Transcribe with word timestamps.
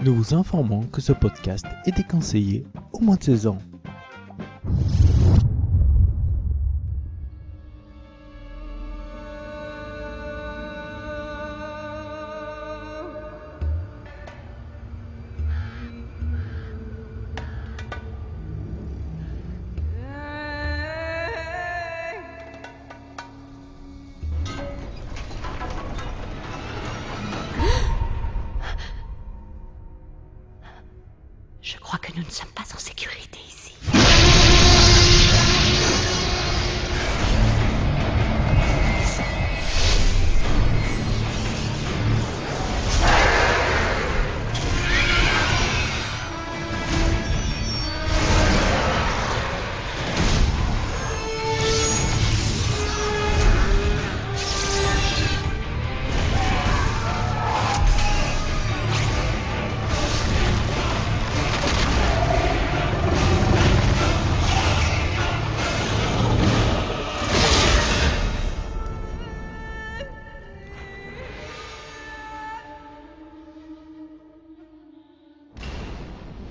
Nous 0.00 0.14
vous 0.14 0.32
informons 0.32 0.82
que 0.86 1.00
ce 1.00 1.12
podcast 1.12 1.66
est 1.84 1.96
déconseillé 1.96 2.64
au 2.92 3.00
moins 3.00 3.16
de 3.16 3.24
16 3.24 3.48
ans. 3.48 3.58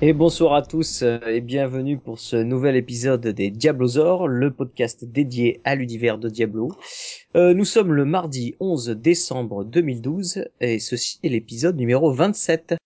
Et 0.08 0.13
bonsoir 0.13 0.53
à 0.53 0.61
tous 0.61 1.02
euh, 1.02 1.19
et 1.27 1.41
bienvenue 1.41 1.97
pour 1.97 2.17
ce 2.17 2.38
nouvel 2.38 2.77
épisode 2.77 3.27
des 3.27 3.52
Diablosaures, 3.52 4.30
le 4.30 4.52
podcast 4.52 5.03
dédié 5.03 5.59
à 5.66 5.75
l'univers 5.75 6.17
de 6.17 6.30
Diablo. 6.30 6.72
Euh, 7.36 7.53
nous 7.53 7.66
sommes 7.66 7.91
le 7.91 8.05
mardi 8.05 8.55
11 8.61 8.91
décembre 8.91 9.66
2012 9.66 10.45
et 10.61 10.80
ceci 10.80 11.19
est 11.23 11.27
l'épisode 11.27 11.75
numéro 11.75 12.09
27. 12.09 12.77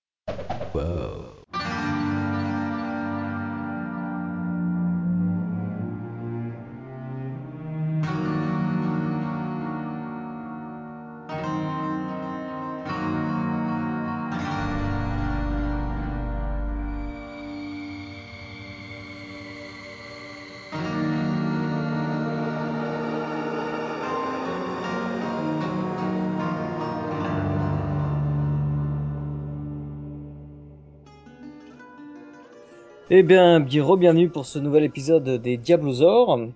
Eh 33.14 33.24
bien, 33.24 33.60
bien 33.60 33.98
bienvenue 33.98 34.30
pour 34.30 34.46
ce 34.46 34.58
nouvel 34.58 34.86
épisode 34.86 35.28
des 35.42 35.58
Diablosaures 35.58 36.48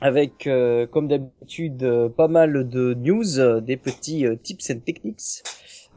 avec 0.00 0.48
euh, 0.48 0.84
comme 0.84 1.06
d'habitude 1.06 1.80
euh, 1.84 2.08
pas 2.08 2.26
mal 2.26 2.68
de 2.68 2.94
news, 2.94 3.38
euh, 3.38 3.60
des 3.60 3.76
petits 3.76 4.26
euh, 4.26 4.34
tips 4.34 4.70
and 4.70 4.80
techniques 4.80 5.44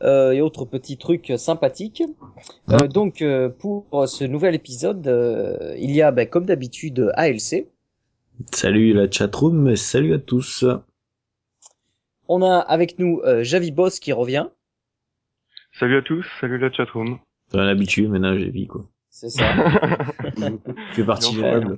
euh, 0.04 0.30
et 0.30 0.42
autres 0.42 0.66
petits 0.66 1.00
trucs 1.00 1.34
sympathiques. 1.38 2.04
Euh, 2.70 2.88
donc 2.88 3.24
euh, 3.24 3.50
pour 3.50 4.08
ce 4.08 4.26
nouvel 4.26 4.54
épisode, 4.54 5.08
euh, 5.08 5.74
il 5.80 5.90
y 5.90 6.04
a 6.04 6.12
ben, 6.12 6.30
comme 6.30 6.46
d'habitude 6.46 7.12
ALC. 7.16 7.66
Salut 8.54 8.94
la 8.94 9.10
chatroom, 9.10 9.76
salut 9.76 10.14
à 10.14 10.20
tous. 10.20 10.66
On 12.28 12.44
a 12.44 12.60
avec 12.60 13.00
nous 13.00 13.22
euh, 13.26 13.44
Javi 13.44 13.72
Boss 13.72 14.00
qui 14.00 14.14
revient. 14.14 14.50
Salut 15.80 15.98
à 15.98 16.04
tous, 16.04 16.28
salut 16.40 16.60
la 16.60 16.72
chatroom. 16.72 17.18
T'as 17.50 17.64
l'habitude, 17.64 18.12
maintenant 18.12 18.38
j'ai 18.38 18.52
vie 18.52 18.68
quoi. 18.68 18.88
C'est 19.10 19.30
ça. 19.30 19.44
Tu 20.94 21.02
fais 21.02 21.06
partie 21.06 21.32
du 21.32 21.42
Non, 21.42 21.52
peuple. 21.52 21.78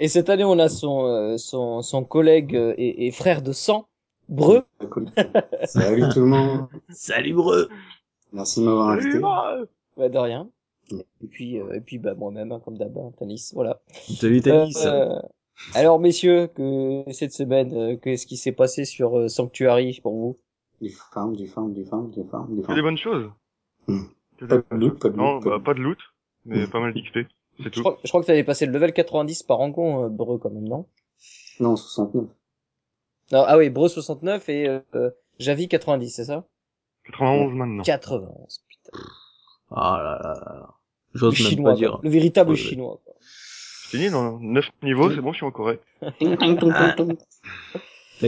Et 0.00 0.08
cette 0.08 0.28
année, 0.30 0.44
on 0.44 0.58
a 0.58 0.68
son 0.68 1.04
euh, 1.04 1.36
son, 1.38 1.82
son 1.82 2.04
collègue 2.04 2.56
euh, 2.56 2.74
et, 2.76 3.06
et 3.06 3.10
frère 3.10 3.42
de 3.42 3.52
sang, 3.52 3.88
Breu. 4.28 4.64
Salut 5.64 6.04
tout 6.12 6.20
le 6.20 6.26
monde. 6.26 6.68
Salut 6.90 7.34
Breu 7.34 7.68
Merci 8.32 8.60
de 8.60 8.64
m'avoir 8.64 8.88
invité. 8.90 9.18
Bah, 9.18 10.08
de 10.08 10.18
rien. 10.18 10.48
Et 10.90 11.26
puis 11.26 11.60
euh, 11.60 11.74
et 11.74 11.80
puis 11.80 11.98
bah 11.98 12.14
moi-même 12.14 12.52
hein, 12.52 12.60
comme 12.64 12.76
d'hab, 12.76 12.96
hein, 12.98 13.12
Tanis, 13.18 13.50
voilà. 13.54 13.80
Salut 13.92 14.40
Tanis 14.40 14.74
Euh, 14.84 15.18
alors 15.74 16.00
messieurs, 16.00 16.48
que 16.48 17.04
cette 17.12 17.32
semaine, 17.32 17.72
euh, 17.74 17.96
qu'est-ce 17.96 18.26
qui 18.26 18.36
s'est 18.36 18.52
passé 18.52 18.84
sur 18.84 19.18
euh, 19.18 19.28
Sanctuary 19.28 20.00
pour 20.02 20.14
vous? 20.14 20.38
Du 20.80 20.90
farm, 20.90 21.36
du 21.36 21.46
farm, 21.46 21.72
du 21.72 21.84
farm, 21.84 22.10
du 22.10 22.24
farm, 22.24 22.56
du 22.56 22.74
des 22.74 22.82
bonnes 22.82 22.98
choses. 22.98 23.30
Hmm. 23.86 24.04
Pas 24.40 24.46
de 24.46 24.64
bonnes 24.68 24.80
loot, 24.80 24.90
choses. 24.92 25.00
pas 25.00 25.08
de 25.10 25.14
loot. 25.14 25.18
Non, 25.18 25.38
bah, 25.38 25.60
pas 25.64 25.74
de 25.74 25.80
loot, 25.80 25.98
mais 26.44 26.66
pas 26.66 26.80
mal 26.80 26.92
d'XP. 26.94 27.18
C'est 27.58 27.64
je 27.64 27.68
tout. 27.68 27.80
crois, 27.80 27.98
je 28.02 28.08
crois 28.08 28.20
que 28.22 28.26
t'avais 28.26 28.44
passé 28.44 28.66
le 28.66 28.72
level 28.72 28.92
90 28.92 29.42
par 29.44 29.58
rencontre, 29.58 30.06
euh, 30.06 30.08
Breu 30.08 30.38
quand 30.38 30.50
même, 30.50 30.68
non? 30.68 30.86
Non, 31.60 31.76
69. 31.76 32.24
Non, 33.32 33.44
Ah 33.46 33.56
oui, 33.58 33.70
Breu 33.70 33.88
69 33.88 34.48
et 34.48 34.80
euh, 34.94 35.10
Javi 35.38 35.68
90, 35.68 36.10
c'est 36.10 36.24
ça? 36.24 36.44
91 37.06 37.52
maintenant. 37.54 37.82
91, 37.82 38.64
putain. 38.68 38.98
Ah 39.70 40.00
là 40.02 40.20
là 40.22 40.40
là. 40.44 40.68
Le 41.12 41.18
J'ose 41.20 41.38
même 41.40 41.48
chinois, 41.50 41.70
pas 41.72 41.76
dire. 41.76 41.90
quoi. 41.92 42.00
le 42.02 42.10
véritable 42.10 42.50
Ouais, 42.50 42.56
chinois. 42.56 43.00
Quoi. 43.04 43.14
C'est 43.20 43.98
fini, 43.98 44.10
dans 44.10 44.38
9 44.40 44.64
niveaux, 44.82 45.10
c'est 45.10 45.20
bon, 45.20 45.32
je 45.32 45.36
suis 45.38 45.46
en 45.46 45.50
correct. 45.50 45.82
T'as 46.00 46.10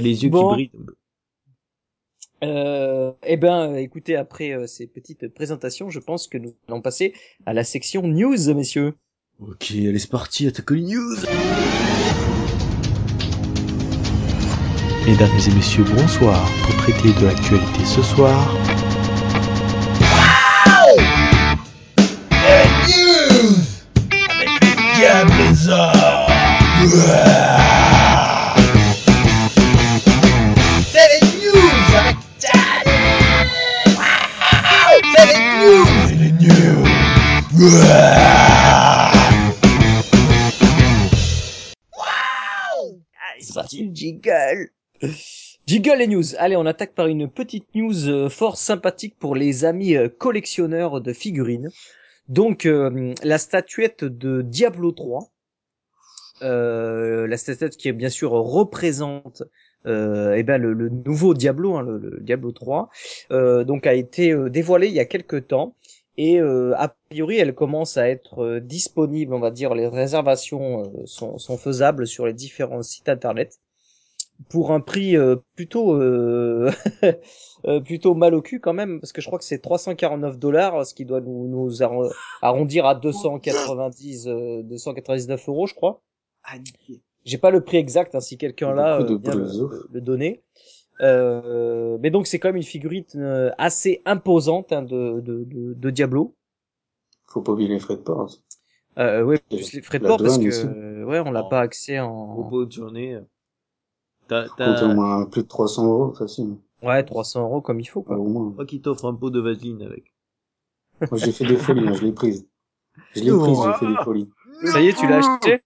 les 0.00 0.24
yeux 0.24 0.30
Bon. 0.30 0.54
qui 0.56 0.68
brillent. 0.68 0.70
Euh, 2.44 3.12
eh 3.24 3.36
ben, 3.36 3.74
écoutez, 3.76 4.16
après 4.16 4.52
euh, 4.52 4.66
ces 4.66 4.86
petites 4.86 5.28
présentations, 5.28 5.88
je 5.88 5.98
pense 5.98 6.26
que 6.28 6.36
nous 6.36 6.54
allons 6.68 6.82
passer 6.82 7.14
à 7.46 7.54
la 7.54 7.64
section 7.64 8.02
news, 8.02 8.54
messieurs. 8.54 8.94
Ok, 9.40 9.70
allez 9.70 9.98
c'est 9.98 10.10
parti, 10.10 10.46
attaque 10.46 10.70
les 10.70 10.82
news. 10.82 11.16
Mesdames 15.06 15.28
et 15.28 15.54
messieurs, 15.54 15.84
bonsoir. 15.84 16.46
Pour 16.62 16.76
traiter 16.76 17.18
de 17.20 17.26
l'actualité 17.26 17.84
ce 17.84 18.02
soir, 18.02 18.54
C'est 43.40 43.54
parti, 43.54 43.90
jiggle 43.94 44.68
Jiggle 45.66 45.96
les 45.98 46.06
news. 46.06 46.36
Allez, 46.36 46.56
on 46.56 46.66
attaque 46.66 46.94
par 46.94 47.06
une 47.06 47.26
petite 47.30 47.74
news 47.74 48.08
euh, 48.08 48.28
fort 48.28 48.58
sympathique 48.58 49.14
pour 49.18 49.34
les 49.34 49.64
amis 49.64 49.96
euh, 49.96 50.10
collectionneurs 50.10 51.00
de 51.00 51.14
figurines. 51.14 51.70
Donc, 52.28 52.66
euh, 52.66 53.14
la 53.22 53.38
statuette 53.38 54.04
de 54.04 54.42
Diablo 54.42 54.92
3, 54.92 55.32
euh, 56.42 57.26
la 57.26 57.38
statuette 57.38 57.78
qui 57.78 57.90
bien 57.92 58.10
sûr 58.10 58.32
représente 58.32 59.42
eh 59.86 60.42
ben, 60.42 60.56
le, 60.58 60.72
le 60.72 60.88
nouveau 60.90 61.32
Diablo, 61.34 61.76
hein, 61.76 61.82
le, 61.82 61.98
le 61.98 62.20
Diablo 62.20 62.52
3, 62.52 62.90
euh, 63.30 63.64
donc 63.64 63.86
a 63.86 63.92
été 63.92 64.34
dévoilée 64.48 64.88
il 64.88 64.94
y 64.94 65.00
a 65.00 65.04
quelques 65.04 65.48
temps. 65.48 65.76
Et 66.16 66.40
euh, 66.40 66.74
a 66.76 66.88
priori, 67.10 67.36
elle 67.38 67.54
commence 67.54 67.96
à 67.96 68.08
être 68.08 68.40
euh, 68.44 68.60
disponible, 68.60 69.34
on 69.34 69.40
va 69.40 69.50
dire, 69.50 69.74
les 69.74 69.88
réservations 69.88 70.84
euh, 70.84 71.06
sont, 71.06 71.38
sont 71.38 71.56
faisables 71.58 72.06
sur 72.06 72.26
les 72.26 72.32
différents 72.34 72.82
sites 72.82 73.08
internet 73.08 73.58
pour 74.48 74.72
un 74.72 74.80
prix 74.80 75.16
euh, 75.16 75.36
plutôt 75.56 75.94
euh, 75.94 76.70
euh, 77.66 77.80
plutôt 77.80 78.14
mal 78.14 78.34
au 78.34 78.42
cul 78.42 78.60
quand 78.60 78.72
même, 78.72 79.00
parce 79.00 79.12
que 79.12 79.20
je 79.20 79.26
crois 79.26 79.38
que 79.38 79.44
c'est 79.44 79.60
349 79.60 80.38
dollars, 80.38 80.86
ce 80.86 80.94
qui 80.94 81.04
doit 81.04 81.20
nous, 81.20 81.48
nous 81.48 81.70
arro- 81.82 82.12
arrondir 82.42 82.86
à 82.86 82.94
290, 82.94 84.26
euh, 84.28 84.62
299 84.62 85.48
euros, 85.48 85.66
je 85.66 85.74
crois. 85.74 86.02
J'ai 87.24 87.38
pas 87.38 87.50
le 87.50 87.62
prix 87.64 87.78
exact, 87.78 88.14
hein, 88.14 88.20
si 88.20 88.36
quelqu'un 88.38 88.72
là 88.74 88.98
euh, 89.00 89.16
vient 89.16 89.34
le- 89.34 89.70
le 89.90 90.00
donner. 90.00 90.42
Euh, 91.00 91.98
mais 92.00 92.10
donc 92.10 92.26
c'est 92.26 92.38
quand 92.38 92.48
même 92.48 92.56
une 92.56 92.62
figurine 92.62 93.04
euh, 93.16 93.50
assez 93.58 94.00
imposante 94.04 94.72
hein, 94.72 94.82
de, 94.82 95.20
de, 95.20 95.44
de, 95.44 95.74
de 95.74 95.90
Diablo. 95.90 96.34
Faut 97.26 97.42
pas 97.42 97.52
oublier 97.52 97.68
les 97.68 97.80
frais 97.80 97.96
de 97.96 98.02
port. 98.02 98.30
Euh, 98.98 99.22
ouais, 99.24 99.38
plus 99.48 99.72
les 99.72 99.82
frais 99.82 99.98
de 99.98 100.06
port 100.06 100.18
parce 100.18 100.38
que 100.38 100.46
aussi. 100.46 100.66
euh, 100.66 101.04
ouais, 101.04 101.18
on 101.18 101.32
l'a 101.32 101.42
pas 101.42 101.60
accès 101.60 101.98
en 101.98 102.26
Propos 102.34 102.64
de 102.64 102.72
journée. 102.72 103.18
T'as, 104.28 104.46
au 104.84 104.94
moins 104.94 105.26
plus 105.26 105.42
de 105.42 105.48
300 105.48 105.84
euros, 105.86 106.12
facile. 106.14 106.56
ouais 106.82 107.02
300 107.04 107.42
euros 107.42 107.60
comme 107.60 107.80
il 107.80 107.84
faut 107.84 108.02
Pas 108.02 108.14
quoi. 108.14 108.24
au 108.24 108.28
moins. 108.28 108.52
crois 108.52 108.64
qu'il 108.66 108.80
t'offre 108.80 109.06
un 109.06 109.14
pot 109.14 109.30
de 109.30 109.40
vaseline 109.40 109.82
avec. 109.82 110.14
Moi, 111.00 111.18
j'ai 111.18 111.32
fait 111.32 111.44
des 111.44 111.56
folies, 111.56 111.86
hein, 111.88 111.92
je 111.94 112.04
l'ai 112.04 112.12
prise. 112.12 112.46
Je 113.14 113.20
l'ai 113.20 113.30
prise, 113.32 113.58
j'ai 113.64 113.72
fait 113.74 113.86
des 113.86 114.04
folies. 114.04 114.30
Ça 114.64 114.80
y 114.80 114.88
est, 114.88 114.92
tu 114.94 115.06
l'as 115.08 115.18
acheté? 115.18 115.60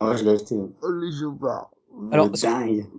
Ouais, 0.00 0.16
je 0.16 0.24
l'ai 0.24 0.30
acheté. 0.30 0.56
Oh, 0.82 0.90
les 0.92 1.12
joueurs. 1.12 1.70
Alors. 2.12 2.28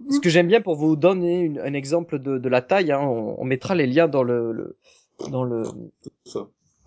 Ce 0.09 0.19
que 0.19 0.29
j'aime 0.29 0.47
bien 0.47 0.61
pour 0.61 0.75
vous 0.75 0.95
donner 0.95 1.41
une- 1.41 1.59
un 1.59 1.73
exemple 1.73 2.19
de, 2.19 2.37
de 2.37 2.49
la 2.49 2.61
taille, 2.61 2.91
hein, 2.91 2.99
on, 3.01 3.35
on 3.41 3.45
mettra 3.45 3.75
les 3.75 3.87
liens 3.87 4.07
dans 4.07 4.23
le, 4.23 4.51
le 4.51 4.77
dans 5.31 5.43
le 5.43 5.63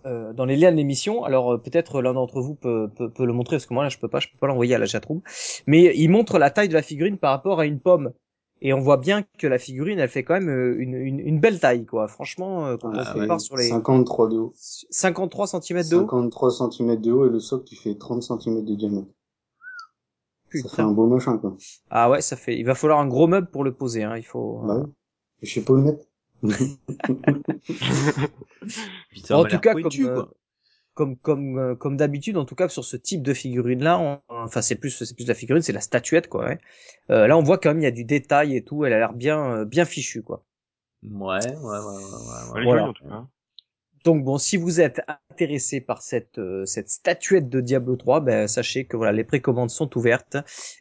euh, 0.06 0.32
dans 0.34 0.44
les 0.44 0.56
liens 0.56 0.70
de 0.72 0.76
l'émission. 0.76 1.24
Alors 1.24 1.52
euh, 1.54 1.58
peut-être 1.58 2.02
l'un 2.02 2.12
d'entre 2.14 2.40
vous 2.40 2.54
peut, 2.54 2.88
peut, 2.94 3.10
peut 3.10 3.24
le 3.24 3.32
montrer 3.32 3.56
parce 3.56 3.66
que 3.66 3.74
moi 3.74 3.82
là 3.84 3.88
je 3.88 3.98
peux 3.98 4.08
pas, 4.08 4.20
je 4.20 4.28
peux 4.28 4.38
pas 4.38 4.46
l'envoyer 4.46 4.74
à 4.74 4.78
la 4.78 4.86
chatroom. 4.86 5.22
Mais 5.66 5.92
il 5.96 6.08
montre 6.08 6.38
la 6.38 6.50
taille 6.50 6.68
de 6.68 6.74
la 6.74 6.82
figurine 6.82 7.18
par 7.18 7.30
rapport 7.32 7.60
à 7.60 7.66
une 7.66 7.80
pomme. 7.80 8.12
Et 8.60 8.72
on 8.72 8.80
voit 8.80 8.96
bien 8.96 9.24
que 9.38 9.46
la 9.46 9.58
figurine, 9.58 9.98
elle 9.98 10.08
fait 10.08 10.22
quand 10.24 10.34
même 10.34 10.48
euh, 10.48 10.76
une, 10.78 10.94
une, 10.94 11.20
une 11.20 11.38
belle 11.38 11.60
taille, 11.60 11.84
quoi. 11.84 12.08
Franchement, 12.08 12.66
euh, 12.66 12.76
quand 12.78 12.88
Ouais, 12.90 12.98
on 13.00 13.04
ça 13.04 13.12
compare 13.12 13.38
fait 13.40 13.44
sur 13.44 13.56
les 13.56 13.68
53 13.68 14.28
de 14.28 14.36
haut. 14.38 14.52
53 14.54 15.46
cm 15.48 15.82
de 15.88 15.96
haut. 15.96 16.00
53 16.00 16.50
cm 16.50 16.96
de 17.00 17.12
haut 17.12 17.26
et 17.26 17.30
le 17.30 17.40
socle 17.40 17.64
qui 17.64 17.76
fait 17.76 17.94
30 17.96 18.22
cm 18.22 18.64
de 18.64 18.74
diamètre. 18.74 19.08
Ça 20.62 20.68
fait 20.68 20.82
un 20.82 20.92
beau 20.92 21.06
machin, 21.06 21.38
quoi. 21.38 21.56
Ah 21.90 22.10
ouais, 22.10 22.20
ça 22.22 22.36
fait. 22.36 22.58
Il 22.58 22.64
va 22.64 22.74
falloir 22.74 23.00
un 23.00 23.06
gros 23.06 23.26
meuble 23.26 23.50
pour 23.50 23.64
le 23.64 23.72
poser. 23.74 24.02
Hein. 24.04 24.16
Il 24.16 24.24
faut. 24.24 24.60
Bah 24.64 24.78
ouais. 24.78 24.86
Je 25.42 25.52
sais 25.52 25.60
pas 25.62 25.72
où 25.72 25.76
le 25.76 25.82
mettre. 25.82 26.04
Putain, 29.10 29.36
en 29.36 29.44
tout 29.44 29.58
cas, 29.60 29.72
pointu, 29.72 30.02
comme, 30.04 30.10
euh, 30.10 30.14
quoi. 30.14 30.30
comme 30.94 31.16
comme 31.16 31.58
euh, 31.58 31.74
comme 31.74 31.96
d'habitude, 31.96 32.36
en 32.36 32.44
tout 32.44 32.54
cas 32.54 32.68
sur 32.68 32.84
ce 32.84 32.96
type 32.96 33.22
de 33.22 33.34
figurine 33.34 33.82
là, 33.82 33.98
on- 33.98 34.20
enfin 34.28 34.62
c'est 34.62 34.76
plus 34.76 34.90
c'est 34.90 35.14
plus 35.14 35.26
la 35.26 35.34
figurine, 35.34 35.62
c'est 35.62 35.72
la 35.72 35.80
statuette 35.80 36.28
quoi. 36.28 36.44
Ouais. 36.46 36.58
Euh, 37.10 37.26
là 37.26 37.36
on 37.38 37.42
voit 37.42 37.58
quand 37.58 37.70
même 37.70 37.80
il 37.80 37.84
y 37.84 37.86
a 37.86 37.90
du 37.90 38.04
détail 38.04 38.56
et 38.56 38.62
tout, 38.64 38.84
elle 38.84 38.92
a 38.92 38.98
l'air 38.98 39.12
bien 39.14 39.58
euh, 39.58 39.64
bien 39.64 39.84
fichue 39.84 40.22
quoi. 40.22 40.44
Ouais, 41.02 41.38
ouais, 41.38 41.56
ouais, 41.56 41.78
ouais, 41.78 42.52
ouais, 42.54 42.62
Voilà. 42.64 42.80
jolie, 42.86 42.90
en 42.90 42.92
tout 42.94 43.04
cas. 43.08 43.26
Donc 44.04 44.22
bon, 44.22 44.36
si 44.38 44.56
vous 44.58 44.80
êtes 44.80 45.00
intéressé 45.30 45.80
par 45.80 46.02
cette 46.02 46.38
euh, 46.38 46.66
cette 46.66 46.90
statuette 46.90 47.48
de 47.48 47.60
Diablo 47.60 47.96
3, 47.96 48.20
ben 48.20 48.46
sachez 48.46 48.84
que 48.84 48.96
voilà 48.98 49.12
les 49.12 49.24
précommandes 49.24 49.70
sont 49.70 49.96
ouvertes 49.96 50.36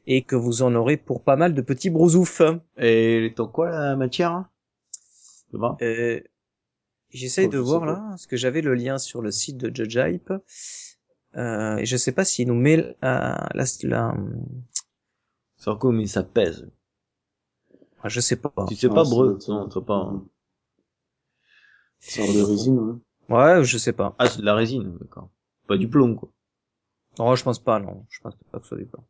et 0.05 0.23
que 0.23 0.35
vous 0.35 0.61
en 0.61 0.75
aurez 0.75 0.97
pour 0.97 1.23
pas 1.23 1.37
mal 1.37 1.53
de 1.53 1.61
petits 1.61 1.89
brousoufs. 1.89 2.41
Et 2.77 3.17
elle 3.17 3.23
est 3.23 3.39
en 3.39 3.47
quoi, 3.47 3.69
la 3.71 3.95
matière? 3.95 4.31
hein? 4.31 4.49
Je 5.47 5.57
sais 5.57 5.59
pas. 5.61 5.77
Euh, 5.81 6.19
J'essaye 7.11 7.47
Oh, 7.47 7.51
de 7.51 7.57
je 7.57 7.63
voir 7.63 7.85
là, 7.85 8.05
parce 8.09 8.27
que 8.27 8.37
j'avais 8.37 8.61
le 8.61 8.73
lien 8.75 8.97
sur 8.97 9.21
le 9.21 9.31
site 9.31 9.57
de 9.57 9.73
Judge 9.73 9.95
Hype. 9.95 10.33
Euh, 11.35 11.77
et 11.77 11.85
je 11.85 11.97
sais 11.97 12.11
pas 12.11 12.25
s'il 12.25 12.47
nous 12.47 12.55
met 12.55 12.77
la, 13.01 13.49
la, 13.53 13.65
la- 13.83 14.15
Sur 15.57 15.79
quoi, 15.79 15.91
mais 15.91 16.05
ça 16.05 16.21
pèse. 16.21 16.69
ah, 18.03 18.09
je 18.09 18.19
sais 18.19 18.35
pas. 18.35 18.53
Tu 18.67 18.75
sais 18.75 18.89
pas, 18.89 19.03
breu. 19.03 19.39
Non, 19.47 19.67
pas. 19.81 19.95
hein. 19.95 20.25
Sort 21.99 22.33
de 22.33 22.41
résine, 22.43 22.77
ouais. 22.79 22.95
Ouais, 23.33 23.63
je 23.63 23.77
sais 23.79 23.93
pas. 23.93 24.13
Ah, 24.19 24.27
c'est 24.27 24.41
de 24.41 24.45
la 24.45 24.53
résine, 24.53 24.95
d'accord. 24.99 25.29
Pas 25.67 25.77
du 25.77 25.87
plomb, 25.87 26.13
quoi. 26.15 26.29
Non, 27.17 27.35
je 27.35 27.43
pense 27.43 27.57
pas, 27.57 27.79
non. 27.79 28.05
Je 28.09 28.19
pense 28.21 28.35
pas 28.51 28.59
que 28.59 28.63
ce 28.63 28.69
soit 28.69 28.77
du 28.77 28.85
plan. 28.85 29.03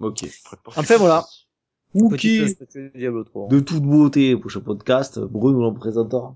Ok. 0.00 0.24
Enfin 0.66 0.96
voilà. 0.98 1.24
Ok. 1.94 2.22
De 2.22 2.90
Diablo 2.94 3.24
3. 3.24 3.48
De 3.48 3.60
toute 3.60 3.82
beauté, 3.82 4.36
prochain 4.36 4.60
podcast, 4.60 5.18
Bruno 5.18 5.60
l'en 5.62 5.72
présentera. 5.72 6.34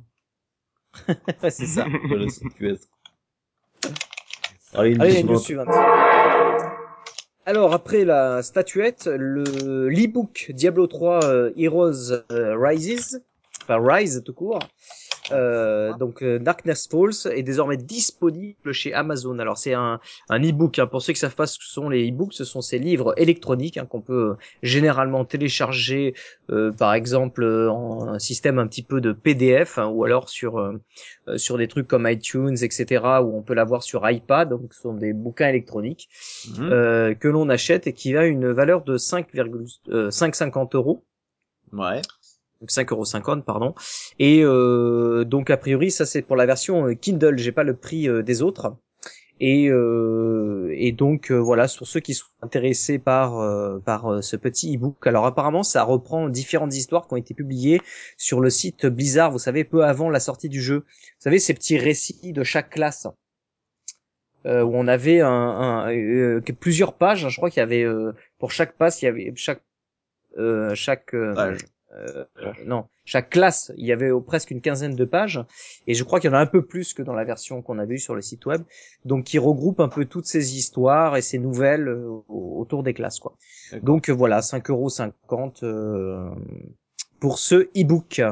Ouais, 1.43 1.51
c'est 1.51 1.67
ça. 1.67 1.87
Allez, 4.75 4.93
une 4.93 5.03
Allez, 5.03 5.23
news 5.23 5.39
suivante. 5.39 5.69
Alors, 7.45 7.75
après 7.75 8.05
la 8.05 8.43
statuette, 8.43 9.07
le 9.07 9.89
l'e-book 9.89 10.51
Diablo 10.55 10.87
3 10.87 11.25
euh, 11.25 11.53
Heroes 11.57 12.13
euh, 12.33 12.57
Rises, 12.59 13.23
enfin 13.63 13.79
Rise 13.81 14.23
tout 14.25 14.35
court, 14.35 14.59
euh, 15.33 15.93
donc 15.95 16.23
euh, 16.23 16.39
Darkness 16.39 16.89
Falls 16.89 17.33
est 17.33 17.43
désormais 17.43 17.77
disponible 17.77 18.73
chez 18.73 18.93
Amazon. 18.95 19.39
Alors 19.39 19.59
c'est 19.59 19.75
un, 19.75 20.01
un 20.29 20.43
e-book, 20.43 20.79
hein. 20.79 20.87
pour 20.87 21.03
ceux 21.03 21.13
qui 21.13 21.19
savent 21.19 21.35
pas 21.35 21.47
ce 21.47 21.59
que 21.59 21.65
sont 21.65 21.89
les 21.89 22.09
e-books, 22.11 22.35
ce 22.35 22.45
sont 22.45 22.61
ces 22.61 22.79
livres 22.79 23.15
électroniques 23.17 23.77
hein, 23.77 23.87
qu'on 23.87 24.01
peut 24.01 24.31
euh, 24.31 24.35
généralement 24.63 25.25
télécharger, 25.25 26.15
euh, 26.51 26.73
par 26.73 26.95
exemple 26.95 27.45
en 27.45 28.09
un 28.09 28.19
système 28.19 28.59
un 28.59 28.67
petit 28.67 28.83
peu 28.83 29.01
de 29.01 29.13
PDF 29.13 29.79
hein, 29.79 29.87
ou 29.87 30.05
alors 30.05 30.29
sur 30.29 30.75
sur 31.37 31.59
des 31.59 31.69
trucs 31.69 31.89
comme 31.89 32.07
iTunes, 32.09 32.57
etc., 32.63 33.05
où 33.23 33.37
on 33.37 33.43
peut 33.43 33.55
l'avoir 33.55 33.83
sur 33.83 34.09
iPad, 34.09 34.49
donc 34.49 34.73
ce 34.73 34.83
sont 34.83 34.95
des 34.95 35.13
bouquins 35.13 35.49
électroniques 35.49 36.09
euh, 36.59 37.15
que 37.15 37.29
l'on 37.29 37.49
achète 37.49 37.87
et 37.87 37.93
qui 37.93 38.17
a 38.17 38.27
une 38.27 38.51
valeur 38.53 38.83
de 38.85 38.97
5,550 38.97 40.75
euros. 40.75 41.05
Ouais. 41.73 42.03
Donc 42.61 42.71
5,50 42.71 42.93
euros, 42.93 43.43
pardon. 43.43 43.75
Et 44.19 44.43
euh, 44.43 45.25
donc 45.25 45.51
a 45.51 45.57
priori 45.57 45.91
ça 45.91 46.07
c'est 46.07 46.23
pour 46.23 46.37
la 46.37 46.47
version 46.47 46.89
euh, 46.89 46.95
Kindle, 46.95 47.39
j'ai 47.39 47.53
pas 47.53 47.65
le 47.65 47.77
prix 47.77 48.09
euh, 48.09 48.23
des 48.23 48.43
autres. 48.43 48.77
Et, 49.39 49.67
et 49.67 50.93
donc 50.93 51.31
voilà, 51.31 51.69
sur 51.69 51.87
ceux 51.87 52.01
qui 52.01 52.15
sont 52.15 52.25
intéressés 52.41 52.99
par 52.99 53.35
par 53.83 54.25
ce 54.25 54.35
petit 54.35 54.75
e-book. 54.75 55.07
Alors 55.07 55.27
apparemment 55.27 55.63
ça 55.63 55.83
reprend 55.83 56.31
différentes 56.31 56.75
histoires 56.75 57.07
qui 57.07 57.13
ont 57.13 57.19
été 57.19 57.35
publiées 57.35 57.83
sur 58.17 58.41
le 58.41 58.49
site 58.49 58.87
Blizzard, 58.87 59.31
vous 59.31 59.39
savez, 59.39 59.65
peu 59.65 59.85
avant 59.85 60.09
la 60.09 60.21
sortie 60.21 60.49
du 60.49 60.63
jeu. 60.63 60.77
Vous 60.79 60.85
savez 61.19 61.39
ces 61.39 61.53
petits 61.53 61.77
récits 61.77 62.33
de 62.33 62.43
chaque 62.45 62.71
classe. 62.71 63.07
Où 64.47 64.49
on 64.49 64.89
avait 64.89 65.21
un, 65.21 66.41
plusieurs 66.59 66.95
pages, 66.95 67.29
je 67.29 67.37
crois 67.37 67.51
qu'il 67.51 67.61
y 67.61 67.63
avait 67.63 67.85
pour 68.39 68.53
chaque 68.53 68.73
passe, 68.79 69.03
il 69.03 69.05
y 69.05 69.09
avait 69.09 69.35
chaque 69.37 69.61
chaque. 70.73 71.15
Euh, 71.95 72.25
euh, 72.43 72.53
non, 72.65 72.87
chaque 73.05 73.31
classe, 73.31 73.73
il 73.77 73.87
y 73.87 73.93
avait 73.93 74.11
presque 74.27 74.51
une 74.51 74.61
quinzaine 74.61 74.95
de 74.97 75.05
pages, 75.05 75.41
et 75.87 75.95
je 75.95 76.05
crois 76.05 76.21
qu'il 76.21 76.31
y 76.31 76.33
en 76.35 76.37
a 76.37 76.41
un 76.41 76.47
peu 76.47 76.65
plus 76.65 76.93
que 76.95 77.03
dans 77.03 77.15
la 77.15 77.25
version 77.25 77.63
qu'on 77.63 77.79
avait 77.79 77.95
eue 77.95 77.99
sur 77.99 78.15
le 78.15 78.23
site 78.23 78.45
web, 78.47 78.63
donc 79.05 79.25
qui 79.25 79.39
regroupe 79.39 79.81
un 79.81 79.89
peu 79.89 80.05
toutes 80.05 80.27
ces 80.27 80.57
histoires 80.57 81.17
et 81.17 81.23
ces 81.23 81.39
nouvelles 81.39 81.89
euh, 81.89 82.09
au- 82.29 82.61
autour 82.61 82.83
des 82.83 82.95
classes, 82.95 83.21
quoi. 83.21 83.37
Donc 83.83 84.09
euh, 84.11 84.13
voilà, 84.13 84.43
5,50€ 84.43 85.63
euh, 85.63 86.29
pour 87.21 87.39
ce 87.39 87.69
e-book. 87.79 88.23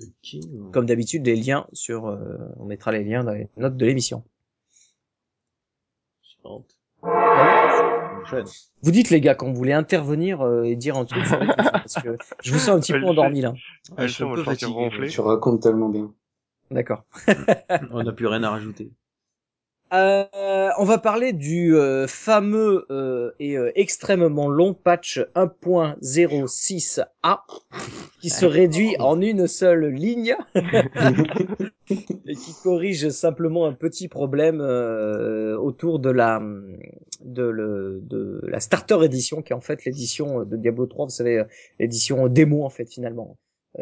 Ok. 0.00 0.36
Comme 0.72 0.86
d'habitude, 0.86 1.24
les 1.26 1.36
liens 1.36 1.66
sur, 1.72 2.04
on 2.58 2.64
mettra 2.66 2.92
les 2.92 3.04
liens 3.04 3.24
dans 3.24 3.32
les 3.32 3.48
notes 3.56 3.76
de 3.76 3.86
l'émission. 3.86 4.24
Suivante. 6.20 6.75
Prochaine. 8.26 8.46
Vous 8.82 8.90
dites 8.90 9.10
les 9.10 9.20
gars 9.20 9.34
quand 9.34 9.46
vous 9.46 9.54
voulez 9.54 9.72
intervenir 9.72 10.42
euh, 10.42 10.64
et 10.64 10.76
dire 10.76 10.96
un 10.96 11.04
truc 11.04 11.24
parce 11.28 11.94
que 11.94 12.16
je 12.42 12.52
vous 12.52 12.58
sens 12.58 12.68
un 12.76 12.80
petit 12.80 12.92
peu 12.92 13.04
endormi 13.06 13.40
là. 13.40 13.54
Ah, 13.96 14.06
je 14.06 14.12
suis 14.12 14.24
un 14.24 14.34
peu 14.34 14.42
fatigué. 14.42 14.90
Tu 15.08 15.20
racontes 15.20 15.62
tellement 15.62 15.88
bien. 15.88 16.12
D'accord. 16.70 17.04
On 17.90 18.02
n'a 18.02 18.12
plus 18.12 18.26
rien 18.26 18.42
à 18.42 18.50
rajouter. 18.50 18.90
Euh, 19.92 20.70
on 20.78 20.84
va 20.84 20.98
parler 20.98 21.32
du 21.32 21.76
euh, 21.76 22.08
fameux 22.08 22.86
euh, 22.90 23.30
et 23.38 23.56
euh, 23.56 23.70
extrêmement 23.76 24.48
long 24.48 24.74
patch 24.74 25.20
1.06a 25.36 27.06
qui 28.20 28.30
se 28.30 28.46
réduit 28.46 28.96
en 28.98 29.20
une 29.20 29.46
seule 29.46 29.86
ligne 29.86 30.34
et 30.56 32.34
qui 32.34 32.52
corrige 32.64 33.10
simplement 33.10 33.66
un 33.66 33.74
petit 33.74 34.08
problème 34.08 34.60
euh, 34.60 35.56
autour 35.56 36.00
de 36.00 36.10
la 36.10 36.42
de, 37.24 37.44
le, 37.44 38.00
de 38.02 38.40
la 38.48 38.58
starter 38.58 38.98
edition 39.04 39.40
qui 39.42 39.52
est 39.52 39.56
en 39.56 39.60
fait 39.60 39.84
l'édition 39.84 40.42
de 40.44 40.56
Diablo 40.56 40.86
3 40.86 41.06
vous 41.06 41.10
savez 41.12 41.38
euh, 41.38 41.44
l'édition 41.78 42.26
démo 42.26 42.64
en 42.64 42.70
fait 42.70 42.86
finalement. 42.86 43.30
euh, 43.32 43.36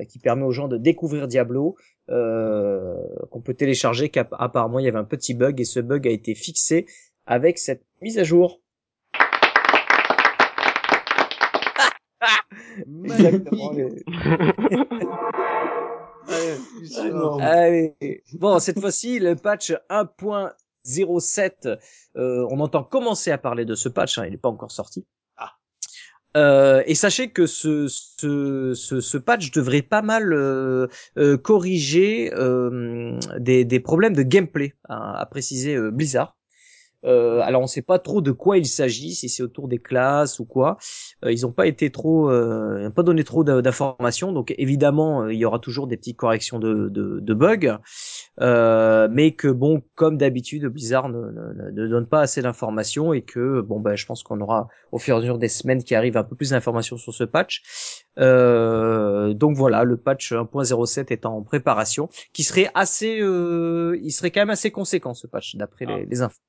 qui 0.09 0.19
permet 0.19 0.45
aux 0.45 0.51
gens 0.51 0.69
de 0.69 0.77
découvrir 0.77 1.29
Diablo 1.29 1.77
euh, 2.11 2.97
qu'on 3.31 3.41
peut 3.41 3.55
télécharger 3.55 4.09
qu'apparemment 4.09 4.79
il 4.79 4.85
y 4.85 4.89
avait 4.89 4.99
un 4.99 5.05
petit 5.05 5.35
bug 5.35 5.61
et 5.61 5.65
ce 5.65 5.81
bug 5.81 6.07
a 6.07 6.11
été 6.11 6.35
fixé 6.35 6.87
avec 7.27 7.59
cette 7.59 7.85
mise 8.03 8.19
à 8.19 8.25
jour 8.25 8.61
Exactement. 13.05 13.71
Allez. 17.41 18.23
Bon, 18.35 18.59
cette 18.59 18.81
fois-ci, 18.81 19.19
le 19.19 19.37
patch 19.37 19.73
1.07, 19.91 21.79
euh, 22.17 22.47
on 22.51 22.61
entend 22.61 22.83
commencer 22.83 23.31
à 23.31 23.39
parler 23.39 23.65
de 23.65 23.75
ce 23.75 23.89
patch, 23.89 24.19
hein, 24.19 24.27
il 24.27 24.33
n'est 24.33 24.39
pas 24.39 24.49
encore 24.49 24.71
sorti. 24.71 25.07
Euh, 26.37 26.83
et 26.87 26.97
sachez 26.97 27.29
que 27.31 27.47
ce, 27.47 27.87
ce, 27.88 28.73
ce, 28.75 29.00
ce 29.00 29.19
patch 29.19 29.53
devrait 29.53 29.83
pas 29.83 30.03
mal 30.03 30.33
euh, 30.33 30.88
euh, 31.17 31.37
corriger 31.37 32.33
euh, 32.35 33.19
des, 33.38 33.64
des 33.64 33.81
problèmes 33.81 34.17
de 34.17 34.23
gameplay, 34.23 34.75
hein, 34.88 35.14
à 35.17 35.26
préciser 35.26 35.76
euh, 35.76 35.91
Blizzard. 35.93 36.37
Euh, 37.05 37.41
alors 37.43 37.61
on 37.61 37.67
sait 37.67 37.83
pas 37.83 37.99
trop 37.99 38.23
de 38.23 38.33
quoi 38.33 38.57
il 38.57 38.64
s'agit, 38.64 39.14
si 39.14 39.29
c'est 39.29 39.43
autour 39.43 39.69
des 39.69 39.79
classes 39.79 40.41
ou 40.41 40.47
quoi. 40.47 40.79
Ils 41.29 41.45
ont 41.45 41.53
pas 41.53 41.67
été 41.67 41.91
trop, 41.91 42.33
ils 42.33 42.91
pas 42.91 43.03
donné 43.03 43.25
trop 43.25 43.45
d'informations. 43.45 44.33
Donc 44.33 44.55
évidemment, 44.57 45.29
il 45.29 45.37
y 45.37 45.45
aura 45.45 45.59
toujours 45.59 45.87
des 45.87 45.99
petites 45.99 46.17
corrections 46.17 46.59
de, 46.59 46.88
de, 46.88 47.21
de 47.21 47.35
bugs, 47.35 47.79
Euh, 48.41 49.07
mais 49.12 49.33
que 49.33 49.47
bon, 49.47 49.83
comme 49.95 50.17
d'habitude, 50.19 50.67
Blizzard 50.67 51.09
ne, 51.09 51.31
ne, 51.31 51.71
ne 51.71 51.87
donne 51.88 52.07
pas 52.07 52.21
assez 52.21 52.43
d'informations 52.43 53.12
et 53.12 53.23
que 53.23 53.61
bon, 53.61 53.79
ben 53.79 53.95
je 53.95 54.07
pense 54.07 54.25
qu'on 54.25 54.41
aura 54.41 54.69
au 54.91 54.99
fur 54.99 55.14
et 55.14 55.19
à 55.19 55.21
mesure 55.21 55.38
des 55.38 55.49
semaines 55.49 55.85
qui 55.85 55.95
arrivent 55.95 56.17
un 56.17 56.25
peu 56.25 56.35
plus 56.35 56.50
d'informations 56.50 56.97
sur 56.97 57.14
ce 57.14 57.23
patch. 57.25 57.62
Euh, 58.19 59.35
donc 59.35 59.57
voilà, 59.57 59.85
le 59.85 59.97
patch 59.97 60.33
1.07 60.33 61.12
est 61.12 61.26
en 61.26 61.43
préparation, 61.43 62.09
qui 62.33 62.43
serait 62.43 62.71
assez, 62.75 63.21
euh, 63.21 63.99
il 64.03 64.11
serait 64.11 64.31
quand 64.31 64.41
même 64.41 64.50
assez 64.50 64.71
conséquent 64.71 65.14
ce 65.14 65.26
patch 65.26 65.57
d'après 65.57 65.85
Ah. 65.88 65.99
les, 65.99 66.07
les 66.07 66.23
infos. 66.23 66.41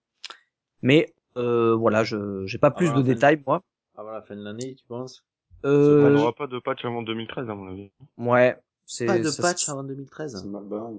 Mais 0.81 1.13
euh, 1.37 1.75
voilà, 1.75 2.03
je 2.03 2.45
j'ai 2.45 2.57
pas 2.57 2.71
plus 2.71 2.87
voilà, 2.87 3.01
de 3.01 3.07
détails 3.13 3.41
moi. 3.45 3.61
Avant 3.97 4.11
la 4.11 4.21
fin 4.21 4.35
de 4.35 4.43
l'année, 4.43 4.75
tu 4.75 4.85
penses? 4.87 5.23
On 5.63 5.69
Euh, 5.69 6.09
n'aura 6.09 6.33
pas 6.33 6.47
de 6.47 6.59
patch 6.59 6.83
avant 6.85 7.01
2013, 7.01 7.49
à 7.49 7.55
mon 7.55 7.71
avis. 7.71 7.91
ouais, 8.17 8.55
c'est 8.85 9.05
Pas 9.05 9.17
de 9.19 9.23
ça- 9.29 9.41
patch 9.41 9.67
avant 9.69 9.83
2013. 9.83 10.39
C'est 10.41 10.47
mal 10.49 10.63
barré. 10.63 10.93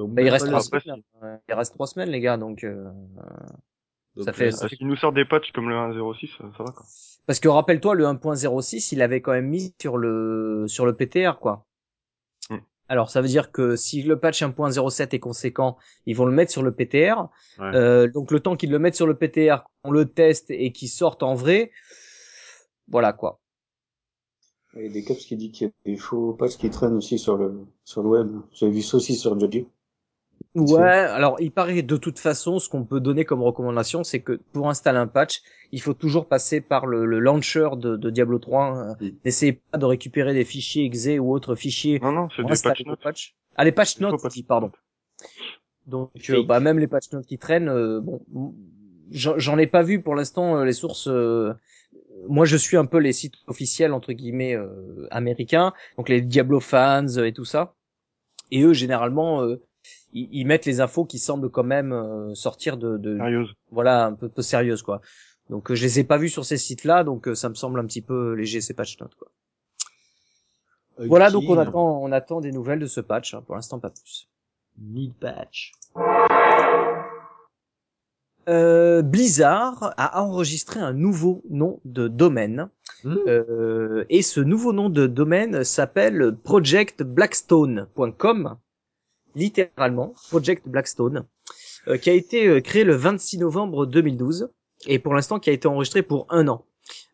Donc, 0.00 0.14
Bah, 0.14 0.22
il 0.22 0.30
reste 0.30 0.46
trois 0.46 0.60
semaines. 0.62 0.82
là. 0.86 1.28
Ouais, 1.34 1.38
Il 1.48 1.54
reste 1.54 1.74
trois 1.74 1.86
semaines 1.86 2.08
les 2.08 2.20
gars, 2.20 2.38
donc 2.38 2.64
euh, 2.64 2.90
donc, 4.16 4.24
ça 4.24 4.32
fait- 4.32 4.46
euh, 4.46 4.50
ça 4.50 4.64
Ah, 4.64 4.68
S'ils 4.74 4.86
nous 4.86 4.96
sortent 4.96 5.14
des 5.14 5.26
patchs 5.26 5.52
comme 5.52 5.68
le 5.68 5.76
1.06, 5.76 6.28
ça, 6.38 6.44
ça 6.56 6.64
va 6.64 6.72
quoi. 6.72 6.86
parce 7.26 7.38
que 7.38 7.48
rappelle-toi 7.48 7.94
le 7.94 8.06
1.06, 8.06 8.92
il 8.92 9.02
avait 9.02 9.20
quand 9.20 9.32
même 9.32 9.48
mis 9.48 9.74
sur 9.78 9.98
le 9.98 10.64
sur 10.68 10.86
le 10.86 10.94
PTR 10.96 11.38
quoi. 11.38 11.66
Hmm. 12.48 12.56
Alors 12.88 13.10
ça 13.10 13.20
veut 13.20 13.28
dire 13.28 13.52
que 13.52 13.76
si 13.76 14.02
le 14.02 14.18
patch 14.18 14.42
1.07 14.42 15.12
est 15.14 15.18
conséquent, 15.20 15.76
ils 16.06 16.16
vont 16.16 16.24
le 16.24 16.32
mettre 16.32 16.50
sur 16.50 16.62
le 16.62 16.72
PTR. 16.72 17.28
Ouais. 17.58 17.70
Euh, 17.74 18.08
donc 18.10 18.30
le 18.30 18.40
temps 18.40 18.56
qu'ils 18.56 18.70
le 18.70 18.78
mettent 18.78 18.96
sur 18.96 19.06
le 19.06 19.14
PTR, 19.16 19.64
qu'on 19.82 19.90
le 19.90 20.06
teste 20.06 20.50
et 20.50 20.72
qu'il 20.72 20.88
sorte 20.88 21.22
en 21.22 21.34
vrai, 21.34 21.72
voilà 22.88 23.12
quoi. 23.12 23.38
Il 24.76 24.82
y 24.84 24.86
a 24.86 24.88
des 24.92 25.04
caps 25.04 25.24
qui 25.26 25.36
disent 25.36 25.50
qu'il 25.52 25.66
y 25.66 25.70
a 25.70 25.72
des 25.84 25.96
faux 25.96 26.32
patchs 26.32 26.56
qui 26.56 26.70
traînent 26.70 26.94
aussi 26.94 27.18
sur 27.18 27.36
le, 27.36 27.66
sur 27.84 28.02
le 28.04 28.08
web. 28.08 28.28
J'avais 28.52 28.70
vu 28.72 28.82
ça 28.82 28.96
aussi 28.98 29.14
sur 29.16 29.38
Jojo. 29.38 29.68
Ouais, 30.56 30.82
alors 30.82 31.36
il 31.40 31.52
paraît 31.52 31.82
de 31.82 31.96
toute 31.96 32.18
façon, 32.18 32.58
ce 32.58 32.68
qu'on 32.68 32.84
peut 32.84 32.98
donner 32.98 33.24
comme 33.24 33.40
recommandation, 33.42 34.02
c'est 34.02 34.18
que 34.20 34.40
pour 34.52 34.68
installer 34.68 34.98
un 34.98 35.06
patch, 35.06 35.42
il 35.70 35.80
faut 35.80 35.94
toujours 35.94 36.26
passer 36.26 36.60
par 36.60 36.86
le, 36.86 37.06
le 37.06 37.20
launcher 37.20 37.68
de, 37.76 37.96
de 37.96 38.10
Diablo 38.10 38.38
3. 38.40 38.64
hein. 38.64 38.96
N'essayez 39.24 39.52
pas 39.70 39.78
de 39.78 39.84
récupérer 39.84 40.34
des 40.34 40.44
fichiers 40.44 40.84
exe 40.86 41.06
ou 41.20 41.32
autres 41.32 41.54
fichiers 41.54 42.00
Non, 42.00 42.10
non, 42.10 42.28
c'est 42.34 42.42
des 42.42 42.48
patch 42.62 42.84
notes. 42.84 43.00
patch. 43.00 43.36
Ah, 43.56 43.64
les 43.64 43.70
patch 43.72 44.00
notes, 44.00 44.20
pardon. 44.48 44.72
Donc, 45.86 46.10
euh, 46.30 46.42
bah, 46.42 46.58
même 46.60 46.78
les 46.78 46.86
patch 46.88 47.12
notes 47.12 47.26
qui 47.26 47.38
traînent, 47.38 47.68
euh, 47.68 48.00
bon, 48.00 48.20
j'en 49.12 49.58
ai 49.58 49.66
pas 49.66 49.82
vu 49.82 50.02
pour 50.02 50.14
l'instant 50.14 50.56
euh, 50.58 50.64
les 50.64 50.72
sources. 50.72 51.08
euh, 51.08 51.54
moi, 52.28 52.44
je 52.44 52.56
suis 52.56 52.76
un 52.76 52.86
peu 52.86 52.98
les 52.98 53.12
sites 53.12 53.36
officiels 53.46 53.92
entre 53.92 54.12
guillemets 54.12 54.54
euh, 54.54 55.06
américains, 55.10 55.72
donc 55.96 56.08
les 56.08 56.20
Diablo 56.20 56.60
fans 56.60 57.06
et 57.06 57.32
tout 57.32 57.44
ça. 57.44 57.74
Et 58.50 58.62
eux, 58.62 58.72
généralement, 58.72 59.42
euh, 59.42 59.62
ils, 60.12 60.28
ils 60.32 60.44
mettent 60.46 60.66
les 60.66 60.80
infos 60.80 61.04
qui 61.04 61.18
semblent 61.18 61.50
quand 61.50 61.64
même 61.64 61.92
euh, 61.92 62.34
sortir 62.34 62.76
de, 62.76 62.96
de 62.96 63.16
Sérieuse. 63.16 63.54
voilà 63.70 64.06
un 64.06 64.14
peu, 64.14 64.28
peu 64.28 64.42
sérieuses 64.42 64.82
quoi. 64.82 65.00
Donc, 65.48 65.70
euh, 65.70 65.74
je 65.74 65.82
les 65.82 65.98
ai 65.98 66.04
pas 66.04 66.16
vus 66.16 66.28
sur 66.28 66.44
ces 66.44 66.56
sites-là, 66.56 67.02
donc 67.02 67.26
euh, 67.26 67.34
ça 67.34 67.48
me 67.48 67.54
semble 67.54 67.80
un 67.80 67.86
petit 67.86 68.02
peu 68.02 68.34
léger 68.34 68.60
ces 68.60 68.72
patch 68.74 69.00
notes 69.00 69.14
quoi. 69.16 69.28
Voilà, 70.98 71.30
donc 71.30 71.44
on 71.48 71.56
attend, 71.56 72.02
on 72.02 72.12
attend 72.12 72.40
des 72.42 72.52
nouvelles 72.52 72.78
de 72.78 72.86
ce 72.86 73.00
patch. 73.00 73.32
hein, 73.34 73.42
pour 73.46 73.54
l'instant, 73.54 73.78
pas 73.78 73.88
plus. 73.90 74.28
Need 74.78 75.14
patch. 75.14 75.72
Euh, 78.48 79.00
Blizzard 79.02 79.94
a 79.96 80.22
enregistré 80.22 80.78
un 80.80 80.92
nouveau 80.92 81.42
nom 81.48 81.80
de 81.84 82.06
domaine. 82.08 82.68
Hmm. 83.04 83.16
Euh, 83.26 84.04
et 84.10 84.20
ce 84.22 84.40
nouveau 84.40 84.72
nom 84.74 84.90
de 84.90 85.06
domaine 85.06 85.64
s'appelle 85.64 86.36
projectblackstone.com, 86.44 88.56
littéralement, 89.34 90.14
Project 90.28 90.68
Blackstone, 90.68 91.24
euh, 91.88 91.96
qui 91.96 92.10
a 92.10 92.12
été 92.12 92.46
euh, 92.46 92.60
créé 92.60 92.84
le 92.84 92.94
26 92.94 93.38
novembre 93.38 93.86
2012 93.86 94.50
et 94.86 94.98
pour 94.98 95.14
l'instant 95.14 95.38
qui 95.38 95.50
a 95.50 95.52
été 95.52 95.66
enregistré 95.68 96.02
pour 96.02 96.26
un 96.30 96.48
an. 96.48 96.64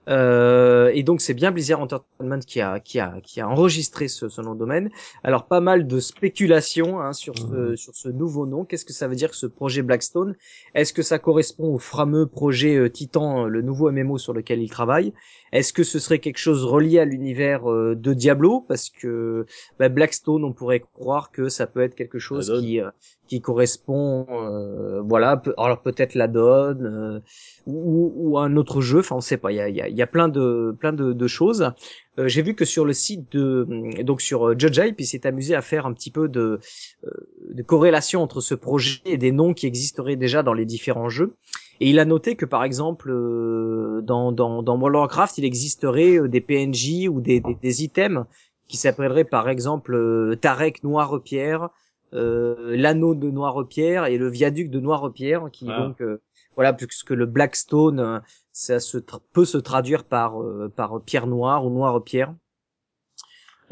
Euh, 0.08 0.92
et 0.94 1.02
donc 1.02 1.20
c'est 1.20 1.34
bien 1.34 1.50
Blizzard 1.50 1.80
Entertainment 1.80 2.38
qui 2.38 2.60
a 2.60 2.78
qui 2.78 3.00
a 3.00 3.20
qui 3.22 3.40
a 3.40 3.48
enregistré 3.48 4.06
ce, 4.06 4.28
ce 4.28 4.40
nom 4.40 4.54
de 4.54 4.58
domaine. 4.58 4.90
Alors 5.24 5.46
pas 5.46 5.60
mal 5.60 5.86
de 5.86 5.98
spéculations 5.98 7.00
hein, 7.00 7.12
sur 7.12 7.36
ce, 7.36 7.74
sur 7.74 7.94
ce 7.94 8.08
nouveau 8.08 8.46
nom. 8.46 8.64
Qu'est-ce 8.64 8.84
que 8.84 8.92
ça 8.92 9.08
veut 9.08 9.16
dire 9.16 9.34
ce 9.34 9.46
projet 9.46 9.82
Blackstone? 9.82 10.36
Est-ce 10.74 10.92
que 10.92 11.02
ça 11.02 11.18
correspond 11.18 11.74
au 11.74 11.78
fameux 11.78 12.26
projet 12.26 12.88
Titan, 12.90 13.46
le 13.46 13.62
nouveau 13.62 13.90
MMO 13.90 14.18
sur 14.18 14.32
lequel 14.32 14.62
il 14.62 14.70
travaille? 14.70 15.12
Est-ce 15.52 15.72
que 15.72 15.84
ce 15.84 15.98
serait 15.98 16.18
quelque 16.18 16.38
chose 16.38 16.64
relié 16.64 16.98
à 16.98 17.04
l'univers 17.04 17.70
euh, 17.70 17.94
de 17.94 18.14
Diablo? 18.14 18.60
Parce 18.60 18.90
que 18.90 19.46
bah, 19.78 19.88
Blackstone, 19.88 20.44
on 20.44 20.52
pourrait 20.52 20.80
croire 20.80 21.30
que 21.30 21.48
ça 21.48 21.66
peut 21.66 21.80
être 21.82 21.94
quelque 21.94 22.18
chose 22.18 22.52
qui 22.60 22.80
euh, 22.80 22.90
qui 23.28 23.40
correspond, 23.40 24.26
euh, 24.30 25.02
voilà, 25.02 25.42
alors 25.58 25.82
peut-être 25.82 26.14
la 26.14 26.28
donne 26.28 26.86
euh, 26.86 27.20
ou, 27.66 28.12
ou 28.14 28.38
un 28.38 28.56
autre 28.56 28.80
jeu. 28.80 29.00
Enfin, 29.00 29.16
on 29.16 29.20
sait 29.20 29.36
pas. 29.36 29.50
Il 29.52 29.56
y 29.56 29.60
a, 29.60 29.68
y 29.68 29.80
a, 29.80 29.88
y 29.88 30.02
a 30.02 30.06
plein 30.06 30.28
de 30.28 30.74
plein 30.78 30.92
de, 30.92 31.12
de 31.12 31.26
choses. 31.26 31.70
Euh, 32.18 32.28
J'ai 32.28 32.42
vu 32.42 32.54
que 32.54 32.64
sur 32.64 32.84
le 32.84 32.92
site 32.92 33.30
de 33.32 33.66
donc 34.02 34.20
sur 34.20 34.48
euh, 34.48 34.54
Judge 34.58 34.78
Hype, 34.78 35.00
il 35.00 35.06
s'est 35.06 35.26
amusé 35.26 35.54
à 35.54 35.62
faire 35.62 35.86
un 35.86 35.92
petit 35.92 36.10
peu 36.10 36.28
de 36.28 36.60
euh, 37.04 37.10
de 37.50 37.62
corrélation 37.62 38.22
entre 38.22 38.40
ce 38.40 38.54
projet 38.54 39.00
et 39.04 39.18
des 39.18 39.32
noms 39.32 39.52
qui 39.54 39.66
existeraient 39.66 40.16
déjà 40.16 40.42
dans 40.42 40.54
les 40.54 40.64
différents 40.64 41.08
jeux. 41.08 41.34
Et 41.80 41.90
il 41.90 41.98
a 41.98 42.04
noté 42.06 42.36
que 42.36 42.46
par 42.46 42.64
exemple 42.64 43.10
euh, 43.10 44.00
dans, 44.02 44.32
dans, 44.32 44.62
dans 44.62 44.76
World 44.78 44.96
of 44.96 45.00
Warcraft, 45.00 45.38
il 45.38 45.44
existerait 45.44 46.26
des 46.28 46.40
PNJ 46.40 47.08
ou 47.10 47.20
des, 47.20 47.40
des, 47.40 47.54
des 47.54 47.84
items 47.84 48.24
qui 48.66 48.78
s'appelleraient 48.78 49.24
par 49.24 49.48
exemple 49.48 49.94
euh, 49.94 50.36
Tarek 50.36 50.82
Noirepierre, 50.84 51.68
euh, 52.14 52.74
l'anneau 52.76 53.14
de 53.14 53.30
Noirepierre 53.30 54.06
et 54.06 54.16
le 54.16 54.28
viaduc 54.30 54.70
de 54.70 54.80
Noirepierre, 54.80 55.50
qui 55.52 55.66
Ah. 55.68 55.80
donc 55.86 56.00
euh, 56.00 56.20
voilà 56.56 56.72
puisque 56.72 57.10
le 57.10 57.26
Blackstone 57.26 58.00
euh, 58.00 58.18
ça 58.52 58.80
se 58.80 58.98
peut 59.32 59.44
se 59.44 59.58
traduire 59.58 60.04
par 60.04 60.42
euh, 60.42 60.72
par 60.74 61.00
pierre 61.02 61.26
noire 61.26 61.64
ou 61.64 61.70
Noirepierre. 61.70 62.34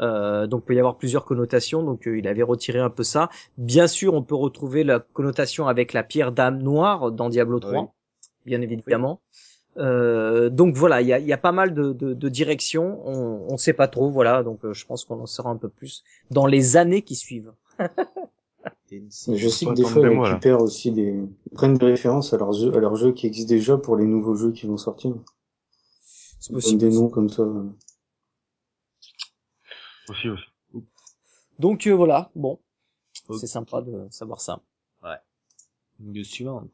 Euh, 0.01 0.45
donc 0.45 0.63
il 0.63 0.65
peut 0.67 0.75
y 0.75 0.79
avoir 0.79 0.97
plusieurs 0.97 1.25
connotations. 1.25 1.81
Donc 1.83 2.07
euh, 2.07 2.17
il 2.17 2.27
avait 2.27 2.43
retiré 2.43 2.79
un 2.79 2.89
peu 2.89 3.03
ça. 3.03 3.29
Bien 3.57 3.87
sûr, 3.87 4.13
on 4.13 4.23
peut 4.23 4.35
retrouver 4.35 4.83
la 4.83 4.99
connotation 4.99 5.67
avec 5.67 5.93
la 5.93 6.03
pierre 6.03 6.31
d'âme 6.31 6.61
noire 6.61 7.11
dans 7.11 7.29
Diablo 7.29 7.59
3, 7.59 7.81
Oui. 7.81 7.87
bien 8.45 8.61
évidemment. 8.61 9.21
Euh, 9.77 10.49
donc 10.49 10.75
voilà, 10.75 11.01
il 11.01 11.07
y 11.07 11.13
a, 11.13 11.19
y 11.19 11.33
a 11.33 11.37
pas 11.37 11.51
mal 11.51 11.73
de, 11.73 11.93
de, 11.93 12.13
de 12.13 12.29
directions. 12.29 13.01
On 13.07 13.51
ne 13.53 13.57
sait 13.57 13.73
pas 13.73 13.87
trop, 13.87 14.09
voilà. 14.09 14.43
Donc 14.43 14.59
je 14.69 14.85
pense 14.85 15.05
qu'on 15.05 15.19
en 15.21 15.25
saura 15.25 15.49
un 15.49 15.57
peu 15.57 15.69
plus 15.69 16.03
dans 16.29 16.45
les 16.45 16.77
années 16.77 17.01
qui 17.01 17.15
suivent. 17.15 17.53
Je 18.91 19.49
sais 19.49 19.65
que 19.65 19.73
des 19.73 19.83
fois, 19.83 20.07
ils 20.07 20.19
récupèrent 20.19 20.61
aussi 20.61 20.91
des, 20.91 21.23
ils 21.45 21.53
prennent 21.53 21.77
des 21.77 21.85
références 21.87 22.33
à 22.33 22.37
leurs 22.37 22.53
jeux, 22.53 22.75
à 22.75 22.79
leurs 22.79 22.95
jeux 22.95 23.13
qui 23.13 23.25
existent 23.25 23.53
déjà 23.53 23.77
pour 23.77 23.95
les 23.95 24.05
nouveaux 24.05 24.35
jeux 24.35 24.51
qui 24.51 24.67
vont 24.67 24.77
sortir. 24.77 25.15
C'est 26.39 26.53
possible. 26.53 26.79
des 26.79 26.91
noms 26.91 27.09
comme 27.09 27.29
ça. 27.29 27.43
Aussi, 30.09 30.29
aussi. 30.29 30.43
Donc 31.57 31.87
euh, 31.87 31.95
voilà, 31.95 32.29
bon, 32.35 32.59
c'est 33.39 33.47
sympa 33.47 33.81
de 33.81 34.07
savoir 34.11 34.41
ça. 34.41 34.61
News 35.99 36.25
suivante. 36.25 36.69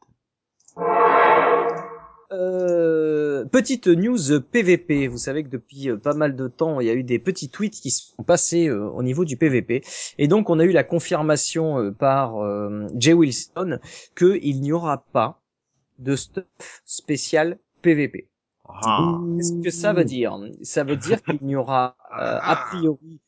Euh, 2.32 3.44
petite 3.46 3.88
news 3.88 4.40
PVP. 4.40 5.08
Vous 5.08 5.18
savez 5.18 5.44
que 5.44 5.50
depuis 5.50 5.90
euh, 5.90 5.98
pas 5.98 6.14
mal 6.14 6.36
de 6.36 6.48
temps, 6.48 6.80
il 6.80 6.88
y 6.88 6.90
a 6.90 6.94
eu 6.94 7.04
des 7.04 7.20
petits 7.20 7.50
tweets 7.50 7.74
qui 7.74 7.92
sont 7.92 8.24
passés 8.24 8.68
euh, 8.68 8.88
au 8.90 9.04
niveau 9.04 9.26
du 9.26 9.36
PVP. 9.36 9.84
Et 10.18 10.28
donc, 10.28 10.50
on 10.50 10.60
a 10.60 10.64
eu 10.64 10.72
la 10.72 10.84
confirmation 10.84 11.80
euh, 11.80 11.92
par 11.92 12.36
Jay 12.96 13.14
Wilson 13.14 13.80
qu'il 14.16 14.62
n'y 14.62 14.72
aura 14.72 15.04
pas 15.12 15.42
de 16.00 16.16
stuff 16.16 16.46
spécial 16.86 17.60
PVP. 17.82 18.30
Ah. 18.66 19.20
Qu'est-ce 19.36 19.62
que 19.62 19.70
ça 19.70 19.92
veut 19.92 20.06
dire? 20.06 20.40
Ça 20.62 20.86
veut 20.86 20.96
dire 20.96 21.22
qu'il 21.24 21.40
n'y 21.42 21.56
aura 21.56 21.98
a 22.10 22.56
priori 22.70 23.20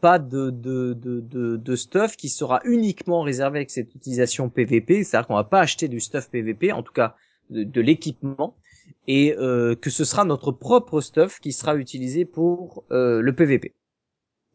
pas 0.00 0.18
de, 0.18 0.50
de, 0.50 0.92
de, 0.92 1.20
de, 1.20 1.56
de 1.56 1.76
stuff 1.76 2.16
qui 2.16 2.28
sera 2.28 2.60
uniquement 2.64 3.22
réservé 3.22 3.58
avec 3.58 3.70
cette 3.70 3.94
utilisation 3.94 4.48
PVP. 4.48 5.02
C'est-à-dire 5.02 5.26
qu'on 5.26 5.34
va 5.34 5.44
pas 5.44 5.60
acheter 5.60 5.88
du 5.88 5.98
stuff 5.98 6.30
PVP, 6.30 6.70
en 6.72 6.82
tout 6.82 6.92
cas 6.92 7.16
de, 7.50 7.64
de 7.64 7.80
l'équipement, 7.80 8.54
et 9.06 9.34
euh, 9.38 9.74
que 9.74 9.90
ce 9.90 10.04
sera 10.04 10.24
notre 10.24 10.52
propre 10.52 11.00
stuff 11.00 11.40
qui 11.40 11.52
sera 11.52 11.76
utilisé 11.76 12.24
pour 12.24 12.84
euh, 12.90 13.20
le 13.20 13.34
PVP. 13.34 13.74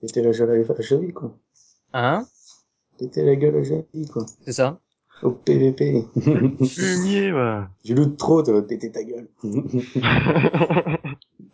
Péter 0.01 0.21
la 0.21 0.31
gueule 0.31 0.65
à 0.69 0.81
Javi, 0.81 1.13
quoi. 1.13 1.37
Hein? 1.93 2.25
Péter 2.97 3.23
la 3.23 3.35
gueule 3.35 3.57
à 3.57 3.63
Javi, 3.63 4.07
quoi. 4.11 4.25
C'est 4.45 4.53
ça 4.53 4.79
Au 5.23 5.31
PVP. 5.31 6.05
Fumier, 6.65 7.31
va. 7.31 7.69
Je 7.83 7.93
loot 7.93 8.17
trop, 8.17 8.43
péter 8.61 8.91
ta 8.91 9.03
gueule. 9.03 9.27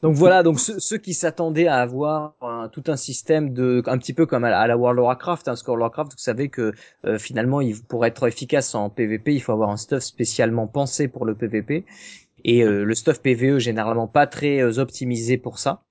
Donc 0.06 0.14
voilà, 0.14 0.44
donc 0.44 0.60
ceux, 0.60 1.00
qui 1.00 1.16
s'attendaient 1.16 1.66
à 1.66 1.78
avoir 1.78 2.36
un- 2.40 2.70
tout 2.72 2.84
un 2.90 2.96
système 2.96 3.54
de, 3.54 3.82
un 3.88 3.98
petit 3.98 4.14
peu 4.14 4.28
comme 4.28 4.44
à 4.44 4.68
la, 4.68 4.78
World 4.78 5.00
of 5.00 5.06
Warcraft, 5.06 5.48
hein, 5.48 5.56
Warcraft, 5.66 6.12
vous 6.12 6.20
savez 6.20 6.50
que 6.50 6.74
euh, 7.06 7.18
finalement, 7.18 7.60
il, 7.60 7.82
pour 7.82 8.06
être 8.06 8.28
efficace 8.28 8.76
en 8.76 8.92
PvP, 8.92 9.34
il 9.34 9.40
faut 9.40 9.52
avoir 9.52 9.72
un 9.72 9.78
stuff 9.78 10.04
spécialement 10.04 10.68
pensé 10.68 11.08
pour 11.08 11.26
le 11.26 11.34
PvP, 11.34 11.86
et 12.44 12.64
euh, 12.64 12.84
le 12.84 12.94
stuff 12.94 13.20
PvE 13.20 13.58
généralement 13.58 14.06
pas 14.08 14.28
très 14.28 14.62
euh, 14.62 14.78
optimisé 14.78 15.40
pour 15.40 15.58
ça. 15.58 15.82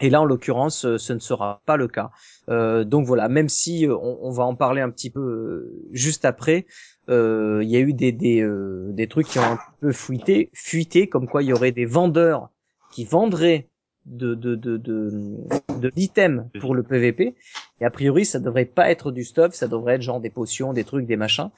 Et 0.00 0.10
là, 0.10 0.22
en 0.22 0.24
l'occurrence, 0.24 0.96
ce 0.96 1.12
ne 1.12 1.20
sera 1.20 1.62
pas 1.66 1.76
le 1.76 1.86
cas. 1.86 2.10
Donc 2.48 3.06
voilà, 3.06 3.28
même 3.28 3.48
si 3.48 3.86
on, 3.88 4.26
on 4.26 4.30
va 4.32 4.42
en 4.44 4.56
parler 4.56 4.80
un 4.80 4.90
petit 4.90 5.10
peu 5.10 5.70
juste 5.92 6.24
après, 6.24 6.66
il 7.06 7.68
y 7.68 7.76
a 7.76 7.80
eu 7.80 7.92
des 7.92 8.10
des, 8.10 8.44
des 8.88 9.06
trucs 9.08 9.28
qui 9.28 9.38
ont 9.38 9.42
un 9.42 9.58
peu 9.80 9.92
fuité, 9.92 10.50
fuité, 10.54 11.06
comme 11.06 11.28
quoi 11.28 11.42
il 11.42 11.50
y 11.50 11.52
aurait 11.52 11.70
des 11.70 11.84
vendeurs 11.84 12.48
qui 12.90 13.04
vendraient 13.04 13.68
de 14.06 14.34
de 14.34 14.54
de 14.54 14.76
de, 14.76 15.92
l'items 15.94 16.44
pour 16.60 16.74
le 16.74 16.82
PVP. 16.82 17.34
Et 17.80 17.84
a 17.84 17.90
priori, 17.90 18.24
ça 18.24 18.38
devrait 18.38 18.64
pas 18.64 18.90
être 18.90 19.12
du 19.12 19.24
stuff, 19.24 19.54
ça 19.54 19.68
devrait 19.68 19.94
être 19.94 20.02
genre 20.02 20.20
des 20.20 20.30
potions, 20.30 20.72
des 20.72 20.84
trucs, 20.84 21.06
des 21.06 21.16
machins, 21.16 21.50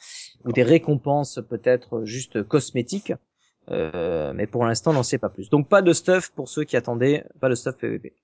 ou 0.44 0.52
des 0.52 0.62
récompenses 0.62 1.40
peut-être 1.48 2.04
juste 2.04 2.42
cosmétiques. 2.42 3.12
Euh, 3.70 4.32
mais 4.34 4.46
pour 4.46 4.64
l'instant, 4.64 4.92
n'en 4.92 5.04
sait 5.04 5.18
pas 5.18 5.28
plus. 5.28 5.48
Donc 5.48 5.68
pas 5.68 5.82
de 5.82 5.92
stuff 5.92 6.30
pour 6.30 6.48
ceux 6.48 6.64
qui 6.64 6.76
attendaient, 6.76 7.24
pas 7.40 7.48
de 7.48 7.54
stuff 7.54 7.76
PVP. 7.76 8.14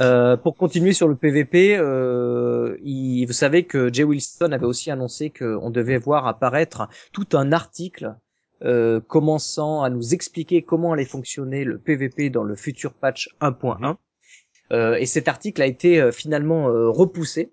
Euh, 0.00 0.36
pour 0.36 0.56
continuer 0.56 0.92
sur 0.92 1.08
le 1.08 1.16
PVP, 1.16 1.76
euh, 1.76 2.76
il- 2.82 3.26
vous 3.26 3.32
savez 3.32 3.64
que 3.64 3.92
Jay 3.92 4.04
Wilson 4.04 4.52
avait 4.52 4.64
aussi 4.64 4.90
annoncé 4.90 5.30
qu'on 5.30 5.70
devait 5.70 5.98
voir 5.98 6.26
apparaître 6.26 6.88
tout 7.12 7.26
un 7.32 7.52
article 7.52 8.14
euh, 8.64 9.00
commençant 9.00 9.82
à 9.82 9.90
nous 9.90 10.14
expliquer 10.14 10.62
comment 10.62 10.92
allait 10.92 11.04
fonctionner 11.04 11.64
le 11.64 11.78
PVP 11.78 12.30
dans 12.30 12.44
le 12.44 12.56
futur 12.56 12.94
patch 12.94 13.28
1.1. 13.40 13.96
Euh, 14.72 14.94
et 14.94 15.06
cet 15.06 15.28
article 15.28 15.62
a 15.62 15.66
été 15.66 16.00
euh, 16.00 16.10
finalement 16.10 16.68
euh, 16.68 16.88
repoussé 16.88 17.52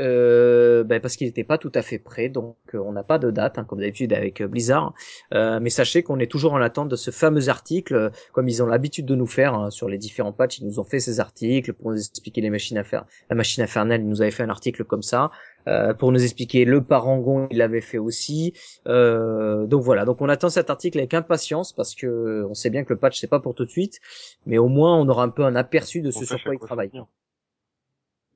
euh, 0.00 0.82
ben, 0.82 1.00
parce 1.00 1.16
qu'il 1.16 1.26
n'était 1.26 1.44
pas 1.44 1.56
tout 1.56 1.70
à 1.74 1.82
fait 1.82 1.98
prêt, 1.98 2.28
donc 2.28 2.56
on 2.72 2.92
n'a 2.92 3.04
pas 3.04 3.18
de 3.18 3.30
date, 3.30 3.58
hein, 3.58 3.64
comme 3.64 3.78
d'habitude 3.78 4.12
avec 4.12 4.42
Blizzard. 4.42 4.92
Euh, 5.32 5.60
mais 5.60 5.70
sachez 5.70 6.02
qu'on 6.02 6.18
est 6.18 6.30
toujours 6.30 6.54
en 6.54 6.60
attente 6.60 6.88
de 6.88 6.96
ce 6.96 7.12
fameux 7.12 7.48
article, 7.48 8.10
comme 8.32 8.48
ils 8.48 8.62
ont 8.62 8.66
l'habitude 8.66 9.06
de 9.06 9.14
nous 9.14 9.26
faire 9.26 9.54
hein, 9.54 9.70
sur 9.70 9.88
les 9.88 9.98
différents 9.98 10.32
patchs. 10.32 10.58
Ils 10.58 10.66
nous 10.66 10.80
ont 10.80 10.84
fait 10.84 11.00
ces 11.00 11.20
articles 11.20 11.72
pour 11.72 11.92
nous 11.92 11.98
expliquer 11.98 12.40
les 12.40 12.50
machines 12.50 12.78
à 12.78 12.84
faire. 12.84 13.04
La 13.30 13.36
machine 13.36 13.62
infernale, 13.62 14.00
ils 14.00 14.08
nous 14.08 14.20
avaient 14.20 14.32
fait 14.32 14.42
un 14.42 14.50
article 14.50 14.84
comme 14.84 15.02
ça. 15.02 15.30
Euh, 15.66 15.94
pour 15.94 16.12
nous 16.12 16.22
expliquer 16.22 16.64
le 16.64 16.82
parangon, 16.84 17.48
il 17.50 17.58
l'avait 17.58 17.80
fait 17.80 17.98
aussi. 17.98 18.52
Euh, 18.86 19.66
donc 19.66 19.82
voilà, 19.82 20.04
donc 20.04 20.20
on 20.20 20.28
attend 20.28 20.50
cet 20.50 20.68
article 20.70 20.98
avec 20.98 21.14
impatience 21.14 21.72
parce 21.72 21.94
que 21.94 22.44
on 22.48 22.54
sait 22.54 22.70
bien 22.70 22.84
que 22.84 22.92
le 22.92 22.98
patch 22.98 23.18
c'est 23.20 23.28
pas 23.28 23.40
pour 23.40 23.54
tout 23.54 23.64
de 23.64 23.70
suite, 23.70 24.00
mais 24.46 24.58
au 24.58 24.68
moins 24.68 24.98
on 24.98 25.08
aura 25.08 25.22
un 25.24 25.30
peu 25.30 25.44
un 25.44 25.56
aperçu 25.56 26.02
de 26.02 26.08
On 26.08 26.12
ce 26.12 26.24
sur 26.26 26.42
quoi 26.42 26.56
travaillent. 26.58 26.90
tenir. 26.90 27.06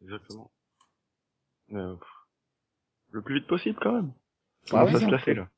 Exactement. 0.03 0.51
Euh, 1.75 1.95
le 3.11 3.23
plus 3.23 3.37
vite 3.41 3.47
possible 3.47 3.79
quand 3.81 3.93
même. 3.93 4.13
Ah 4.71 4.71
Comment 4.71 4.85
ouais, 4.87 4.93
ça 4.93 5.01
se 5.01 5.11
lasser 5.11 5.35
là 5.35 5.49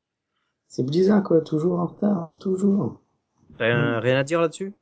C'est 0.67 0.83
Blizzard, 0.85 1.23
quoi, 1.23 1.41
toujours 1.41 1.79
en 1.79 1.87
retard, 1.87 2.31
toujours. 2.39 3.01
Rien, 3.59 3.99
rien 3.99 4.17
à 4.17 4.23
dire 4.23 4.41
là-dessus? 4.41 4.73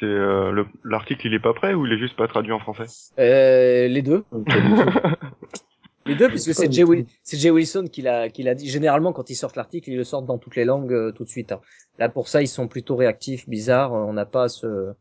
C'est 0.00 0.06
euh, 0.06 0.50
le- 0.50 0.66
l'article 0.84 1.26
il 1.26 1.34
est 1.34 1.38
pas 1.40 1.52
prêt 1.54 1.74
ou 1.74 1.86
il 1.86 1.92
est 1.92 1.98
juste 1.98 2.16
pas 2.16 2.26
traduit 2.26 2.52
en 2.52 2.58
français? 2.58 2.86
Euh, 3.18 3.86
Les 3.86 4.02
deux. 4.02 4.24
Tout. 4.30 4.44
Les 6.06 6.14
deux, 6.16 6.28
puisque 6.28 6.54
c'est 6.54 6.72
Jay, 6.72 7.50
Wilson 7.50 7.84
qui 7.92 8.00
l'a, 8.02 8.30
qui 8.30 8.42
l'a 8.42 8.54
dit. 8.54 8.68
Généralement, 8.68 9.12
quand 9.12 9.28
ils 9.28 9.34
sortent 9.34 9.56
l'article, 9.56 9.90
ils 9.90 9.96
le 9.96 10.04
sortent 10.04 10.24
dans 10.26 10.38
toutes 10.38 10.56
les 10.56 10.64
langues 10.64 10.92
euh, 10.94 11.12
tout 11.12 11.24
de 11.24 11.28
suite. 11.28 11.52
hein. 11.52 11.60
Là, 11.98 12.08
pour 12.08 12.26
ça, 12.28 12.40
ils 12.40 12.48
sont 12.48 12.66
plutôt 12.68 12.96
réactifs, 12.96 13.46
bizarres. 13.48 13.92
On 13.92 14.14
n'a 14.14 14.24
pas 14.24 14.44
à 14.44 14.48
se, 14.48 14.66
euh, 14.66 14.92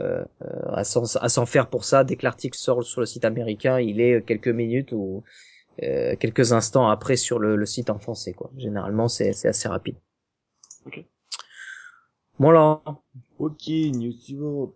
euh, 0.00 0.24
à 0.72 0.82
s'en, 0.84 1.02
à 1.20 1.28
s'en 1.28 1.44
faire 1.44 1.68
pour 1.68 1.84
ça. 1.84 2.02
Dès 2.04 2.16
que 2.16 2.24
l'article 2.24 2.56
sort 2.58 2.82
sur 2.82 3.00
le 3.00 3.06
site 3.06 3.26
américain, 3.26 3.78
il 3.78 4.00
est 4.00 4.24
quelques 4.26 4.48
minutes 4.48 4.92
ou 4.92 5.22
euh, 5.82 6.16
quelques 6.16 6.52
instants 6.54 6.88
après 6.88 7.16
sur 7.16 7.38
le, 7.38 7.54
le 7.56 7.66
site 7.66 7.90
en 7.90 7.98
français, 7.98 8.32
quoi. 8.32 8.50
Généralement, 8.56 9.08
c'est, 9.08 9.34
c'est 9.34 9.48
assez 9.48 9.68
rapide. 9.68 9.96
Ok. 10.86 11.04
Voilà. 12.38 12.80
Ok, 13.40 13.68
news 13.68 14.12
suivante. 14.12 14.74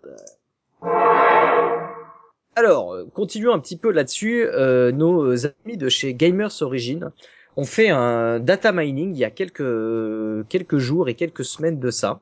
Alors, 2.56 2.94
euh, 2.94 3.04
continuons 3.12 3.52
un 3.52 3.58
petit 3.58 3.76
peu 3.76 3.90
là-dessus. 3.90 4.46
Euh, 4.46 4.90
nos 4.90 5.44
amis 5.44 5.76
de 5.76 5.90
chez 5.90 6.14
Gamers 6.14 6.62
Origin 6.62 7.10
ont 7.58 7.64
fait 7.64 7.90
un 7.90 8.40
data 8.40 8.72
mining 8.72 9.14
il 9.14 9.18
y 9.18 9.24
a 9.24 9.30
quelques 9.30 10.48
quelques 10.48 10.78
jours 10.78 11.10
et 11.10 11.14
quelques 11.14 11.44
semaines 11.44 11.78
de 11.78 11.90
ça. 11.90 12.20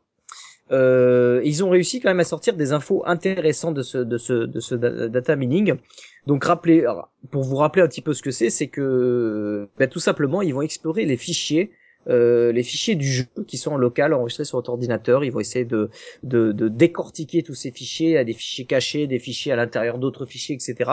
Euh, 0.73 1.41
ils 1.45 1.63
ont 1.63 1.71
réussi 1.71 2.01
quand 2.01 2.09
même 2.11 2.19
à 2.19 2.25
sortir 2.25 2.57
des 2.57 2.73
infos 2.73 3.05
intéressantes 3.07 3.75
de 3.75 3.83
ce 3.83 3.99
de 3.99 4.19
ce 4.19 4.33
de 4.33 4.59
ce 4.59 4.75
da- 4.75 5.07
data 5.07 5.37
mining. 5.37 5.75
Donc 6.27 6.43
rappelez, 6.43 6.85
pour 7.31 7.45
vous 7.45 7.57
rappeler 7.57 7.83
un 7.83 7.89
petit 7.89 8.03
peu 8.03 8.15
ce 8.15 8.23
que 8.23 8.33
c'est, 8.33 8.51
c'est 8.51 8.67
que 8.67 9.69
bah, 9.79 9.87
tout 9.87 10.01
simplement 10.01 10.43
ils 10.43 10.55
vont 10.55 10.63
explorer 10.63 11.05
les 11.05 11.17
fichiers, 11.17 11.71
euh, 12.09 12.53
les 12.53 12.63
fichiers 12.63 12.95
du 12.95 13.11
jeu 13.11 13.25
qui 13.47 13.57
sont 13.57 13.73
en 13.73 13.77
local 13.77 14.13
enregistrés 14.15 14.45
sur 14.45 14.59
votre 14.59 14.71
ordinateur. 14.71 15.25
Ils 15.25 15.31
vont 15.31 15.41
essayer 15.41 15.65
de 15.65 15.89
décortiquer 16.23 17.43
tous 17.43 17.55
ces 17.55 17.71
fichiers 17.71 18.19
à 18.19 18.25
des 18.25 18.33
fichiers 18.33 18.65
cachés, 18.65 19.07
des 19.07 19.19
fichiers 19.19 19.53
à 19.53 19.57
l'intérieur 19.57 19.99
d'autres 19.99 20.27
fichiers, 20.27 20.55
etc. 20.55 20.91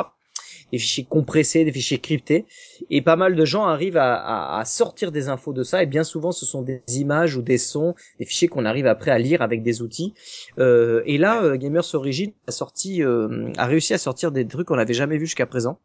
Des 0.71 0.77
fichiers 0.77 1.05
compressés, 1.05 1.65
des 1.65 1.71
fichiers 1.71 1.99
cryptés. 1.99 2.45
Et 2.89 3.01
pas 3.01 3.15
mal 3.15 3.35
de 3.35 3.45
gens 3.45 3.65
arrivent 3.65 3.97
à, 3.97 4.61
sortir 4.65 5.11
des 5.11 5.29
infos 5.29 5.53
de 5.53 5.63
ça. 5.63 5.81
Et 5.83 5.85
bien 5.85 6.03
souvent, 6.03 6.31
ce 6.31 6.45
sont 6.45 6.61
des 6.61 6.81
images 6.89 7.35
ou 7.35 7.41
des 7.41 7.57
sons, 7.57 7.95
des 8.19 8.25
fichiers 8.25 8.47
qu'on 8.47 8.65
arrive 8.65 8.85
après 8.85 9.11
à 9.11 9.17
lire 9.17 9.41
avec 9.41 9.63
des 9.63 9.81
outils. 9.81 10.13
Euh, 10.59 11.01
et 11.05 11.17
là, 11.17 11.43
euh, 11.43 11.57
Gamers 11.57 11.95
Origin 11.95 12.31
euh, 12.47 13.51
a 13.57 13.65
réussi 13.65 13.93
à 13.93 13.97
sortir 13.97 14.31
des 14.31 14.45
trucs 14.47 14.67
qu'on 14.67 14.75
n'avait 14.75 14.93
jamais 14.93 15.17
vus 15.17 15.25
jusqu'à 15.25 15.47
présent. 15.47 15.79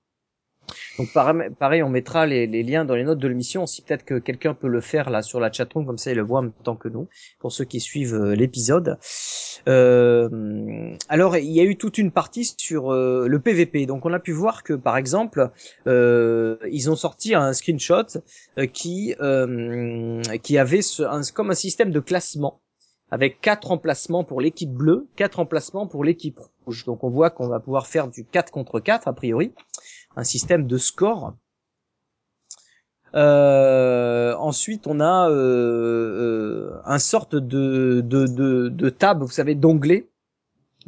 Donc 0.99 1.13
pareil, 1.13 1.83
on 1.83 1.89
mettra 1.89 2.27
les, 2.27 2.47
liens 2.63 2.85
dans 2.85 2.95
les 2.95 3.05
notes 3.05 3.19
de 3.19 3.29
l'émission. 3.29 3.67
Si 3.67 3.83
peut-être 3.83 4.05
que 4.05 4.19
quelqu'un 4.19 4.55
peut 4.55 4.69
le 4.69 4.81
faire 4.81 5.11
là 5.11 5.23
sur 5.23 5.41
la 5.41 5.51
chatroom, 5.51 5.87
comme 5.87 5.99
ça 5.99 6.13
il 6.13 6.17
le 6.17 6.23
voit 6.23 6.39
en 6.39 6.43
même 6.43 6.53
temps 6.63 6.77
que 6.77 6.89
nous, 6.89 7.09
pour 7.41 7.53
ceux 7.53 7.65
qui 7.65 7.81
suivent 7.81 8.15
euh, 8.15 8.35
l'épisode. 8.35 8.99
Euh, 9.69 10.95
alors 11.09 11.37
il 11.37 11.51
y 11.51 11.61
a 11.61 11.65
eu 11.65 11.77
toute 11.77 11.99
une 11.99 12.13
partie 12.13 12.55
sur 12.57 12.93
euh, 12.93 13.27
le 13.29 13.41
PVP. 13.41 13.87
Donc 13.87 14.07
on 14.07 14.13
a 14.13 14.21
pu 14.21 14.33
voir 14.33 14.63
que 14.63 14.75
par 14.75 14.97
exemple, 14.97 15.51
ils 15.87 16.91
ont 16.91 16.97
sorti 16.97 17.35
un 17.35 17.53
screenshot 17.53 18.07
qui 18.73 19.15
qui 20.43 20.59
avait 20.59 20.81
comme 21.35 21.51
un 21.51 21.55
système 21.55 21.91
de 21.91 22.01
classement 22.01 22.61
avec 23.11 23.41
quatre 23.41 23.71
emplacements 23.71 24.25
pour 24.25 24.41
l'équipe 24.41 24.73
bleue, 24.73 25.07
quatre 25.17 25.39
emplacements 25.39 25.87
pour 25.87 26.03
l'équipe 26.03 26.41
rouge. 26.65 26.85
Donc 26.85 27.05
on 27.05 27.11
voit 27.11 27.31
qu'on 27.31 27.47
va 27.47 27.61
pouvoir 27.61 27.87
faire 27.87 28.09
du 28.09 28.25
4 28.25 28.51
contre 28.51 28.81
4 28.81 29.07
a 29.07 29.13
priori, 29.13 29.53
un 30.17 30.25
système 30.25 30.67
de 30.67 30.79
score. 30.79 31.35
Euh, 33.15 34.35
ensuite, 34.39 34.87
on 34.87 34.99
a 35.01 35.29
euh, 35.31 35.35
euh, 35.35 36.81
un 36.85 36.99
sorte 36.99 37.37
de, 37.37 38.01
de, 38.01 38.27
de, 38.27 38.69
de 38.69 38.91
tab, 38.91 39.23
vous 39.23 39.29
savez, 39.31 39.55
d'onglet, 39.55 40.09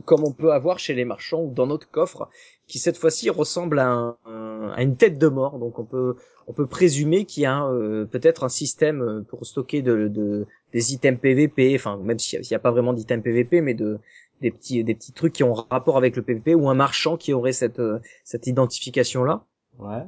comme 0.04 0.24
on 0.24 0.32
peut 0.32 0.52
avoir 0.52 0.78
chez 0.78 0.94
les 0.94 1.04
marchands 1.04 1.42
ou 1.42 1.52
dans 1.54 1.66
notre 1.66 1.90
coffre, 1.90 2.28
qui 2.68 2.78
cette 2.78 2.98
fois-ci 2.98 3.30
ressemble 3.30 3.78
à, 3.80 3.88
un- 3.90 4.16
un- 4.26 4.70
à 4.76 4.82
une 4.82 4.96
tête 4.96 5.18
de 5.18 5.28
mort. 5.28 5.58
Donc 5.58 5.78
on 5.78 5.84
peut 5.84 6.16
on 6.48 6.52
peut 6.52 6.66
présumer 6.66 7.24
qu'il 7.26 7.42
y 7.44 7.46
a 7.46 7.66
euh, 7.66 8.04
peut-être 8.06 8.44
un 8.44 8.48
système 8.48 9.24
pour 9.28 9.46
stocker 9.46 9.82
de, 9.82 10.08
de 10.08 10.46
des 10.72 10.94
items 10.94 11.20
PVP, 11.20 11.74
enfin 11.76 11.98
même 11.98 12.18
s'il 12.18 12.40
n'y 12.40 12.54
a, 12.54 12.58
pas 12.60 12.70
vraiment 12.72 12.92
d'items 12.92 13.22
PVP, 13.24 13.60
mais 13.62 13.74
de 13.74 13.98
des 14.40 14.50
petits 14.50 14.84
des 14.84 14.94
petits 14.94 15.12
trucs 15.12 15.32
qui 15.32 15.44
ont 15.44 15.54
rapport 15.54 15.96
avec 15.96 16.16
le 16.16 16.22
PVP 16.22 16.54
ou 16.54 16.68
un 16.68 16.74
marchand 16.74 17.16
qui 17.16 17.32
aurait 17.32 17.52
cette 17.52 17.78
euh, 17.80 17.98
cette 18.24 18.46
identification 18.46 19.24
là. 19.24 19.44
Ouais. 19.78 20.04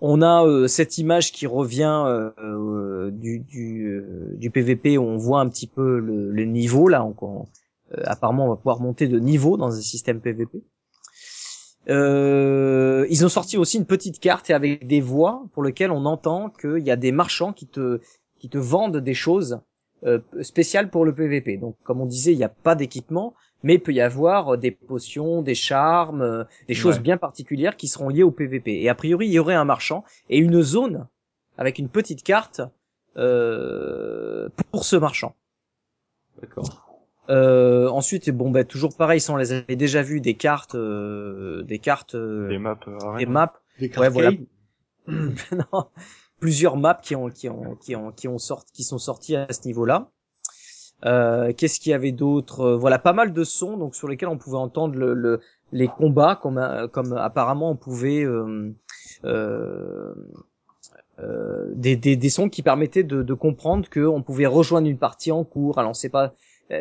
On 0.00 0.22
a 0.22 0.44
euh, 0.44 0.66
cette 0.66 0.98
image 0.98 1.30
qui 1.32 1.46
revient 1.46 2.02
euh, 2.06 2.30
euh, 2.38 3.10
du 3.12 3.38
du, 3.40 3.86
euh, 3.86 4.34
du 4.36 4.50
PVP 4.50 4.98
où 4.98 5.02
on 5.04 5.16
voit 5.16 5.40
un 5.40 5.48
petit 5.48 5.66
peu 5.68 5.98
le, 6.00 6.30
le 6.30 6.44
niveau 6.44 6.88
là. 6.88 7.04
On, 7.04 7.14
on- 7.20 7.46
apparemment, 8.04 8.46
on 8.46 8.48
va 8.50 8.56
pouvoir 8.56 8.80
monter 8.80 9.06
de 9.06 9.18
niveau 9.18 9.56
dans 9.56 9.72
un 9.76 9.80
système 9.80 10.20
PVP. 10.20 10.62
Euh, 11.88 13.06
ils 13.10 13.24
ont 13.24 13.28
sorti 13.28 13.56
aussi 13.56 13.76
une 13.76 13.86
petite 13.86 14.20
carte 14.20 14.50
avec 14.50 14.86
des 14.86 15.00
voix 15.00 15.44
pour 15.52 15.62
lesquelles 15.62 15.90
on 15.90 16.04
entend 16.04 16.48
qu'il 16.48 16.78
y 16.86 16.90
a 16.90 16.96
des 16.96 17.10
marchands 17.12 17.52
qui 17.52 17.66
te 17.66 18.00
qui 18.38 18.48
te 18.48 18.58
vendent 18.58 18.98
des 18.98 19.14
choses 19.14 19.60
euh, 20.04 20.18
spéciales 20.40 20.90
pour 20.90 21.04
le 21.04 21.14
PVP. 21.14 21.56
Donc, 21.56 21.76
comme 21.84 22.00
on 22.00 22.06
disait, 22.06 22.32
il 22.32 22.38
n'y 22.38 22.44
a 22.44 22.48
pas 22.48 22.74
d'équipement, 22.74 23.34
mais 23.62 23.74
il 23.74 23.80
peut 23.80 23.92
y 23.92 24.00
avoir 24.00 24.58
des 24.58 24.70
potions, 24.72 25.42
des 25.42 25.54
charmes, 25.54 26.22
euh, 26.22 26.44
des 26.68 26.74
choses 26.74 26.96
Ouais. 26.96 27.02
bien 27.02 27.16
particulières 27.16 27.76
qui 27.76 27.88
seront 27.88 28.08
liées 28.08 28.22
au 28.24 28.30
PVP. 28.32 28.82
Et 28.82 28.88
a 28.88 28.94
priori, 28.94 29.26
il 29.26 29.32
y 29.32 29.38
aurait 29.38 29.54
un 29.54 29.64
marchand 29.64 30.04
et 30.28 30.38
une 30.38 30.62
zone 30.62 31.06
avec 31.58 31.78
une 31.78 31.88
petite 31.88 32.22
carte 32.22 32.60
euh, 33.16 34.48
pour 34.70 34.84
ce 34.84 34.96
marchand. 34.96 35.34
D'accord. 36.40 36.88
Euh, 37.30 37.88
ensuite, 37.88 38.30
bon, 38.30 38.50
ben 38.50 38.64
toujours 38.64 38.96
pareil, 38.96 39.20
ça 39.20 39.32
on 39.32 39.36
les 39.36 39.52
avait 39.52 39.76
déjà 39.76 40.02
vu 40.02 40.20
des 40.20 40.34
cartes, 40.34 40.74
euh, 40.74 41.62
des 41.62 41.78
cartes, 41.78 42.16
euh, 42.16 42.48
Des 42.48 42.58
maps 42.58 42.78
euh, 42.88 43.16
des 43.16 43.26
maps, 43.26 43.52
Des 43.78 43.96
Ouais, 43.96 44.08
voilà. 44.08 44.32
non, 45.06 45.86
plusieurs 46.42 46.76
maps 46.76 46.98
qui 47.00 47.14
ont 47.14 47.28
qui 47.30 47.48
ont 47.48 47.76
qui 47.76 47.94
ont 47.94 48.10
qui 48.10 48.26
ont 48.28 48.38
sorti 48.38 48.72
qui 48.72 48.82
sont 48.84 48.98
sorties 48.98 49.36
à 49.36 49.46
ce 49.52 49.64
niveau-là. 49.68 50.10
Euh, 51.04 51.52
Qu'est-ce 51.56 51.80
qu'il 51.80 51.90
y 51.90 51.94
avait 51.94 52.12
d'autre? 52.12 52.60
Euh, 52.62 52.76
Voilà, 52.76 52.98
pas 52.98 53.12
mal 53.12 53.32
de 53.32 53.44
sons 53.44 53.76
donc 53.76 53.94
sur 53.94 54.08
lesquels 54.08 54.28
on 54.28 54.38
pouvait 54.38 54.58
entendre 54.58 54.96
le, 54.96 55.14
le- 55.14 55.40
les 55.72 55.88
combats, 55.88 56.36
comme, 56.42 56.58
euh, 56.58 56.86
comme 56.88 57.12
apparemment 57.14 57.70
on 57.70 57.76
pouvait 57.76 58.24
euh, 58.24 58.72
euh, 59.24 60.14
euh, 61.20 61.66
des, 61.74 61.96
des, 61.96 62.16
des 62.16 62.30
sons 62.30 62.48
qui 62.48 62.62
permettaient 62.62 63.02
de, 63.04 63.22
de 63.22 63.34
comprendre 63.34 63.88
qu'on 63.90 64.22
pouvait 64.22 64.46
rejoindre 64.46 64.88
une 64.88 64.98
partie 64.98 65.32
en 65.32 65.44
cours. 65.44 65.78
Alors 65.78 65.94
c'est 65.96 66.08
pas 66.08 66.24
euh, 66.26 66.28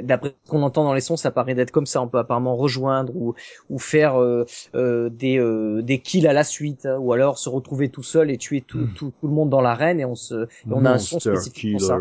d'après 0.02 0.34
ce 0.44 0.50
qu'on 0.50 0.64
entend 0.64 0.84
dans 0.84 0.94
les 0.94 1.02
sons, 1.02 1.18
ça 1.18 1.32
paraît 1.32 1.56
d'être 1.56 1.72
comme 1.72 1.86
ça. 1.86 2.02
On 2.02 2.08
peut 2.08 2.20
apparemment 2.20 2.56
rejoindre 2.56 3.16
ou, 3.16 3.34
ou 3.70 3.80
faire 3.80 4.20
euh, 4.20 4.46
euh, 4.76 5.10
des, 5.10 5.38
euh, 5.38 5.82
des 5.82 6.00
kills 6.00 6.28
à 6.28 6.34
la 6.34 6.44
suite, 6.44 6.86
hein, 6.86 6.98
ou 7.00 7.14
alors 7.14 7.38
se 7.38 7.50
retrouver 7.50 7.90
tout 7.90 8.04
seul 8.04 8.32
et 8.32 8.38
tuer 8.38 8.62
tout, 8.62 8.88
tout, 8.96 9.12
tout 9.20 9.28
le 9.28 9.34
monde 9.34 9.50
dans 9.50 9.62
l'arène 9.62 10.00
et 10.00 10.06
on 10.06 10.16
se, 10.16 10.44
et 10.44 10.48
on 10.70 10.86
a 10.86 10.92
un 10.92 10.98
son 10.98 11.20
spécifique 11.20 11.74
pour 11.74 11.82
ça 11.82 11.98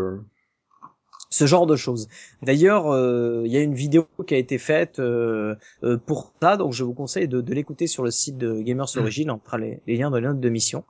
ce 1.31 1.45
genre 1.45 1.65
de 1.65 1.77
choses. 1.77 2.09
D'ailleurs, 2.43 2.93
euh, 2.93 3.43
il 3.45 3.51
y 3.51 3.57
a 3.57 3.61
une 3.61 3.73
vidéo 3.73 4.05
qui 4.27 4.35
a 4.35 4.37
été 4.37 4.57
faite 4.57 4.99
euh, 4.99 5.55
euh, 5.83 5.97
pour 5.97 6.33
ça, 6.41 6.57
donc 6.57 6.73
je 6.73 6.83
vous 6.83 6.93
conseille 6.93 7.27
de, 7.27 7.39
de 7.39 7.53
l'écouter 7.53 7.87
sur 7.87 8.03
le 8.03 8.11
site 8.11 8.37
de 8.37 8.61
Gamers 8.61 8.97
Origin, 8.97 9.31
on 9.31 9.39
fera 9.39 9.57
les, 9.57 9.81
les 9.87 9.97
liens 9.97 10.11
dans 10.11 10.17
les 10.17 10.27
notes 10.27 10.41
de 10.41 10.49
mission. 10.49 10.83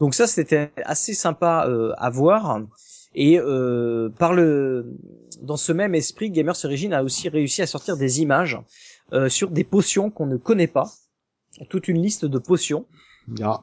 Donc 0.00 0.14
ça, 0.14 0.26
c'était 0.26 0.70
assez 0.84 1.12
sympa 1.12 1.66
euh, 1.68 1.92
à 1.98 2.08
voir. 2.08 2.60
Et 3.14 3.38
euh, 3.40 4.08
par 4.10 4.34
le, 4.34 4.94
dans 5.42 5.56
ce 5.56 5.72
même 5.72 5.94
esprit, 5.94 6.30
Gamers 6.30 6.56
Origin 6.64 6.92
a 6.92 7.02
aussi 7.02 7.28
réussi 7.28 7.62
à 7.62 7.66
sortir 7.66 7.96
des 7.96 8.20
images 8.20 8.58
euh, 9.12 9.28
sur 9.28 9.50
des 9.50 9.64
potions 9.64 10.10
qu'on 10.10 10.26
ne 10.26 10.36
connaît 10.36 10.66
pas, 10.66 10.90
toute 11.70 11.88
une 11.88 12.00
liste 12.02 12.24
de 12.24 12.38
potions. 12.38 12.86
Ah, 13.42 13.62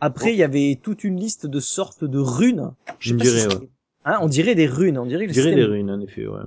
Après, 0.00 0.32
il 0.32 0.36
y 0.38 0.42
avait 0.44 0.78
toute 0.82 1.04
une 1.04 1.18
liste 1.18 1.46
de 1.46 1.60
sortes 1.60 2.04
de 2.04 2.18
runes. 2.18 2.72
Je 2.98 3.10
si 3.10 3.20
dirais, 3.20 3.46
ouais. 3.48 3.68
Hein, 4.04 4.18
on 4.20 4.28
dirait 4.28 4.54
des 4.54 4.66
runes, 4.66 4.98
on 4.98 5.06
dirait 5.06 5.26
le 5.26 5.32
dirais 5.32 5.54
des 5.54 5.64
runes, 5.64 5.90
en 5.90 6.00
effet, 6.00 6.26
ouais. 6.26 6.40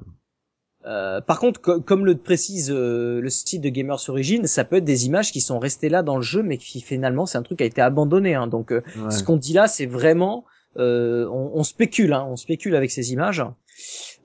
Euh, 0.85 1.19
par 1.19 1.39
contre, 1.39 1.59
co- 1.61 1.81
comme 1.81 2.05
le 2.05 2.15
précise 2.15 2.69
euh, 2.71 3.19
le 3.19 3.29
site 3.31 3.61
de 3.61 3.69
Gamers 3.69 4.07
Origin, 4.07 4.45
ça 4.45 4.63
peut 4.65 4.75
être 4.75 4.83
des 4.85 5.07
images 5.07 5.31
qui 5.31 5.41
sont 5.41 5.57
restées 5.57 5.89
là 5.89 6.03
dans 6.03 6.15
le 6.17 6.21
jeu, 6.21 6.43
mais 6.43 6.57
qui 6.59 6.79
finalement 6.79 7.25
c'est 7.25 7.39
un 7.39 7.43
truc 7.43 7.57
qui 7.57 7.63
a 7.63 7.67
été 7.67 7.81
abandonné. 7.81 8.35
Hein. 8.35 8.45
Donc, 8.45 8.71
euh, 8.71 8.81
Ouais. 8.97 9.09
ce 9.09 9.23
qu'on 9.23 9.35
dit 9.37 9.53
là, 9.53 9.67
c'est 9.67 9.87
vraiment, 9.87 10.45
euh, 10.77 11.27
on, 11.29 11.51
on 11.55 11.63
spécule, 11.63 12.13
hein, 12.13 12.25
on 12.29 12.35
spécule 12.35 12.75
avec 12.75 12.91
ces 12.91 13.13
images. 13.13 13.43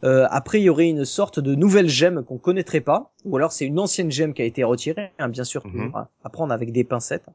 Euh, 0.05 0.27
après, 0.31 0.61
il 0.61 0.65
y 0.65 0.71
aurait 0.71 0.89
une 0.89 1.05
sorte 1.05 1.41
de 1.41 1.55
nouvelle 1.55 1.89
gemme 1.89 2.25
qu'on 2.25 2.39
connaîtrait 2.39 2.81
pas, 2.81 3.13
ou 3.25 3.37
alors 3.37 3.53
c'est 3.53 3.67
une 3.67 3.79
ancienne 3.79 4.11
gemme 4.11 4.33
qui 4.35 4.43
a 4.43 4.45
été 4.47 4.65
retirée, 4.65 5.11
hein, 5.19 5.29
bien 5.29 5.45
sûr, 5.45 5.67
Mhm. 5.67 5.93
à, 5.95 6.09
à 6.25 6.31
prendre 6.31 6.53
avec 6.53 6.73
des 6.73 6.85
pincettes. 6.85 7.27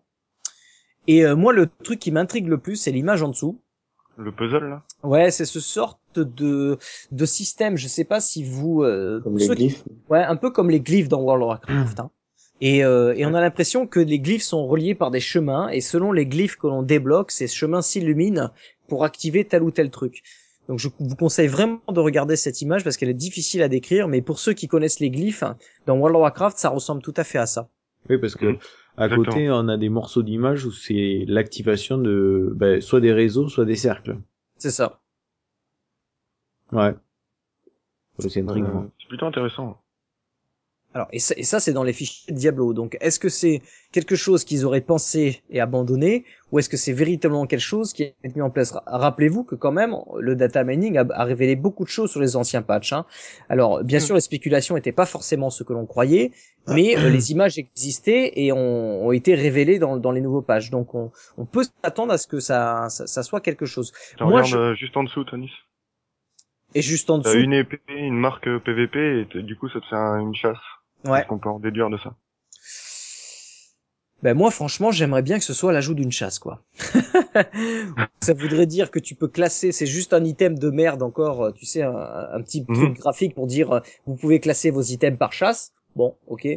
Et 1.08 1.26
euh, 1.26 1.36
moi, 1.36 1.54
le 1.54 1.68
truc 1.84 2.00
qui 2.00 2.12
m'intrigue 2.12 2.48
le 2.48 2.58
plus, 2.58 2.76
c'est 2.78 2.92
l'image 2.92 3.22
en 3.22 3.30
dessous. 3.30 3.60
Le 4.18 4.32
puzzle, 4.32 4.70
là? 4.70 4.82
Ouais, 5.04 5.30
c'est 5.30 5.46
ce 5.46 5.60
sorte 5.60 6.00
de 6.16 6.78
de 7.12 7.26
système. 7.26 7.76
Je 7.76 7.88
sais 7.90 8.06
pas 8.06 8.22
si 8.22 8.44
vous 8.46 8.82
euh, 8.84 9.20
Comme 9.22 9.38
les 9.38 9.48
qui- 9.50 9.56
glyphes. 9.56 9.84
Ouais, 10.10 10.24
un 10.24 10.38
peu 10.38 10.50
comme 10.52 10.70
les 10.70 10.80
glyphes 10.80 11.10
dans 11.10 11.22
World 11.22 11.44
of 11.44 11.50
Warcraft. 11.50 12.00
hein. 12.00 12.10
Et, 12.62 12.86
euh, 12.86 13.14
et 13.18 13.26
on 13.26 13.34
a 13.34 13.42
l'impression 13.42 13.86
que 13.86 14.00
les 14.00 14.20
glyphes 14.20 14.44
sont 14.44 14.66
reliés 14.66 14.96
par 14.96 15.12
des 15.12 15.20
chemins, 15.20 15.68
et 15.68 15.82
selon 15.82 16.14
les 16.14 16.26
glyphes 16.26 16.56
que 16.56 16.68
l'on 16.68 16.82
débloque, 16.84 17.32
ces 17.32 17.50
chemins 17.50 17.82
s'illuminent 17.82 18.50
pour 18.88 19.04
activer 19.04 19.46
tel 19.46 19.64
ou 19.64 19.72
tel 19.72 19.90
truc. 19.90 20.24
Donc 20.68 20.80
je 20.80 20.90
vous 21.00 21.16
conseille 21.16 21.48
vraiment 21.48 21.80
de 21.92 22.00
regarder 22.00 22.36
cette 22.36 22.62
image 22.62 22.84
parce 22.84 22.98
qu'elle 22.98 23.10
est 23.10 23.14
difficile 23.14 23.62
à 23.62 23.68
décrire, 23.68 24.08
mais 24.08 24.22
pour 24.22 24.40
ceux 24.40 24.54
qui 24.54 24.68
connaissent 24.68 25.00
les 25.00 25.12
glyphes, 25.12 25.44
dans 25.86 25.96
World 25.98 26.16
of 26.16 26.22
Warcraft, 26.22 26.58
ça 26.58 26.70
ressemble 26.70 27.02
tout 27.04 27.14
à 27.18 27.24
fait 27.24 27.38
à 27.38 27.46
ça. 27.46 27.70
Oui, 28.10 28.18
parce 28.18 28.36
que 28.36 28.46
Mhm. 28.48 28.58
à 28.98 29.06
Exactement. 29.06 29.26
côté, 29.26 29.50
on 29.52 29.68
a 29.68 29.78
des 29.78 29.90
morceaux 29.90 30.24
d'image 30.24 30.66
où 30.66 30.72
c'est 30.72 31.26
l'activation 31.28 31.98
de 31.98 32.52
ben, 32.56 32.82
soit 32.82 33.00
des 33.02 33.14
réseaux, 33.14 33.48
soit 33.50 33.66
des 33.66 33.76
cercles. 33.76 34.18
C'est 34.58 34.72
ça. 34.72 35.00
Ouais. 36.72 36.94
Euh. 38.20 38.30
C'est 38.30 39.08
plutôt 39.08 39.26
intéressant. 39.26 39.82
Alors, 40.96 41.10
et 41.12 41.20
ça, 41.20 41.34
et 41.36 41.44
ça 41.44 41.60
c'est 41.60 41.74
dans 41.74 41.84
les 41.84 41.92
fichiers 41.92 42.34
de 42.34 42.40
Diablo. 42.40 42.74
Donc, 42.74 42.98
est-ce 43.02 43.20
que 43.20 43.28
c'est 43.28 43.62
quelque 43.92 44.16
chose 44.16 44.46
qu'ils 44.46 44.66
auraient 44.66 44.80
pensé 44.80 45.42
et 45.50 45.60
abandonné, 45.60 46.24
ou 46.52 46.60
est-ce 46.60 46.70
que 46.70 46.78
c'est 46.78 46.94
véritablement 46.94 47.46
quelque 47.48 47.60
chose 47.60 47.92
qui 47.92 48.04
a 48.04 48.06
été 48.06 48.32
mis 48.34 48.42
en 48.42 48.50
place? 48.50 48.72
Ra- 48.72 48.82
Rappelez-vous 48.88 49.44
que 49.44 49.56
quand 49.56 49.74
même, 49.74 49.94
le 50.18 50.38
data 50.38 50.64
mining 50.64 50.98
a, 50.98 51.06
a 51.14 51.26
révélé 51.26 51.58
beaucoup 51.58 51.84
de 51.84 51.90
choses 51.90 52.12
sur 52.12 52.22
les 52.22 52.38
anciens 52.38 52.62
patchs. 52.62 52.94
hein. 52.94 53.06
Alors, 53.50 53.84
bien 53.84 54.00
sûr, 54.00 54.16
les 54.16 54.22
spéculations 54.22 54.76
n'étaient 54.76 54.94
pas 54.94 55.06
forcément 55.06 55.50
ce 55.50 55.64
que 55.64 55.74
l'on 55.74 55.86
croyait, 55.86 56.32
mais 56.68 56.98
euh, 56.98 57.10
les 57.10 57.32
images 57.34 57.60
existaient 57.60 58.32
et 58.38 58.54
ont, 58.54 59.06
ont 59.08 59.12
été 59.12 59.36
révélées 59.36 59.80
dans, 59.80 59.98
dans 59.98 60.12
les 60.12 60.22
nouveaux 60.22 60.42
patchs. 60.44 60.70
Donc, 60.70 60.96
on, 60.96 61.12
on 61.38 61.46
peut 61.46 61.66
s'attendre 61.84 62.14
à 62.14 62.18
ce 62.18 62.28
que 62.28 62.40
ça, 62.40 62.88
ça, 62.90 63.06
ça 63.06 63.22
soit 63.22 63.42
quelque 63.42 63.66
chose. 63.66 63.92
Moi, 64.22 64.42
regarde 64.44 64.54
euh, 64.54 64.76
juste 64.76 64.96
en 64.96 65.04
dessous, 65.04 65.26
Tonis. 65.26 65.52
Et 66.74 66.82
juste 66.82 67.10
en 67.10 67.18
dessous, 67.20 67.38
une 67.38 67.54
épée, 67.54 67.80
une 67.90 68.18
marque 68.18 68.48
euh, 68.48 68.60
PVP, 68.60 69.22
et 69.22 69.26
t- 69.28 69.44
du 69.44 69.56
coup, 69.58 69.70
ça 69.70 69.80
te 69.82 69.86
fait 69.88 69.96
un- 69.96 70.20
une 70.20 70.36
chasse. 70.36 70.58
Ouais. 71.06 71.20
Qu'est-ce 71.20 71.28
qu'on 71.28 71.40
peut 71.40 71.50
en 71.50 71.60
déduire 71.60 71.90
de 71.90 71.98
ça? 71.98 72.16
Ben 74.24 74.34
moi 74.34 74.50
franchement 74.50 74.92
j'aimerais 74.92 75.22
bien 75.22 75.38
que 75.38 75.44
ce 75.44 75.54
soit 75.54 75.72
l'ajout 75.74 75.94
d'une 75.94 76.12
chasse 76.12 76.40
quoi. 76.40 76.64
ça 78.22 78.34
voudrait 78.34 78.66
dire 78.66 78.90
que 78.90 78.98
tu 79.00 79.14
peux 79.14 79.28
classer, 79.28 79.72
c'est 79.72 79.86
juste 79.86 80.14
un 80.14 80.24
item 80.24 80.58
de 80.58 80.70
merde 80.72 81.04
encore, 81.04 81.44
euh, 81.44 81.52
tu 81.52 81.66
sais 81.66 81.84
un, 81.84 81.94
un 81.96 82.42
petit 82.42 82.66
Mhm. 82.68 82.76
truc 82.76 82.94
graphique 82.98 83.36
pour 83.36 83.46
dire 83.46 83.72
euh, 83.72 83.80
vous 84.06 84.16
pouvez 84.16 84.40
classer 84.40 84.72
vos 84.72 84.82
items 84.82 85.18
par 85.20 85.34
chasse. 85.34 85.74
Bon 85.96 86.16
ok. 86.28 86.48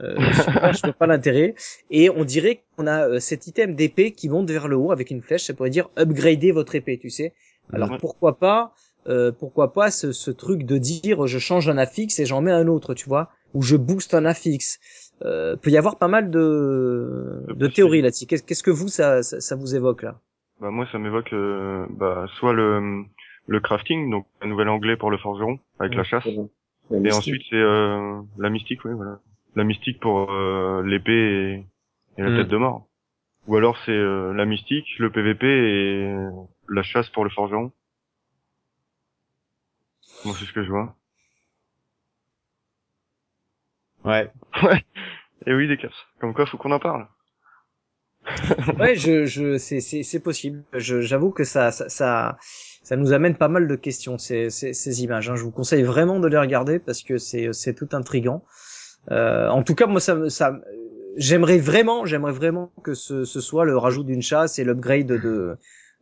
Euh, 0.00 0.30
je 0.30 0.42
sais 0.42 0.52
pas, 0.52 0.70
je 0.72 0.82
vois 0.82 0.92
pas 0.92 1.06
l'intérêt. 1.08 1.54
Et 1.90 2.08
on 2.10 2.24
dirait 2.24 2.62
qu'on 2.76 2.86
a 2.86 3.08
euh, 3.08 3.18
cet 3.20 3.48
item 3.48 3.74
d'épée 3.74 4.12
qui 4.12 4.28
monte 4.28 4.48
vers 4.50 4.68
le 4.68 4.76
haut 4.76 4.92
avec 4.92 5.10
une 5.10 5.22
flèche, 5.22 5.44
ça 5.44 5.54
pourrait 5.54 5.70
dire 5.70 5.90
upgrader 5.98 6.52
votre 6.52 6.76
épée, 6.76 6.98
tu 6.98 7.10
sais. 7.10 7.34
Alors 7.72 7.90
Ouais. 7.90 7.98
pourquoi 7.98 8.38
pas, 8.38 8.72
euh, 9.08 9.32
pourquoi 9.32 9.72
pas 9.72 9.90
ce, 9.90 10.12
ce 10.12 10.30
truc 10.30 10.64
de 10.64 10.78
dire 10.78 11.26
je 11.26 11.38
change 11.38 11.68
un 11.68 11.78
affixe 11.78 12.18
et 12.20 12.26
j'en 12.26 12.40
mets 12.42 12.52
un 12.52 12.68
autre, 12.68 12.94
tu 12.94 13.08
vois, 13.08 13.30
ou 13.54 13.62
je 13.62 13.76
booste 13.76 14.14
un 14.14 14.24
affixe. 14.24 14.78
Euh, 15.24 15.56
peut 15.56 15.70
y 15.70 15.76
avoir 15.76 15.98
pas 15.98 16.08
mal 16.08 16.30
de, 16.30 17.42
de 17.48 17.66
théories 17.66 18.02
là-dessus. 18.02 18.26
Qu'est-ce 18.26 18.42
qu'est-ce 18.44 18.62
que 18.62 18.70
vous 18.70 18.88
ça, 18.88 19.22
ça, 19.22 19.40
ça 19.40 19.56
vous 19.56 19.74
évoque 19.74 20.02
là? 20.02 20.20
Bah 20.60 20.70
moi, 20.70 20.86
ça 20.90 20.98
m'évoque 20.98 21.32
euh, 21.32 21.86
bah, 21.90 22.26
soit 22.38 22.52
le, 22.52 23.04
le 23.46 23.60
crafting, 23.60 24.10
donc 24.10 24.26
un 24.40 24.48
nouvel 24.48 24.68
anglais 24.68 24.96
pour 24.96 25.10
le 25.10 25.16
forgeron, 25.18 25.58
avec 25.78 25.94
la 25.94 26.04
chasse. 26.04 26.24
La 26.90 26.98
Et 26.98 27.00
mystique. 27.00 27.12
ensuite, 27.12 27.42
c'est 27.50 27.56
euh, 27.56 28.20
la 28.38 28.50
mystique, 28.50 28.84
oui, 28.84 28.92
voilà. 28.94 29.20
La 29.54 29.64
mystique 29.64 30.00
pour 30.00 30.30
euh, 30.32 30.82
l'épée 30.84 31.12
et, 31.12 31.66
et 32.18 32.22
la 32.22 32.30
Mm. 32.30 32.36
tête 32.38 32.48
de 32.48 32.56
mort. 32.56 32.86
Ou 33.46 33.56
alors 33.56 33.76
c'est 33.86 33.92
euh, 33.92 34.32
la 34.34 34.44
mystique, 34.44 34.86
le 34.98 35.10
PVP 35.10 35.46
et 35.46 36.14
la 36.68 36.82
chasse 36.82 37.08
pour 37.10 37.24
le 37.24 37.30
forgeron. 37.30 37.72
Moi, 40.22 40.36
c'est 40.38 40.46
ce 40.46 40.52
que 40.52 40.62
je 40.62 40.70
vois. 40.70 40.96
Ouais. 44.04 44.30
Et 45.46 45.54
oui, 45.54 45.68
des 45.68 45.76
caps. 45.78 45.94
Comme 46.20 46.34
quoi, 46.34 46.46
faut 46.46 46.58
qu'on 46.58 46.72
en 46.72 46.80
parle. 46.80 47.08
Ouais, 48.78 48.94
je, 48.94 49.24
je, 49.26 49.58
c'est, 49.58 49.80
c'est, 49.80 50.02
c'est 50.02 50.20
possible. 50.20 50.64
Je, 50.74 51.00
j'avoue 51.00 51.30
que 51.30 51.44
ça, 51.44 51.70
ça, 51.70 51.88
ça, 51.88 52.36
ça 52.82 52.96
nous 52.96 53.12
amène 53.12 53.34
pas 53.36 53.48
mal 53.48 53.66
de 53.68 53.76
questions 53.76 54.18
ces, 54.18 54.50
ces, 54.50 54.72
ces 54.74 55.02
images. 55.02 55.30
Hein. 55.30 55.36
Je 55.36 55.42
vous 55.42 55.50
conseille 55.50 55.82
vraiment 55.82 56.20
de 56.20 56.28
les 56.28 56.38
regarder 56.38 56.78
parce 56.78 57.02
que 57.02 57.18
c'est, 57.18 57.52
c'est 57.52 57.74
tout 57.74 57.88
intrigant. 57.92 58.44
Euh, 59.10 59.48
en 59.48 59.62
tout 59.62 59.74
cas, 59.74 59.86
moi, 59.86 60.00
ça, 60.00 60.28
ça, 60.30 60.52
me- 60.52 60.62
j'aimerais 61.16 61.58
vraiment, 61.58 62.06
j'aimerais 62.06 62.32
vraiment 62.32 62.72
que 62.84 62.94
ce, 62.94 63.24
ce 63.24 63.40
soit 63.40 63.64
le 63.64 63.76
rajout 63.78 64.04
d'une 64.04 64.22
chasse 64.22 64.58
et 64.58 64.64
l'upgrade 64.64 65.06
de 65.06 65.56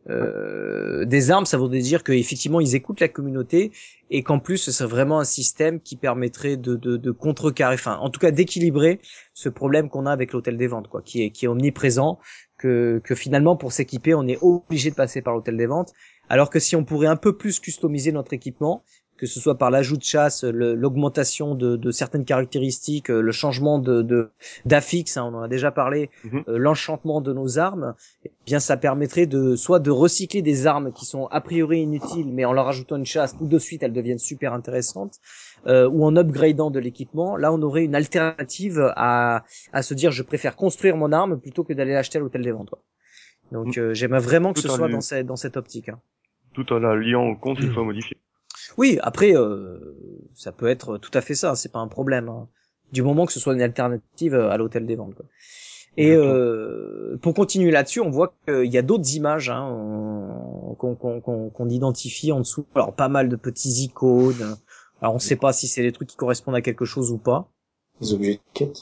euh, 0.08 1.04
des 1.04 1.30
armes. 1.30 1.46
Ça 1.46 1.58
voudrait 1.58 1.80
dire 1.80 2.04
qu'effectivement, 2.04 2.60
ils 2.60 2.74
écoutent 2.74 3.00
la 3.00 3.08
communauté 3.08 3.72
et 4.10 4.22
qu'en 4.22 4.38
plus, 4.38 4.58
ce 4.58 4.70
serait 4.70 4.88
vraiment 4.88 5.18
un 5.18 5.24
système 5.24 5.80
qui 5.80 5.96
permettrait 5.96 6.56
de, 6.56 6.76
de, 6.76 7.10
contrecarrer, 7.10 7.74
enfin, 7.74 7.96
en 7.96 8.10
tout 8.10 8.20
cas, 8.20 8.30
d'équilibrer 8.30 9.00
ce 9.34 9.48
problème 9.48 9.88
qu'on 9.88 10.06
a 10.06 10.12
avec 10.12 10.32
l'hôtel 10.32 10.56
des 10.56 10.68
ventes, 10.68 10.88
quoi, 10.88 11.02
qui 11.02 11.22
est, 11.22 11.30
qui 11.30 11.46
est 11.46 11.48
omniprésent, 11.48 12.18
que, 12.56 13.00
que 13.04 13.14
finalement, 13.14 13.56
pour 13.56 13.72
s'équiper, 13.72 14.14
on 14.14 14.26
est 14.28 14.38
obligé 14.40 14.90
de 14.90 14.94
passer 14.94 15.22
par 15.22 15.34
l'hôtel 15.34 15.56
des 15.56 15.66
ventes, 15.66 15.92
alors 16.28 16.50
que 16.50 16.60
si 16.60 16.76
on 16.76 16.84
pourrait 16.84 17.08
un 17.08 17.16
peu 17.16 17.36
plus 17.36 17.58
customiser 17.58 18.12
notre 18.12 18.32
équipement, 18.32 18.84
que 19.16 19.26
ce 19.26 19.40
soit 19.40 19.56
par 19.56 19.70
l'ajout 19.70 19.96
de 19.96 20.02
chasse, 20.02 20.44
l'augmentation 20.44 21.54
de, 21.54 21.76
de 21.76 21.90
certaines 21.90 22.24
caractéristiques, 22.24 23.10
euh, 23.10 23.20
le 23.20 23.32
changement 23.32 23.78
de 23.78 24.02
de- 24.02 24.30
d'affixe, 24.64 25.16
hein, 25.16 25.30
on 25.32 25.36
en 25.36 25.42
a 25.42 25.48
déjà 25.48 25.70
parlé, 25.70 26.10
Mhm. 26.24 26.44
euh, 26.48 26.58
l'enchantement 26.58 27.20
de 27.20 27.32
nos 27.32 27.58
armes, 27.58 27.94
eh 28.24 28.30
bien 28.46 28.60
ça 28.60 28.76
permettrait 28.76 29.26
de 29.26 29.56
soit 29.56 29.78
de 29.78 29.90
recycler 29.90 30.42
des 30.42 30.66
armes 30.66 30.92
qui 30.92 31.06
sont 31.06 31.26
a 31.28 31.40
priori 31.40 31.80
inutiles, 31.80 32.30
mais 32.32 32.44
en 32.44 32.52
leur 32.52 32.68
ajoutant 32.68 32.96
une 32.96 33.06
chasse, 33.06 33.36
tout 33.36 33.46
de 33.46 33.58
suite 33.58 33.82
elles 33.82 33.92
deviennent 33.92 34.18
super 34.18 34.52
intéressantes, 34.52 35.18
euh, 35.66 35.88
ou 35.88 36.04
en 36.04 36.14
upgradant 36.16 36.70
de 36.70 36.78
l'équipement. 36.78 37.36
Là, 37.36 37.52
on 37.52 37.62
aurait 37.62 37.84
une 37.84 37.94
alternative 37.94 38.92
à 38.96 39.44
à 39.72 39.82
se 39.82 39.94
dire 39.94 40.10
je 40.12 40.22
préfère 40.22 40.56
construire 40.56 40.96
mon 40.96 41.12
arme 41.12 41.40
plutôt 41.40 41.64
que 41.64 41.72
d'aller 41.72 41.92
l'acheter 41.94 42.18
à 42.18 42.20
l'hôtel 42.20 42.42
des 42.42 42.52
ventes. 42.52 42.70
quoi. 42.70 42.80
Donc 43.52 43.78
euh, 43.78 43.94
j'aimerais 43.94 44.20
vraiment 44.20 44.52
que 44.52 44.60
Tout 44.60 44.62
ce 44.62 44.68
soit 44.68 44.88
dans 44.88 45.00
cette 45.00 45.26
dans 45.26 45.36
cette 45.36 45.56
optique. 45.56 45.88
hein. 45.88 45.98
Tout 46.52 46.72
en 46.72 46.78
la 46.78 46.94
liant 46.96 47.24
au 47.26 47.36
compte 47.36 47.60
une 47.60 47.72
fois 47.72 47.84
modifié. 47.84 48.16
Oui, 48.76 48.98
après, 49.02 49.36
euh, 49.36 49.78
ça 50.34 50.52
peut 50.52 50.66
être 50.68 50.98
tout 50.98 51.10
à 51.14 51.20
fait 51.20 51.34
ça, 51.34 51.54
c'est 51.56 51.72
pas 51.72 51.78
un 51.78 51.88
problème. 51.88 52.28
hein. 52.28 52.48
Du 52.92 53.02
moment 53.02 53.26
que 53.26 53.32
ce 53.32 53.40
soit 53.40 53.54
une 53.54 53.62
alternative 53.62 54.34
euh, 54.34 54.50
à 54.50 54.56
l'hôtel 54.56 54.86
des 54.86 54.96
ventes. 54.96 55.14
Quoi. 55.14 55.26
Et 55.96 56.14
euh, 56.14 57.16
pour 57.22 57.34
continuer 57.34 57.70
là-dessus, 57.70 58.00
on 58.00 58.10
voit 58.10 58.34
qu'il 58.46 58.72
y 58.72 58.78
a 58.78 58.82
d'autres 58.82 59.14
images. 59.14 59.48
Hein, 59.50 59.66
on, 59.66 60.74
qu'on 60.74 60.94
qu'on 60.94 61.20
qu'on 61.20 61.48
qu'on 61.50 61.68
identifie 61.68 62.32
en 62.32 62.40
dessous. 62.40 62.66
Alors 62.74 62.94
pas 62.94 63.08
mal 63.08 63.28
de 63.28 63.36
petits 63.36 63.82
icônes. 63.84 64.56
Alors 65.00 65.14
on 65.14 65.18
sait 65.18 65.36
pas 65.36 65.52
si 65.52 65.68
c'est 65.68 65.82
des 65.82 65.92
trucs 65.92 66.08
qui 66.08 66.16
correspondent 66.16 66.54
à 66.54 66.60
quelque 66.60 66.84
chose 66.84 67.10
ou 67.10 67.18
pas. 67.18 67.50
Les 68.00 68.12
objets 68.12 68.34
de 68.34 68.40
quête? 68.52 68.78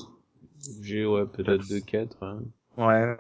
J'ai, 0.82 1.04
ouais, 1.06 1.24
peut-être 1.26 1.68
deux, 1.68 1.80
quatre, 1.80 2.16
hein. 2.22 2.42
Ouais. 2.76 3.16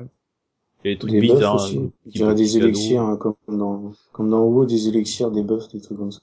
Il 0.84 0.88
y 0.88 0.90
a 0.90 0.94
des 0.94 0.98
trucs 0.98 1.12
Des 1.12 1.20
aussi. 1.54 1.78
hein, 1.78 1.90
petits- 2.04 2.18
dirais 2.18 2.34
petits 2.34 2.42
des 2.42 2.56
élixirs, 2.58 3.02
hein, 3.02 3.16
comme 3.16 3.34
dans, 3.48 3.92
comme 4.12 4.28
dans 4.30 4.44
WoW, 4.44 4.66
des 4.66 4.88
élixirs, 4.88 5.30
des 5.30 5.42
buffs, 5.42 5.68
des 5.68 5.80
trucs 5.80 5.98
comme 5.98 6.12
ça. 6.12 6.20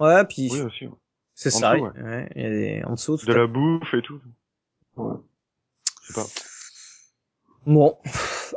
Ouais, 0.00 0.24
puis 0.24 0.48
Oui, 0.50 0.60
aussi. 0.62 0.86
c'est 1.34 1.50
ça. 1.50 1.74
dessous, 1.74 1.84
ouais. 1.84 2.28
il 2.34 2.42
y 2.42 2.44
a 2.46 2.50
des 2.50 2.82
en 2.86 2.94
dessous. 2.94 3.16
tout 3.18 3.26
De 3.26 3.32
la 3.34 3.46
bouffe 3.46 3.94
et 3.94 4.02
tout. 4.02 4.18
Ouais. 4.96 5.14
Je 6.02 6.12
sais 6.12 6.20
pas. 6.20 6.26
Bon, 7.64 7.96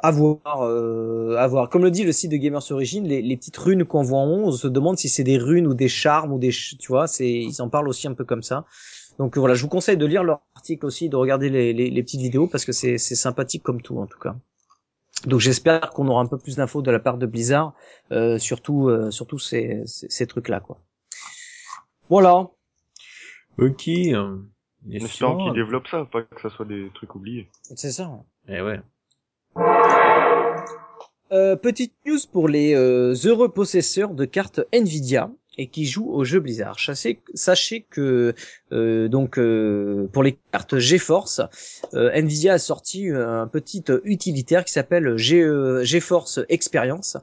à 0.01 0.09
voir, 0.11 0.61
euh, 0.63 1.35
à 1.37 1.45
voir. 1.47 1.69
Comme 1.69 1.83
le 1.83 1.91
dit 1.91 2.03
le 2.03 2.11
site 2.11 2.31
de 2.31 2.37
Gamers 2.37 2.71
Origin, 2.71 3.03
les, 3.05 3.21
les 3.21 3.37
petites 3.37 3.57
runes 3.57 3.85
qu'on 3.85 4.01
voit 4.01 4.17
en 4.19 4.27
haut, 4.27 4.43
on 4.47 4.51
se 4.51 4.67
demande 4.67 4.97
si 4.97 5.09
c'est 5.09 5.23
des 5.23 5.37
runes 5.37 5.67
ou 5.67 5.75
des 5.75 5.87
charmes 5.89 6.31
ou 6.33 6.39
des, 6.39 6.49
tu 6.49 6.87
vois, 6.87 7.05
c'est, 7.05 7.29
ils 7.31 7.61
en 7.61 7.69
parlent 7.69 7.87
aussi 7.87 8.07
un 8.07 8.13
peu 8.15 8.25
comme 8.25 8.41
ça. 8.41 8.65
Donc 9.19 9.37
voilà, 9.37 9.53
je 9.53 9.61
vous 9.61 9.69
conseille 9.69 9.97
de 9.97 10.05
lire 10.07 10.23
leur 10.23 10.41
article 10.55 10.85
aussi, 10.87 11.07
de 11.07 11.15
regarder 11.17 11.49
les, 11.49 11.71
les, 11.71 11.91
les 11.91 12.03
petites 12.03 12.21
vidéos 12.21 12.47
parce 12.47 12.65
que 12.65 12.71
c'est, 12.71 12.97
c'est 12.97 13.15
sympathique 13.15 13.61
comme 13.61 13.81
tout 13.81 13.99
en 13.99 14.07
tout 14.07 14.19
cas. 14.19 14.35
Donc 15.25 15.39
j'espère 15.39 15.89
qu'on 15.91 16.07
aura 16.07 16.21
un 16.21 16.25
peu 16.27 16.37
plus 16.37 16.55
d'infos 16.55 16.81
de 16.81 16.91
la 16.91 16.99
part 16.99 17.17
de 17.17 17.25
Blizzard, 17.25 17.73
euh, 18.11 18.37
surtout, 18.37 18.89
euh, 18.89 19.11
surtout 19.11 19.39
ces, 19.39 19.81
ces, 19.85 20.09
ces 20.09 20.27
trucs-là 20.27 20.59
quoi. 20.59 20.79
Voilà. 22.09 22.49
Ok. 23.57 23.87
euh, 23.87 24.37
sinon, 25.07 25.37
qu'ils 25.37 25.53
développent 25.53 25.87
ça, 25.87 26.05
pas 26.11 26.21
que 26.23 26.41
ça 26.41 26.49
soit 26.49 26.65
des 26.65 26.91
trucs 26.93 27.15
oubliés. 27.15 27.49
C'est 27.75 27.91
ça. 27.91 28.11
Eh 28.47 28.61
ouais. 28.61 28.79
Euh, 31.31 31.55
petite 31.55 31.93
news 32.05 32.19
pour 32.31 32.47
les 32.47 32.75
euh, 32.75 33.15
heureux 33.25 33.49
possesseurs 33.49 34.13
de 34.13 34.25
cartes 34.25 34.61
Nvidia 34.71 35.31
et 35.57 35.67
qui 35.67 35.85
jouent 35.85 36.11
au 36.11 36.23
jeu 36.23 36.39
Blizzard. 36.39 36.77
Sachez, 36.79 37.85
que 37.89 38.33
euh, 38.71 39.07
donc 39.07 39.37
euh, 39.37 40.07
pour 40.11 40.23
les 40.23 40.37
cartes 40.51 40.77
GeForce, 40.77 41.41
euh, 41.93 42.11
Nvidia 42.13 42.53
a 42.53 42.59
sorti 42.59 43.09
un 43.09 43.47
petit 43.47 43.83
utilitaire 44.03 44.65
qui 44.65 44.71
s'appelle 44.71 45.17
GeForce 45.17 46.39
Experience 46.49 47.17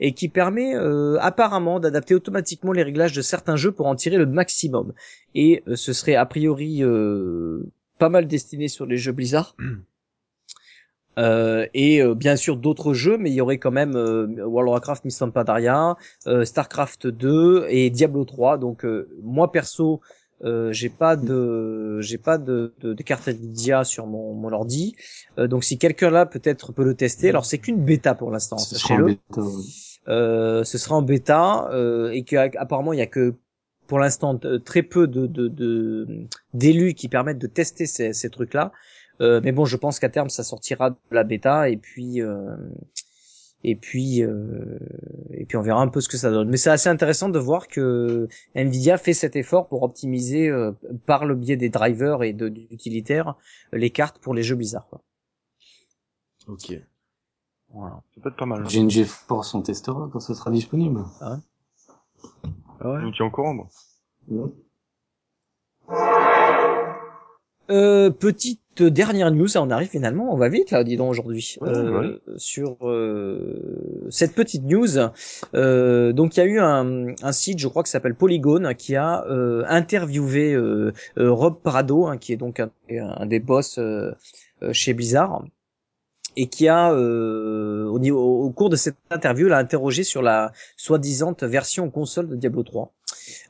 et 0.00 0.12
qui 0.12 0.28
permet 0.28 0.74
apparemment 1.20 1.80
d'adapter 1.80 2.14
automatiquement 2.14 2.72
les 2.72 2.84
réglages 2.84 3.12
de 3.12 3.22
certains 3.22 3.56
jeux 3.56 3.72
pour 3.72 3.86
en 3.86 3.96
tirer 3.96 4.16
le 4.16 4.26
maximum. 4.26 4.92
Et 5.34 5.64
ce 5.74 5.92
serait 5.92 6.14
a 6.14 6.24
priori 6.24 6.82
pas 7.98 8.08
mal 8.08 8.28
destiné 8.28 8.68
sur 8.68 8.86
les 8.86 8.96
jeux 8.96 9.12
Blizzard. 9.12 9.56
Euh, 11.18 11.66
et 11.74 12.00
euh, 12.00 12.14
bien 12.14 12.36
sûr 12.36 12.56
d'autres 12.56 12.94
jeux, 12.94 13.18
mais 13.18 13.30
il 13.30 13.34
y 13.34 13.40
aurait 13.40 13.58
quand 13.58 13.72
même 13.72 13.96
euh, 13.96 14.26
World 14.44 14.68
of 14.68 14.74
Warcraft, 14.74 15.04
Mists 15.04 15.22
of 15.22 15.32
Pandaria, 15.32 15.96
euh, 16.28 16.44
Starcraft 16.44 17.08
2 17.08 17.66
et 17.68 17.90
Diablo 17.90 18.24
3. 18.24 18.58
Donc 18.58 18.84
euh, 18.84 19.08
moi 19.22 19.50
perso, 19.50 20.00
euh, 20.44 20.70
j'ai 20.72 20.90
pas 20.90 21.16
de 21.16 22.00
j'ai 22.00 22.18
pas 22.18 22.38
de, 22.38 22.72
de, 22.80 22.94
de 22.94 23.02
carte 23.02 23.26
Nvidia 23.26 23.82
sur 23.82 24.06
mon, 24.06 24.32
mon 24.34 24.52
ordi. 24.52 24.94
Euh, 25.38 25.48
donc 25.48 25.64
si 25.64 25.76
quelqu'un 25.78 26.10
là 26.10 26.24
peut-être 26.24 26.72
peut 26.72 26.84
le 26.84 26.94
tester. 26.94 27.30
Alors 27.30 27.44
c'est 27.46 27.58
qu'une 27.58 27.84
bêta 27.84 28.14
pour 28.14 28.30
l'instant, 28.30 28.58
sachez-le. 28.58 29.16
Euh, 30.08 30.64
ce 30.64 30.78
sera 30.78 30.94
en 30.96 31.02
bêta 31.02 31.68
euh, 31.72 32.10
et 32.10 32.22
qu'apparemment 32.22 32.92
il 32.92 32.98
y 32.98 33.02
a 33.02 33.06
que 33.06 33.34
pour 33.88 33.98
l'instant 33.98 34.38
très 34.64 34.82
peu 34.82 35.06
de 35.08 35.26
de- 35.26 35.48
de- 35.48 36.06
d'élus 36.54 36.94
qui 36.94 37.08
permettent 37.08 37.38
de 37.38 37.46
tester 37.48 37.86
ces, 37.86 38.12
ces 38.12 38.30
trucs 38.30 38.54
là. 38.54 38.72
Euh, 39.20 39.40
mais 39.42 39.52
bon, 39.52 39.64
je 39.64 39.76
pense 39.76 39.98
qu'à 39.98 40.08
terme 40.08 40.28
ça 40.30 40.44
sortira 40.44 40.90
de 40.90 40.96
la 41.10 41.24
bêta 41.24 41.68
et 41.68 41.76
puis 41.76 42.22
euh, 42.22 42.56
et 43.64 43.74
puis 43.74 44.22
euh, 44.22 44.78
et 45.32 45.44
puis 45.44 45.56
on 45.56 45.62
verra 45.62 45.80
un 45.82 45.88
peu 45.88 46.00
ce 46.00 46.08
que 46.08 46.16
ça 46.16 46.30
donne. 46.30 46.48
Mais 46.48 46.56
c'est 46.56 46.70
assez 46.70 46.88
intéressant 46.88 47.28
de 47.28 47.38
voir 47.38 47.66
que 47.68 48.28
Nvidia 48.54 48.96
fait 48.98 49.14
cet 49.14 49.34
effort 49.36 49.66
pour 49.68 49.82
optimiser 49.82 50.48
euh, 50.48 50.72
par 51.06 51.24
le 51.26 51.34
biais 51.34 51.56
des 51.56 51.68
drivers 51.68 52.22
et 52.22 52.32
de 52.32 52.48
d'utilitaires 52.48 53.34
les 53.72 53.90
cartes 53.90 54.18
pour 54.20 54.34
les 54.34 54.42
jeux 54.44 54.54
Blizzard. 54.56 54.86
Quoi. 54.88 55.02
Ok. 56.46 56.72
Voilà. 57.70 58.00
Ça 58.14 58.20
peut 58.22 58.30
être 58.30 58.36
pas 58.36 58.46
mal. 58.46 58.62
hein. 58.62 58.68
GNG 58.68 59.04
Force, 59.04 59.54
on 59.54 59.62
testera 59.62 60.08
quand 60.12 60.20
ce 60.20 60.32
sera 60.34 60.50
disponible. 60.50 61.04
Ah 61.20 61.32
ouais. 62.84 63.00
Je 63.00 63.06
me 63.06 63.12
tiens 63.12 63.26
au 63.26 63.30
courant, 63.30 63.52
moi. 63.54 63.68
Ouais. 64.28 64.50
Euh, 67.70 68.10
petite 68.10 68.82
dernière 68.82 69.30
news, 69.30 69.56
on 69.58 69.70
arrive 69.70 69.88
finalement, 69.88 70.32
on 70.32 70.36
va 70.36 70.48
vite 70.48 70.70
là, 70.70 70.84
dis 70.84 70.96
donc 70.96 71.10
aujourd'hui. 71.10 71.56
Ouais, 71.60 71.68
Euh, 71.70 72.18
Sur 72.36 72.76
euh, 72.82 74.06
cette 74.10 74.34
petite 74.34 74.64
news, 74.64 74.86
euh, 75.54 76.12
donc 76.12 76.36
il 76.36 76.40
y 76.40 76.42
a 76.42 76.46
eu 76.46 76.58
un, 76.60 77.08
un 77.22 77.32
site, 77.32 77.58
je 77.58 77.68
crois 77.68 77.82
que 77.82 77.88
s'appelle 77.88 78.14
Polygone, 78.14 78.74
qui 78.74 78.96
a 78.96 79.24
euh, 79.26 79.64
interviewé 79.68 80.56
Rob 81.16 81.60
Prado, 81.62 82.06
hein, 82.06 82.18
qui 82.18 82.32
est 82.32 82.36
donc 82.36 82.60
un, 82.60 82.70
un 82.90 83.26
des 83.26 83.40
boss 83.40 83.78
chez 84.72 84.94
Blizzard, 84.94 85.44
et 86.36 86.46
qui 86.46 86.68
a 86.68 86.92
euh, 86.92 87.86
au, 87.86 87.98
niveau, 87.98 88.20
au 88.44 88.50
cours 88.50 88.70
de 88.70 88.76
cette 88.76 88.96
interview, 89.10 89.48
l'a 89.48 89.58
interrogé 89.58 90.04
sur 90.04 90.22
la 90.22 90.52
soi-disant 90.76 91.34
version 91.42 91.90
console 91.90 92.28
de 92.28 92.36
Diablo 92.36 92.62
3. 92.62 92.92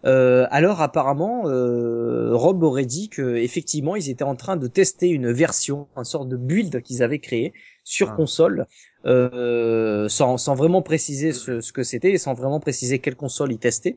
Euh, 0.05 0.47
alors 0.51 0.81
apparemment, 0.81 1.43
euh, 1.47 2.35
Rob 2.35 2.63
aurait 2.63 2.87
dit 2.87 3.09
que 3.09 3.37
effectivement 3.37 3.97
ils 3.97 4.09
étaient 4.09 4.25
en 4.25 4.37
train 4.37 4.57
de 4.57 4.67
tester 4.67 5.09
une 5.09 5.33
version, 5.33 5.89
une 5.97 6.05
sorte 6.05 6.29
de 6.29 6.37
build 6.37 6.83
qu'ils 6.83 7.03
avaient 7.03 7.19
créé 7.19 7.53
sur 7.85 8.11
Ah. 8.11 8.17
console, 8.17 8.67
euh, 9.07 10.09
sans, 10.09 10.37
sans 10.37 10.55
vraiment 10.55 10.83
préciser 10.83 11.33
ce, 11.33 11.61
ce 11.61 11.73
que 11.73 11.83
c'était 11.83 12.13
et 12.13 12.19
sans 12.19 12.35
vraiment 12.35 12.61
préciser 12.61 12.99
quelle 12.99 13.17
console 13.17 13.53
ils 13.53 13.59
testaient, 13.59 13.97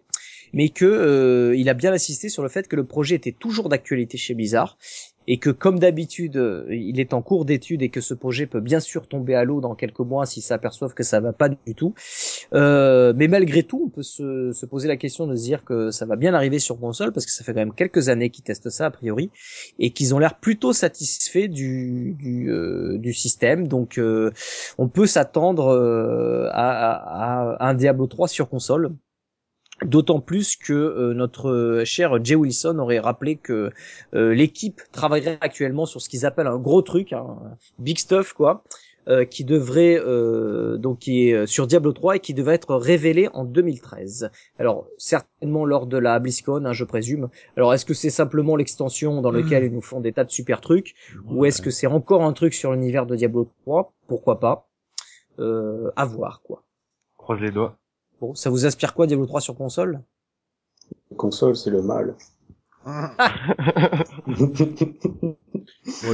mais 0.53 0.69
que 0.69 0.85
euh, 0.85 1.55
il 1.55 1.69
a 1.69 1.73
bien 1.73 1.91
insisté 1.91 2.29
sur 2.29 2.43
le 2.43 2.49
fait 2.49 2.67
que 2.67 2.75
le 2.75 2.85
projet 2.85 3.15
était 3.15 3.31
toujours 3.31 3.69
d'actualité 3.69 4.17
chez 4.17 4.33
Blizzard 4.33 4.77
et 5.33 5.37
que 5.39 5.49
comme 5.49 5.79
d'habitude 5.79 6.35
euh, 6.37 6.65
il 6.69 6.99
est 6.99 7.13
en 7.13 7.21
cours 7.21 7.45
d'étude 7.45 7.81
et 7.83 7.89
que 7.89 8.01
ce 8.01 8.13
projet 8.13 8.47
peut 8.47 8.59
bien 8.59 8.79
sûr 8.81 9.07
tomber 9.07 9.33
à 9.35 9.43
l'eau 9.45 9.61
dans 9.61 9.75
quelques 9.75 9.99
mois 9.99 10.25
s'ils 10.25 10.43
s'aperçoivent 10.43 10.93
que 10.93 11.03
ça 11.03 11.19
va 11.21 11.31
pas 11.33 11.49
du 11.49 11.75
tout. 11.75 11.93
Euh, 12.53 13.13
mais 13.15 13.27
malgré 13.27 13.63
tout, 13.63 13.83
on 13.85 13.89
peut 13.89 14.03
se, 14.03 14.51
se 14.51 14.65
poser 14.65 14.87
la 14.87 14.97
question 14.97 15.27
de 15.27 15.35
se 15.35 15.43
dire 15.43 15.63
que 15.63 15.91
ça 15.91 16.05
va 16.05 16.15
bien 16.17 16.33
arriver 16.33 16.59
sur 16.59 16.79
console 16.79 17.11
parce 17.13 17.25
que 17.25 17.31
ça 17.31 17.43
fait 17.43 17.53
quand 17.53 17.59
même 17.61 17.73
quelques 17.73 18.09
années 18.09 18.29
qu'ils 18.29 18.43
testent 18.43 18.69
ça 18.69 18.87
a 18.87 18.91
priori 18.91 19.31
et 19.79 19.91
qu'ils 19.91 20.13
ont 20.15 20.19
l'air 20.19 20.39
plutôt 20.39 20.73
satisfaits 20.73 21.47
du 21.47 22.17
euh, 22.49 22.99
système. 23.13 23.67
Donc 23.67 23.99
on 24.77 24.87
peut 24.89 25.05
s'attendre 25.07 26.49
à, 26.51 26.69
à- 26.69 27.55
à 27.65 27.69
un 27.69 27.73
Diablo 27.73 28.07
3 28.07 28.27
sur 28.27 28.49
console. 28.49 28.91
D'autant 29.85 30.19
plus 30.19 30.55
que 30.55 30.73
euh, 30.73 31.13
notre 31.13 31.81
cher 31.85 32.23
Jay 32.23 32.35
Wilson 32.35 32.77
aurait 32.79 32.99
rappelé 32.99 33.35
que 33.35 33.71
euh, 34.13 34.33
l'équipe 34.33 34.81
travaillerait 34.91 35.39
actuellement 35.41 35.85
sur 35.85 36.01
ce 36.01 36.09
qu'ils 36.09 36.25
appellent 36.25 36.47
un 36.47 36.59
gros 36.59 36.81
truc, 36.81 37.13
un 37.13 37.37
big 37.79 37.97
stuff 37.97 38.33
quoi, 38.33 38.63
euh, 39.07 39.25
qui 39.25 39.43
devrait 39.43 39.99
euh, 39.99 40.77
donc 40.77 40.99
qui 40.99 41.27
est 41.29 41.33
euh, 41.33 41.45
sur 41.47 41.65
Diablo 41.65 41.91
3 41.91 42.17
et 42.17 42.19
qui 42.19 42.35
devait 42.35 42.53
être 42.53 42.75
révélé 42.75 43.29
en 43.33 43.45
2013. 43.45 44.29
Alors 44.59 44.85
certainement 44.99 45.65
lors 45.65 45.87
de 45.87 45.97
la 45.97 46.19
BlizzCon, 46.19 46.65
hein, 46.65 46.73
je 46.73 46.83
présume. 46.83 47.29
Alors 47.57 47.73
est-ce 47.73 47.83
que 47.83 47.95
c'est 47.95 48.11
simplement 48.11 48.55
l'extension 48.55 49.21
dans 49.21 49.31
laquelle 49.31 49.63
ils 49.63 49.73
nous 49.73 49.81
font 49.81 50.01
des 50.01 50.13
tas 50.13 50.23
de 50.23 50.29
super 50.29 50.61
trucs, 50.61 50.93
ou 51.25 51.45
est-ce 51.45 51.63
que 51.63 51.71
c'est 51.71 51.87
encore 51.87 52.21
un 52.21 52.33
truc 52.33 52.53
sur 52.53 52.73
l'univers 52.73 53.07
de 53.07 53.15
Diablo 53.15 53.49
3 53.63 53.91
Pourquoi 54.07 54.39
pas? 54.39 54.69
Euh, 55.39 55.89
À 55.95 56.05
voir 56.05 56.43
quoi. 56.43 56.63
Croise 57.17 57.39
les 57.39 57.49
doigts. 57.49 57.80
Bon, 58.21 58.35
ça 58.35 58.51
vous 58.51 58.67
inspire 58.67 58.93
quoi 58.93 59.07
Diablo 59.07 59.25
3 59.25 59.41
sur 59.41 59.55
console? 59.55 60.03
Console, 61.17 61.55
c'est 61.55 61.71
le 61.71 61.81
mal. 61.81 62.15
Moi 62.85 62.95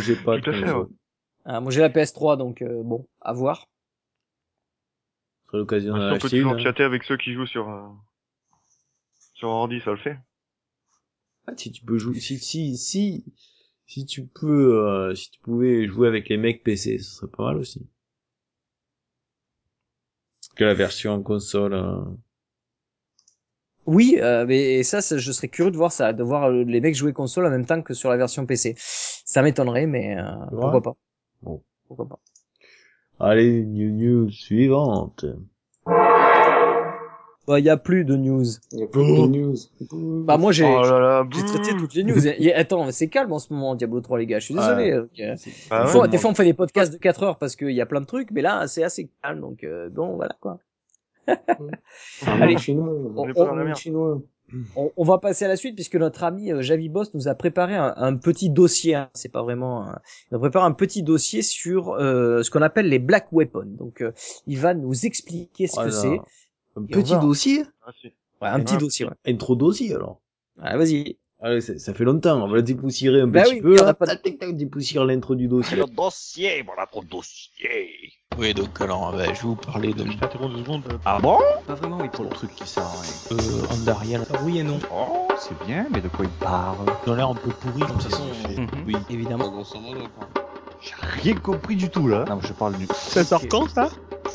j'ai 0.02 0.16
pas 0.16 0.40
Tout 0.40 0.50
à 0.50 0.54
fait, 0.54 0.72
ouais. 0.72 0.86
Ah, 1.44 1.60
Moi 1.60 1.70
j'ai 1.72 1.82
la 1.82 1.90
PS3 1.90 2.38
donc 2.38 2.62
euh, 2.62 2.82
bon, 2.82 3.06
à 3.20 3.34
voir. 3.34 3.68
Ce 5.42 5.48
serait 5.48 5.58
l'occasion 5.58 5.98
d'en 5.98 6.16
on 6.16 6.18
peut 6.18 6.30
une. 6.32 6.38
toujours 6.40 6.54
hein. 6.54 6.60
chatter 6.60 6.84
avec 6.84 7.04
ceux 7.04 7.18
qui 7.18 7.34
jouent 7.34 7.46
sur, 7.46 7.70
euh, 7.70 7.90
sur 9.34 9.50
ordi, 9.50 9.82
ça 9.82 9.92
le 9.92 9.98
fait. 9.98 10.18
Ah, 11.46 11.54
si 11.58 11.74
tu 11.74 11.84
peux 11.84 11.98
jouer, 11.98 12.20
si, 12.22 12.38
si, 12.38 12.78
si, 12.78 13.26
si 13.86 14.06
tu 14.06 14.28
peux, 14.28 14.78
euh, 14.88 15.14
si 15.14 15.30
tu 15.32 15.42
pouvais 15.42 15.88
jouer 15.88 16.08
avec 16.08 16.30
les 16.30 16.38
mecs 16.38 16.64
PC, 16.64 17.00
ce 17.00 17.16
serait 17.18 17.32
pas 17.32 17.44
mal 17.44 17.58
aussi. 17.58 17.86
Que 20.58 20.64
la 20.64 20.74
version 20.74 21.22
console, 21.22 21.74
euh, 21.74 22.04
Oui, 23.86 24.18
euh, 24.20 24.46
mais 24.46 24.80
et 24.80 24.84
ça, 24.84 25.02
ça, 25.02 25.18
je 25.18 25.32
serais 25.32 25.48
curieux 25.48 25.72
de 25.72 25.78
voir 25.78 25.92
ça, 25.92 26.12
de 26.14 26.24
voir 26.24 26.50
euh, 26.50 26.64
les 26.64 26.82
mecs 26.82 26.96
jouer 26.96 27.14
console 27.14 27.46
en 27.46 27.50
même 27.50 27.66
temps 27.66 27.82
que 27.82 27.94
sur 27.94 28.10
la 28.10 28.18
version 28.18 28.46
PC. 28.46 28.76
Ça 28.78 29.42
m'étonnerait, 29.42 29.86
mais 29.86 30.18
euh, 30.18 30.24
pourquoi 30.50 30.82
pas. 30.82 30.96
Bon. 31.42 31.64
Pourquoi 31.88 32.08
pas. 32.10 32.20
Allez, 33.20 33.64
news, 33.64 33.92
news 33.92 34.30
suivante. 37.48 37.56
Bah, 37.56 37.60
il 37.60 37.66
y 37.66 37.70
a 37.70 37.78
plus 37.78 38.06
de 38.06 38.16
news. 38.16 38.44
Il 38.74 38.80
y 38.80 38.84
a 38.84 38.88
plus 38.88 39.02
de 39.04 39.28
news. 39.28 39.56
Bah 40.26 40.38
moi 40.38 40.52
j'ai 40.52 40.66
Oh 40.66 40.82
là 40.84 41.00
là, 41.00 41.28
j'ai 41.34 41.42
bouh. 41.42 41.48
traité 41.48 41.72
toutes 41.78 41.94
les 41.94 42.04
news. 42.04 42.28
Et- 42.28 42.54
attends, 42.54 42.92
c'est 42.92 43.08
calme 43.08 43.32
en 43.32 43.40
ce 43.40 43.54
moment 43.54 43.76
Diablo 43.76 44.02
3 44.02 44.20
les 44.20 44.26
gars. 44.26 44.40
Je 44.40 44.46
suis 44.46 44.54
désolé. 44.56 44.94
Ouais. 44.94 44.98
donc, 45.00 45.10
euh, 45.20 45.36
Bah 45.70 45.84
des, 45.86 45.90
fois, 45.92 46.06
bon. 46.06 46.12
des 46.12 46.18
fois 46.18 46.32
on 46.32 46.36
fait 46.36 46.44
des 46.46 46.54
podcasts 46.54 46.92
de 46.94 46.98
4 46.98 47.24
heures 47.24 47.38
parce 47.38 47.56
qu'il 47.56 47.72
y 47.72 47.82
a 47.82 47.86
plein 47.86 48.02
de 48.02 48.06
trucs, 48.06 48.32
mais 48.32 48.42
là 48.42 48.68
c'est 48.68 48.84
assez 48.84 49.10
calme 49.24 49.40
donc 49.42 49.64
euh, 49.64 49.90
bon 49.90 50.16
voilà 50.16 50.36
quoi. 50.40 50.60
Allez. 52.26 52.58
chinois. 52.58 52.90
On- 53.16 53.76
chinois. 53.76 54.22
Va 54.98 55.18
passer 55.18 55.44
à 55.44 55.50
la 55.50 55.58
suite 55.58 55.76
puisque 55.76 55.96
notre 55.98 56.24
ami 56.24 56.54
euh, 56.54 56.62
Javi 56.62 56.88
Boss 56.88 57.14
nous 57.14 57.28
a 57.28 57.36
préparé 57.36 57.76
un, 57.76 57.94
un 57.98 58.16
petit 58.16 58.50
dossier. 58.50 58.96
hein. 58.96 59.10
C'est 59.14 59.32
pas 59.32 59.44
vraiment. 59.44 59.84
un- 59.84 60.00
il 60.32 60.36
a 60.36 60.40
préparé 60.40 60.66
un 60.66 60.72
petit 60.72 61.04
dossier 61.04 61.42
sur 61.42 61.92
euh, 61.96 62.44
ce 62.44 62.52
qu'on 62.52 62.62
appelle 62.62 62.88
les 62.88 63.00
black 63.00 63.28
weapons. 63.34 63.66
Donc, 63.78 64.02
euh, 64.02 64.14
il 64.46 64.58
va 64.58 64.74
nous 64.74 65.06
expliquer 65.06 65.68
ce 65.68 65.76
que 65.76 65.90
Voilà. 65.90 65.92
c'est. 65.92 66.22
On 66.78 66.86
petit 66.86 67.18
dossier 67.20 67.64
Ah. 67.86 67.92
Ouais, 68.42 68.48
un 68.50 68.60
petit 68.60 68.74
Ouais. 68.76 68.80
dossier. 68.80 69.06
Ouais. 69.06 69.14
Intro 69.34 69.56
dossier 69.56 69.94
alors. 69.96 70.22
Ah, 70.62 70.78
Vas-y. 70.78 71.18
Allez, 71.40 71.62
ça, 71.62 71.78
ça 71.78 71.94
fait 71.94 72.04
longtemps, 72.04 72.42
on 72.44 72.48
va 72.48 72.56
le 72.56 72.64
dépoussiérer 72.64 73.22
un 73.22 73.28
Bah 73.28 73.44
petit 73.44 73.56
oui, 73.56 73.62
peu. 73.62 73.80
en 73.84 73.86
a 73.88 73.94
pas 73.94 74.06
de- 74.08 74.12
Tac, 74.12 74.24
tac, 74.24 74.40
tac, 74.40 74.56
dépoussière 74.58 75.06
l'intro 75.06 75.36
du 75.36 75.48
dossier. 75.48 75.78
dossier, 75.96 76.64
voilà 76.64 76.88
ton 76.88 77.04
dossier. 77.04 77.92
Oui, 78.40 78.56
donc 78.56 78.82
alors, 78.82 79.12
bah, 79.12 79.26
je 79.26 79.34
vais 79.34 79.40
vous 79.44 79.56
parler 79.56 79.94
de 79.94 80.04
Je 80.04 80.18
t'interromps 80.18 80.56
deux 80.56 80.64
secondes. 80.64 80.84
Ah 81.06 81.20
bon? 81.22 81.38
Pas 81.68 81.76
vraiment, 81.76 82.00
oui, 82.02 82.10
pour 82.10 82.24
le 82.24 82.32
truc 82.32 82.56
qui 82.56 82.68
sert 82.68 82.84
à 82.84 82.90
rien. 82.90 83.38
euh, 83.40 83.68
Andariel. 83.74 84.22
Oui 84.46 84.58
et 84.60 84.64
non. 84.64 84.80
Oh, 84.92 85.28
c'est 85.38 85.64
bien, 85.68 85.86
mais 85.92 86.02
de 86.02 86.08
quoi 86.08 86.26
il 86.26 86.32
parle? 86.44 86.78
Ont 87.06 87.14
l'air 87.14 87.30
un 87.30 87.36
peu 87.36 87.52
pourris, 87.52 87.82
de 87.82 87.86
toute 87.86 88.02
façon. 88.04 88.24
Mhm. 88.58 88.68
Oui, 88.88 88.96
évidemment. 89.12 89.64
J'ai 90.82 90.94
rien 91.22 91.36
compris 91.36 91.76
du 91.76 91.90
tout 91.90 92.08
là. 92.08 92.26
Non, 92.28 92.40
je 92.42 92.54
parle 92.54 92.78
du. 92.78 92.88
Ça 92.94 93.24
sort 93.24 93.42
quand, 93.48 93.70
ça? 93.70 93.90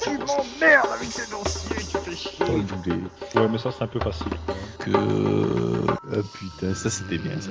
Tu 0.04 0.10
m'emmerdes 0.18 0.88
avec 0.92 1.08
tes 1.10 1.30
dossiers, 1.30 1.76
tu 1.76 1.98
fais 1.98 2.16
chier. 2.16 2.44
Ouais, 2.44 3.48
mais 3.48 3.58
ça 3.58 3.70
c'est 3.70 3.82
un 3.84 3.86
peu 3.88 4.00
facile. 4.00 4.32
Que... 4.80 5.86
Ah 6.12 6.22
putain, 6.34 6.74
ça 6.74 6.90
c'était 6.90 7.18
bien, 7.18 7.40
ça. 7.40 7.50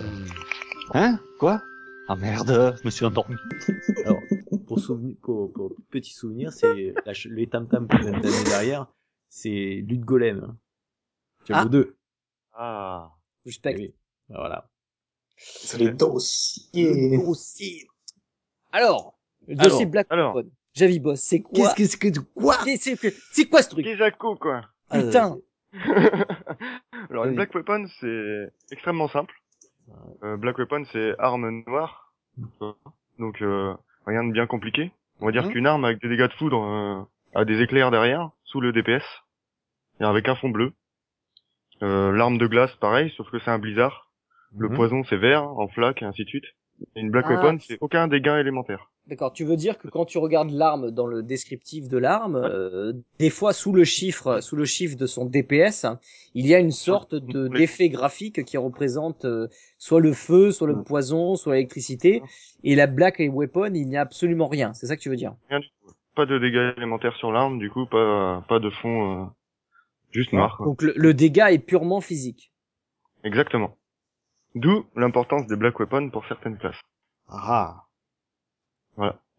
Hein? 0.93 1.19
Quoi? 1.39 1.61
Ah 2.07 2.15
merde, 2.15 2.75
je 2.79 2.85
me 2.85 2.89
suis 2.89 3.05
endormi. 3.05 3.35
Alors, 4.05 4.19
pour, 4.67 4.79
souvenir, 4.79 5.15
pour, 5.21 5.51
pour 5.53 5.71
petit 5.89 6.13
souvenir, 6.13 6.51
c'est 6.51 6.93
la 7.05 7.13
ch- 7.13 7.27
les 7.31 7.47
tam 7.47 7.67
tam 7.67 7.87
donné 7.87 8.19
derrière, 8.45 8.87
c'est 9.29 9.83
Lutte 9.87 10.01
Golem. 10.03 10.43
hein. 10.43 10.57
Diablo 11.45 11.63
Ah. 11.63 11.69
2. 11.69 11.95
Ah. 12.53 13.11
Respect. 13.45 13.75
Oui. 13.77 13.95
Ah, 14.31 14.37
Voilà. 14.39 14.69
C'est 15.37 15.77
les 15.77 15.91
dossiers. 15.91 17.17
Dossier. 17.17 17.87
Alors, 18.71 19.17
le 19.47 19.53
Alors, 19.57 19.71
dossier 19.71 19.85
black 19.85 20.07
alors. 20.09 20.41
Javi 20.73 20.99
Boss, 20.99 21.19
c'est 21.21 21.41
quoi 21.41 21.73
Qu'est-ce 21.75 21.97
que 21.97 22.07
c'est 22.07 22.13
que 22.13 22.19
quoi 22.33 22.55
Qu'est-ce 22.63 22.95
que- 22.95 23.13
C'est 23.31 23.49
quoi 23.49 23.61
ce 23.61 23.69
truc 23.69 23.85
Kizaku, 23.85 24.35
quoi. 24.35 24.61
Putain. 24.91 25.37
Alors, 27.09 27.23
une 27.25 27.31
Oui. 27.31 27.35
Black 27.35 27.53
Weapon, 27.55 27.85
c'est 27.99 28.51
extrêmement 28.71 29.07
simple. 29.09 29.33
Euh, 30.23 30.37
Black 30.37 30.57
Weapon, 30.57 30.83
c'est 30.91 31.15
arme 31.19 31.63
noire. 31.67 32.13
Donc, 33.19 33.41
euh, 33.41 33.73
rien 34.05 34.23
de 34.23 34.31
bien 34.31 34.47
compliqué. 34.47 34.91
On 35.19 35.25
va 35.25 35.31
dire 35.31 35.43
Mhm. 35.45 35.51
qu'une 35.51 35.67
arme 35.67 35.85
avec 35.85 36.01
des 36.01 36.09
dégâts 36.09 36.27
de 36.27 36.33
foudre 36.33 36.63
euh, 36.63 37.03
a 37.39 37.45
des 37.45 37.61
éclairs 37.61 37.91
derrière, 37.91 38.29
sous 38.45 38.61
le 38.61 38.71
DPS, 38.71 39.03
et 39.99 40.03
avec 40.03 40.27
un 40.29 40.35
fond 40.35 40.49
bleu. 40.49 40.73
Euh, 41.83 42.11
L'arme 42.11 42.37
de 42.37 42.47
glace, 42.47 42.73
pareil, 42.75 43.11
sauf 43.17 43.29
que 43.31 43.39
c'est 43.39 43.51
un 43.51 43.59
blizzard. 43.59 44.09
Le 44.57 44.69
Mhm. 44.69 44.75
poison, 44.75 45.03
c'est 45.09 45.17
vert, 45.17 45.43
en 45.43 45.67
flaque, 45.67 46.01
et 46.01 46.05
ainsi 46.05 46.23
de 46.23 46.29
suite. 46.29 46.45
Une 46.95 47.09
Black 47.11 47.25
Ah. 47.29 47.33
Weapon, 47.35 47.57
c'est 47.59 47.77
aucun 47.81 48.07
dégât 48.07 48.39
élémentaire. 48.39 48.87
D'accord, 49.07 49.33
tu 49.33 49.43
veux 49.43 49.57
dire 49.57 49.77
que 49.79 49.87
quand 49.87 50.05
tu 50.05 50.19
regardes 50.19 50.51
l'arme 50.51 50.91
dans 50.91 51.07
le 51.07 51.23
descriptif 51.23 51.89
de 51.89 51.97
l'arme, 51.97 52.35
euh, 52.35 52.93
des 53.19 53.29
fois 53.31 53.51
sous 53.51 53.73
le 53.73 53.83
chiffre, 53.83 54.39
sous 54.41 54.55
le 54.55 54.63
chiffre 54.65 54.95
de 54.95 55.05
son 55.07 55.25
DPS, 55.25 55.85
hein, 55.85 55.99
il 56.35 56.45
y 56.45 56.53
a 56.53 56.59
une 56.59 56.71
sorte 56.71 57.15
de 57.15 57.47
d'effet 57.47 57.89
graphique 57.89 58.45
qui 58.45 58.57
représente 58.57 59.25
euh, 59.25 59.47
soit 59.79 59.99
le 59.99 60.13
feu, 60.13 60.51
soit 60.51 60.67
le 60.67 60.83
poison, 60.83 61.35
soit 61.35 61.55
l'électricité. 61.55 62.21
Et 62.63 62.75
la 62.75 62.85
Black 62.87 63.17
Weapon, 63.19 63.71
il 63.73 63.87
n'y 63.87 63.97
a 63.97 64.01
absolument 64.01 64.47
rien. 64.47 64.73
C'est 64.73 64.85
ça 64.85 64.95
que 64.95 65.01
tu 65.01 65.09
veux 65.09 65.15
dire? 65.17 65.33
Rien 65.49 65.59
du 65.59 65.67
tout. 65.67 65.93
Pas 66.15 66.25
de 66.27 66.37
dégâts 66.37 66.73
élémentaires 66.77 67.15
sur 67.15 67.31
l'arme, 67.31 67.57
du 67.57 67.69
coup, 67.71 67.85
pas, 67.87 68.45
pas 68.47 68.59
de 68.59 68.69
fond, 68.69 69.23
euh, 69.23 69.25
juste 70.11 70.31
noir. 70.31 70.57
quoi. 70.57 70.67
Donc 70.67 70.83
le, 70.83 70.93
le 70.95 71.13
dégât 71.13 71.51
est 71.51 71.59
purement 71.59 72.01
physique. 72.01 72.51
Exactement. 73.23 73.75
D'où 74.55 74.85
l'importance 74.95 75.47
des 75.47 75.55
Black 75.55 75.79
Weapons 75.79 76.09
pour 76.09 76.25
certaines 76.27 76.57
classes. 76.57 76.79
Ah. 77.29 77.85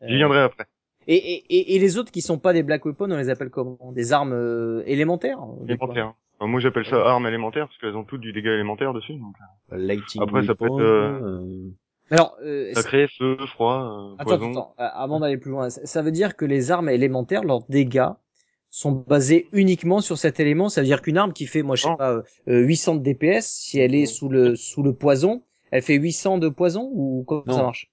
J'y 0.00 0.16
viendrai 0.16 0.40
après. 0.40 0.64
Et, 1.06 1.16
et, 1.16 1.44
et, 1.56 1.76
et 1.76 1.78
les 1.78 1.98
autres 1.98 2.10
qui 2.12 2.22
sont 2.22 2.38
pas 2.38 2.52
des 2.52 2.62
Black 2.62 2.84
Weapons, 2.84 3.10
on 3.10 3.16
les 3.16 3.28
appelle 3.28 3.50
comment? 3.50 3.92
Des 3.92 4.12
armes 4.12 4.32
euh, 4.32 4.82
élémentaires 4.86 5.38
Des 5.62 5.76
quoi? 5.76 5.88
Élémentaire. 5.88 6.14
Enfin, 6.38 6.50
moi 6.50 6.60
j'appelle 6.60 6.86
ça 6.86 6.96
arme 7.04 7.26
élémentaire 7.26 7.66
parce 7.66 7.78
qu'elles 7.78 7.96
ont 7.96 8.04
toutes 8.04 8.20
du 8.20 8.32
dégât 8.32 8.52
élémentaire 8.54 8.92
dessus. 8.94 9.14
Donc, 9.14 9.34
Bah, 9.68 9.76
Lighting 9.76 10.22
Après, 10.22 10.44
ça 10.44 10.54
peut 10.54 10.66
être, 10.66 10.80
euh, 10.80 11.20
euh, 11.40 11.70
Alors, 12.10 12.36
euh, 12.42 12.72
ça 12.74 12.82
crée 12.82 13.06
feu, 13.08 13.36
froid, 13.48 13.82
euh, 13.82 14.14
Attends, 14.18 14.38
poison. 14.38 14.50
attends, 14.50 14.74
euh, 14.80 14.88
avant 14.92 15.20
d'aller 15.20 15.38
plus 15.38 15.50
loin, 15.50 15.70
ça 15.70 15.84
ça 15.86 16.02
veut 16.02 16.10
dire 16.12 16.36
que 16.36 16.44
les 16.44 16.70
armes 16.70 16.88
élémentaires, 16.88 17.44
leurs 17.44 17.62
dégâts 17.68 18.10
sont 18.74 18.90
basés 18.92 19.48
uniquement 19.52 20.00
sur 20.00 20.16
cet 20.16 20.40
élément. 20.40 20.70
Ça 20.70 20.80
veut 20.80 20.86
dire 20.86 21.02
qu'une 21.02 21.18
arme 21.18 21.34
qui 21.34 21.46
fait, 21.46 21.62
moi 21.62 21.76
je 21.76 21.82
sais 21.82 21.96
pas, 21.96 22.22
euh, 22.48 22.60
800 22.60 22.94
de 22.96 23.02
DPS, 23.02 23.46
si 23.46 23.78
elle 23.78 23.94
est 23.94 24.06
sous 24.06 24.30
le 24.30 24.56
sous 24.56 24.82
le 24.82 24.94
poison, 24.94 25.42
elle 25.70 25.82
fait 25.82 25.94
800 25.96 26.38
de 26.38 26.48
poison 26.48 26.88
ou 26.92 27.22
comment 27.28 27.44
Non. 27.46 27.54
ça 27.58 27.62
marche? 27.64 27.90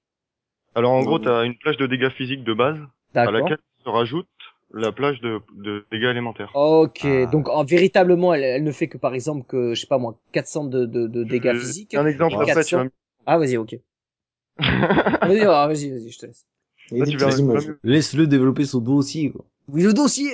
Alors 0.76 0.94
en 0.94 1.04
gros, 1.04 1.20
non. 1.20 1.26
t'as 1.26 1.44
une 1.46 1.58
plage 1.58 1.76
de 1.78 1.86
dégâts 1.86 2.10
physiques 2.10 2.46
de 2.46 2.54
base 2.54 2.80
à 3.14 3.30
laquelle 3.30 3.58
se 3.84 3.90
rajoute 3.90 4.28
la 4.74 4.92
plage 4.94 5.20
de, 5.20 5.42
de 5.58 5.86
dégâts 5.92 6.12
élémentaires. 6.12 6.52
Ok, 6.56 7.02
Ah. 7.04 7.26
donc 7.26 7.50
en, 7.50 7.66
véritablement, 7.66 8.34
elle, 8.34 8.44
elle 8.44 8.64
ne 8.64 8.72
fait 8.72 8.88
que 8.88 8.98
par 8.98 9.14
exemple 9.16 9.46
que 9.48 9.74
je 9.74 9.82
sais 9.82 9.88
pas 9.88 9.98
moi 9.98 10.18
400 10.32 10.66
de, 10.66 10.86
de, 10.86 11.08
de 11.08 11.24
dégâts 11.26 11.48
Euh, 11.48 11.60
physiques. 11.60 11.94
Un 11.96 12.06
exemple 12.06 12.36
après, 12.36 12.64
tu 12.64 12.76
400 12.76 12.78
vas 12.86 12.90
Ah 13.26 13.38
vas-y, 13.38 13.58
ok. 13.58 13.76
Vas-y, 14.60 15.42
ah, 15.42 15.68
vas-y, 15.68 15.90
vas-y, 15.92 16.10
je 16.10 16.20
te 16.20 16.26
laisse. 16.26 16.46
Là, 16.92 17.06
tu 17.06 17.12
tu 17.12 17.18
vas. 17.18 17.60
Laisse-le 17.84 18.28
développer 18.28 18.66
son 18.66 18.80
dossier, 18.80 19.32
quoi. 19.32 19.46
Oui, 19.70 19.84
le 19.84 19.94
dossier. 19.94 20.30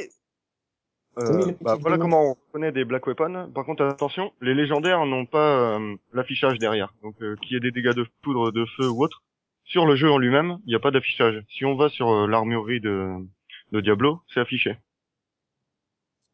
Euh, 1.18 1.54
bah, 1.62 1.78
voilà 1.80 1.98
comment 1.98 2.32
on 2.32 2.36
connaît 2.52 2.72
des 2.72 2.84
Black 2.84 3.08
Weapons. 3.08 3.50
Par 3.54 3.66
contre, 3.66 3.84
attention, 3.86 4.34
les 4.42 4.54
légendaires 4.54 5.06
n'ont 5.06 5.26
pas 5.26 5.78
euh, 5.78 5.96
l'affichage 6.14 6.60
derrière. 6.60 6.94
Donc, 7.04 7.16
euh, 7.22 7.36
qu'il 7.38 7.54
y 7.54 7.56
ait 7.56 7.62
des 7.62 7.72
dégâts 7.72 7.94
de 7.94 8.06
poudre, 8.22 8.52
de 8.52 8.66
feu 8.78 8.90
ou 8.90 9.04
autre, 9.04 9.24
sur 9.64 9.86
le 9.86 9.96
jeu 9.96 10.12
en 10.12 10.18
lui-même, 10.18 10.58
il 10.66 10.70
n'y 10.70 10.76
a 10.76 10.80
pas 10.80 10.92
d'affichage. 10.92 11.42
Si 11.50 11.64
on 11.66 11.76
va 11.76 11.90
sur 11.90 12.10
euh, 12.10 12.28
l'armurerie 12.28 12.82
de, 12.82 13.14
de 13.72 13.82
Diablo, 13.82 14.22
c'est 14.34 14.42
affiché. 14.42 14.78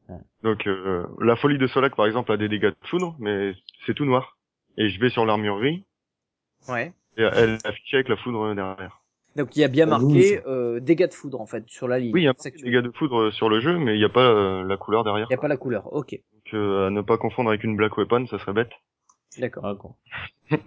Ouais. 0.09 0.17
Donc, 0.43 0.65
euh, 0.67 1.05
la 1.19 1.35
folie 1.35 1.57
de 1.57 1.67
Solak, 1.67 1.95
par 1.95 2.07
exemple, 2.07 2.31
a 2.31 2.37
des 2.37 2.49
dégâts 2.49 2.69
de 2.69 2.75
foudre, 2.87 3.15
mais 3.19 3.53
c'est 3.85 3.93
tout 3.93 4.05
noir. 4.05 4.37
Et 4.77 4.89
je 4.89 4.99
vais 4.99 5.09
sur 5.09 5.25
l'armurerie, 5.25 5.85
Ouais. 6.67 6.93
et 7.17 7.21
elle 7.23 7.51
est 7.51 7.65
affichée 7.67 7.97
avec 7.97 8.09
la 8.09 8.17
foudre 8.17 8.53
derrière. 8.55 9.00
Donc 9.35 9.55
il 9.55 9.61
y 9.61 9.63
a 9.63 9.67
bien 9.69 9.85
Ah, 9.91 9.97
marqué 9.97 10.41
euh, 10.45 10.79
dégâts 10.81 11.07
de 11.07 11.13
foudre 11.13 11.39
en 11.39 11.45
fait 11.45 11.63
sur 11.67 11.87
la 11.87 11.99
ligne. 11.99 12.11
Oui, 12.13 12.21
il 12.21 12.25
y 12.25 12.27
a 12.27 12.33
dégâts 12.63 12.81
de 12.83 12.91
foudre 12.91 13.31
sur 13.31 13.47
le 13.49 13.61
jeu, 13.61 13.77
mais 13.77 13.95
il 13.95 13.99
n'y 13.99 14.05
a 14.05 14.09
pas 14.09 14.29
euh, 14.29 14.63
la 14.63 14.77
couleur 14.77 15.03
derrière. 15.03 15.27
Il 15.29 15.33
y 15.33 15.35
a 15.35 15.41
pas 15.41 15.47
la 15.47 15.57
couleur. 15.57 15.91
Ok, 15.93 16.11
Donc, 16.11 16.53
euh, 16.53 16.87
à 16.87 16.89
ne 16.89 17.01
pas 17.01 17.17
confondre 17.17 17.49
avec 17.49 17.63
une 17.63 17.75
Black 17.77 17.97
Weapon, 17.97 18.27
ça 18.27 18.39
serait 18.39 18.53
bête. 18.53 18.71
d'accord. 19.37 19.95
Ah. 20.51 20.57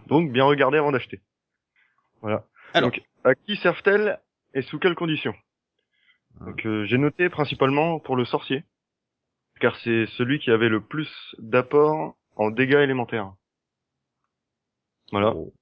Donc 0.08 0.32
bien 0.32 0.44
regarder 0.44 0.78
avant 0.78 0.92
d'acheter. 0.92 1.20
Voilà. 2.22 2.44
Alors. 2.72 2.90
Donc 2.90 3.02
à 3.24 3.34
qui 3.34 3.56
servent-elles 3.56 4.18
et 4.54 4.62
sous 4.62 4.78
quelles 4.78 4.94
conditions? 4.94 5.34
Donc 6.40 6.64
euh, 6.66 6.84
j'ai 6.86 6.98
noté 6.98 7.28
principalement 7.28 7.98
pour 7.98 8.16
le 8.16 8.24
sorcier, 8.24 8.64
car 9.60 9.76
c'est 9.84 10.06
celui 10.16 10.38
qui 10.38 10.50
avait 10.50 10.68
le 10.68 10.80
plus 10.80 11.10
d'apport 11.38 12.16
en 12.36 12.50
dégâts 12.50 12.80
élémentaires. 12.82 13.32
Voilà. 15.12 15.34
Oh. 15.34 15.52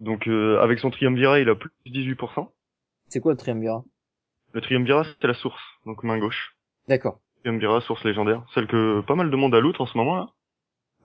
Donc 0.00 0.26
euh, 0.26 0.60
avec 0.60 0.78
son 0.78 0.90
triumvirat, 0.90 1.40
il 1.40 1.48
a 1.48 1.54
plus 1.54 1.70
18%. 1.86 2.48
C'est 3.08 3.20
quoi 3.20 3.32
le 3.32 3.38
triumvirat 3.38 3.84
Le 4.52 4.60
triumvirat, 4.60 5.04
c'est 5.04 5.26
la 5.26 5.34
source, 5.34 5.62
donc 5.84 6.02
main 6.02 6.18
gauche. 6.18 6.56
D'accord. 6.88 7.20
Triumvirat, 7.42 7.80
source 7.82 8.04
légendaire, 8.04 8.44
celle 8.54 8.66
que 8.66 9.00
pas 9.02 9.14
mal 9.14 9.30
de 9.30 9.36
monde 9.36 9.54
a 9.54 9.60
loot 9.60 9.80
en 9.80 9.86
ce 9.86 9.96
moment 9.96 10.16
là, 10.16 10.26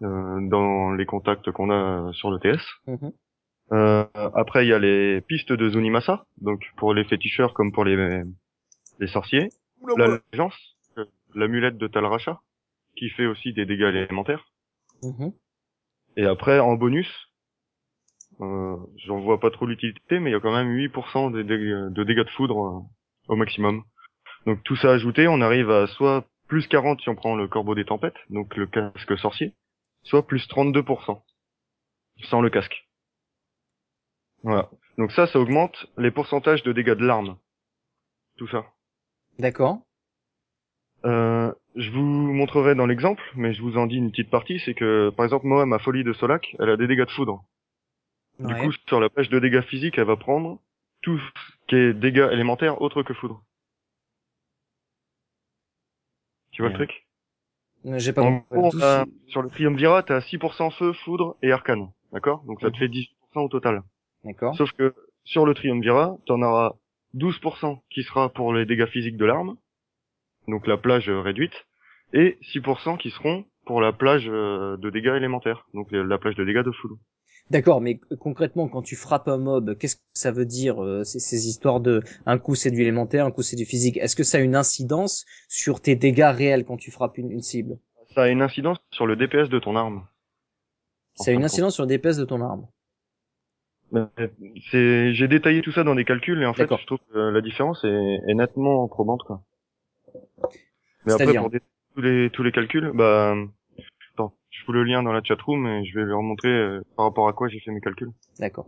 euh, 0.01 0.39
dans 0.49 0.91
les 0.91 1.05
contacts 1.05 1.51
qu'on 1.51 1.71
a 1.71 2.11
sur 2.13 2.31
le 2.31 2.39
TS. 2.39 2.61
Mhm. 2.87 3.11
Euh, 3.71 4.05
après, 4.13 4.65
il 4.65 4.69
y 4.69 4.73
a 4.73 4.79
les 4.79 5.21
pistes 5.21 5.51
de 5.51 5.69
Zunimasa, 5.69 6.25
donc 6.37 6.63
pour 6.77 6.93
les 6.93 7.03
féticheurs 7.03 7.53
comme 7.53 7.71
pour 7.71 7.83
les, 7.83 8.23
les 8.99 9.07
sorciers. 9.07 9.49
L'allégeance, 9.97 10.55
euh, 10.97 11.05
l'amulette 11.33 11.77
de 11.77 11.87
Talracha, 11.87 12.41
qui 12.95 13.09
fait 13.09 13.25
aussi 13.25 13.53
des 13.53 13.65
dégâts 13.65 13.93
élémentaires. 13.93 14.45
Mhm. 15.03 15.31
Et 16.17 16.25
après, 16.25 16.59
en 16.59 16.75
bonus, 16.75 17.24
euh, 18.41 18.77
j'en 19.05 19.19
vois 19.19 19.39
pas 19.39 19.51
trop 19.51 19.65
l'utilité, 19.65 20.19
mais 20.19 20.29
il 20.29 20.33
y 20.33 20.35
a 20.35 20.39
quand 20.39 20.55
même 20.55 20.75
8% 20.75 21.31
de 21.31 21.41
dégâts, 21.41 21.93
de 21.93 22.03
dégâts 22.03 22.25
de 22.25 22.29
foudre 22.31 22.59
euh, 22.59 23.33
au 23.33 23.35
maximum. 23.35 23.83
Donc 24.45 24.63
tout 24.63 24.75
ça 24.75 24.91
ajouté, 24.91 25.27
on 25.27 25.41
arrive 25.41 25.71
à 25.71 25.87
soit 25.87 26.25
plus 26.47 26.67
40 26.67 27.01
si 27.01 27.09
on 27.09 27.15
prend 27.15 27.35
le 27.35 27.47
corbeau 27.47 27.75
des 27.75 27.85
tempêtes, 27.85 28.17
donc 28.29 28.55
le 28.55 28.67
casque 28.67 29.17
sorcier, 29.17 29.53
soit 30.03 30.27
plus 30.27 30.47
32%, 30.47 31.21
sans 32.23 32.41
le 32.41 32.49
casque. 32.49 32.87
Voilà. 34.43 34.69
Donc 34.97 35.11
ça, 35.11 35.27
ça 35.27 35.39
augmente 35.39 35.87
les 35.97 36.11
pourcentages 36.11 36.63
de 36.63 36.71
dégâts 36.71 36.93
de 36.93 37.05
l'arme. 37.05 37.37
Tout 38.37 38.47
ça. 38.47 38.65
D'accord. 39.39 39.79
Euh, 41.05 41.51
je 41.75 41.91
vous 41.91 42.01
montrerai 42.01 42.75
dans 42.75 42.85
l'exemple, 42.85 43.23
mais 43.35 43.53
je 43.53 43.61
vous 43.61 43.77
en 43.77 43.85
dis 43.85 43.97
une 43.97 44.11
petite 44.11 44.29
partie, 44.29 44.59
c'est 44.59 44.73
que, 44.73 45.11
par 45.15 45.25
exemple, 45.25 45.45
moi, 45.45 45.65
ma 45.65 45.79
folie 45.79 46.03
de 46.03 46.13
Solak, 46.13 46.55
elle 46.59 46.69
a 46.69 46.77
des 46.77 46.87
dégâts 46.87 47.05
de 47.05 47.11
foudre. 47.11 47.43
Du 48.39 48.53
Ouais. 48.53 48.59
coup, 48.65 48.71
sur 48.87 48.99
la 48.99 49.09
page 49.09 49.29
de 49.29 49.39
dégâts 49.39 49.61
physiques, 49.61 49.97
elle 49.97 50.05
va 50.05 50.17
prendre 50.17 50.59
tout 51.01 51.17
ce 51.19 51.23
qui 51.67 51.75
est 51.75 51.93
dégâts 51.93 52.29
élémentaires 52.31 52.81
autres 52.81 53.03
que 53.03 53.13
foudre. 53.13 53.41
Tu 56.51 56.61
vois 56.61 56.71
Ouais. 56.71 56.77
le 56.77 56.85
truc? 56.85 57.07
Euh, 57.85 57.99
J'ai 57.99 58.13
pas 58.13 58.21
En 58.23 58.39
compris. 58.39 58.59
gros, 58.59 58.71
t'as- 58.71 59.05
sur 59.27 59.41
le 59.41 59.49
triumvirat, 59.49 60.03
t'as 60.03 60.21
6% 60.21 60.71
feu, 60.71 60.93
foudre 60.93 61.37
et 61.41 61.51
arcane. 61.51 61.91
D'accord? 62.11 62.43
Donc 62.45 62.61
ça 62.61 62.71
te 62.71 62.77
fait 62.77 62.87
18% 62.87 63.41
au 63.43 63.49
total. 63.49 63.83
D'accord. 64.23 64.55
Sauf 64.55 64.71
que 64.73 64.95
sur 65.23 65.45
le 65.45 65.53
triumvirat, 65.53 66.17
t'en 66.25 66.41
auras 66.41 66.73
12% 67.13 67.83
qui 67.89 68.03
sera 68.03 68.29
pour 68.29 68.53
les 68.53 68.65
dégâts 68.65 68.87
physiques 68.87 69.17
de 69.17 69.25
l'arme, 69.25 69.55
donc 70.47 70.67
la 70.67 70.77
plage 70.77 71.09
euh, 71.09 71.21
réduite, 71.21 71.53
et 72.13 72.37
6% 72.41 72.97
qui 72.97 73.11
seront 73.11 73.45
pour 73.65 73.81
la 73.81 73.91
plage 73.93 74.27
euh, 74.29 74.77
de 74.77 74.89
dégâts 74.89 75.13
élémentaires, 75.15 75.67
donc 75.73 75.91
la 75.91 76.17
plage 76.17 76.35
de 76.35 76.43
dégâts 76.43 76.63
de 76.63 76.71
foudre. 76.71 76.97
D'accord, 77.51 77.79
mais 77.79 77.99
concrètement, 78.19 78.67
quand 78.67 78.81
tu 78.81 78.95
frappes 78.95 79.27
un 79.27 79.37
mob, 79.37 79.77
qu'est-ce 79.77 79.97
que 79.97 80.01
ça 80.13 80.31
veut 80.31 80.45
dire 80.45 80.83
euh, 80.83 81.03
ces, 81.03 81.19
ces 81.19 81.47
histoires 81.47 81.79
de 81.79 82.01
un 82.25 82.39
coup 82.39 82.55
c'est 82.55 82.71
du 82.71 82.81
élémentaire, 82.81 83.25
un 83.25 83.31
coup 83.31 83.43
c'est 83.43 83.55
du 83.55 83.65
physique? 83.65 83.97
Est-ce 83.97 84.15
que 84.15 84.23
ça 84.23 84.39
a 84.39 84.41
une 84.41 84.55
incidence 84.55 85.25
sur 85.47 85.79
tes 85.79 85.95
dégâts 85.95 86.31
réels 86.33 86.65
quand 86.65 86.77
tu 86.77 86.89
frappes 86.89 87.17
une, 87.19 87.31
une 87.31 87.43
cible? 87.43 87.77
Ça 88.15 88.23
a 88.23 88.27
une 88.29 88.41
incidence 88.41 88.79
sur 88.91 89.05
le 89.05 89.15
DPS 89.15 89.49
de 89.49 89.59
ton 89.59 89.75
arme. 89.75 90.05
Ça 91.15 91.31
a 91.31 91.33
une 91.33 91.43
incidence 91.43 91.75
sur 91.75 91.83
le 91.83 91.89
DPS 91.89 92.17
de 92.17 92.25
ton 92.25 92.41
arme. 92.41 92.65
Euh, 93.93 94.07
C'est, 94.71 95.13
j'ai 95.13 95.27
détaillé 95.27 95.61
tout 95.61 95.71
ça 95.71 95.83
dans 95.83 95.95
des 95.95 96.05
calculs 96.05 96.41
et 96.41 96.45
en 96.45 96.53
fait, 96.53 96.67
je 96.67 96.85
trouve 96.85 96.99
que 97.13 97.19
la 97.19 97.41
différence 97.41 97.83
est, 97.83 98.19
est 98.27 98.33
nettement 98.33 98.87
probante 98.87 99.21
quoi. 99.23 99.43
Mais 101.05 101.13
après, 101.13 101.35
pour 101.35 101.49
détailler 101.51 101.71
tous 101.93 102.01
les 102.01 102.29
tous 102.31 102.43
les 102.43 102.51
calculs, 102.51 102.91
bah, 102.93 103.35
attends, 104.15 104.33
je 104.49 104.65
vous 104.65 104.71
le 104.73 104.83
lien 104.83 105.03
dans 105.03 105.11
la 105.11 105.23
chatroom 105.23 105.67
et 105.67 105.85
je 105.85 105.99
vais 105.99 106.05
leur 106.05 106.21
montrer 106.21 106.49
euh, 106.49 106.81
par 106.95 107.05
rapport 107.05 107.27
à 107.27 107.33
quoi 107.33 107.47
j'ai 107.49 107.59
fait 107.59 107.71
mes 107.71 107.81
calculs. 107.81 108.11
D'accord. 108.39 108.67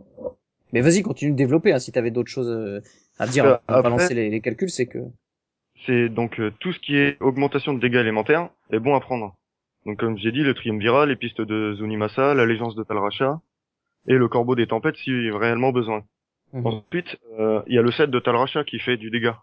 Mais 0.72 0.80
vas-y, 0.82 1.02
continue 1.02 1.32
de 1.32 1.36
développer. 1.36 1.72
Hein, 1.72 1.78
si 1.78 1.92
t'avais 1.92 2.10
d'autres 2.10 2.30
choses 2.30 2.48
euh, 2.50 2.80
à 3.18 3.26
dire 3.26 3.44
Euh, 3.46 3.48
avant 3.48 3.56
de 3.56 3.62
après- 3.66 3.82
balancer 3.82 4.14
les, 4.14 4.28
les 4.30 4.40
calculs, 4.40 4.70
c'est 4.70 4.86
que 4.86 4.98
C'est 5.86 6.08
donc 6.08 6.38
euh, 6.40 6.52
tout 6.60 6.72
ce 6.72 6.78
qui 6.80 6.96
est 6.96 7.20
augmentation 7.22 7.72
de 7.72 7.80
dégâts 7.80 7.96
élémentaires 7.96 8.50
est 8.70 8.78
bon 8.80 8.94
à 8.94 9.00
prendre. 9.00 9.34
Donc 9.86 9.98
comme 9.98 10.18
j'ai 10.18 10.32
dit, 10.32 10.42
le 10.42 10.52
triumvirat, 10.54 11.06
les 11.06 11.16
pistes 11.16 11.40
de 11.40 11.74
Zunimasa, 11.78 12.34
l'allégeance 12.34 12.74
de 12.74 12.82
Talracha 12.82 13.40
et 14.06 14.14
le 14.14 14.28
corbeau 14.28 14.54
des 14.54 14.66
tempêtes 14.66 14.96
si 14.96 15.30
réellement 15.30 15.72
besoin. 15.72 16.02
Mhm. 16.52 16.66
Ensuite, 16.66 17.16
euh, 17.38 17.62
il 17.66 17.74
y 17.74 17.78
a 17.78 17.82
le 17.82 17.90
set 17.92 18.10
de 18.10 18.18
Talracha 18.18 18.64
qui 18.64 18.78
fait 18.78 18.96
du 18.96 19.10
dégât. 19.10 19.38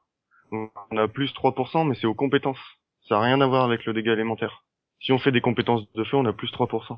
Donc, 0.52 0.72
on 0.92 0.98
a 0.98 1.08
plus 1.08 1.32
3%, 1.34 1.88
mais 1.88 1.96
c'est 1.96 2.06
aux 2.08 2.14
compétences. 2.14 2.60
Ça 3.08 3.16
n'a 3.16 3.22
rien 3.22 3.42
à 3.42 3.48
voir 3.48 3.64
avec 3.64 3.86
le 3.86 3.94
dégât 3.94 4.14
élémentaire. 4.14 4.64
Si 5.06 5.12
on 5.12 5.20
fait 5.20 5.32
des 5.32 5.42
compétences 5.42 5.84
de 5.94 6.04
feu, 6.04 6.18
on 6.18 6.26
a 6.26 6.34
plus 6.34 6.52
3%. 6.52 6.98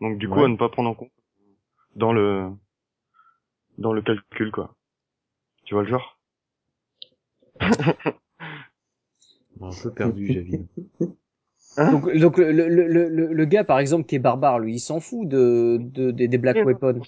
Donc 0.00 0.16
du 0.16 0.28
coup, 0.30 0.38
Ouais. 0.38 0.46
à 0.46 0.48
ne 0.48 0.56
pas 0.56 0.70
prendre 0.70 0.88
en 0.88 0.94
compte 0.94 1.12
dans 1.94 2.12
le 2.14 2.48
dans 3.76 3.92
le 3.92 4.00
calcul, 4.00 4.50
quoi. 4.50 4.74
Tu 5.64 5.74
vois 5.74 5.82
le 5.82 5.90
genre? 5.90 6.18
Un 9.60 9.70
peu 9.82 9.92
perdu, 9.92 10.26
Javine. 10.32 10.66
donc, 11.76 12.16
donc 12.16 12.38
le, 12.38 12.50
le, 12.52 12.68
le, 12.68 13.08
le, 13.08 13.32
le 13.32 13.44
gars 13.44 13.64
par 13.64 13.78
exemple 13.78 14.06
qui 14.06 14.14
est 14.16 14.20
barbare, 14.20 14.58
lui, 14.58 14.74
il 14.76 14.80
s'en 14.80 15.00
fout 15.00 15.28
de, 15.28 15.78
de 15.80 16.10
des, 16.12 16.28
des 16.28 16.38
black 16.38 16.56
weapons 16.64 17.02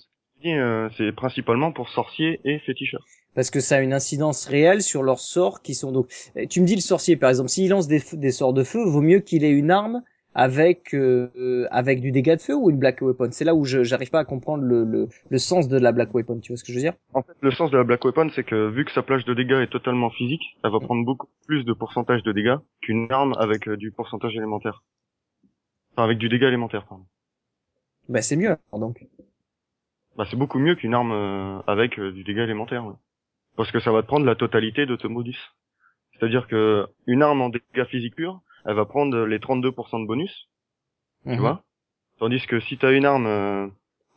euh, 0.44 0.88
C'est 0.96 1.12
principalement 1.12 1.72
pour 1.72 1.88
sorciers 1.88 2.40
et 2.44 2.58
féticheurs. 2.60 3.04
parce 3.34 3.50
que 3.50 3.60
ça 3.60 3.76
a 3.76 3.80
une 3.80 3.92
incidence 3.94 4.44
réelle 4.46 4.82
sur 4.82 5.02
leurs 5.02 5.20
sorts 5.20 5.62
qui 5.62 5.74
sont 5.74 5.92
donc. 5.92 6.12
Eh, 6.36 6.46
Tu 6.46 6.60
me 6.60 6.66
dis 6.66 6.74
le 6.74 6.80
sorcier 6.82 7.16
par 7.16 7.30
exemple, 7.30 7.48
s'il 7.48 7.70
lance 7.70 7.88
des 7.88 8.32
sorts 8.32 8.52
de 8.52 8.64
feu, 8.64 8.84
vaut 8.84 9.02
mieux 9.02 9.20
qu'il 9.20 9.44
ait 9.44 9.50
une 9.50 9.70
arme 9.70 10.02
avec 10.38 10.94
euh, 10.94 11.66
avec 11.70 12.00
du 12.00 12.12
dégât 12.12 12.36
de 12.36 12.42
feu 12.42 12.54
ou 12.54 12.70
une 12.70 12.78
black 12.78 13.00
weapon? 13.00 13.28
C'est 13.32 13.44
là 13.44 13.54
où 13.54 13.64
je 13.64 13.82
j'arrive 13.82 14.10
pas 14.10 14.20
à 14.20 14.24
comprendre 14.24 14.62
le, 14.62 14.84
le 14.84 15.08
le 15.30 15.38
sens 15.38 15.66
de 15.66 15.78
la 15.78 15.92
black 15.92 16.14
weapon. 16.14 16.38
Tu 16.40 16.52
vois 16.52 16.58
ce 16.58 16.64
que 16.64 16.72
je 16.72 16.76
veux 16.76 16.82
dire? 16.82 16.92
En 17.14 17.22
fait, 17.22 17.32
le 17.40 17.50
sens 17.50 17.70
de 17.70 17.78
la 17.78 17.84
Black 17.84 18.04
Weapon, 18.04 18.28
c'est 18.34 18.44
que 18.44 18.68
vu 18.68 18.84
que 18.84 18.92
sa 18.92 19.02
plage 19.02 19.24
de 19.24 19.32
dégâts 19.32 19.62
est 19.62 19.72
totalement 19.72 20.10
physique, 20.10 20.42
elle 20.62 20.70
va 20.70 20.80
prendre 20.80 21.04
beaucoup 21.04 21.28
plus 21.46 21.64
de 21.64 21.72
pourcentage 21.72 22.22
de 22.22 22.32
dégâts 22.32 22.58
qu'une 22.82 23.10
arme 23.10 23.34
avec 23.38 23.66
euh, 23.68 23.76
du 23.76 23.90
pourcentage 23.90 24.36
élémentaire. 24.36 24.82
Enfin, 25.92 26.04
avec 26.04 26.18
du 26.18 26.28
dégât 26.28 26.48
élémentaire, 26.48 26.84
pardon. 26.86 27.06
Bah 28.08 28.20
c'est 28.20 28.36
mieux 28.36 28.50
alors, 28.50 28.78
donc. 28.78 29.06
Bah, 30.16 30.26
c'est 30.30 30.36
beaucoup 30.36 30.58
mieux 30.58 30.74
qu'une 30.74 30.94
arme 30.94 31.12
euh, 31.12 31.58
avec 31.66 31.98
euh, 31.98 32.12
du 32.12 32.22
dégât 32.24 32.44
élémentaire, 32.44 32.86
ouais. 32.86 32.94
Parce 33.56 33.72
que 33.72 33.80
ça 33.80 33.90
va 33.90 34.02
te 34.02 34.06
prendre 34.06 34.26
la 34.26 34.34
totalité 34.36 34.84
de 34.84 34.96
ton 34.96 35.08
modus. 35.08 35.38
C'est-à-dire 36.12 36.46
que 36.46 36.86
une 37.06 37.22
arme 37.22 37.40
en 37.40 37.48
dégâts 37.48 37.86
physiques 37.88 38.16
purs, 38.16 38.42
elle 38.66 38.74
va 38.74 38.84
prendre 38.84 39.24
les 39.26 39.38
32% 39.38 40.00
de 40.00 40.06
bonus, 40.06 40.48
tu 41.24 41.30
Mhm. 41.30 41.38
vois. 41.40 41.62
Tandis 42.18 42.46
que 42.46 42.60
si 42.60 42.78
t'as 42.78 42.92
une 42.92 43.04
arme 43.04 43.26
euh, 43.26 43.66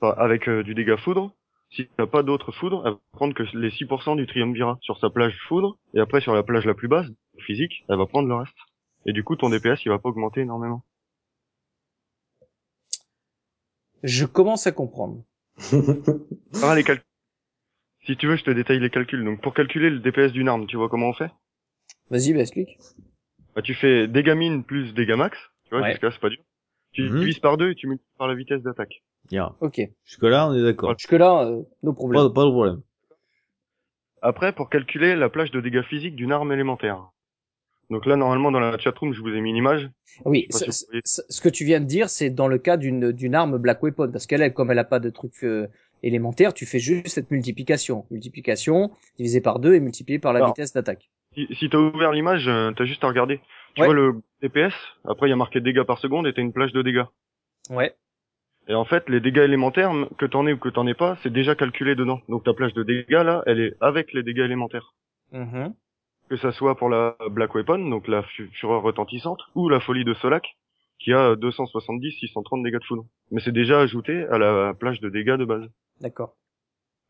enfin, 0.01 0.13
avec 0.17 0.47
euh, 0.47 0.63
du 0.63 0.73
dégât 0.73 0.97
foudre, 0.97 1.33
si 1.71 1.87
t'as 1.97 2.07
pas 2.07 2.23
d'autre 2.23 2.51
foudre, 2.51 2.81
elle 2.85 2.93
va 2.93 2.99
prendre 3.11 3.33
que 3.33 3.43
les 3.57 3.69
6% 3.69 4.15
du 4.15 4.25
triumvirat 4.25 4.77
sur 4.81 4.97
sa 4.99 5.09
plage 5.09 5.37
foudre, 5.47 5.77
et 5.93 5.99
après 5.99 6.21
sur 6.21 6.33
la 6.33 6.43
plage 6.43 6.65
la 6.65 6.73
plus 6.73 6.87
basse, 6.87 7.07
physique, 7.39 7.83
elle 7.89 7.97
va 7.97 8.05
prendre 8.07 8.27
le 8.27 8.35
reste. 8.35 8.55
Et 9.05 9.13
du 9.13 9.23
coup, 9.23 9.35
ton 9.35 9.49
DPS, 9.49 9.85
il 9.85 9.89
va 9.89 9.99
pas 9.99 10.09
augmenter 10.09 10.41
énormément. 10.41 10.83
Je 14.03 14.25
commence 14.25 14.65
à 14.67 14.71
comprendre. 14.71 15.23
Ah, 16.63 16.73
les 16.75 16.83
calculs. 16.83 17.03
Si 18.05 18.17
tu 18.17 18.27
veux, 18.27 18.35
je 18.35 18.43
te 18.43 18.51
détaille 18.51 18.79
les 18.79 18.89
calculs. 18.89 19.23
Donc, 19.23 19.41
pour 19.41 19.53
calculer 19.53 19.89
le 19.89 19.99
DPS 19.99 20.31
d'une 20.31 20.47
arme, 20.49 20.65
tu 20.67 20.77
vois 20.77 20.89
comment 20.89 21.09
on 21.09 21.13
fait? 21.13 21.31
Vas-y, 22.09 22.33
bah 22.33 22.39
explique. 22.41 22.77
Bah, 23.59 23.63
Tu 23.63 23.73
fais 23.73 24.07
dégâts 24.07 24.35
min 24.35 24.61
plus 24.61 24.93
dégâts 24.93 25.15
max. 25.15 25.37
Tu 25.65 25.69
vois, 25.75 25.81
Ouais. 25.81 25.97
là, 26.01 26.09
c'est 26.11 26.19
pas 26.19 26.29
dur. 26.29 26.39
Tu 26.91 27.03
Mhm. 27.09 27.19
divises 27.19 27.39
par 27.39 27.57
deux 27.57 27.71
et 27.71 27.75
tu 27.75 27.87
multiplies 27.87 28.15
par 28.17 28.27
la 28.27 28.35
vitesse 28.35 28.61
d'attaque. 28.63 29.03
Yeah. 29.31 29.53
Ok. 29.61 29.79
Jusque 30.05 30.23
là, 30.23 30.47
on 30.49 30.53
est 30.55 30.63
d'accord. 30.63 30.95
Jusque 30.97 31.11
là, 31.11 31.45
euh, 31.45 31.61
nos 31.83 31.93
problèmes. 31.93 32.23
Pas, 32.23 32.29
pas 32.33 32.45
de 32.45 32.49
problème. 32.51 32.81
Après, 34.21 34.53
pour 34.53 34.69
calculer 34.69 35.15
la 35.15 35.29
plage 35.29 35.51
de 35.51 35.61
dégâts 35.61 35.83
physiques 35.83 36.15
d'une 36.15 36.31
arme 36.31 36.51
élémentaire. 36.51 37.09
Donc 37.89 38.05
là, 38.05 38.15
normalement, 38.15 38.51
dans 38.51 38.59
la 38.59 38.77
chatroom, 38.77 39.13
je 39.13 39.21
vous 39.21 39.29
ai 39.29 39.41
mis 39.41 39.49
une 39.51 39.55
image. 39.57 39.89
Oui, 40.25 40.45
ce, 40.51 40.59
si 40.59 40.65
vous 40.65 40.87
voyez. 40.89 41.01
ce- 41.05 41.21
ce 41.27 41.41
que 41.41 41.49
tu 41.49 41.63
viens 41.65 41.79
de 41.79 41.85
dire, 41.85 42.09
c'est 42.09 42.29
dans 42.29 42.47
le 42.47 42.57
cas 42.57 42.77
d'une 42.77 43.11
d'une 43.11 43.33
arme 43.35 43.57
black 43.57 43.81
weapon, 43.81 44.11
parce 44.11 44.27
qu'elle, 44.27 44.41
elle, 44.41 44.53
comme 44.53 44.69
elle 44.71 44.79
a 44.79 44.83
pas 44.83 44.99
de 44.99 45.09
truc 45.09 45.33
euh, 45.43 45.67
élémentaire, 46.03 46.53
tu 46.53 46.65
fais 46.65 46.79
juste 46.79 47.07
cette 47.07 47.31
multiplication, 47.31 48.05
multiplication 48.11 48.91
divisé 49.17 49.41
par 49.41 49.59
deux 49.59 49.73
et 49.73 49.79
multiplié 49.79 50.19
par 50.19 50.33
la 50.33 50.37
Alors. 50.39 50.49
vitesse 50.49 50.73
d'attaque. 50.73 51.09
Si, 51.53 51.69
t'as 51.69 51.77
ouvert 51.77 52.11
l'image, 52.11 52.47
euh, 52.47 52.71
t'as 52.71 52.85
juste 52.85 53.03
à 53.03 53.07
regarder. 53.07 53.39
Tu 53.75 53.81
Ouais. 53.81 53.87
vois 53.87 53.95
le 53.95 54.21
DPS, 54.41 54.73
après 55.05 55.27
il 55.27 55.29
y 55.29 55.33
a 55.33 55.35
marqué 55.35 55.61
dégâts 55.61 55.83
par 55.83 55.99
seconde 55.99 56.27
et 56.27 56.33
t'as 56.33 56.41
une 56.41 56.53
plage 56.53 56.73
de 56.73 56.81
dégâts. 56.81 57.05
Ouais. 57.69 57.93
Et 58.67 58.75
en 58.75 58.85
fait, 58.85 59.07
les 59.09 59.19
dégâts 59.19 59.39
élémentaires, 59.39 59.91
que 60.17 60.25
t'en 60.25 60.45
aies 60.47 60.53
ou 60.53 60.57
que 60.57 60.69
t'en 60.69 60.85
aies 60.87 60.93
pas, 60.93 61.17
c'est 61.23 61.31
déjà 61.33 61.55
calculé 61.55 61.95
dedans. 61.95 62.21
Donc 62.29 62.43
ta 62.43 62.53
plage 62.53 62.73
de 62.73 62.83
dégâts 62.83 63.23
là, 63.23 63.43
elle 63.45 63.59
est 63.59 63.73
avec 63.81 64.13
les 64.13 64.23
dégâts 64.23 64.39
élémentaires. 64.45 64.93
Mhm. 65.31 65.73
Que 66.29 66.37
ça 66.37 66.51
soit 66.51 66.75
pour 66.75 66.89
la 66.89 67.15
Black 67.31 67.55
Weapon, 67.55 67.89
donc 67.89 68.07
la 68.07 68.21
fu- 68.23 68.49
fureur 68.53 68.81
retentissante, 68.83 69.41
ou 69.55 69.69
la 69.69 69.79
folie 69.79 70.03
de 70.05 70.13
Solak, 70.15 70.55
qui 70.99 71.13
a 71.13 71.35
270, 71.35 72.11
630 72.19 72.61
dégâts 72.63 72.77
de 72.79 72.83
foudre. 72.83 73.05
Mais 73.31 73.41
c'est 73.41 73.51
déjà 73.51 73.79
ajouté 73.79 74.25
à 74.29 74.37
la 74.37 74.73
plage 74.73 74.99
de 74.99 75.09
dégâts 75.09 75.37
de 75.37 75.45
base. 75.45 75.67
D'accord. 76.01 76.33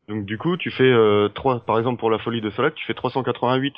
Donc 0.08 0.24
du 0.24 0.38
coup, 0.38 0.56
tu 0.56 0.70
fais 0.70 0.90
euh, 0.90 1.28
3, 1.28 1.60
par 1.60 1.78
exemple 1.78 2.00
pour 2.00 2.10
la 2.10 2.18
folie 2.18 2.40
de 2.40 2.50
Solak, 2.50 2.74
tu 2.74 2.86
fais 2.86 2.94
388 2.94 3.74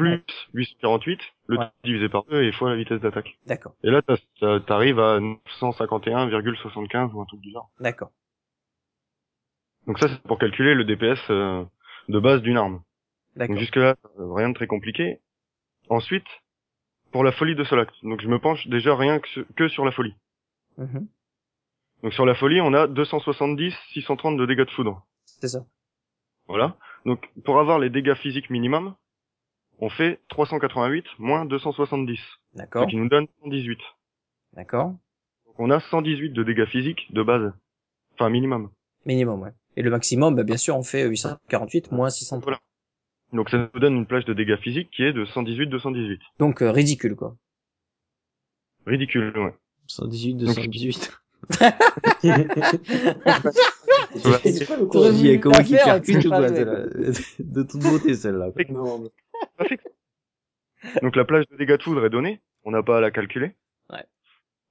plus 0.00 0.22
848, 0.54 1.20
le 1.46 1.58
Ouais. 1.58 1.66
divisé 1.84 2.08
par 2.08 2.24
2 2.24 2.42
et 2.42 2.52
fois 2.52 2.70
la 2.70 2.76
vitesse 2.76 3.00
d'attaque. 3.00 3.38
D'accord. 3.46 3.74
Et 3.84 3.90
là, 3.90 4.02
t'arrives 4.66 4.98
à 5.00 5.18
951,75 5.20 7.12
ou 7.12 7.20
un 7.20 7.24
truc 7.26 7.40
du 7.40 7.50
genre. 7.52 7.70
D'accord. 7.80 8.10
Donc 9.86 9.98
ça, 9.98 10.08
c'est 10.08 10.22
pour 10.22 10.38
calculer 10.38 10.74
le 10.74 10.84
DPS 10.84 11.18
euh, 11.30 11.64
de 12.08 12.18
base 12.20 12.42
d'une 12.42 12.56
arme. 12.56 12.82
D'accord. 13.36 13.56
jusque 13.58 13.76
là, 13.76 13.96
rien 14.18 14.48
de 14.50 14.54
très 14.54 14.66
compliqué. 14.66 15.20
Ensuite, 15.88 16.26
pour 17.12 17.24
la 17.24 17.32
folie 17.32 17.54
de 17.54 17.64
Solak. 17.64 17.88
Donc 18.02 18.20
je 18.20 18.28
me 18.28 18.38
penche 18.38 18.66
déjà 18.68 18.94
rien 18.96 19.18
que, 19.20 19.28
sur- 19.28 19.44
que 19.56 19.68
sur 19.68 19.84
la 19.84 19.90
folie. 19.92 20.14
Mhm. 20.78 21.08
Donc 22.02 22.12
sur 22.12 22.26
la 22.26 22.34
folie, 22.34 22.60
on 22.60 22.72
a 22.74 22.86
270, 22.86 23.74
630 23.92 24.36
de 24.36 24.46
dégâts 24.46 24.64
de 24.64 24.70
foudre. 24.70 25.04
C'est 25.24 25.48
ça. 25.48 25.64
Voilà. 26.48 26.76
Donc 27.06 27.28
pour 27.44 27.58
avoir 27.60 27.78
les 27.78 27.90
dégâts 27.90 28.14
physiques 28.14 28.50
minimum, 28.50 28.94
on 29.80 29.88
fait 29.88 30.20
388 30.28 31.04
moins 31.18 31.44
270, 31.44 32.16
ce 32.16 32.58
D'accord. 32.58 32.86
qui 32.86 32.96
nous 32.96 33.08
donne 33.08 33.26
118. 33.42 33.78
D'accord. 34.54 34.94
Donc 35.46 35.54
on 35.58 35.70
a 35.70 35.80
118 35.80 36.30
de 36.30 36.42
dégâts 36.44 36.66
physiques 36.66 37.12
de 37.12 37.22
base. 37.22 37.52
Enfin 38.14 38.28
minimum. 38.28 38.70
Minimum, 39.06 39.40
ouais. 39.42 39.52
Et 39.76 39.82
le 39.82 39.90
maximum, 39.90 40.34
bah, 40.34 40.42
bien 40.42 40.56
sûr, 40.56 40.76
on 40.76 40.82
fait 40.82 41.06
848 41.08 41.92
moins 41.92 42.10
600. 42.10 42.40
Voilà. 42.40 42.58
Donc 43.32 43.48
ça 43.48 43.70
nous 43.72 43.80
donne 43.80 43.96
une 43.96 44.06
plage 44.06 44.24
de 44.24 44.34
dégâts 44.34 44.58
physiques 44.58 44.90
qui 44.90 45.02
est 45.02 45.12
de 45.12 45.24
118-218. 45.24 46.18
Donc 46.38 46.62
euh, 46.62 46.70
ridicule, 46.70 47.16
quoi. 47.16 47.36
Ridicule, 48.86 49.32
ouais. 49.36 49.54
118, 49.86 50.34
Donc, 50.34 50.56
218. 50.56 51.20
C'est 54.14 54.68
pas 54.68 54.76
le 54.76 54.86
coup. 54.86 54.98
Comment 55.40 55.62
qui 55.62 55.74
faire. 55.74 56.00
De 57.38 57.62
toute 57.62 57.80
beauté, 57.80 58.14
celle-là. 58.14 58.50
Donc 61.02 61.16
la 61.16 61.24
plage 61.24 61.46
de 61.48 61.56
dégâts 61.56 61.76
de 61.76 61.82
foudre 61.82 62.04
est 62.04 62.10
donnée, 62.10 62.40
on 62.64 62.70
n'a 62.70 62.82
pas 62.82 62.98
à 62.98 63.00
la 63.00 63.10
calculer. 63.10 63.54
Ouais. 63.90 64.04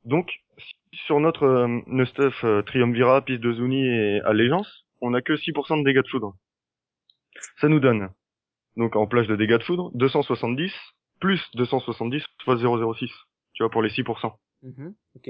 Donc 0.06 0.32
si 0.58 0.74
sur 1.06 1.20
notre 1.20 1.44
euh, 1.44 1.82
notre 1.88 2.12
stuff 2.12 2.44
euh, 2.44 2.62
Triumvirat, 2.64 3.22
Piste 3.24 3.42
de 3.42 3.54
Zuni 3.54 3.86
et 3.86 4.22
Allégeance, 4.22 4.86
on 5.02 5.12
n'a 5.12 5.22
que 5.22 5.34
6% 5.34 5.80
de 5.80 5.84
dégâts 5.84 6.04
de 6.04 6.08
foudre. 6.10 6.36
Ça 7.62 7.68
nous 7.68 7.80
donne 7.80 8.10
donc 8.76 8.96
en 8.96 9.08
plage 9.08 9.28
de 9.28 9.36
dégâts 9.36 9.58
de 9.58 9.64
foudre 9.64 9.92
270 9.94 10.74
plus 11.20 11.42
270 11.56 12.24
fois 12.44 12.58
006. 12.58 13.12
Tu 13.54 13.64
vois, 13.64 13.70
pour 13.70 13.82
les 13.82 13.90
6%. 13.90 14.34
Mhm, 14.64 14.96
Ok. 15.16 15.30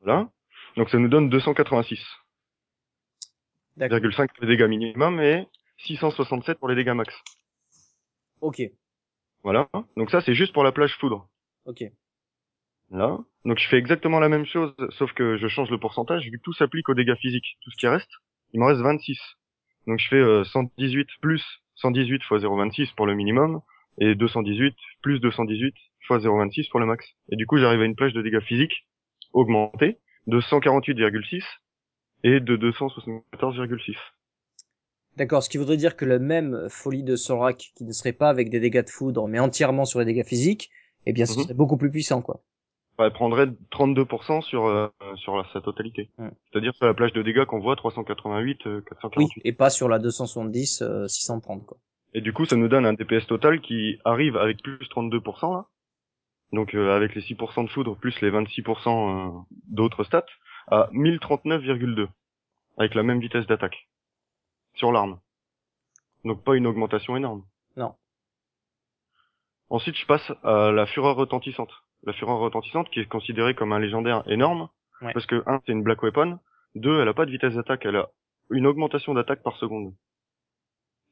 Voilà. 0.00 0.30
Donc 0.76 0.90
ça 0.90 0.98
nous 0.98 1.08
donne 1.08 1.28
286. 1.28 2.00
D'accord. 3.76 3.98
0,5 3.98 4.28
pour 4.34 4.44
les 4.44 4.56
dégâts 4.56 4.68
minimum 4.68 5.20
et 5.20 5.46
667 5.78 6.58
pour 6.58 6.68
les 6.68 6.76
dégâts 6.76 6.92
max. 6.94 7.12
Ok. 8.40 8.62
Voilà. 9.44 9.68
Donc 9.96 10.10
ça, 10.10 10.20
c'est 10.22 10.34
juste 10.34 10.52
pour 10.52 10.64
la 10.64 10.72
plage 10.72 10.96
foudre. 10.96 11.28
Ok. 11.66 11.84
Là. 12.90 13.18
Donc 13.44 13.58
je 13.58 13.68
fais 13.68 13.78
exactement 13.78 14.18
la 14.20 14.28
même 14.28 14.46
chose, 14.46 14.74
sauf 14.90 15.12
que 15.12 15.36
je 15.36 15.48
change 15.48 15.70
le 15.70 15.78
pourcentage, 15.78 16.24
vu 16.24 16.38
que 16.38 16.42
tout 16.42 16.52
s'applique 16.52 16.88
aux 16.88 16.94
dégâts 16.94 17.16
physiques. 17.16 17.58
Tout 17.62 17.70
ce 17.70 17.76
qui 17.76 17.86
reste, 17.86 18.10
il 18.52 18.60
m'en 18.60 18.66
reste 18.66 18.80
26. 18.80 19.18
Donc 19.86 19.98
je 19.98 20.08
fais 20.08 20.16
euh, 20.16 20.44
118 20.44 21.08
plus 21.20 21.42
118 21.76 22.22
fois 22.22 22.38
0,26 22.38 22.94
pour 22.94 23.06
le 23.06 23.14
minimum, 23.14 23.60
et 23.98 24.14
218 24.14 24.74
plus 25.02 25.20
218 25.20 25.74
fois 26.06 26.18
0,26 26.18 26.70
pour 26.70 26.80
le 26.80 26.86
max. 26.86 27.06
Et 27.30 27.36
du 27.36 27.46
coup, 27.46 27.58
j'arrive 27.58 27.82
à 27.82 27.84
une 27.84 27.96
plage 27.96 28.12
de 28.12 28.22
dégâts 28.22 28.40
physiques 28.40 28.86
augmentée 29.32 29.98
de 30.26 30.40
148,6 30.40 31.42
et 32.22 32.40
de 32.40 32.56
274,6. 32.56 33.96
D'accord, 35.16 35.42
ce 35.42 35.48
qui 35.48 35.58
voudrait 35.58 35.76
dire 35.76 35.96
que 35.96 36.04
la 36.04 36.18
même 36.18 36.68
folie 36.68 37.02
de 37.04 37.14
Solrak, 37.16 37.72
qui 37.76 37.84
ne 37.84 37.92
serait 37.92 38.12
pas 38.12 38.28
avec 38.28 38.50
des 38.50 38.58
dégâts 38.60 38.84
de 38.84 38.90
foudre, 38.90 39.28
mais 39.28 39.38
entièrement 39.38 39.84
sur 39.84 40.00
les 40.00 40.04
dégâts 40.06 40.24
physiques, 40.26 40.70
eh 41.06 41.12
bien, 41.12 41.24
ce 41.26 41.36
Mhm. 41.36 41.42
serait 41.44 41.54
beaucoup 41.54 41.76
plus 41.76 41.90
puissant, 41.90 42.20
quoi. 42.22 42.40
Elle 42.98 43.12
prendrait 43.12 43.48
32% 43.70 44.40
sur 44.40 44.66
euh, 44.66 44.88
sur 45.16 45.36
la- 45.36 45.44
sa 45.52 45.60
totalité. 45.60 46.10
C'est-à-dire 46.18 46.72
sur 46.76 46.86
la 46.86 46.94
plage 46.94 47.12
de 47.12 47.22
dégâts 47.22 47.44
qu'on 47.44 47.58
voit 47.60 47.74
388, 47.76 48.66
euh, 48.66 48.80
448. 48.82 49.24
Oui, 49.36 49.42
et 49.44 49.52
pas 49.52 49.68
sur 49.70 49.88
la 49.88 49.98
270, 49.98 50.82
euh, 50.82 51.08
630, 51.08 51.66
quoi. 51.66 51.76
Et 52.14 52.20
du 52.20 52.32
coup, 52.32 52.44
ça 52.46 52.54
nous 52.54 52.68
donne 52.68 52.86
un 52.86 52.92
DPS 52.92 53.26
total 53.26 53.60
qui 53.60 53.98
arrive 54.04 54.36
avec 54.36 54.62
plus 54.62 54.78
32%, 54.90 55.52
là. 55.52 55.66
Donc, 56.52 56.74
euh, 56.76 56.94
avec 56.94 57.16
les 57.16 57.20
6% 57.22 57.64
de 57.64 57.68
foudre, 57.70 57.96
plus 57.96 58.20
les 58.20 58.30
26% 58.30 59.10
euh, 59.10 59.30
d'autres 59.66 60.04
stats, 60.04 60.26
à 60.68 60.88
1039,2. 60.92 62.06
Avec 62.78 62.94
la 62.94 63.02
même 63.02 63.18
vitesse 63.20 63.46
d'attaque. 63.46 63.88
Sur 64.74 64.92
l'arme. 64.92 65.18
Donc, 66.24 66.42
pas 66.42 66.56
une 66.56 66.66
augmentation 66.66 67.16
énorme. 67.16 67.44
Non. 67.76 67.94
Ensuite, 69.70 69.96
je 69.96 70.06
passe 70.06 70.32
à 70.42 70.70
la 70.70 70.86
fureur 70.86 71.16
retentissante. 71.16 71.70
La 72.04 72.12
fureur 72.12 72.38
retentissante 72.38 72.88
qui 72.90 73.00
est 73.00 73.06
considérée 73.08 73.54
comme 73.54 73.72
un 73.72 73.78
légendaire 73.78 74.22
énorme. 74.26 74.68
Ouais. 75.00 75.12
Parce 75.12 75.26
que, 75.26 75.42
un, 75.46 75.60
c'est 75.64 75.72
une 75.72 75.82
black 75.82 76.02
weapon. 76.02 76.38
Deux, 76.74 77.00
elle 77.00 77.08
a 77.08 77.14
pas 77.14 77.26
de 77.26 77.30
vitesse 77.30 77.54
d'attaque, 77.54 77.84
elle 77.84 77.96
a 77.96 78.08
une 78.50 78.66
augmentation 78.66 79.14
d'attaque 79.14 79.42
par 79.42 79.56
seconde. 79.56 79.94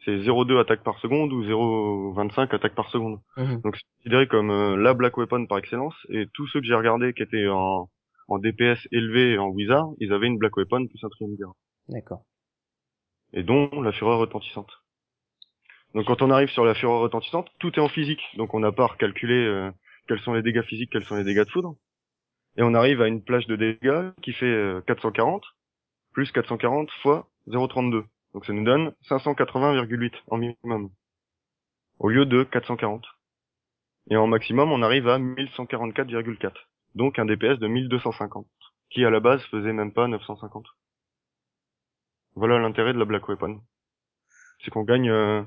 C'est 0.04 0.16
0,2 0.18 0.58
attaque 0.58 0.82
par 0.82 0.98
seconde 0.98 1.32
ou 1.32 1.44
0,25 1.44 2.54
attaque 2.54 2.74
par 2.74 2.88
seconde. 2.90 3.20
Mhm. 3.36 3.60
Donc 3.60 3.76
c'est 3.76 3.86
considéré 3.98 4.26
comme 4.26 4.50
euh, 4.50 4.76
la 4.76 4.94
black 4.94 5.16
weapon 5.16 5.46
par 5.46 5.58
excellence. 5.58 5.94
Et 6.08 6.26
tous 6.34 6.48
ceux 6.48 6.60
que 6.60 6.66
j'ai 6.66 6.74
regardés 6.74 7.12
qui 7.14 7.22
étaient 7.22 7.46
en, 7.48 7.88
en 8.26 8.38
DPS 8.38 8.88
élevé 8.90 9.32
et 9.32 9.38
en 9.38 9.48
wizard, 9.48 9.90
ils 9.98 10.12
avaient 10.12 10.26
une 10.26 10.38
black 10.38 10.56
weapon 10.56 10.86
plus 10.88 11.04
un 11.04 11.08
triumvirat. 11.08 11.54
D'accord. 11.88 12.24
Et 13.32 13.42
dont 13.42 13.68
la 13.80 13.92
fureur 13.92 14.18
retentissante. 14.18 14.70
Donc 15.94 16.06
quand 16.06 16.22
on 16.22 16.30
arrive 16.30 16.50
sur 16.50 16.64
la 16.64 16.74
fureur 16.74 17.00
retentissante, 17.00 17.48
tout 17.58 17.72
est 17.74 17.82
en 17.82 17.88
physique. 17.88 18.22
Donc 18.36 18.54
on 18.54 18.60
n'a 18.60 18.72
pas 18.72 18.84
à 18.84 18.88
recalculer 18.88 19.46
euh, 19.46 19.70
quels 20.08 20.20
sont 20.20 20.32
les 20.32 20.42
dégâts 20.42 20.62
physiques, 20.62 20.90
quels 20.90 21.04
sont 21.04 21.16
les 21.16 21.24
dégâts 21.24 21.44
de 21.44 21.50
foudre. 21.50 21.76
Et 22.56 22.62
on 22.62 22.74
arrive 22.74 23.00
à 23.00 23.08
une 23.08 23.22
plage 23.22 23.46
de 23.46 23.56
dégâts 23.56 24.10
qui 24.22 24.32
fait 24.32 24.46
euh, 24.46 24.80
440 24.86 25.42
plus 26.12 26.30
440 26.30 26.90
fois 27.02 27.28
0,32. 27.48 28.04
Donc 28.34 28.46
ça 28.46 28.52
nous 28.52 28.64
donne 28.64 28.94
580,8 29.08 30.12
en 30.28 30.36
minimum. 30.36 30.90
Au 31.98 32.08
lieu 32.08 32.26
de 32.26 32.44
440. 32.44 33.04
Et 34.10 34.16
en 34.16 34.26
maximum, 34.26 34.72
on 34.72 34.82
arrive 34.82 35.08
à 35.08 35.18
1144,4. 35.18 36.52
Donc 36.94 37.18
un 37.18 37.24
DPS 37.24 37.58
de 37.58 37.66
1250. 37.66 38.46
Qui 38.90 39.04
à 39.04 39.10
la 39.10 39.20
base 39.20 39.42
faisait 39.46 39.72
même 39.72 39.92
pas 39.92 40.06
950. 40.06 40.66
Voilà 42.34 42.58
l'intérêt 42.58 42.92
de 42.92 42.98
la 42.98 43.04
Black 43.04 43.28
Weapon. 43.28 43.60
C'est 44.64 44.70
qu'on 44.70 44.84
gagne 44.84 45.10
euh, 45.10 45.42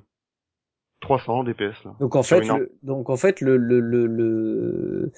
300 1.01 1.43
DPS 1.43 1.83
là. 1.85 1.95
Donc 1.99 2.15
en 2.15 2.23
fait, 2.23 2.47
le, 2.49 2.71
donc 2.83 3.09
en 3.09 3.17
fait, 3.17 3.41
le, 3.41 3.57
le, 3.57 3.79
le, 3.79 4.05
le, 4.07 5.11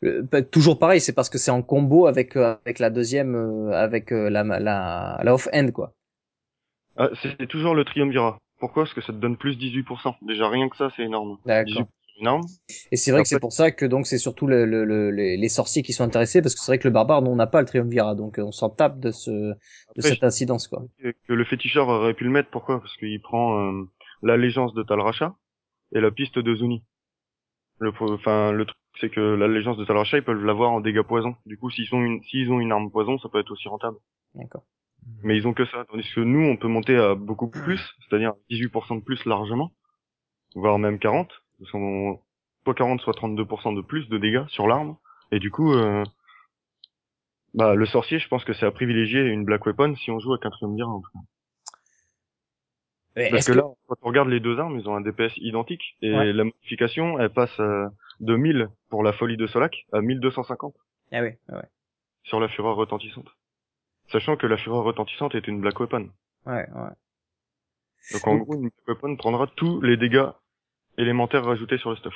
le- 0.00 0.22
bah, 0.22 0.42
toujours 0.42 0.78
pareil, 0.78 1.00
c'est 1.00 1.12
parce 1.12 1.30
que 1.30 1.38
c'est 1.38 1.50
en 1.52 1.62
combo 1.62 2.06
avec 2.06 2.36
euh, 2.36 2.56
avec 2.64 2.78
la 2.80 2.90
deuxième, 2.90 3.34
euh, 3.36 3.72
avec 3.72 4.12
euh, 4.12 4.28
la 4.30 4.42
la 4.44 5.20
la 5.22 5.34
off 5.34 5.48
end 5.54 5.70
quoi. 5.72 5.94
Ah, 6.96 7.08
c'est 7.22 7.46
toujours 7.46 7.74
le 7.74 7.86
triumvirat. 7.86 8.36
Pourquoi? 8.58 8.84
Parce 8.84 8.94
que 8.94 9.00
ça 9.00 9.12
te 9.12 9.18
donne 9.18 9.38
plus 9.38 9.56
18%. 9.56 10.14
Déjà 10.20 10.48
rien 10.48 10.68
que 10.68 10.76
ça, 10.76 10.90
c'est 10.94 11.04
énorme. 11.04 11.38
D'accord. 11.46 11.86
18% 12.16 12.20
énorme. 12.20 12.42
Et 12.92 12.96
c'est 12.96 13.10
vrai 13.12 13.22
que 13.22 13.28
c'est 13.28 13.40
pour 13.40 13.52
ça 13.52 13.70
que 13.70 13.86
donc 13.86 14.06
c'est 14.06 14.18
surtout 14.18 14.46
le, 14.46 14.64
le, 14.64 14.84
le- 14.84 15.10
les, 15.10 15.36
les 15.36 15.48
sorciers 15.48 15.82
qui 15.82 15.92
sont 15.92 16.04
intéressés 16.04 16.42
parce 16.42 16.54
que 16.54 16.60
c'est 16.60 16.70
vrai 16.72 16.78
que 16.78 16.88
le 16.88 16.92
barbare, 16.92 17.22
nous 17.22 17.30
on 17.30 17.36
n'a 17.36 17.46
pas 17.46 17.60
le 17.60 17.66
triumvirat, 17.66 18.14
donc 18.14 18.38
euh, 18.38 18.42
on 18.42 18.52
s'en 18.52 18.70
tape 18.70 18.98
de 19.00 19.10
ce 19.10 19.30
de 19.30 19.56
Après, 19.90 20.10
cette 20.10 20.24
incidence 20.24 20.68
quoi. 20.68 20.82
que 21.02 21.32
le 21.32 21.44
féticheur 21.44 21.88
aurait 21.88 22.14
pu 22.14 22.24
le 22.24 22.30
mettre. 22.30 22.50
Pourquoi? 22.50 22.80
Parce 22.80 22.96
qu'il 22.96 23.20
prend 23.20 23.58
euh, 23.58 23.84
l'allégeance 24.22 24.74
de 24.74 24.82
Talracha 24.82 25.34
et 25.94 26.00
la 26.00 26.10
piste 26.10 26.38
de 26.38 26.54
Zuni. 26.54 26.82
Le, 27.78 27.92
pro- 27.92 28.12
enfin, 28.12 28.52
le 28.52 28.64
truc, 28.64 28.78
c'est 29.00 29.10
que 29.10 29.20
l'allégeance 29.20 29.76
de 29.76 29.84
Talracha, 29.84 30.16
ils 30.16 30.24
peuvent 30.24 30.44
l'avoir 30.44 30.70
en 30.72 30.80
dégâts 30.80 31.02
poison. 31.02 31.36
Du 31.44 31.58
coup, 31.58 31.70
s'ils 31.70 31.94
ont 31.94 32.02
une, 32.02 32.22
s'ils 32.22 32.50
ont 32.50 32.60
une 32.60 32.72
arme 32.72 32.90
poison, 32.90 33.18
ça 33.18 33.28
peut 33.28 33.38
être 33.38 33.50
aussi 33.50 33.68
rentable. 33.68 33.98
D'accord. 34.34 34.64
Mais 35.22 35.36
ils 35.36 35.46
ont 35.46 35.52
que 35.52 35.66
ça. 35.66 35.84
Tandis 35.90 36.08
que 36.14 36.20
nous, 36.20 36.40
on 36.46 36.56
peut 36.56 36.68
monter 36.68 36.96
à 36.96 37.14
beaucoup 37.14 37.48
plus, 37.48 37.80
c'est-à-dire 38.08 38.32
18% 38.50 38.96
de 38.96 39.02
plus 39.04 39.24
largement, 39.26 39.72
voire 40.54 40.78
même 40.78 40.98
40. 40.98 41.30
Qu'on- 41.72 42.20
soit 42.64 42.74
40, 42.74 43.00
soit 43.00 43.14
32% 43.14 43.72
de 43.72 43.80
plus 43.82 44.08
de 44.08 44.18
dégâts 44.18 44.46
sur 44.48 44.66
l'arme. 44.66 44.96
Et 45.32 45.38
du 45.38 45.50
coup, 45.50 45.72
euh, 45.72 46.04
bah, 47.54 47.74
le 47.74 47.86
sorcier, 47.86 48.18
je 48.18 48.28
pense 48.28 48.44
que 48.44 48.52
c'est 48.52 48.66
à 48.66 48.70
privilégier 48.70 49.20
une 49.22 49.44
Black 49.44 49.64
Weapon 49.66 49.94
si 49.96 50.10
on 50.10 50.18
joue 50.18 50.34
à 50.34 50.38
quatrième 50.38 50.74
dire. 50.76 50.88
Mais 53.16 53.30
Parce 53.30 53.46
que, 53.46 53.52
que- 53.52 53.56
là, 53.58 53.64
quand 53.86 53.96
on 54.02 54.08
regarde 54.08 54.28
les 54.28 54.40
deux 54.40 54.58
armes, 54.58 54.78
ils 54.78 54.88
ont 54.88 54.94
un 54.94 55.00
DPS 55.00 55.32
identique. 55.38 55.96
Et 56.02 56.12
Ouais. 56.14 56.32
la 56.32 56.44
modification, 56.44 57.18
elle 57.18 57.30
passe 57.32 57.58
euh, 57.60 57.86
de 58.20 58.36
1000 58.36 58.68
pour 58.90 59.02
la 59.02 59.12
folie 59.14 59.36
de 59.38 59.46
Solak 59.46 59.86
à 59.92 60.00
1250 60.02 60.74
Ah 61.12 61.22
oui, 61.22 61.30
ouais, 61.48 61.62
sur 62.24 62.40
la 62.40 62.48
fureur 62.48 62.76
retentissante. 62.76 63.28
Sachant 64.08 64.36
que 64.36 64.46
la 64.46 64.56
fureur 64.58 64.84
retentissante 64.84 65.34
est 65.34 65.48
une 65.48 65.60
Black 65.60 65.80
Weapon. 65.80 66.10
ouais, 66.46 66.66
ouais. 66.68 66.90
Donc 68.12 68.26
en 68.26 68.36
gros, 68.36 68.54
une 68.54 68.68
Black 68.68 68.86
Weapon 68.88 69.16
prendra 69.16 69.46
tous 69.48 69.80
les 69.80 69.96
dégâts 69.96 70.28
élémentaires 70.98 71.44
rajoutés 71.44 71.78
sur 71.78 71.90
le 71.90 71.96
stuff. 71.96 72.14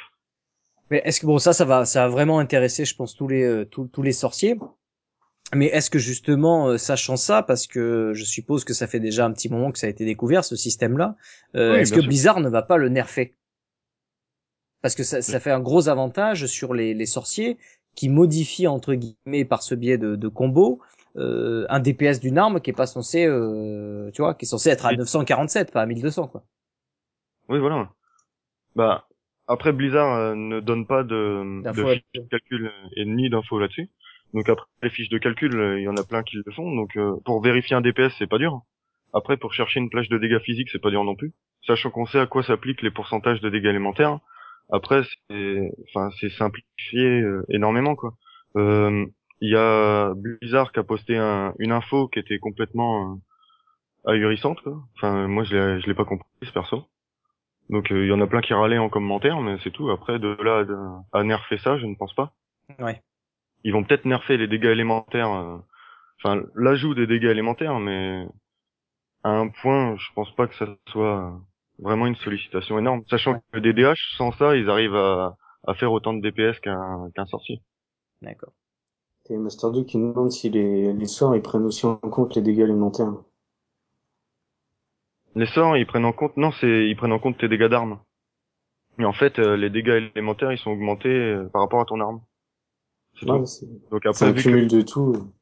Mais 0.91 1.01
est-ce 1.05 1.21
que 1.21 1.27
bon 1.27 1.39
ça 1.39 1.53
ça 1.53 1.65
va 1.65 1.85
ça 1.85 2.03
va 2.03 2.09
vraiment 2.09 2.39
intéresser 2.39 2.85
je 2.85 2.95
pense 2.97 3.15
tous 3.15 3.29
les 3.29 3.43
euh, 3.45 3.65
tous, 3.65 3.87
tous 3.89 4.03
les 4.03 4.13
sorciers. 4.13 4.57
Mais 5.55 5.67
est-ce 5.67 5.91
que 5.91 5.99
justement 5.99 6.69
euh, 6.69 6.79
sachant 6.79 7.17
ça 7.17 7.43
parce 7.43 7.67
que 7.67 8.13
je 8.15 8.25
suppose 8.25 8.65
que 8.65 8.73
ça 8.75 8.87
fait 8.87 9.01
déjà 9.01 9.25
un 9.25 9.33
petit 9.33 9.49
moment 9.49 9.73
que 9.73 9.79
ça 9.79 9.87
a 9.87 9.91
été 9.91 10.05
découvert 10.05 10.45
ce 10.45 10.57
système 10.57 10.97
là, 10.99 11.17
Oui, 11.55 11.61
est-ce 11.61 11.93
que 11.93 12.01
sûr. 12.01 12.09
Blizzard 12.09 12.41
ne 12.41 12.49
va 12.49 12.63
pas 12.63 12.77
le 12.77 12.89
nerfer? 12.89 13.37
Parce 14.83 14.95
que 14.95 15.03
ça, 15.03 15.23
ça 15.23 15.41
fait 15.41 15.51
un 15.51 15.61
gros 15.61 15.89
avantage 15.89 16.47
sur 16.47 16.73
les, 16.73 16.95
les 16.95 17.07
sorciers 17.07 17.59
qui 17.95 18.09
modifient 18.09 18.69
entre 18.69 18.95
guillemets 18.95 19.45
par 19.45 19.63
ce 19.63 19.75
biais 19.75 19.99
de, 19.99 20.17
de 20.17 20.29
combo 20.29 20.81
euh, 21.17 21.67
un 21.69 21.81
DPS 21.81 22.21
d'une 22.21 22.39
arme 22.39 22.61
qui 22.61 22.71
est 22.71 22.75
pas 22.75 22.87
censé 22.87 23.27
euh, 23.27 24.11
tu 24.13 24.23
vois 24.23 24.35
qui 24.35 24.45
est 24.45 24.49
censé 24.49 24.71
être 24.71 24.87
à 24.87 24.93
Oui. 24.93 24.97
947 24.97 25.73
pas 25.73 25.83
à 25.83 25.87
1200 25.87 26.29
quoi. 26.29 26.45
Oui, 27.49 27.59
voilà. 27.59 27.91
Bah, 28.77 29.07
après 29.47 29.73
Blizzard 29.73 30.15
euh, 30.15 30.35
ne 30.35 30.61
donne 30.61 30.87
pas 30.87 31.03
de, 31.03 31.61
de 31.73 31.83
fiches 31.95 32.05
de 32.15 32.29
calcul 32.31 32.71
et 32.97 33.05
ni 33.05 33.29
d'infos 33.31 33.59
là-dessus. 33.59 33.89
Donc 34.33 34.49
après 34.49 34.67
les 34.83 34.91
fiches 34.91 35.09
de 35.09 35.19
calcul, 35.19 35.55
euh, 35.59 35.81
il 35.81 35.85
y 35.85 35.89
en 35.89 35.97
a 35.97 36.05
plein 36.05 36.23
qui 36.23 36.37
le 36.37 36.53
font. 36.53 36.75
Donc 36.75 36.97
euh, 36.97 37.15
pour 37.25 37.43
vérifier 37.43 37.75
un 37.77 37.81
DPS, 37.81 38.15
c'est 38.19 38.29
pas 38.29 38.39
dur. 38.39 38.63
Après 39.13 39.37
pour 39.37 39.53
chercher 39.53 39.81
une 39.81 39.91
plage 39.91 40.09
de 40.09 40.19
dégâts 40.19 40.39
physiques, 40.41 40.69
c'est 40.71 40.81
pas 40.81 40.91
dur 40.91 41.03
non 41.05 41.17
plus. 41.17 41.33
Sachant 41.67 41.91
qu'on 41.91 42.07
sait 42.07 42.21
à 42.21 42.27
quoi 42.27 42.43
s'appliquent 42.45 42.83
les 42.83 42.91
pourcentages 42.93 43.41
de 43.41 43.51
dégâts 43.51 43.67
élémentaires. 43.67 44.21
Après, 44.73 45.03
c'est, 45.29 45.71
enfin, 45.89 46.11
c'est 46.21 46.31
simplifié 46.31 47.21
euh, 47.21 47.45
énormément 47.49 47.97
quoi. 47.97 48.15
Euh, 48.57 49.05
Il 49.41 49.51
y 49.51 49.57
a 49.57 50.13
Blizzard 50.15 50.71
qui 50.73 50.79
a 50.79 50.85
posté 50.85 51.17
un- 51.17 51.55
une 51.59 51.73
info 51.73 52.07
qui 52.09 52.21
était 52.21 52.39
complètement 52.39 53.19
euh, 54.07 54.13
ahurissante 54.13 54.61
quoi. 54.63 54.81
Enfin, 54.97 55.27
moi 55.27 55.43
je 55.45 55.57
l'ai, 55.57 55.81
je 55.81 55.87
l'ai 55.89 55.95
pas 55.95 56.05
compris 56.05 56.29
ce 56.43 56.53
perso. 56.53 56.85
Donc 57.71 57.91
euh, 57.93 58.05
il 58.05 58.09
y 58.09 58.13
en 58.13 58.21
a 58.21 58.27
plein 58.27 58.41
qui 58.41 58.53
râlaient 58.53 58.79
en 58.79 58.89
commentaire, 58.89 59.41
mais 59.41 59.57
c'est 59.63 59.71
tout. 59.71 59.91
Après, 59.91 60.19
de 60.19 60.37
là 60.43 60.65
à, 61.13 61.19
à 61.21 61.23
nerfer 61.25 61.59
ça, 61.59 61.79
je 61.79 61.87
ne 61.87 61.95
pense 61.95 62.15
pas. 62.15 62.33
Ouais. 62.79 63.01
Ils 63.65 63.73
vont 63.73 63.85
peut-être 63.85 64.05
nerfer 64.05 64.37
les 64.37 64.49
dégâts 64.49 64.67
élémentaires, 64.67 65.33
euh, 65.33 65.57
enfin 66.23 66.43
l'ajout 66.55 66.95
des 66.95 67.07
dégâts 67.07 67.31
élémentaires, 67.31 67.79
mais 67.79 68.27
à 69.23 69.31
un 69.31 69.49
point, 69.49 69.97
je 69.97 70.07
pense 70.15 70.35
pas 70.35 70.47
que 70.49 70.55
ça 70.57 70.67
soit 70.89 71.41
vraiment 71.79 72.07
une 72.07 72.17
sollicitation 72.17 72.79
énorme. 72.79 73.03
Sachant 73.09 73.41
que 73.53 73.59
des 73.59 73.73
DH, 73.73 74.17
sans 74.17 74.33
ça, 74.33 74.57
ils 74.57 74.69
arrivent 74.69 74.97
à, 74.97 75.37
à 75.67 75.75
faire 75.75 75.93
autant 75.93 76.13
de 76.15 76.21
DPS 76.21 76.59
qu'un 76.61 77.11
qu'un 77.15 77.27
sorcier. 77.27 77.63
D'accord. 78.23 78.53
Et 79.29 79.37
Master 79.37 79.71
2 79.71 79.85
qui 79.85 79.97
nous 79.97 80.13
demande 80.13 80.33
si 80.33 80.51
les, 80.51 80.93
les 80.93 81.07
sorts 81.07 81.37
ils 81.37 81.43
prennent 81.43 81.65
aussi 81.65 81.87
en 81.87 81.97
compte 81.97 82.35
les 82.35 82.43
dégâts 82.43 82.61
élémentaires. 82.61 83.15
Les 85.35 85.47
sorts, 85.47 85.77
ils 85.77 85.87
prennent 85.87 86.05
en 86.05 86.13
compte, 86.13 86.37
non, 86.37 86.53
c'est 86.53 86.87
ils 86.89 86.97
prennent 86.97 87.13
en 87.13 87.19
compte 87.19 87.39
tes 87.39 87.49
dégâts 87.49 87.69
d'armes. 87.69 88.01
Mais 88.99 89.05
en 89.05 89.13
fait, 89.13 89.39
euh, 89.39 89.57
les 89.57 89.71
dégâts 89.71 90.11
élémentaires, 90.15 90.53
ils 90.53 90.59
sont 90.59 90.71
augmentés 90.71 91.09
euh, 91.09 91.49
par 91.49 91.63
rapport 91.63 91.81
à 91.81 91.85
ton 91.85 92.01
arme. 92.01 92.21
Ouais, 93.23 93.43
Donc 93.91 94.07
après, 94.07 94.27
un 94.27 94.33
vu 94.33 94.43
que 94.45 94.51
cumul 94.51 94.69
de 94.69 94.83
tout. 94.83 95.33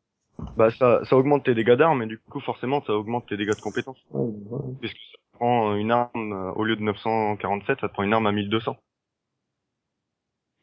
bah, 0.57 0.71
ça, 0.71 1.05
ça 1.05 1.17
augmente 1.17 1.45
tes 1.45 1.55
dégâts 1.55 1.75
d'armes, 1.77 2.03
et 2.03 2.07
du 2.07 2.19
coup, 2.19 2.41
forcément, 2.41 2.83
ça 2.85 2.93
augmente 2.95 3.27
tes 3.29 3.37
dégâts 3.37 3.55
de 3.57 3.61
compétences. 3.61 4.05
Ouais, 4.11 4.23
ouais. 4.51 4.75
Puisque 4.81 4.97
ça 4.99 5.19
te 5.33 5.37
prend 5.39 5.75
une 5.77 5.91
arme, 5.93 6.33
euh, 6.33 6.53
au 6.53 6.65
lieu 6.65 6.77
de 6.77 6.83
947, 6.83 7.81
ça 7.81 7.89
te 7.89 7.93
prend 7.93 8.03
une 8.03 8.13
arme 8.15 8.27
à 8.27 8.33
1200. 8.33 8.77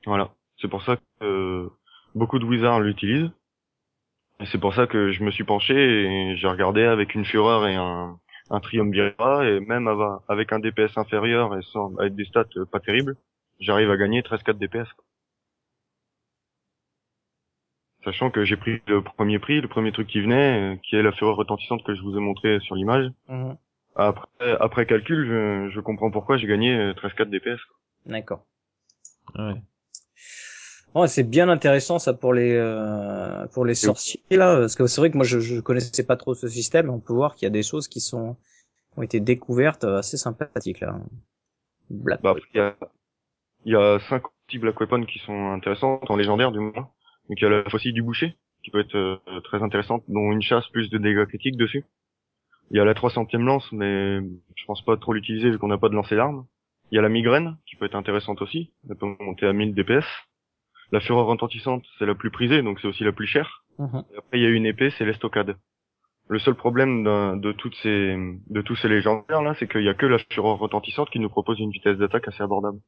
Voilà. 0.05 0.34
C'est 0.57 0.67
pour 0.69 0.84
ça 0.84 0.97
que 0.97 1.01
euh, 1.23 1.69
beaucoup 2.15 2.39
de 2.39 2.45
wizards 2.45 2.80
l'utilisent. 2.82 3.32
Et 4.39 4.45
c'est 4.47 4.59
pour 4.59 4.73
ça 4.73 4.88
que 4.88 5.11
je 5.11 5.23
me 5.23 5.32
suis 5.32 5.43
penché 5.45 5.73
et 5.76 6.38
j'ai 6.38 6.47
regardé 6.47 6.84
avec 6.84 7.15
une 7.15 7.26
fureur 7.26 7.67
et 7.67 7.76
un, 7.76 8.19
un 8.50 8.60
triumvirat, 8.60 9.48
et 9.48 9.60
même 9.60 9.89
avec 10.28 10.52
un 10.54 10.60
DPS 10.60 10.98
inférieur 10.98 11.58
et 11.58 11.62
sans, 11.64 11.96
avec 11.98 12.16
des 12.16 12.26
stats 12.26 12.46
euh, 12.58 12.66
pas 12.66 12.80
terribles, 12.80 13.16
j'arrive 13.60 13.89
à 13.89 13.98
gagner 13.98 14.22
13-4 14.22 14.58
DPS. 14.58 14.91
quoi. 14.93 15.04
Sachant 18.04 18.30
que 18.30 18.46
j'ai 18.46 18.56
pris 18.56 18.82
le 18.88 19.02
premier 19.02 19.39
prix, 19.39 19.62
le 19.62 19.68
premier 19.68 19.91
truc 19.91 20.08
qui 20.08 20.22
venait, 20.22 20.74
euh, 20.74 20.76
qui 20.84 20.96
est 20.96 21.02
la 21.02 21.12
fureur 21.12 21.36
retentissante 21.38 21.84
que 21.84 21.96
je 21.96 22.02
vous 22.02 22.16
ai 22.16 22.20
montré 22.20 22.60
sur 22.60 22.76
l'image. 22.76 23.12
Mhm. 23.28 23.58
Après, 23.96 24.28
après 24.60 24.86
calcul, 24.86 25.26
je, 25.26 25.72
je 25.74 25.80
comprends 25.80 26.12
pourquoi 26.12 26.38
j'ai 26.38 26.48
gagné 26.48 26.76
euh, 26.76 26.93
13-4 26.93 27.30
DPS. 27.30 27.60
quoi. 27.64 27.78
D'accord. 28.06 28.46
Ouais. 29.36 29.56
Ouais, 30.96 31.10
c'est 31.10 31.24
bien 31.24 31.50
intéressant 31.50 32.00
ça 32.00 32.14
pour 32.14 32.34
les 32.34 32.54
euh, 32.54 33.46
pour 33.48 33.66
les 33.66 33.76
sorciers 33.76 34.22
là, 34.32 34.58
parce 34.58 34.76
que 34.76 34.88
c'est 34.88 35.02
vrai 35.02 35.12
que 35.12 35.18
moi 35.18 35.26
je, 35.26 35.39
je 35.39 35.60
connaissais 35.60 36.06
pas 36.06 36.16
trop 36.16 36.34
ce 36.34 36.48
système. 36.48 36.89
On 36.89 37.00
peut 37.00 37.14
voir 37.14 37.36
qu'il 37.36 37.46
y 37.46 37.48
a 37.48 37.52
des 37.52 37.64
choses 37.64 37.89
qui 37.89 38.00
sont 38.00 38.38
ont 38.96 39.02
été 39.02 39.20
découvertes 39.20 39.84
euh, 39.84 39.98
assez 39.98 40.16
sympathiques 40.16 40.80
là. 40.80 40.98
Black 41.89 42.22
Bah, 42.22 42.34
il 42.54 42.58
y 42.58 42.62
a, 42.62 42.76
il 43.66 43.74
y 43.74 43.76
a 43.76 44.00
cinq 44.10 44.24
petits 44.48 44.58
Black 44.58 44.80
Weapon 44.80 45.06
qui 45.06 45.20
sont 45.20 45.52
intéressants, 45.52 46.00
en 46.08 46.16
légendaire 46.16 46.52
du 46.52 46.60
moins. 46.60 46.89
Donc 47.30 47.41
il 47.41 47.43
y 47.43 47.46
a 47.46 47.50
la 47.50 47.70
faucille 47.70 47.93
du 47.93 48.02
boucher, 48.02 48.38
qui 48.64 48.72
peut 48.72 48.80
être 48.80 48.96
euh, 48.96 49.41
très 49.43 49.62
intéressante, 49.62 50.04
dont 50.08 50.32
une 50.32 50.41
chasse 50.41 50.68
plus 50.70 50.89
de 50.89 50.98
dégâts 50.98 51.26
critiques 51.26 51.58
dessus. 51.58 51.84
Il 52.72 52.78
y 52.78 52.80
a 52.80 52.86
la 52.86 52.93
300e 52.93 53.43
lance, 53.43 53.70
mais 53.72 54.20
je 54.56 54.66
pense 54.66 54.84
pas 54.84 54.98
trop 54.98 55.14
l'utiliser 55.14 55.50
vu 55.52 55.60
qu'on 55.60 55.68
n'a 55.68 55.78
pas 55.78 55.89
de 55.89 55.93
lancer 55.93 56.16
d'armes. 56.16 56.46
Il 56.91 56.96
y 56.96 57.00
a 57.00 57.02
la 57.02 57.10
migraine, 57.10 57.58
qui 57.66 57.76
peut 57.76 57.86
être 57.86 57.96
intéressante 57.96 58.41
aussi, 58.41 58.72
elle 58.89 58.96
peut 58.96 59.08
monter 59.20 59.46
à 59.46 59.54
1000 59.54 59.74
DPS. 59.76 60.06
La 60.91 60.99
fureur 60.99 61.25
retentissante, 61.25 61.83
c'est 61.99 62.05
la 62.05 62.15
plus 62.15 62.31
prisée, 62.31 62.61
donc 62.61 62.79
c'est 62.79 62.88
aussi 62.88 63.03
la 63.03 63.11
plus 63.11 63.27
chère. 63.27 63.63
Mhm. 63.79 64.03
Et 64.13 64.17
après, 64.17 64.39
il 64.39 64.43
y 64.43 64.45
a 64.45 64.49
une 64.49 64.65
épée, 64.65 64.91
c'est 64.91 65.05
l'estocade. 65.05 65.57
Le 66.27 66.39
seul 66.39 66.55
problème 66.55 67.03
de 67.39 67.51
toutes 67.51 67.75
ces, 67.83 68.15
de 68.47 68.61
tous 68.61 68.75
ces 68.75 68.88
légendaires 68.89 69.41
là, 69.43 69.53
c'est 69.59 69.67
qu'il 69.67 69.83
y 69.83 69.89
a 69.89 69.93
que 69.93 70.05
la 70.07 70.17
fureur 70.17 70.57
retentissante 70.57 71.09
qui 71.11 71.19
nous 71.19 71.29
propose 71.29 71.59
une 71.59 71.69
vitesse 71.69 71.97
d'attaque 71.97 72.27
assez 72.27 72.41
abordable. 72.41 72.79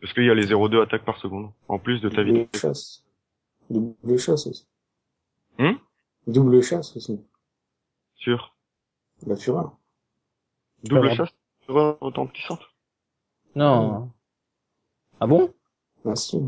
Parce 0.00 0.12
qu'il 0.12 0.24
y 0.24 0.30
a 0.30 0.34
les 0.34 0.46
0,2 0.46 0.82
attaques 0.82 1.04
par 1.04 1.18
seconde, 1.18 1.50
en 1.68 1.78
plus 1.78 2.00
de 2.00 2.08
ta 2.08 2.24
Double 2.24 2.38
vitesse. 2.40 2.60
chasse. 2.60 3.04
Double 3.70 4.18
chasse 4.18 4.46
aussi. 4.46 4.66
Hum 5.58 5.78
Double 6.26 6.62
chasse 6.62 6.96
aussi. 6.96 7.20
Sur 8.16 8.54
La 9.26 9.36
fureur. 9.36 9.76
double 10.84 11.14
chasse, 11.14 11.30
fureur 11.66 11.98
retentissante? 12.00 12.62
Non. 13.54 14.10
Ah 15.24 15.26
bon? 15.26 15.48
Ah 16.04 16.16
si. 16.16 16.38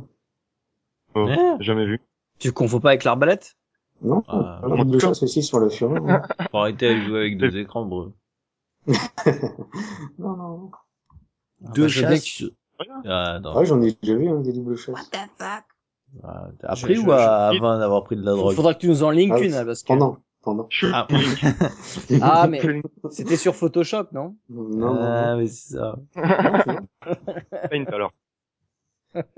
Oh, 1.15 1.25
Ouais. 1.25 1.39
Jamais 1.61 1.87
vu. 1.87 1.99
Tu 2.39 2.53
confonds 2.53 2.79
pas 2.79 2.91
avec 2.91 3.05
l'arbalète? 3.05 3.57
Non, 4.03 4.23
Ah, 4.29 4.61
la 4.69 4.85
double 4.85 5.01
chasse 5.01 5.23
aussi 5.23 5.43
sur 5.43 5.61
la 5.61 5.71
fureur. 5.71 5.97
hein. 6.11 6.21
Faut 6.51 6.59
arrêter 6.59 6.95
de 6.95 7.01
jouer 7.07 7.21
avec 7.21 7.39
deux 7.39 7.57
écrans, 7.57 7.87
bro. 7.87 8.13
non, 10.19 10.37
non. 10.37 10.71
Deux 11.75 11.85
bah, 11.85 11.89
chasses. 11.89 12.43
Ah, 13.07 13.41
non. 13.43 13.57
Ah, 13.57 13.65
j'en 13.65 13.81
ai 13.81 13.97
déjà 14.03 14.15
vu, 14.15 14.29
hein, 14.29 14.41
des 14.41 14.53
doubles 14.53 14.77
chasses. 14.77 14.95
What 14.95 15.05
the 15.11 15.31
fuck? 15.39 15.65
Ah, 16.23 16.49
Après 16.65 16.95
Je- 16.97 17.01
ou 17.01 17.05
je- 17.07 17.11
à- 17.13 17.51
je- 17.53 17.57
avant 17.57 17.79
d'avoir 17.79 18.05
pris 18.05 18.17
de 18.17 18.23
la 18.27 18.33
Il 18.33 18.37
drogue? 18.37 18.55
Faudra 18.55 18.75
que 18.75 18.81
tu 18.81 18.89
nous 18.89 19.03
en 19.05 19.11
links 19.11 19.33
Ah, 19.35 19.41
une 19.41 19.65
parce 19.65 19.83
que 19.83 19.89
Pendant. 19.89 20.19
Pendant. 20.43 20.69
Ah, 20.93 21.07
Ah, 22.21 22.47
mais- 22.47 22.61
c'était 23.11 23.37
sur 23.39 23.57
Photoshop, 23.57 24.09
non? 24.13 24.37
Non, 24.51 24.63
non, 24.93 25.03
Ah, 25.03 25.37
mais 25.37 25.47
c'est 25.47 25.77
ça. 25.79 25.97
non. 26.15 26.87
Paint 27.71 27.85
alors. 27.95 28.13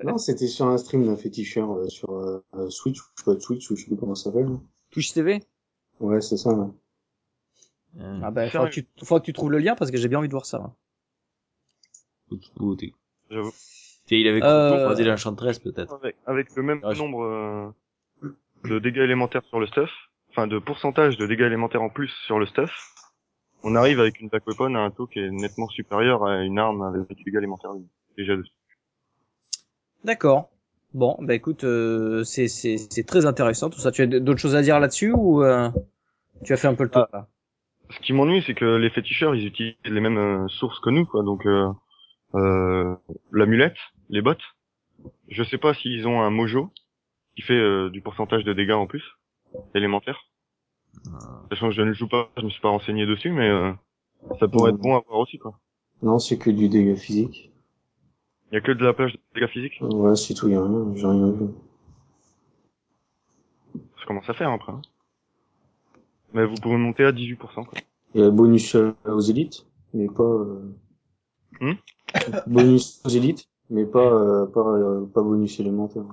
Non, 0.05 0.19
c'était 0.19 0.47
sur 0.47 0.67
un 0.67 0.79
stream 0.79 1.07
d'un 1.07 1.17
féticheur 1.17 1.71
euh, 1.73 1.89
sur 1.89 2.11
euh, 2.13 2.45
euh, 2.55 2.71
Switch, 2.71 2.97
je 2.97 3.03
sais 3.23 3.25
pas 3.25 3.37
Twitch, 3.37 3.71
ou 3.71 3.77
je 3.77 3.83
sais 3.83 3.87
plus 3.89 3.97
comment 3.97 4.15
ça 4.15 4.25
s'appelle. 4.31 4.49
Touche 4.91 5.13
TV 5.13 5.43
Ouais, 6.01 6.21
c'est 6.21 6.37
ça. 6.37 6.51
ouais. 6.53 6.69
Hum, 7.99 8.21
Ah 8.25 8.31
bah, 8.31 8.49
faudra 8.51 8.69
que, 8.69 8.75
tu, 8.75 8.87
faudra 9.03 9.21
que 9.21 9.25
tu 9.27 9.33
trouves 9.33 9.51
le 9.51 9.59
lien 9.59 9.75
parce 9.75 9.91
que 9.91 9.97
j'ai 9.97 10.09
bien 10.09 10.19
envie 10.19 10.29
de 10.29 10.33
voir 10.33 10.47
ça. 10.47 10.59
hein. 10.59 10.75
beauté. 12.57 12.95
J'avoue. 13.31 13.51
Tu 13.51 13.57
sais, 14.15 14.21
il 14.21 14.29
avait 14.29 14.43
Euh, 14.43 14.83
croisé 14.85 15.05
l'enchanteresse, 15.05 15.59
peut-être. 15.59 15.93
Avec, 15.95 16.17
avec 16.27 16.55
le 16.57 16.63
même 16.63 16.81
Ah, 16.83 16.95
je- 16.95 16.99
nombre 17.03 17.23
euh, 17.25 17.71
de 18.65 18.79
dégâts 18.79 18.99
élémentaires 18.99 19.45
sur 19.45 19.61
le 19.61 19.67
stuff, 19.67 19.91
enfin 20.31 20.47
de 20.47 20.59
pourcentage 20.59 21.17
de 21.17 21.27
dégâts 21.27 21.43
élémentaires 21.43 21.83
en 21.83 21.91
plus 21.91 22.09
sur 22.27 22.39
le 22.39 22.47
stuff, 22.47 22.71
on 23.63 23.75
arrive 23.75 24.01
avec 24.01 24.21
une 24.21 24.29
Black 24.29 24.47
Weapon 24.47 24.75
à 24.75 24.79
un 24.81 24.91
taux 24.91 25.07
qui 25.07 25.19
est 25.19 25.31
nettement 25.31 25.69
supérieur 25.69 26.25
à 26.25 26.43
une 26.43 26.59
arme 26.59 26.83
avec 26.83 27.09
des 27.09 27.23
dégâts 27.25 27.37
élémentaires 27.37 27.73
déjà 28.17 28.37
dessus. 28.37 28.53
D'accord. 30.05 30.51
Bon, 30.95 31.17
bah 31.21 31.35
écoute, 31.35 31.65
euh, 31.65 32.25
c'est 32.25 32.49
c'est 32.49 32.77
c'est 32.79 33.05
très 33.05 33.27
intéressant 33.27 33.69
tout 33.69 33.79
ça. 33.79 33.91
Tu 33.91 34.03
as 34.03 34.07
d'autres 34.07 34.41
choses 34.41 34.57
à 34.57 34.63
dire 34.63 34.81
là-dessus 34.81 35.13
ou 35.13 35.43
euh, 35.43 35.71
tu 36.45 36.53
as 36.53 36.57
fait 36.57 36.69
un 36.69 36.75
peu 36.75 36.85
le 36.85 36.91
tour 36.91 37.07
là? 37.13 37.29
Ce 37.91 37.99
qui 38.01 38.13
m'ennuie, 38.13 38.43
c'est 38.47 38.55
que 38.55 38.77
les 38.77 38.91
féticheurs, 38.91 39.35
ils 39.35 39.47
utilisent 39.47 39.75
les 39.85 40.01
mêmes 40.01 40.19
euh, 40.19 40.49
sources 40.49 40.79
que 40.81 40.91
nous, 40.91 41.07
quoi. 41.07 41.23
Donc, 41.23 41.47
euh, 41.47 41.69
euh, 42.35 42.95
l'amulette, 43.33 43.77
les 44.11 44.21
bottes. 44.21 44.43
Je 45.29 45.43
sais 45.43 45.59
pas 45.59 45.73
s'ils 45.75 46.07
ont 46.07 46.21
un 46.21 46.31
mojo 46.31 46.71
qui 47.35 47.43
fait 47.43 47.55
euh, 47.55 47.89
du 47.89 48.03
pourcentage 48.03 48.45
de 48.45 48.53
dégâts 48.53 48.73
en 48.73 48.87
plus, 48.87 49.05
élémentaire. 49.75 50.27
Sachant 51.51 51.69
que 51.69 51.75
je 51.75 51.83
ne 51.83 51.93
joue 51.93 52.09
pas, 52.09 52.31
je 52.37 52.43
me 52.43 52.51
suis 52.51 52.61
pas 52.61 52.69
renseigné 52.69 53.07
dessus, 53.07 53.31
mais 53.31 53.49
euh, 53.49 53.73
ça 54.41 54.49
pourrait 54.49 54.71
être 54.73 54.79
bon 54.79 54.97
à 54.97 55.01
voir 55.07 55.21
aussi, 55.21 55.39
quoi. 55.39 55.59
Non, 56.03 56.19
c'est 56.19 56.39
que 56.39 56.51
du 56.51 56.69
dégât 56.69 56.97
physique. 56.97 57.48
Il 58.51 58.55
y 58.55 58.59
a 58.59 58.61
que 58.61 58.73
de 58.73 58.85
la 58.85 58.93
plage 58.95 59.13
de 59.13 59.21
dégâts 59.35 59.49
physiques. 59.49 59.79
Ouais, 59.83 60.17
c'est 60.17 60.35
tout, 60.35 60.49
y 60.49 60.55
a 60.55 60.63
rien, 60.63 60.93
j'ai 60.95 61.07
rien 61.07 61.31
vu. 61.31 61.47
Ça 63.99 64.07
commence 64.07 64.29
à 64.29 64.35
faire 64.35 64.51
après. 64.51 64.73
hein. 64.73 64.83
Mais 66.33 66.45
vous 66.45 66.55
pouvez 66.55 66.77
monter 66.77 67.05
à 67.05 67.13
18%. 67.13 67.37
Quoi. 67.37 67.67
Il 68.15 68.21
y 68.21 68.25
a 68.25 68.31
bonus 68.31 68.75
aux 69.05 69.21
élites, 69.21 69.67
mais 69.93 70.07
pas... 70.09 70.23
Euh... 70.23 70.75
Hmm? 71.61 71.75
bonus 72.47 73.01
aux 73.05 73.09
élites, 73.09 73.49
mais 73.71 73.85
pas 73.85 74.01
euh, 74.13 74.47
pas, 74.47 74.61
euh, 74.61 75.07
pas 75.07 75.23
bonus 75.23 75.61
élémentaire. 75.61 76.05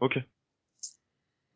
Ok. 0.00 0.18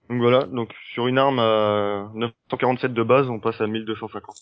Donc 0.08 0.20
voilà, 0.20 0.44
donc 0.44 0.72
sur 0.92 1.06
une 1.06 1.18
arme 1.18 1.38
à 1.38 2.10
947 2.14 2.92
de 2.92 3.02
base, 3.02 3.28
on 3.30 3.40
passe 3.40 3.60
à 3.60 3.66
1250. 3.66 4.36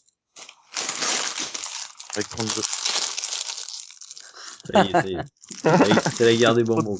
Avec 2.14 2.28
32. 2.28 2.62
Ça 4.64 4.84
y 4.84 4.88
est, 4.88 4.92
ça 4.92 5.06
y 5.06 5.14
est. 5.14 5.24
Ça 5.62 5.86
y 5.86 5.90
est, 5.90 6.08
C'est 6.10 6.24
la 6.24 6.34
guerre 6.34 6.54
des 6.54 6.64
bons 6.64 6.82
mots. 6.82 6.98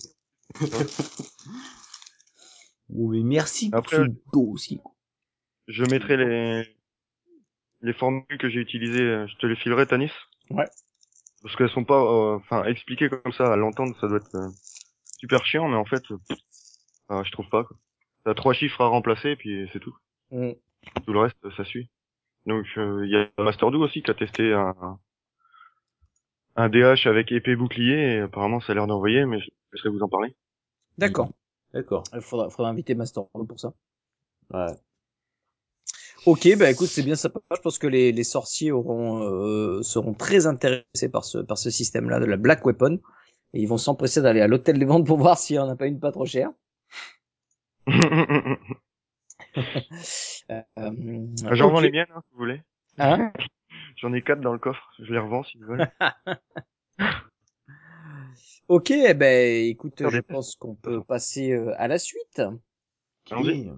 Oh, 2.94 3.08
mais 3.08 3.20
merci 3.20 3.70
pour 3.70 3.78
Après, 3.78 4.04
dossier. 4.32 4.80
Je 5.68 5.84
mettrai 5.84 6.16
les 6.16 6.76
les 7.82 7.92
formules 7.92 8.38
que 8.38 8.48
j'ai 8.48 8.60
utilisées, 8.60 9.00
euh, 9.00 9.26
je 9.26 9.36
te 9.36 9.46
les 9.46 9.56
filerai, 9.56 9.86
Tanis. 9.86 10.12
Ouais. 10.50 10.68
Parce 11.42 11.56
qu'elles 11.56 11.70
sont 11.70 11.84
pas, 11.84 12.00
euh, 12.00 12.36
enfin, 12.36 12.64
expliquées 12.64 13.08
comme 13.08 13.32
ça, 13.32 13.52
à 13.52 13.56
l'entendre, 13.56 13.96
ça 14.00 14.06
doit 14.06 14.18
être 14.18 14.34
euh, 14.36 14.48
super 15.18 15.44
chiant, 15.44 15.68
mais 15.68 15.76
en 15.76 15.84
fait, 15.84 16.02
euh, 16.10 16.18
euh, 17.10 17.24
je 17.24 17.32
trouve 17.32 17.48
pas. 17.48 17.64
Quoi. 17.64 17.76
T'as 18.24 18.34
trois 18.34 18.52
chiffres 18.52 18.80
à 18.80 18.86
remplacer, 18.86 19.30
et 19.30 19.36
puis 19.36 19.68
c'est 19.72 19.80
tout. 19.80 19.96
Mm. 20.30 20.52
Tout 21.04 21.12
le 21.12 21.18
reste, 21.20 21.50
ça 21.56 21.64
suit. 21.64 21.88
Donc, 22.46 22.66
euh, 22.76 23.04
il 23.04 23.10
y 23.10 23.16
a 23.16 23.28
Master 23.42 23.70
Do 23.70 23.82
aussi 23.82 24.02
qui 24.02 24.10
a 24.10 24.14
testé 24.14 24.52
un, 24.52 24.98
un 26.56 26.68
DH 26.68 27.06
avec 27.06 27.32
épée 27.32 27.56
bouclier, 27.56 28.14
et 28.14 28.18
apparemment 28.20 28.60
ça 28.60 28.72
a 28.72 28.74
l'air 28.74 28.86
d'envoyer, 28.86 29.24
mais 29.26 29.40
je 29.40 29.48
laisserai 29.72 29.90
vous 29.90 30.02
en 30.02 30.08
parler. 30.08 30.34
D'accord. 30.98 31.30
D'accord. 31.72 32.04
Il 32.12 32.20
faudra, 32.20 32.50
faudra 32.50 32.70
inviter 32.70 32.94
Master 32.94 33.24
pour 33.48 33.58
ça. 33.58 33.72
Ouais. 34.52 34.66
Ok, 36.26 36.48
bah 36.56 36.70
écoute, 36.70 36.86
c'est 36.88 37.02
bien 37.02 37.16
sympa. 37.16 37.40
Je 37.54 37.60
pense 37.60 37.78
que 37.78 37.86
les, 37.88 38.12
les 38.12 38.24
sorciers 38.24 38.70
auront 38.70 39.22
euh, 39.22 39.82
seront 39.82 40.14
très 40.14 40.46
intéressés 40.46 41.08
par 41.10 41.24
ce 41.24 41.38
par 41.38 41.58
ce 41.58 41.70
système-là 41.70 42.20
de 42.20 42.26
la 42.26 42.36
Black 42.36 42.64
Weapon 42.64 43.00
et 43.54 43.60
ils 43.60 43.66
vont 43.66 43.78
s'empresser 43.78 44.22
d'aller 44.22 44.40
à 44.40 44.46
l'hôtel 44.46 44.78
des 44.78 44.84
ventes 44.84 45.06
pour 45.06 45.18
voir 45.18 45.38
s'il 45.38 45.56
y 45.56 45.58
en 45.58 45.68
a 45.68 45.74
pas 45.76 45.86
une 45.86 45.98
pas 45.98 46.12
trop 46.12 46.26
chère. 46.26 46.50
Euh, 50.50 50.90
J'en 51.52 51.66
revends 51.66 51.78
ok. 51.78 51.82
les 51.82 51.90
miennes, 51.90 52.06
hein, 52.14 52.22
si 52.26 52.32
vous 52.32 52.38
voulez. 52.38 52.62
Hein? 52.98 53.32
J'en 53.96 54.12
ai 54.12 54.22
quatre 54.22 54.40
dans 54.40 54.52
le 54.52 54.58
coffre, 54.58 54.92
je 54.98 55.12
les 55.12 55.18
revends 55.18 55.44
si 55.44 55.58
vous 55.58 55.66
voulez. 55.66 55.84
ok, 58.68 58.90
eh 58.90 59.14
ben 59.14 59.68
écoute, 59.68 60.08
je 60.08 60.20
pense 60.20 60.56
qu'on 60.56 60.74
peut 60.74 61.02
passer 61.02 61.52
euh, 61.52 61.74
à 61.78 61.88
la 61.88 61.98
suite. 61.98 62.42
Allons-y. 63.30 63.70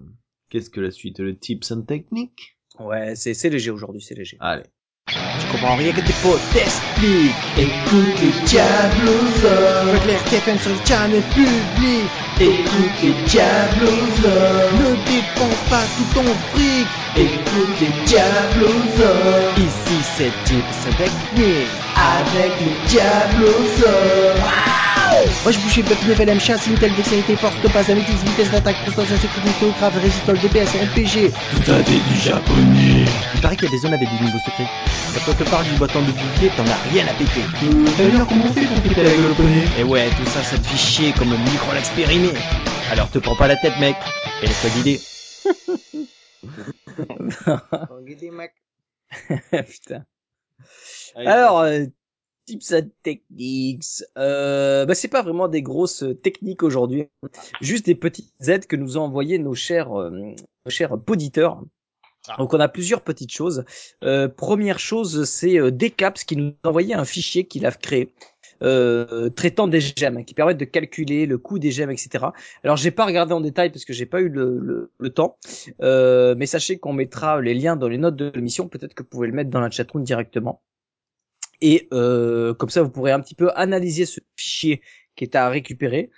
Qu'est-ce 0.49 0.69
que 0.69 0.79
la 0.79 0.91
suite? 0.91 1.19
Le 1.19 1.37
tips 1.37 1.71
and 1.71 1.83
technique? 1.83 2.57
Ouais, 2.79 3.15
c'est 3.15 3.33
c'est 3.33 3.49
léger 3.49 3.71
aujourd'hui, 3.71 4.01
c'est 4.01 4.15
léger. 4.15 4.37
Allez. 4.39 4.63
Tu 5.39 5.47
comprends 5.47 5.75
rien 5.75 5.91
que 5.91 6.01
tes 6.01 6.13
potes 6.23 6.41
t'expliquent. 6.51 7.33
Écoute 7.57 8.19
les 8.21 8.31
Diablos. 8.45 9.41
Claire 10.03 10.23
TFM 10.25 10.59
sur 10.59 10.71
le 10.71 10.77
channel 10.85 11.21
public. 11.23 12.09
Écoute 12.39 13.01
les 13.03 13.13
Diablos. 13.27 14.21
Ne 14.79 14.95
dépense 15.05 15.61
pas 15.69 15.83
tout 15.97 16.05
ton 16.13 16.23
fric. 16.51 16.87
Écoute 17.17 17.79
les 17.81 17.91
Diablos. 18.05 18.95
Ici 19.57 20.03
c'est 20.17 20.31
Tips 20.43 20.83
Technique. 20.97 21.67
Avec 21.95 22.51
les 22.59 22.75
Diablos. 22.87 23.83
Moi 25.43 25.51
je 25.51 25.59
bouge 25.59 25.77
le 25.77 25.83
Bucky 25.83 26.05
Level 26.07 26.29
M 26.29 26.39
chasse, 26.39 26.67
Intel, 26.67 26.93
Dextérité, 26.93 27.35
Force, 27.37 27.55
Topaz, 27.61 27.89
Amétis, 27.89 28.11
Vitesse 28.25 28.51
d'attaque, 28.51 28.75
Constance, 28.85 29.07
Sécurité, 29.07 29.67
Grave, 29.77 29.97
Résistol, 29.97 30.37
DPS, 30.39 30.69
RPG. 30.69 31.31
Putain, 31.55 31.81
t'es 31.83 31.99
du 32.11 32.19
japonais. 32.19 33.05
Il 33.35 33.41
paraît 33.41 33.55
qu'il 33.55 33.65
y 33.65 33.67
a 33.69 33.71
des 33.71 33.77
zones 33.77 33.93
avec 33.93 34.09
des 34.09 34.25
niveaux 34.25 34.39
secrets. 34.39 34.67
Quand 35.13 35.31
on 35.31 35.33
te 35.35 35.49
parle 35.49 35.65
du 35.65 35.75
bâton 35.79 36.01
de 36.01 36.11
bouclier, 36.11 36.49
t'en 36.57 36.65
as 36.65 36.89
rien 36.91 37.05
à 37.07 37.13
péter. 37.13 37.41
D'ailleurs, 37.97 38.27
comment 38.27 38.45
on 38.45 38.53
fait 38.53 38.65
pour 38.65 38.81
péter 38.81 39.03
la 39.03 39.11
gueule 39.11 39.31
au 39.31 39.35
poney 39.35 39.63
Et 39.79 39.83
ouais, 39.83 40.09
tout 40.09 40.25
ça, 40.25 40.43
ça 40.43 40.57
te 40.57 40.67
fait 40.67 40.77
chier 40.77 41.13
comme 41.13 41.31
un 41.31 41.37
micro 41.37 41.71
l'expérimé. 41.73 42.29
Alors 42.91 43.09
te 43.09 43.19
prends 43.19 43.35
pas 43.35 43.47
la 43.47 43.55
tête, 43.55 43.79
mec. 43.79 43.95
Et 44.43 44.47
laisse-toi 44.47 44.69
guider. 44.71 44.99
Putain. 49.65 50.03
Alors, 51.15 51.61
euh, 51.61 51.85
tips 52.45 52.73
and 52.73 52.89
techniques. 53.03 54.03
Euh, 54.17 54.85
bah, 54.85 54.95
c'est 54.95 55.07
pas 55.07 55.21
vraiment 55.21 55.47
des 55.47 55.61
grosses 55.61 56.03
euh, 56.03 56.13
techniques 56.13 56.63
aujourd'hui, 56.63 57.07
juste 57.61 57.85
des 57.85 57.95
petites 57.95 58.33
aides 58.47 58.67
que 58.67 58.75
nous 58.75 58.97
ont 58.97 59.01
envoyées 59.01 59.39
nos 59.39 59.55
chers, 59.55 59.93
euh, 59.93 60.09
nos 60.09 60.69
chers 60.69 60.93
auditeurs. 61.07 61.61
Donc 62.37 62.53
on 62.53 62.59
a 62.59 62.67
plusieurs 62.67 63.01
petites 63.01 63.31
choses. 63.31 63.65
Euh, 64.03 64.27
première 64.27 64.79
chose, 64.79 65.25
c'est 65.25 65.59
euh, 65.59 65.71
Decaps 65.71 66.23
qui 66.23 66.37
nous 66.37 66.53
a 66.63 66.69
envoyé 66.69 66.95
un 66.95 67.05
fichier 67.05 67.45
qu'il 67.45 67.65
a 67.65 67.71
créé. 67.71 68.13
Euh, 68.63 69.29
traitant 69.29 69.67
des 69.67 69.81
gemmes 69.81 70.23
qui 70.23 70.33
permettent 70.33 70.57
de 70.57 70.63
calculer 70.63 71.25
le 71.25 71.37
coût 71.37 71.59
des 71.59 71.71
gemmes 71.71 71.91
etc 71.91 72.27
alors 72.63 72.77
j'ai 72.77 72.89
pas 72.89 73.05
regardé 73.05 73.33
en 73.33 73.41
détail 73.41 73.69
parce 73.69 73.83
que 73.83 73.91
j'ai 73.91 74.05
pas 74.05 74.21
eu 74.21 74.29
le, 74.29 74.57
le, 74.59 74.93
le 74.97 75.09
temps 75.09 75.37
euh, 75.81 76.35
mais 76.37 76.45
sachez 76.45 76.77
qu'on 76.77 76.93
mettra 76.93 77.41
les 77.41 77.53
liens 77.53 77.75
dans 77.75 77.89
les 77.89 77.97
notes 77.97 78.15
de 78.15 78.31
l'émission 78.33 78.69
peut-être 78.69 78.93
que 78.93 79.03
vous 79.03 79.09
pouvez 79.09 79.27
le 79.27 79.33
mettre 79.33 79.49
dans 79.49 79.59
la 79.59 79.69
chatroom 79.69 80.05
directement 80.05 80.61
et 81.61 81.87
euh, 81.93 82.53
comme 82.53 82.69
ça 82.69 82.81
vous 82.83 82.89
pourrez 82.89 83.11
un 83.11 83.19
petit 83.19 83.35
peu 83.35 83.51
analyser 83.55 84.05
ce 84.05 84.19
fichier 84.35 84.81
qui 85.15 85.23
est 85.23 85.35
à 85.35 85.49
récupérer 85.49 86.11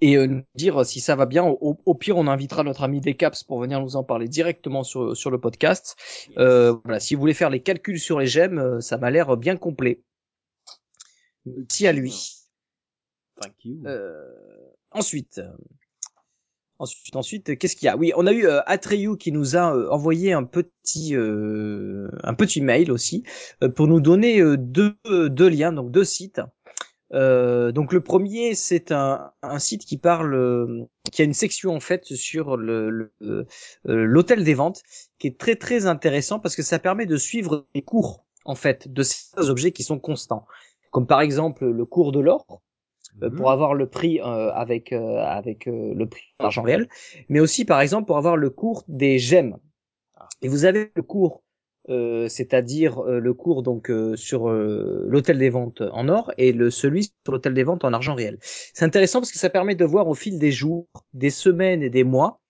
et 0.00 0.16
euh, 0.16 0.26
nous 0.26 0.42
dire 0.54 0.84
si 0.84 1.00
ça 1.00 1.16
va 1.16 1.26
bien. 1.26 1.44
Au, 1.44 1.78
au, 1.84 1.94
pire, 1.94 2.16
on 2.16 2.26
invitera 2.26 2.62
notre 2.62 2.82
ami 2.82 3.00
Decaps 3.00 3.44
pour 3.44 3.60
venir 3.60 3.80
nous 3.80 3.96
en 3.96 4.04
parler 4.04 4.28
directement 4.28 4.82
sur, 4.82 5.16
sur 5.16 5.30
le 5.30 5.40
podcast. 5.40 5.96
Euh, 6.38 6.74
voilà, 6.84 7.00
si 7.00 7.14
vous 7.14 7.20
voulez 7.20 7.34
faire 7.34 7.50
les 7.50 7.62
calculs 7.62 8.00
sur 8.00 8.18
les 8.18 8.26
gemmes, 8.26 8.58
euh, 8.58 8.80
ça 8.80 8.96
m'a 8.98 9.10
l'air 9.10 9.36
bien 9.36 9.56
complet. 9.56 10.02
Merci 11.44 11.86
à 11.86 11.92
lui. 11.92 12.36
Thank 13.40 13.64
you. 13.64 13.82
Euh, 13.86 14.26
ensuite, 14.90 15.40
ensuite, 16.80 17.16
ensuite, 17.16 17.58
qu'est-ce 17.58 17.76
qu'il 17.76 17.86
y 17.86 17.88
a? 17.88 17.96
Oui, 17.96 18.12
on 18.16 18.26
a 18.26 18.32
eu 18.32 18.46
euh, 18.46 18.60
Atreyu 18.66 19.16
qui 19.16 19.30
nous 19.32 19.56
a 19.56 19.74
euh, 19.74 19.88
envoyé 19.90 20.32
un 20.32 20.44
petit, 20.44 21.14
euh, 21.14 22.08
un 22.24 22.34
petit 22.34 22.60
mail 22.60 22.90
aussi 22.90 23.22
euh, 23.62 23.68
pour 23.68 23.86
nous 23.86 24.00
donner 24.00 24.40
euh, 24.40 24.56
deux, 24.56 24.96
deux 25.06 25.48
liens, 25.48 25.72
donc 25.72 25.90
deux 25.90 26.04
sites. 26.04 26.40
Euh, 27.12 27.72
donc 27.72 27.92
le 27.92 28.00
premier, 28.00 28.54
c'est 28.54 28.92
un, 28.92 29.32
un 29.42 29.58
site 29.58 29.84
qui 29.84 29.98
parle, 29.98 30.34
euh, 30.34 30.84
qui 31.12 31.22
a 31.22 31.24
une 31.24 31.34
section 31.34 31.74
en 31.74 31.80
fait 31.80 32.04
sur 32.14 32.56
le 32.56 33.12
euh, 33.22 33.44
l'hôtel 33.84 34.44
des 34.44 34.54
ventes, 34.54 34.82
qui 35.18 35.26
est 35.26 35.38
très 35.38 35.56
très 35.56 35.86
intéressant 35.86 36.38
parce 36.38 36.56
que 36.56 36.62
ça 36.62 36.78
permet 36.78 37.06
de 37.06 37.16
suivre 37.16 37.66
les 37.74 37.82
cours 37.82 38.24
en 38.44 38.54
fait 38.54 38.92
de 38.92 39.02
ces 39.02 39.50
objets 39.50 39.72
qui 39.72 39.82
sont 39.82 39.98
constants, 39.98 40.46
comme 40.92 41.06
par 41.06 41.20
exemple 41.20 41.66
le 41.66 41.84
cours 41.84 42.12
de 42.12 42.20
l'or 42.20 42.62
euh, 43.22 43.30
pour 43.30 43.50
avoir 43.50 43.74
le 43.74 43.86
prix 43.86 44.20
euh, 44.20 44.52
avec 44.52 44.92
euh, 44.92 45.18
avec 45.18 45.66
euh, 45.66 45.94
le 45.94 46.06
prix 46.06 46.24
en 46.38 46.44
argent 46.46 46.62
réel, 46.62 46.88
mais 47.28 47.40
aussi 47.40 47.64
par 47.64 47.80
exemple 47.80 48.06
pour 48.06 48.16
avoir 48.16 48.36
le 48.36 48.50
cours 48.50 48.84
des 48.88 49.18
gemmes. 49.18 49.56
Et 50.42 50.48
vous 50.48 50.64
avez 50.64 50.90
le 50.94 51.02
cours 51.02 51.42
euh, 51.88 52.28
c'est-à-dire 52.28 53.00
euh, 53.00 53.20
le 53.20 53.34
cours 53.34 53.62
donc 53.62 53.90
euh, 53.90 54.14
sur 54.14 54.50
euh, 54.50 55.06
l'hôtel 55.08 55.38
des 55.38 55.48
ventes 55.48 55.80
en 55.80 56.08
or 56.08 56.30
et 56.36 56.52
le 56.52 56.70
celui 56.70 57.04
sur 57.04 57.32
l'hôtel 57.32 57.54
des 57.54 57.64
ventes 57.64 57.84
en 57.84 57.92
argent 57.92 58.14
réel. 58.14 58.38
C'est 58.40 58.84
intéressant 58.84 59.20
parce 59.20 59.32
que 59.32 59.38
ça 59.38 59.50
permet 59.50 59.74
de 59.74 59.84
voir 59.84 60.06
au 60.06 60.14
fil 60.14 60.38
des 60.38 60.52
jours, 60.52 60.86
des 61.14 61.30
semaines 61.30 61.82
et 61.82 61.90
des 61.90 62.04
mois 62.04 62.40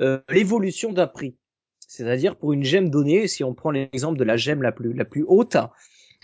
euh, 0.00 0.20
l'évolution 0.30 0.92
d'un 0.92 1.06
prix. 1.06 1.36
C'est-à-dire 1.86 2.36
pour 2.36 2.52
une 2.52 2.64
gemme 2.64 2.90
donnée, 2.90 3.28
si 3.28 3.44
on 3.44 3.54
prend 3.54 3.70
l'exemple 3.70 4.18
de 4.18 4.24
la 4.24 4.36
gemme 4.36 4.62
la 4.62 4.72
plus 4.72 4.92
la 4.92 5.04
plus 5.04 5.24
haute 5.26 5.56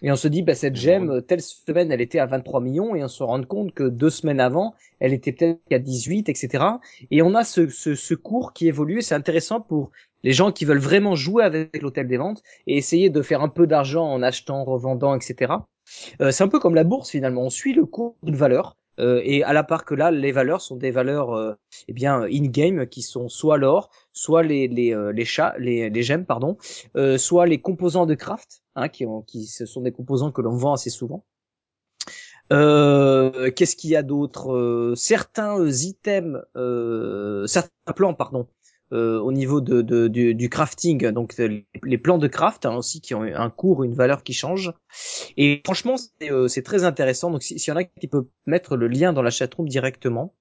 et 0.04 0.12
on 0.12 0.16
se 0.16 0.28
dit 0.28 0.42
bah 0.42 0.54
cette 0.54 0.76
gemme 0.76 1.22
telle 1.22 1.40
semaine 1.40 1.90
elle 1.90 2.02
était 2.02 2.18
à 2.18 2.26
23 2.26 2.60
millions 2.60 2.94
et 2.94 3.02
on 3.02 3.08
se 3.08 3.22
rend 3.22 3.42
compte 3.42 3.72
que 3.72 3.84
deux 3.84 4.10
semaines 4.10 4.38
avant 4.38 4.74
elle 5.00 5.14
était 5.14 5.32
peut-être 5.32 5.60
à 5.72 5.78
18 5.78 6.28
etc. 6.28 6.64
Et 7.10 7.22
on 7.22 7.34
a 7.34 7.42
ce, 7.42 7.68
ce, 7.68 7.94
ce 7.94 8.14
cours 8.14 8.52
qui 8.52 8.68
évolue 8.68 8.98
et 8.98 9.02
c'est 9.02 9.14
intéressant 9.14 9.60
pour 9.60 9.90
les 10.22 10.32
gens 10.32 10.52
qui 10.52 10.66
veulent 10.66 10.78
vraiment 10.78 11.14
jouer 11.14 11.42
avec 11.42 11.80
l'hôtel 11.80 12.06
des 12.06 12.18
ventes 12.18 12.42
et 12.66 12.76
essayer 12.76 13.10
de 13.10 13.22
faire 13.22 13.42
un 13.42 13.48
peu 13.48 13.66
d'argent 13.66 14.04
en 14.04 14.22
achetant, 14.22 14.64
revendant, 14.64 15.14
etc. 15.14 15.54
Euh, 16.20 16.30
c'est 16.30 16.44
un 16.44 16.48
peu 16.48 16.60
comme 16.60 16.74
la 16.74 16.84
bourse 16.84 17.10
finalement. 17.10 17.42
On 17.42 17.50
suit 17.50 17.74
le 17.74 17.86
cours 17.86 18.16
d'une 18.22 18.36
valeur. 18.36 18.76
Euh, 19.00 19.20
et 19.24 19.42
à 19.42 19.52
la 19.52 19.64
part 19.64 19.84
que 19.84 19.94
là, 19.94 20.10
les 20.10 20.32
valeurs 20.32 20.60
sont 20.60 20.76
des 20.76 20.90
valeurs, 20.90 21.32
euh, 21.34 21.54
eh 21.88 21.92
bien, 21.92 22.22
in-game, 22.22 22.86
qui 22.86 23.02
sont 23.02 23.28
soit 23.28 23.58
l'or, 23.58 23.90
soit 24.12 24.42
les 24.42 24.68
les 24.68 24.94
euh, 24.94 25.12
les 25.12 25.24
chats, 25.24 25.54
les 25.58 25.90
les 25.90 26.02
gemmes, 26.02 26.26
pardon, 26.26 26.56
euh, 26.96 27.18
soit 27.18 27.46
les 27.46 27.60
composants 27.60 28.06
de 28.06 28.14
craft, 28.14 28.62
hein, 28.76 28.88
qui 28.88 29.06
ont, 29.06 29.22
qui 29.22 29.46
ce 29.46 29.66
sont 29.66 29.82
des 29.82 29.92
composants 29.92 30.32
que 30.32 30.42
l'on 30.42 30.56
vend 30.56 30.72
assez 30.74 30.90
souvent. 30.90 31.24
Euh, 32.52 33.50
Qu'est-ce 33.50 33.76
qu'il 33.76 33.90
y 33.90 33.96
a 33.96 34.02
d'autre? 34.02 34.52
Euh, 34.52 34.94
Certains 34.96 35.58
euh, 35.58 35.70
items, 35.70 36.42
euh, 36.56 37.46
certains 37.46 37.92
plans, 37.96 38.14
pardon, 38.14 38.48
euh, 38.92 39.18
au 39.20 39.32
niveau 39.32 39.60
de, 39.60 39.82
de- 39.82 40.08
du, 40.08 40.48
crafting, 40.48 41.08
donc 41.10 41.34
les 41.82 41.98
plans 41.98 42.18
de 42.18 42.28
craft 42.28 42.66
hein, 42.66 42.76
aussi 42.76 43.00
qui 43.00 43.14
ont 43.14 43.22
un 43.22 43.50
cours, 43.50 43.84
une 43.84 43.94
valeur 43.94 44.22
qui 44.22 44.32
change. 44.32 44.72
Et 45.36 45.62
franchement, 45.64 45.96
c'est 45.96 46.30
euh, 46.30 46.48
très 46.64 46.84
intéressant. 46.84 47.30
Donc 47.30 47.42
s'il 47.42 47.58
si 47.58 47.70
y 47.70 47.72
en 47.72 47.76
a 47.76 47.84
qui 47.84 48.08
peut 48.08 48.28
mettre 48.46 48.76
le 48.76 48.88
lien 48.88 49.12
dans 49.12 49.22
la 49.22 49.30
chatroom 49.30 49.68
directement, 49.68 50.34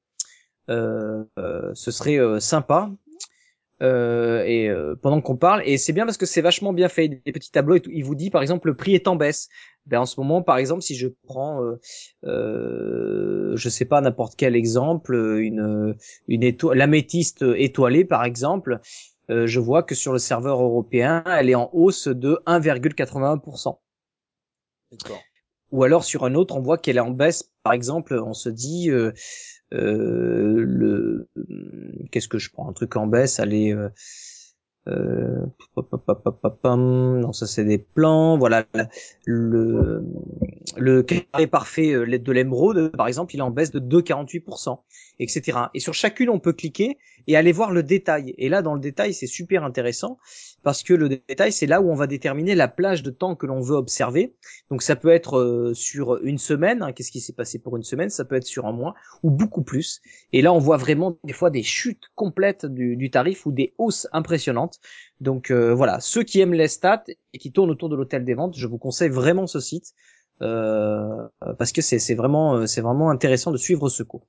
euh, 0.69 1.23
euh, 1.39 1.71
ce 1.73 1.91
serait 1.91 2.19
sympa. 2.39 2.91
Euh, 3.83 4.43
et 4.45 4.69
euh, 4.69 4.95
pendant 4.95 5.19
qu'on 5.19 5.35
parle, 5.35 5.61
et 5.65 5.77
c'est 5.77 5.93
bien 5.93 6.05
parce 6.05 6.17
que 6.17 6.25
c'est 6.25 6.41
vachement 6.41 6.71
bien 6.71 6.87
fait, 6.87 7.09
des 7.09 7.31
petits 7.31 7.51
tableaux. 7.51 7.77
Il 7.91 8.03
vous 8.05 8.15
dit 8.15 8.29
par 8.29 8.41
exemple 8.41 8.67
le 8.67 8.75
prix 8.75 8.95
est 8.95 9.07
en 9.07 9.15
baisse. 9.15 9.49
Ben 9.85 9.99
en 9.99 10.05
ce 10.05 10.17
moment, 10.19 10.41
par 10.41 10.57
exemple, 10.57 10.81
si 10.81 10.95
je 10.95 11.09
prends, 11.27 11.61
euh, 11.61 11.79
euh, 12.23 13.57
je 13.57 13.69
sais 13.69 13.83
pas 13.83 13.99
n'importe 13.99 14.35
quel 14.37 14.55
exemple, 14.55 15.15
une 15.15 15.95
une 16.29 16.55
l'améthyste 16.73 17.43
étoilée 17.57 18.05
par 18.05 18.23
exemple, 18.23 18.79
euh, 19.29 19.47
je 19.47 19.59
vois 19.59 19.83
que 19.83 19.95
sur 19.95 20.11
le 20.11 20.19
serveur 20.19 20.61
européen, 20.61 21.23
elle 21.25 21.49
est 21.49 21.55
en 21.55 21.69
hausse 21.73 22.07
de 22.07 22.39
1,81%. 22.45 23.79
D'accord. 24.91 25.21
Ou 25.73 25.83
alors 25.83 26.03
sur 26.03 26.23
un 26.23 26.35
autre, 26.35 26.55
on 26.55 26.61
voit 26.61 26.77
qu'elle 26.77 26.97
est 26.97 27.01
en 27.01 27.09
baisse. 27.09 27.51
Par 27.63 27.73
exemple, 27.73 28.13
on 28.23 28.33
se 28.33 28.47
dit 28.47 28.91
euh, 28.91 29.11
euh, 29.73 30.63
le 30.63 31.27
qu'est-ce 32.11 32.27
que 32.27 32.37
je 32.37 32.51
prends? 32.51 32.69
Un 32.69 32.73
truc 32.73 32.95
en 32.95 33.07
baisse, 33.07 33.39
allez. 33.39 33.73
Euh, 33.73 33.89
euh, 34.89 35.45
non 36.75 37.31
ça 37.31 37.47
c'est 37.47 37.63
des 37.63 37.77
plans 37.77 38.37
voilà 38.37 38.65
le 39.23 40.03
le 40.75 41.03
carré 41.03 41.47
parfait 41.47 41.93
de 41.93 42.31
l'émeraude 42.33 42.91
par 42.91 43.07
exemple 43.07 43.33
il 43.33 43.37
est 43.37 43.43
en 43.43 43.49
baisse 43.49 43.71
de 43.71 43.79
2,48% 43.79 44.79
etc 45.19 45.59
et 45.73 45.79
sur 45.79 45.93
chacune 45.93 46.29
on 46.29 46.39
peut 46.39 46.53
cliquer 46.53 46.97
et 47.27 47.35
aller 47.35 47.51
voir 47.51 47.71
le 47.71 47.83
détail. 47.83 48.33
Et 48.37 48.49
là 48.49 48.61
dans 48.61 48.73
le 48.73 48.79
détail 48.79 49.13
c'est 49.13 49.27
super 49.27 49.63
intéressant 49.63 50.17
parce 50.63 50.83
que 50.83 50.93
le 50.93 51.09
détail 51.09 51.51
c'est 51.51 51.65
là 51.65 51.81
où 51.81 51.89
on 51.89 51.95
va 51.95 52.07
déterminer 52.07 52.55
la 52.55 52.67
plage 52.67 53.03
de 53.03 53.11
temps 53.11 53.35
que 53.35 53.45
l'on 53.45 53.61
veut 53.61 53.75
observer. 53.75 54.35
Donc 54.69 54.81
ça 54.81 54.95
peut 54.95 55.09
être 55.09 55.39
euh, 55.39 55.73
sur 55.73 56.23
une 56.23 56.37
semaine 56.37 56.81
hein, 56.81 56.91
qu'est-ce 56.91 57.11
qui 57.11 57.21
s'est 57.21 57.33
passé 57.33 57.59
pour 57.59 57.77
une 57.77 57.83
semaine 57.83 58.09
ça 58.09 58.25
peut 58.25 58.35
être 58.35 58.45
sur 58.45 58.65
un 58.65 58.71
mois 58.71 58.95
ou 59.23 59.31
beaucoup 59.31 59.63
plus. 59.63 60.01
Et 60.31 60.41
là 60.41 60.53
on 60.53 60.59
voit 60.59 60.77
vraiment 60.77 61.17
des 61.23 61.33
fois 61.33 61.49
des 61.49 61.63
chutes 61.63 62.09
complètes 62.15 62.65
du, 62.65 63.09
tarif 63.09 63.45
ou 63.45 63.51
des 63.51 63.73
hausses 63.77 64.07
impressionnantes. 64.11 64.79
Donc 65.21 65.51
euh, 65.51 65.73
voilà, 65.73 65.99
ceux 65.99 66.23
qui 66.23 66.41
aiment 66.41 66.53
les 66.53 66.67
stats 66.67 67.05
et 67.33 67.37
qui 67.37 67.51
tournent 67.51 67.71
autour 67.71 67.89
de 67.89 67.95
l'hôtel 67.95 68.25
des 68.25 68.33
ventes, 68.33 68.57
je 68.57 68.67
vous 68.67 68.77
conseille 68.77 69.09
vraiment 69.09 69.47
ce 69.47 69.59
site 69.59 69.93
euh, 70.41 71.27
parce 71.57 71.71
que 71.71 71.81
c'est 71.81 72.15
vraiment 72.15 72.65
c'est 72.67 72.81
vraiment 72.81 73.09
intéressant 73.09 73.51
de 73.51 73.57
suivre 73.57 73.89
ce 73.89 74.03
cours. 74.03 74.27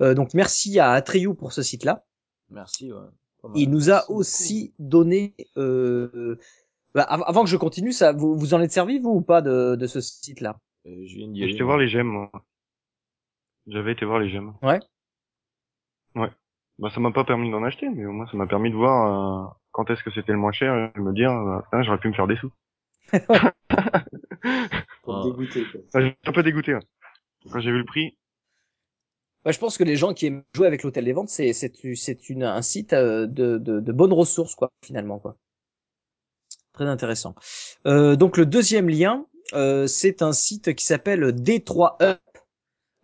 Euh, 0.00 0.14
donc 0.14 0.34
merci 0.34 0.78
à 0.78 0.92
Atreyu 0.92 1.34
pour 1.34 1.52
ce 1.52 1.62
site-là. 1.62 2.04
Merci, 2.50 2.92
ouais. 2.92 3.00
Il 3.54 3.70
nous 3.70 3.90
a 3.90 3.94
Merci 3.94 4.12
aussi 4.12 4.74
donné. 4.78 5.34
Euh, 5.56 6.36
bah, 6.94 7.04
av- 7.08 7.24
avant 7.26 7.44
que 7.44 7.48
je 7.50 7.56
continue, 7.56 7.92
ça, 7.92 8.12
vous, 8.12 8.36
vous 8.36 8.54
en 8.54 8.60
êtes 8.60 8.72
servi 8.72 8.98
vous 8.98 9.10
ou 9.10 9.20
pas 9.22 9.40
de, 9.42 9.76
de 9.76 9.86
ce 9.86 10.00
site-là? 10.00 10.58
Euh, 10.86 10.90
je 11.06 11.16
viens 11.16 11.28
d'y 11.28 11.42
aller. 11.42 11.52
J'étais 11.52 11.64
voir 11.64 11.78
les 11.78 11.88
gemmes, 11.88 12.08
moi. 12.08 12.30
J'avais 13.66 13.92
été 13.92 14.04
voir 14.04 14.18
les 14.18 14.30
gemmes. 14.30 14.54
Ouais. 14.62 14.80
Ouais. 16.16 16.30
Bah, 16.78 16.90
ça 16.94 17.00
m'a 17.00 17.12
pas 17.12 17.24
permis 17.24 17.50
d'en 17.50 17.62
acheter, 17.62 17.88
mais 17.88 18.04
au 18.06 18.12
moins 18.12 18.26
ça 18.26 18.36
m'a 18.36 18.46
permis 18.46 18.70
de 18.70 18.76
voir 18.76 19.06
euh, 19.06 19.54
quand 19.70 19.88
est-ce 19.90 20.02
que 20.02 20.10
c'était 20.10 20.32
le 20.32 20.38
moins 20.38 20.52
cher 20.52 20.74
et 20.74 20.98
de 20.98 21.02
me 21.02 21.12
dire, 21.12 21.30
euh, 21.30 21.82
j'aurais 21.82 21.98
pu 21.98 22.08
me 22.08 22.14
faire 22.14 22.26
des 22.26 22.36
sous. 22.36 22.50
Pour 25.02 25.22
te 25.22 25.28
dégoûter, 25.28 25.64
quoi. 25.70 25.80
Ah, 25.94 26.00
J'étais 26.00 26.28
un 26.28 26.32
peu 26.32 26.42
dégoûté. 26.42 26.72
hein. 26.72 26.80
Quand 27.50 27.60
j'ai 27.60 27.70
vu 27.70 27.78
le 27.78 27.84
prix, 27.84 28.18
Bah, 29.44 29.52
je 29.52 29.58
pense 29.58 29.78
que 29.78 29.84
les 29.84 29.96
gens 29.96 30.12
qui 30.12 30.26
aiment 30.26 30.42
jouer 30.54 30.66
avec 30.66 30.82
l'hôtel 30.82 31.04
des 31.04 31.12
ventes, 31.12 31.30
c'est 31.30 31.84
une 32.28 32.42
un 32.42 32.62
site 32.62 32.92
euh, 32.92 33.26
de 33.26 33.92
bonnes 33.92 34.12
ressources 34.12 34.54
quoi 34.54 34.70
finalement 34.84 35.18
quoi. 35.18 35.36
Très 36.72 36.86
intéressant. 36.86 37.34
Euh, 37.86 38.16
donc 38.16 38.36
le 38.36 38.46
deuxième 38.46 38.88
lien, 38.88 39.26
euh, 39.54 39.86
c'est 39.86 40.22
un 40.22 40.32
site 40.32 40.74
qui 40.74 40.86
s'appelle 40.86 41.32
D3up. 41.32 42.18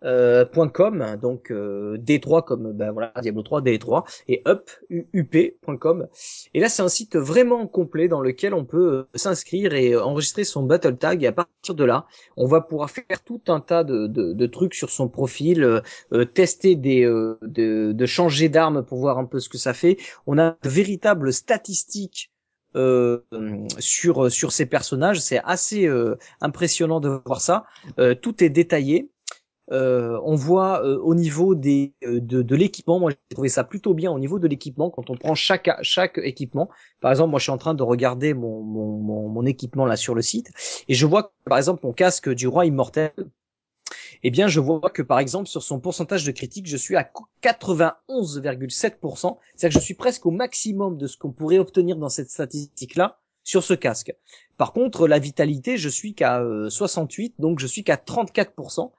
Euh, 0.03 0.45
.com 0.73 1.17
donc 1.19 1.49
euh, 1.49 1.97
D3 1.97 2.43
comme 2.43 2.71
ben 2.71 2.91
voilà 2.91 3.11
Diablo 3.19 3.41
3 3.41 3.61
D3 3.63 4.03
et 4.27 4.43
up 4.47 4.69
up.com 5.15 6.07
et 6.53 6.59
là 6.59 6.69
c'est 6.69 6.83
un 6.83 6.87
site 6.87 7.15
vraiment 7.15 7.65
complet 7.65 8.07
dans 8.07 8.21
lequel 8.21 8.53
on 8.53 8.63
peut 8.63 8.93
euh, 8.93 9.07
s'inscrire 9.15 9.73
et 9.73 9.95
enregistrer 9.95 10.43
son 10.43 10.61
battle 10.61 10.97
tag 10.97 11.23
et 11.23 11.27
à 11.27 11.31
partir 11.31 11.73
de 11.73 11.83
là 11.83 12.05
on 12.35 12.45
va 12.45 12.61
pouvoir 12.61 12.91
faire 12.91 13.23
tout 13.25 13.41
un 13.47 13.59
tas 13.59 13.83
de, 13.83 14.05
de, 14.05 14.33
de 14.33 14.45
trucs 14.45 14.75
sur 14.75 14.91
son 14.91 15.09
profil 15.09 15.63
euh, 15.63 15.81
euh, 16.13 16.25
tester 16.25 16.75
des 16.75 17.03
euh, 17.03 17.37
de, 17.41 17.91
de 17.91 18.05
changer 18.05 18.49
d'arme 18.49 18.83
pour 18.85 18.99
voir 18.99 19.17
un 19.17 19.25
peu 19.25 19.39
ce 19.39 19.49
que 19.49 19.57
ça 19.57 19.73
fait. 19.73 19.97
On 20.25 20.37
a 20.37 20.57
de 20.61 20.69
véritables 20.69 21.33
statistiques 21.33 22.31
euh, 22.75 23.19
sur 23.79 24.31
sur 24.31 24.51
ces 24.51 24.65
personnages. 24.65 25.19
C'est 25.21 25.41
assez 25.43 25.87
euh, 25.87 26.15
impressionnant 26.41 26.99
de 26.99 27.21
voir 27.25 27.41
ça. 27.41 27.65
Euh, 27.99 28.15
tout 28.15 28.43
est 28.43 28.49
détaillé. 28.49 29.09
Euh, 29.71 30.19
on 30.23 30.35
voit 30.35 30.81
euh, 30.85 30.97
au 30.99 31.13
niveau 31.13 31.53
des 31.53 31.93
euh, 32.05 32.21
de, 32.21 32.41
de 32.41 32.55
l'équipement, 32.55 32.99
moi 32.99 33.11
j'ai 33.11 33.17
trouvé 33.35 33.49
ça 33.49 33.65
plutôt 33.65 33.93
bien 33.93 34.09
au 34.11 34.19
niveau 34.19 34.39
de 34.39 34.47
l'équipement 34.47 34.89
quand 34.89 35.09
on 35.09 35.17
prend 35.17 35.35
chaque 35.35 35.69
chaque 35.81 36.17
équipement. 36.19 36.69
Par 37.01 37.11
exemple, 37.11 37.31
moi 37.31 37.39
je 37.39 37.43
suis 37.43 37.51
en 37.51 37.57
train 37.57 37.73
de 37.73 37.83
regarder 37.83 38.33
mon 38.33 38.63
mon, 38.63 38.97
mon, 38.97 39.27
mon 39.27 39.45
équipement 39.45 39.85
là 39.85 39.97
sur 39.97 40.15
le 40.15 40.21
site 40.21 40.51
et 40.87 40.93
je 40.93 41.05
vois 41.05 41.23
que, 41.23 41.29
par 41.43 41.57
exemple 41.57 41.81
mon 41.85 41.91
casque 41.91 42.29
du 42.29 42.47
roi 42.47 42.65
immortel 42.65 43.11
eh 44.23 44.31
bien, 44.31 44.47
je 44.47 44.59
vois 44.59 44.89
que 44.89 45.01
par 45.01 45.19
exemple 45.19 45.47
sur 45.47 45.63
son 45.63 45.79
pourcentage 45.79 46.25
de 46.25 46.31
critique, 46.31 46.67
je 46.67 46.77
suis 46.77 46.95
à 46.95 47.09
91,7%. 47.43 49.37
C'est-à-dire 49.55 49.75
que 49.75 49.79
je 49.79 49.85
suis 49.85 49.93
presque 49.93 50.25
au 50.25 50.31
maximum 50.31 50.97
de 50.97 51.07
ce 51.07 51.17
qu'on 51.17 51.31
pourrait 51.31 51.59
obtenir 51.59 51.97
dans 51.97 52.09
cette 52.09 52.29
statistique-là 52.29 53.19
sur 53.43 53.63
ce 53.63 53.73
casque. 53.73 54.13
Par 54.57 54.73
contre, 54.73 55.07
la 55.07 55.19
vitalité, 55.19 55.77
je 55.77 55.87
suis 55.87 56.13
qu'à 56.13 56.41
euh, 56.41 56.69
68, 56.69 57.35
donc 57.39 57.59
je 57.59 57.67
suis 57.67 57.83
qu'à 57.83 57.95
34%. 57.95 58.91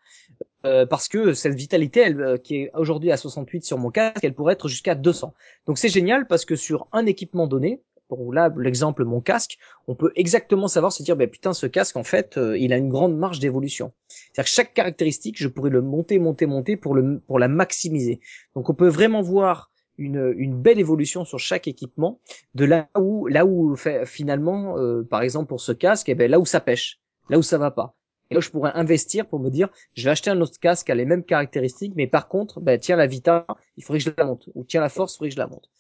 Euh, 0.65 0.87
parce 0.87 1.09
que 1.09 1.35
cette 1.35 1.55
vitalité, 1.55 2.01
elle, 2.01 2.21
euh, 2.21 2.37
qui 2.37 2.57
est 2.57 2.71
aujourd'hui 2.75 3.13
à 3.13 3.17
68 3.17 3.65
sur 3.65 3.79
mon 3.79 3.91
casque, 3.91 4.23
elle 4.23 4.35
pourrait 4.35 4.55
être 4.55 4.69
jusqu'à 4.69 4.95
200. 4.95 5.35
Donc 5.67 5.79
c'est 5.79 5.89
génial 5.89 6.27
parce 6.27 6.45
que 6.45 6.57
sur 6.57 6.89
un 6.93 7.07
équipement 7.07 7.47
donné, 7.47 7.81
pour 8.09 8.33
là 8.33 8.53
l'exemple 8.57 9.05
mon 9.05 9.21
casque, 9.21 9.59
on 9.87 9.95
peut 9.95 10.13
exactement 10.17 10.67
savoir 10.67 10.93
se 10.93 11.03
dire 11.03 11.17
ben 11.17 11.29
putain 11.29 11.53
ce 11.53 11.67
casque 11.67 11.97
en 11.97 12.05
fait 12.05 12.37
euh, 12.39 12.59
il 12.59 12.73
a 12.73 12.77
une 12.77 12.89
grande 12.89 13.17
marge 13.17 13.39
d'évolution. 13.39 13.93
C'est-à-dire 14.09 14.45
que 14.45 14.55
chaque 14.55 14.75
caractéristique 14.75 15.37
je 15.39 15.47
pourrais 15.47 15.71
le 15.71 15.83
monter 15.83 16.19
monter 16.19 16.47
monter 16.47 16.77
pour 16.77 16.95
le 16.95 17.21
pour 17.21 17.39
la 17.39 17.49
maximiser. 17.49 18.21
Donc 18.57 18.71
on 18.71 18.75
peut 18.75 18.89
vraiment 18.89 19.23
voir 19.23 19.71
une, 19.99 20.33
une 20.37 20.61
belle 20.61 20.79
évolution 20.79 21.25
sur 21.25 21.39
chaque 21.39 21.69
équipement 21.69 22.21
de 22.55 22.65
là 22.65 22.89
où 22.99 23.27
là 23.27 23.45
où 23.45 23.77
finalement 24.07 24.79
euh, 24.79 25.03
par 25.03 25.23
exemple 25.23 25.49
pour 25.49 25.61
ce 25.61 25.73
casque 25.73 26.09
et 26.09 26.15
ben 26.15 26.31
là 26.31 26.41
où 26.41 26.47
ça 26.47 26.61
pêche, 26.61 27.01
là 27.29 27.39
où 27.39 27.43
ça 27.43 27.59
va 27.59 27.71
pas. 27.71 27.95
Et 28.31 28.35
là, 28.35 28.41
je 28.41 28.51
pourrais 28.51 28.73
investir 28.75 29.27
pour 29.27 29.41
me 29.41 29.51
dire, 29.51 29.69
je 29.95 30.05
vais 30.05 30.11
acheter 30.11 30.31
un 30.31 30.41
autre 30.41 30.59
casque 30.61 30.91
à 30.91 30.95
les 30.95 31.05
mêmes 31.05 31.25
caractéristiques, 31.25 31.95
mais 31.97 32.07
par 32.07 32.29
contre, 32.29 32.61
ben, 32.61 32.79
tiens 32.79 32.97
la 32.97 33.07
Vita, 33.07 33.47
il 33.77 33.85
faudrait 33.85 33.99
que 33.99 34.05
je 34.05 34.11
la 34.17 34.25
monte, 34.25 34.49
ou 34.55 34.65
tiens 34.65 34.81
la 34.81 34.89
Force, 34.89 35.15
il 35.15 35.19
faudrait 35.19 35.29
que 35.31 35.35
je 35.35 35.41
la 35.41 35.47
monte. 35.47 35.71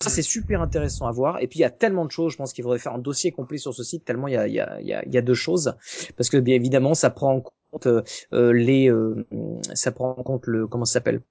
Ça, 0.00 0.08
c'est 0.08 0.22
super 0.22 0.62
intéressant 0.62 1.06
à 1.06 1.12
voir. 1.12 1.42
Et 1.42 1.48
puis, 1.48 1.58
il 1.58 1.62
y 1.62 1.66
a 1.66 1.70
tellement 1.70 2.04
de 2.04 2.10
choses, 2.10 2.32
je 2.32 2.36
pense 2.36 2.52
qu'il 2.52 2.62
faudrait 2.62 2.78
faire 2.78 2.94
un 2.94 2.98
dossier 2.98 3.32
complet 3.32 3.58
sur 3.58 3.74
ce 3.74 3.82
site, 3.82 4.04
tellement 4.04 4.28
il 4.28 4.34
y 4.34 4.36
a, 4.36 4.46
il 4.46 4.54
y 4.54 4.60
a, 4.60 4.80
il 4.80 4.86
y 4.86 4.94
a, 4.94 5.04
il 5.04 5.12
y 5.12 5.18
a 5.18 5.22
deux 5.22 5.34
choses. 5.34 5.74
Parce 6.16 6.30
que, 6.30 6.36
bien 6.36 6.54
évidemment, 6.54 6.94
ça 6.94 7.10
prend 7.10 7.34
en 7.34 7.40
compte 7.40 7.86
euh, 7.86 8.52
les, 8.52 8.90
euh, 8.90 9.26
ça 9.74 9.92
prend 9.92 10.14
en 10.16 10.22
compte 10.22 10.46
le, 10.46 10.66
comment 10.66 10.84
ça 10.84 10.94
s'appelle, 10.94 11.22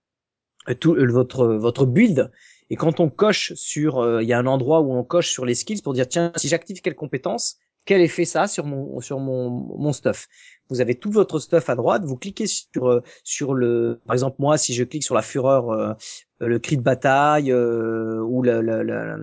euh, 0.70 0.76
tout 0.76 0.96
euh, 0.96 1.08
votre 1.08 1.46
votre 1.48 1.86
build. 1.86 2.32
Et 2.70 2.76
quand 2.76 3.00
on 3.00 3.10
coche 3.10 3.54
sur, 3.56 4.00
euh, 4.00 4.24
il 4.24 4.30
y 4.30 4.34
a 4.34 4.40
un 4.40 4.46
endroit 4.48 4.82
où 4.82 4.94
on 4.94 5.04
coche 5.04 5.30
sur 5.30 5.46
les 5.46 5.56
skills 5.56 5.82
pour 5.82 5.94
dire 5.94 6.08
tiens, 6.08 6.32
si 6.36 6.48
j'active 6.48 6.82
quelle 6.82 6.96
compétence, 6.96 7.58
quel 7.86 8.02
effet 8.02 8.26
ça 8.26 8.48
sur 8.48 8.66
mon 8.66 9.00
sur 9.02 9.20
mon 9.20 9.50
mon 9.50 9.94
stuff? 9.94 10.28
Vous 10.70 10.82
avez 10.82 10.96
tout 10.96 11.12
votre 11.12 11.40
stuff 11.40 11.70
à 11.70 11.76
droite, 11.76 12.04
vous 12.06 12.18
cliquez 12.18 12.48
sur 12.48 12.88
euh, 12.90 13.02
sur 13.24 13.54
le 13.54 14.02
par 14.06 14.14
exemple 14.14 14.38
moi 14.40 14.58
si 14.58 14.74
je 14.74 14.84
clique 14.84 15.04
sur 15.04 15.16
la 15.16 15.22
fureur 15.22 15.70
euh, 15.72 15.94
le 16.40 16.60
cri 16.60 16.78
de 16.78 16.82
bataille 16.82 17.52
euh, 17.52 18.22
ou 18.22 18.42
le, 18.42 18.62
le, 18.62 18.84
le, 18.84 19.16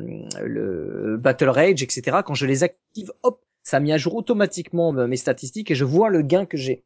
le 0.44 1.16
battle 1.16 1.48
rage 1.48 1.82
etc. 1.82 2.18
quand 2.24 2.34
je 2.34 2.46
les 2.46 2.62
active 2.64 3.12
hop 3.22 3.42
ça 3.62 3.80
met 3.80 3.92
à 3.92 3.98
jour 3.98 4.14
automatiquement 4.14 4.92
mes 4.92 5.16
statistiques 5.16 5.70
et 5.70 5.74
je 5.74 5.84
vois 5.84 6.08
le 6.08 6.22
gain 6.22 6.46
que 6.46 6.56
j'ai. 6.56 6.84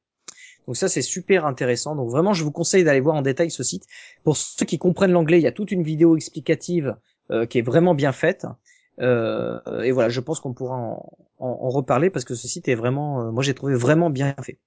Donc 0.67 0.77
ça 0.77 0.89
c'est 0.89 1.03
super 1.03 1.47
intéressant. 1.47 1.97
Donc 1.97 2.11
vraiment 2.11 2.33
je 2.33 2.45
vous 2.45 2.53
conseille 2.53 2.85
d'aller 2.85 3.01
voir 3.01 3.17
en 3.17 3.23
détail 3.23 3.51
ce 3.51 3.63
site. 3.63 3.85
Pour 4.25 4.37
ceux 4.37 4.67
qui 4.67 4.79
comprennent 4.79 5.13
l'anglais, 5.13 5.39
il 5.39 5.43
y 5.43 5.47
a 5.47 5.53
toute 5.53 5.71
une 5.73 5.83
vidéo 5.83 6.17
explicative 6.17 6.97
euh, 7.31 7.47
qui 7.47 7.59
est 7.59 7.63
vraiment 7.63 7.95
bien 7.95 8.13
faite. 8.13 8.47
Euh, 9.01 9.83
et 9.83 9.91
voilà, 9.91 10.09
je 10.09 10.21
pense 10.21 10.41
qu'on 10.41 10.53
pourra 10.53 10.77
en, 10.77 11.17
en, 11.39 11.49
en, 11.49 11.69
reparler 11.71 12.11
parce 12.11 12.25
que 12.25 12.35
ce 12.35 12.47
site 12.47 12.69
est 12.69 12.75
vraiment, 12.75 13.23
euh, 13.23 13.31
moi 13.31 13.43
j'ai 13.43 13.55
trouvé 13.55 13.75
vraiment 13.75 14.11
bien 14.11 14.35
fait. 14.43 14.59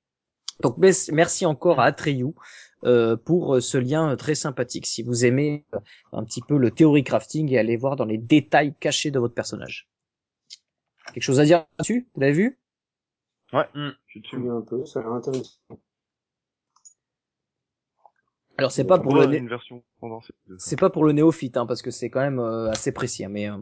Donc 0.62 0.78
merci 0.78 1.46
encore 1.46 1.80
à 1.80 1.86
Atreyu 1.86 2.28
euh, 2.86 3.18
pour 3.18 3.62
ce 3.62 3.78
lien 3.78 4.16
très 4.16 4.36
sympathique. 4.36 4.88
Si 4.88 5.04
vous 5.04 5.26
aimez 5.26 5.66
un 6.12 6.24
petit 6.24 6.42
peu 6.42 6.58
le 6.58 6.72
theory 6.72 7.04
crafting 7.04 7.52
et 7.52 7.60
aller 7.60 7.78
voir 7.78 7.96
dans 7.96 8.06
les 8.06 8.18
détails 8.18 8.74
cachés 8.80 9.12
de 9.12 9.20
votre 9.20 9.34
personnage. 9.34 9.90
Quelque 11.14 11.24
chose 11.24 11.40
à 11.40 11.46
dire 11.46 11.66
là-dessus? 11.78 12.08
Vous 12.16 12.22
l'avez 12.22 12.34
vu? 12.34 12.60
Ouais, 13.54 13.68
mmh, 13.76 13.90
je 14.08 14.12
suis 14.12 14.22
dessus. 14.22 14.50
un 14.50 14.62
peu, 14.62 14.86
ça 14.86 15.00
a 15.00 15.04
l'air 15.04 15.12
intéressant. 15.12 15.52
Alors 18.58 18.72
c'est 18.72 18.86
pas 18.86 19.00
pour 19.00 19.16
le 19.16 19.26
né... 19.26 19.48
C'est 20.58 20.80
pas 20.80 20.90
pour 20.90 21.04
le 21.04 21.12
néophyte 21.12 21.58
hein, 21.58 21.66
parce 21.66 21.82
que 21.82 21.92
c'est 21.92 22.10
quand 22.10 22.22
même 22.22 22.40
euh, 22.40 22.70
assez 22.72 22.94
précis 22.94 23.26
hein, 23.26 23.30
mais 23.30 23.50
euh... 23.50 23.58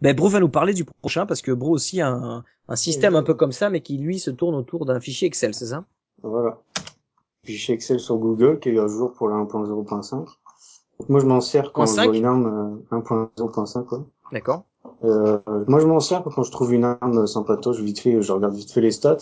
ben 0.00 0.14
Bro 0.14 0.28
va 0.28 0.40
nous 0.40 0.48
parler 0.48 0.74
du 0.74 0.84
prochain 0.84 1.26
parce 1.26 1.42
que 1.42 1.52
Bro 1.52 1.70
aussi 1.70 2.00
a 2.00 2.08
un, 2.08 2.44
un 2.68 2.76
système 2.76 3.16
un 3.16 3.22
peu 3.22 3.34
comme 3.34 3.52
ça 3.52 3.70
mais 3.70 3.80
qui 3.80 3.98
lui 3.98 4.18
se 4.18 4.30
tourne 4.30 4.54
autour 4.54 4.86
d'un 4.86 5.00
fichier 5.00 5.28
Excel, 5.28 5.54
c'est 5.54 5.66
ça? 5.66 5.84
Voilà. 6.22 6.58
Fichier 7.44 7.74
Excel 7.74 8.00
sur 8.00 8.16
Google 8.16 8.58
qui 8.60 8.70
est 8.70 8.78
à 8.78 8.86
jour 8.86 9.12
pour 9.12 9.28
la 9.28 9.36
1.0.5. 9.36 10.26
Moi 11.08 11.20
je 11.20 11.26
m'en 11.26 11.40
sers 11.40 11.72
quand 11.72 11.86
je 11.86 11.94
vois 11.94 12.16
une 12.16 12.24
arme 12.24 12.80
euh, 12.92 12.96
1.0.5 12.96 13.84
quoi. 13.84 14.04
D'accord. 14.32 14.64
Euh, 15.04 15.38
moi 15.66 15.80
je 15.80 15.86
m'en 15.86 16.00
sers 16.00 16.22
quand 16.22 16.42
je 16.42 16.50
trouve 16.50 16.72
une 16.74 16.84
arme 16.84 17.26
sans 17.26 17.42
patoche 17.42 17.80
vite 17.80 18.00
fait, 18.00 18.20
je 18.20 18.32
regarde 18.32 18.54
vite 18.54 18.70
fait 18.70 18.80
les 18.80 18.90
stats. 18.90 19.18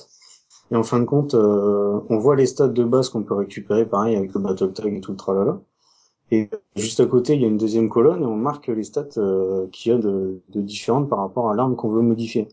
Et 0.70 0.76
en 0.76 0.82
fin 0.82 1.00
de 1.00 1.06
compte, 1.06 1.34
euh, 1.34 2.00
on 2.10 2.18
voit 2.18 2.36
les 2.36 2.46
stats 2.46 2.68
de 2.68 2.84
base 2.84 3.08
qu'on 3.08 3.22
peut 3.22 3.34
récupérer, 3.34 3.86
pareil 3.86 4.16
avec 4.16 4.34
le 4.34 4.40
battle 4.40 4.72
tag 4.72 4.94
et 4.94 5.00
tout 5.00 5.12
le 5.12 5.16
tralala. 5.16 5.60
Et 6.30 6.50
juste 6.76 7.00
à 7.00 7.06
côté, 7.06 7.34
il 7.34 7.42
y 7.42 7.44
a 7.44 7.48
une 7.48 7.56
deuxième 7.56 7.88
colonne 7.88 8.22
et 8.22 8.26
on 8.26 8.36
marque 8.36 8.68
les 8.68 8.84
stats 8.84 9.06
euh, 9.16 9.66
qu'il 9.68 9.92
y 9.92 9.94
a 9.94 9.98
de, 9.98 10.40
de 10.50 10.60
différentes 10.60 11.08
par 11.08 11.20
rapport 11.20 11.50
à 11.50 11.54
l'arme 11.54 11.74
qu'on 11.76 11.88
veut 11.88 12.02
modifier. 12.02 12.48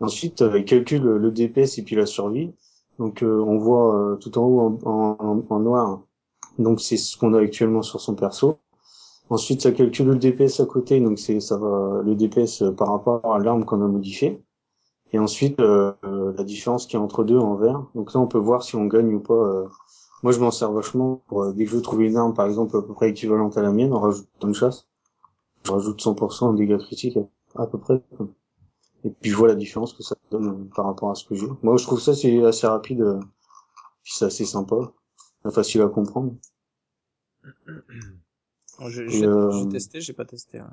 Ensuite, 0.00 0.42
euh, 0.42 0.58
il 0.58 0.64
calcule 0.64 1.02
le 1.02 1.30
DPS 1.30 1.78
et 1.78 1.82
puis 1.82 1.94
la 1.96 2.06
survie. 2.06 2.52
Donc 2.98 3.22
euh, 3.22 3.40
on 3.40 3.58
voit 3.58 3.94
euh, 3.94 4.16
tout 4.16 4.36
en 4.38 4.44
haut 4.44 4.78
en, 4.84 5.44
en, 5.48 5.60
noir. 5.60 6.02
Donc 6.58 6.80
c'est 6.80 6.96
ce 6.96 7.16
qu'on 7.16 7.34
a 7.34 7.40
actuellement 7.40 7.82
sur 7.82 8.00
son 8.00 8.14
perso. 8.14 8.58
Ensuite, 9.30 9.62
ça 9.62 9.72
calcule 9.72 10.06
le 10.08 10.16
DPS 10.16 10.60
à 10.60 10.66
côté, 10.66 11.00
donc 11.00 11.18
c'est 11.18 11.40
ça 11.40 11.56
va 11.56 12.02
le 12.04 12.14
DPS 12.14 12.64
par 12.76 12.88
rapport 12.88 13.34
à 13.34 13.38
l'arme 13.38 13.64
qu'on 13.64 13.82
a 13.82 13.88
modifiée. 13.88 14.42
Et 15.12 15.18
ensuite, 15.18 15.60
euh, 15.60 15.92
euh, 16.04 16.32
la 16.36 16.44
différence 16.44 16.86
qui 16.86 16.96
est 16.96 16.98
entre 16.98 17.24
deux 17.24 17.38
en 17.38 17.54
vert. 17.54 17.84
Donc 17.94 18.14
là, 18.14 18.20
on 18.20 18.26
peut 18.26 18.38
voir 18.38 18.62
si 18.62 18.76
on 18.76 18.86
gagne 18.86 19.14
ou 19.14 19.20
pas. 19.20 19.64
Moi, 20.22 20.32
je 20.32 20.40
m'en 20.40 20.50
sers 20.50 20.70
vachement. 20.72 21.22
Pour, 21.26 21.42
euh, 21.42 21.52
dès 21.52 21.64
que 21.64 21.70
je 21.70 21.76
veux 21.76 21.82
trouver 21.82 22.06
une 22.06 22.16
arme, 22.16 22.34
par 22.34 22.46
exemple, 22.46 22.76
à 22.76 22.82
peu 22.82 22.94
près 22.94 23.10
équivalente 23.10 23.56
à 23.56 23.62
la 23.62 23.72
mienne, 23.72 23.92
on 23.92 24.00
rajoute 24.00 24.28
une 24.42 24.54
chasse. 24.54 24.86
Je 25.64 25.72
rajoute 25.72 26.00
100% 26.00 26.46
en 26.46 26.52
dégâts 26.52 26.78
critiques, 26.78 27.18
à 27.56 27.66
peu 27.66 27.78
près. 27.78 28.02
Et 29.04 29.10
puis, 29.10 29.30
je 29.30 29.36
vois 29.36 29.48
la 29.48 29.54
différence 29.54 29.92
que 29.92 30.02
ça 30.02 30.16
donne 30.30 30.48
euh, 30.48 30.74
par 30.74 30.86
rapport 30.86 31.10
à 31.10 31.14
ce 31.14 31.24
que 31.24 31.34
j'ai. 31.34 31.48
Moi, 31.62 31.76
je 31.76 31.84
trouve 31.84 32.00
ça, 32.00 32.14
c'est 32.14 32.42
assez 32.44 32.66
rapide. 32.66 33.00
Euh, 33.00 33.20
puis 34.02 34.14
c'est 34.14 34.24
assez 34.24 34.44
sympa. 34.44 34.92
Facile 35.50 35.82
à 35.82 35.88
comprendre. 35.88 36.34
Je, 38.88 39.24
euh, 39.24 39.50
j'ai 39.50 39.68
testé, 39.68 40.00
j'ai 40.00 40.12
pas 40.12 40.24
testé. 40.24 40.58
Ouais. 40.58 40.66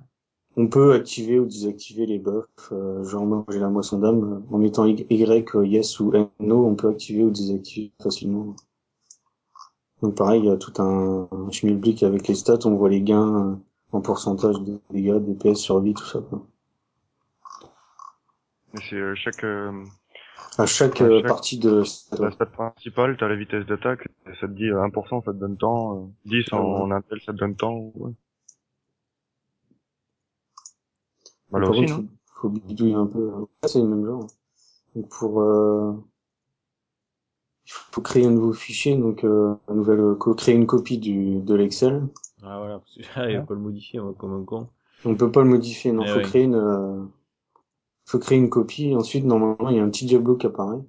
On 0.56 0.68
peut 0.68 0.93
activer 0.93 1.39
ou 1.39 1.45
désactiver 1.45 2.06
les 2.06 2.20
buffs. 2.20 2.72
Euh, 2.72 3.04
genre 3.04 3.45
j'ai 3.50 3.60
la 3.60 3.70
moisson 3.70 4.00
d'âme. 4.00 4.43
En 4.52 4.58
mettant 4.58 4.86
Y, 4.86 5.56
yes 5.66 6.00
ou 6.00 6.12
No, 6.39 6.66
on 6.66 6.76
peut 6.76 6.89
activer 6.89 7.24
ou 7.24 7.30
désactiver 7.30 7.91
facilement. 8.02 8.56
Donc 10.02 10.16
pareil, 10.16 10.41
il 10.41 10.45
y 10.45 10.52
a 10.52 10.58
tout 10.58 10.74
un, 10.82 11.28
un 11.32 11.52
schmilblick 11.52 12.04
avec 12.04 12.28
les 12.28 12.36
stats. 12.36 12.66
On 12.66 12.76
voit 12.76 12.89
les 12.89 13.02
gains 13.02 13.60
en 13.91 14.02
pourcentage 14.02 14.60
de 14.62 14.80
dégâts, 14.91 15.18
DPS, 15.18 15.58
survie, 15.58 15.93
tout 15.93 16.06
ça. 16.06 16.20
Quoi. 16.22 16.45
C'est 18.89 18.95
euh, 18.95 19.16
chaque... 19.16 19.43
Euh... 19.43 19.84
À 20.58 20.66
chaque, 20.66 21.02
euh, 21.02 21.20
chaque, 21.20 21.28
partie 21.28 21.58
de... 21.58 21.84
La 22.20 22.32
stat 22.32 22.45
principale, 22.47 23.18
t'as 23.18 23.28
la 23.28 23.36
vitesse 23.36 23.66
d'attaque, 23.66 24.08
ça 24.39 24.47
te 24.47 24.54
dit 24.54 24.66
1%, 24.66 25.24
ça 25.24 25.32
te 25.32 25.38
donne 25.38 25.58
temps, 25.58 26.12
10 26.26 26.45
ah, 26.52 26.58
en, 26.58 26.64
ouais. 26.64 26.82
en 26.82 26.91
intel, 26.91 27.22
ça 27.22 27.34
te 27.34 27.38
donne 27.38 27.56
temps. 27.56 27.91
Ouais. 27.95 28.12
Bah, 31.52 31.60
là 31.60 31.70
aussi, 31.70 31.86
contre, 31.86 32.04
faut, 32.36 32.41
faut 32.41 32.50
bidouiller 32.50 32.93
un 32.93 33.06
peu. 33.06 33.32
Ah, 33.62 33.68
c'est 33.68 33.80
le 33.80 33.88
même 33.88 34.06
genre. 34.06 34.28
Donc 34.95 35.10
pour 35.10 35.41
euh, 35.41 35.93
il 37.70 37.93
faut 37.93 38.01
créer 38.01 38.26
un 38.26 38.32
nouveau 38.32 38.53
fichier, 38.53 38.97
donc 38.97 39.24
euh, 39.24 39.53
une 39.70 39.76
nouvelle 39.76 40.15
co- 40.17 40.34
créer 40.34 40.55
une 40.55 40.65
copie 40.67 40.97
du 40.97 41.39
de 41.39 41.55
l'Excel. 41.55 42.03
Ah 42.43 42.57
voilà, 42.59 42.80
parce 42.80 42.95
que 42.95 43.20
là, 43.20 43.30
il 43.32 43.38
va 43.38 43.43
pas 43.43 43.53
le 43.53 43.59
modifier, 43.61 43.99
moi, 43.99 44.13
comme 44.17 44.34
un 44.34 44.43
con. 44.43 44.67
On 45.05 45.15
peut 45.15 45.32
pas 45.32 45.41
le 45.43 45.49
modifier, 45.49 45.91
non, 45.91 46.03
Eh 46.03 46.07
faut 46.07 46.20
créer 46.20 46.43
une 46.43 46.55
euh, 46.55 47.03
faut 48.03 48.20
créer 48.20 48.38
une 48.38 48.49
copie 48.49 48.89
et 48.89 48.95
ensuite 48.97 49.24
normalement 49.24 49.70
il 49.70 49.78
y 49.78 49.80
a 49.80 49.84
un 49.84 49.89
petit 49.89 50.05
Diablo 50.05 50.36
qui 50.36 50.47
apparaît. 50.47 50.80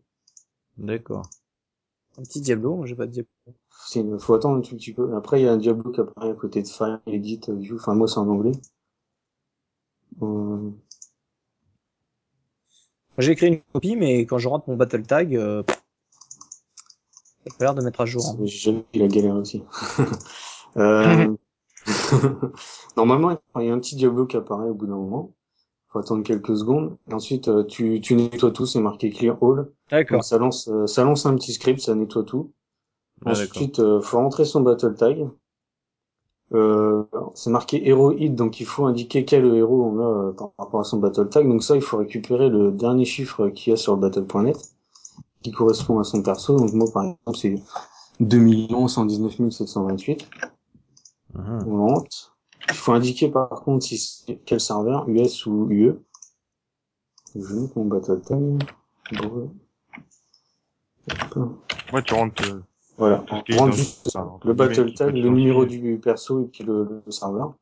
D'accord. 0.78 1.26
Un 2.18 2.22
petit 2.22 2.40
Diablo, 2.40 2.86
j'ai 2.86 2.94
pas 2.96 3.06
de 3.06 3.12
Diablo. 3.12 3.30
Une- 3.94 4.18
faut 4.18 4.34
attendre 4.34 4.56
un 4.58 4.60
tout 4.62 4.76
petit 4.76 4.92
peu. 4.94 5.14
Après 5.16 5.40
il 5.40 5.44
y 5.44 5.48
a 5.48 5.52
un 5.52 5.58
Diablo 5.58 5.92
qui 5.92 6.00
apparaît 6.00 6.30
à 6.30 6.34
côté 6.34 6.62
de 6.62 6.68
File, 6.68 7.00
Edit, 7.06 7.40
View, 7.50 7.76
enfin 7.76 7.94
moi 7.94 8.08
c'est 8.08 8.18
en 8.18 8.28
anglais. 8.28 8.52
Euh, 10.22 10.70
J'ai 13.18 13.36
créé 13.36 13.48
une 13.50 13.60
copie, 13.72 13.94
mais 13.94 14.22
quand 14.26 14.38
je 14.38 14.48
rentre 14.48 14.68
mon 14.68 14.74
battle 14.76 15.04
tag, 15.04 15.36
euh, 15.36 15.62
pff, 15.62 15.79
ça 17.46 17.54
a 17.54 17.58
pas 17.58 17.64
l'air 17.66 17.74
de 17.74 17.82
mettre 17.82 18.00
à 18.00 18.06
jour. 18.06 18.24
hein. 18.26 18.36
J'ai 18.44 18.58
jamais 18.72 18.84
eu 18.94 18.98
la 18.98 19.08
galère 19.08 19.36
aussi. 19.36 19.62
euh... 20.76 21.34
Normalement, 22.96 23.38
il 23.58 23.66
y 23.66 23.70
a 23.70 23.74
un 23.74 23.78
petit 23.78 23.96
Diablo 23.96 24.26
qui 24.26 24.36
apparaît 24.36 24.68
au 24.68 24.74
bout 24.74 24.86
d'un 24.86 24.96
moment. 24.96 25.32
Faut 25.88 25.98
attendre 25.98 26.22
quelques 26.22 26.56
secondes. 26.56 26.96
Et 27.10 27.14
ensuite, 27.14 27.48
euh, 27.48 27.64
tu, 27.64 28.00
tu 28.00 28.14
nettoies 28.14 28.52
tout, 28.52 28.66
c'est 28.66 28.80
marqué 28.80 29.10
Clear 29.10 29.36
All. 29.42 29.70
D'accord. 29.90 30.22
Ça 30.24 30.38
lance, 30.38 30.68
euh, 30.68 30.86
ça 30.86 31.04
lance 31.04 31.26
un 31.26 31.34
petit 31.34 31.52
script, 31.52 31.80
ça 31.80 31.94
nettoie 31.94 32.24
tout. 32.24 32.52
Ah, 33.24 33.32
d'accord. 33.32 33.42
ensuite, 33.56 33.78
euh, 33.80 34.00
faut 34.00 34.18
rentrer 34.18 34.44
son 34.44 34.60
battle 34.60 34.94
tag. 34.94 35.28
Euh, 36.52 37.04
c'est 37.34 37.50
marqué 37.50 37.86
Hero 37.88 38.12
Hit, 38.12 38.34
donc 38.34 38.60
il 38.60 38.66
faut 38.66 38.84
indiquer 38.86 39.24
quel 39.24 39.46
héros 39.54 39.84
on 39.84 39.98
a 40.00 40.28
euh, 40.28 40.32
par 40.32 40.52
rapport 40.58 40.80
à 40.80 40.84
son 40.84 40.98
battle 40.98 41.28
tag. 41.28 41.46
Donc 41.48 41.62
ça, 41.62 41.76
il 41.76 41.82
faut 41.82 41.98
récupérer 41.98 42.48
le 42.48 42.72
dernier 42.72 43.04
chiffre 43.04 43.48
qu'il 43.50 43.70
y 43.70 43.74
a 43.74 43.76
sur 43.76 43.94
le 43.94 44.00
battle.net, 44.00 44.56
qui 45.42 45.50
correspond 45.52 45.98
à 45.98 46.04
son 46.04 46.22
perso. 46.22 46.56
Donc 46.56 46.72
moi, 46.72 46.88
par 46.92 47.04
exemple, 47.04 47.38
c'est 47.38 47.54
2 48.20 48.88
119 48.88 49.50
728. 49.50 50.28
Mhm. 51.34 51.64
On 51.66 51.86
rentre. 51.86 52.36
Il 52.68 52.74
faut 52.74 52.92
indiquer 52.92 53.28
par 53.28 53.48
contre 53.62 53.84
si 53.84 53.98
c'est 53.98 54.40
quel 54.44 54.60
serveur, 54.60 55.08
US 55.08 55.46
ou 55.46 55.66
UE. 55.70 55.94
Je 57.34 57.54
mets 57.54 57.68
mon 57.76 57.84
battle 57.84 58.20
tag. 58.20 58.62
Bon. 59.12 59.50
Ouais, 61.92 62.02
tu 62.02 62.14
rentres, 62.14 62.42
euh, 62.50 62.60
Voilà, 62.98 63.24
juste 63.72 64.16
le 64.44 64.52
battle 64.52 64.94
tag, 64.94 65.14
le 65.14 65.28
numéro 65.30 65.64
du 65.64 65.98
perso 65.98 66.42
et 66.42 66.46
puis 66.46 66.64
le, 66.64 67.02
le 67.04 67.12
serveur. 67.12 67.54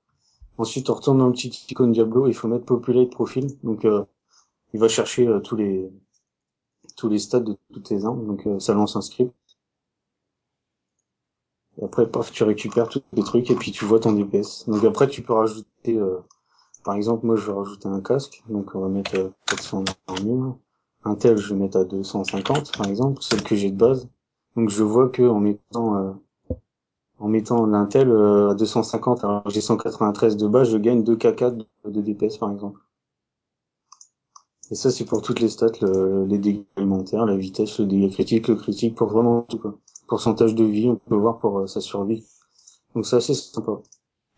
Ensuite, 0.59 0.91
on 0.91 0.95
retourne 0.95 1.19
dans 1.19 1.29
le 1.29 1.33
petit 1.33 1.67
icône 1.71 1.93
Diablo, 1.93 2.27
il 2.27 2.35
faut 2.35 2.49
mettre 2.49 2.65
populate 2.65 3.11
profil. 3.11 3.57
Donc, 3.63 3.85
euh, 3.85 4.05
il 4.75 4.81
va 4.81 4.89
chercher 4.89 5.27
euh, 5.29 5.39
tous 5.39 5.55
les 5.55 5.89
tous 6.99 7.09
les 7.09 7.19
stats 7.19 7.41
de 7.41 7.57
toutes 7.73 7.85
tes 7.85 8.05
armes. 8.05 8.27
Donc, 8.27 8.47
euh, 8.47 8.59
ça 8.61 8.75
lance 8.75 8.97
un 8.97 9.01
script. 9.01 9.33
Et 11.81 11.85
après, 11.85 12.07
paf, 12.11 12.33
tu 12.33 12.43
récupères 12.45 12.89
tous 12.89 13.03
les 13.13 13.23
trucs 13.23 13.51
et 13.51 13.55
puis 13.55 13.71
tu 13.73 13.85
vois 13.85 14.01
ton 14.01 14.13
DPS. 14.13 14.69
Donc 14.69 14.85
après, 14.85 15.07
tu 15.09 15.23
peux 15.23 15.33
rajouter, 15.33 15.97
euh, 15.97 16.19
par 16.85 16.95
exemple, 16.95 17.25
moi, 17.25 17.37
je 17.37 17.47
vais 17.47 17.53
rajouter 17.53 17.89
un 17.89 18.01
casque. 18.01 18.43
Donc, 18.49 18.75
on 18.75 18.81
va 18.81 18.89
mettre 18.89 19.17
euh, 19.17 19.31
400 19.47 19.85
en 20.07 20.13
armure. 20.15 20.59
Un 21.05 21.15
tel, 21.15 21.37
je 21.39 21.55
vais 21.55 21.61
mettre 21.61 21.79
à 21.79 21.85
250, 21.85 22.77
par 22.77 22.87
exemple, 22.89 23.23
celle 23.23 23.43
que 23.43 23.55
j'ai 23.55 23.71
de 23.71 23.77
base. 23.77 24.09
Donc, 24.57 24.71
je 24.71 24.83
vois 24.83 25.09
que 25.09 25.23
en 25.23 25.39
mettant 25.39 25.97
euh, 25.97 26.13
en 27.21 27.29
mettant 27.29 27.67
l'intel 27.67 28.11
euh, 28.11 28.51
à 28.51 28.55
250 28.55 29.25
alors 29.25 29.49
j'ai 29.51 29.61
193 29.61 30.37
de 30.37 30.49
base, 30.49 30.71
je 30.71 30.79
gagne 30.79 31.03
2 31.03 31.17
K4 31.17 31.57
de, 31.57 31.91
de 31.91 32.01
DPS 32.01 32.39
par 32.39 32.51
exemple. 32.51 32.81
Et 34.71 34.75
ça 34.75 34.91
c'est 34.91 35.05
pour 35.05 35.23
toutes 35.23 35.41
les 35.41 35.49
stats, 35.49 35.73
le- 35.81 36.25
les 36.27 36.39
dégâts 36.39 36.65
alimentaires, 36.77 37.25
la 37.27 37.37
vitesse, 37.37 37.79
le 37.81 37.87
dégât 37.87 38.11
critique, 38.11 38.49
le 38.49 38.55
critique, 38.57 38.95
pour 38.95 39.09
vraiment 39.09 39.43
tout 39.43 39.59
quoi. 39.59 39.79
Pourcentage 40.09 40.55
de 40.55 40.65
vie, 40.65 40.89
on 40.89 40.97
peut 40.97 41.17
voir 41.17 41.39
pour 41.39 41.59
euh, 41.61 41.67
sa 41.67 41.81
survie. 41.81 42.25
Donc 42.95 43.07
ça 43.07 43.21
c'est 43.21 43.35
sympa. 43.35 43.81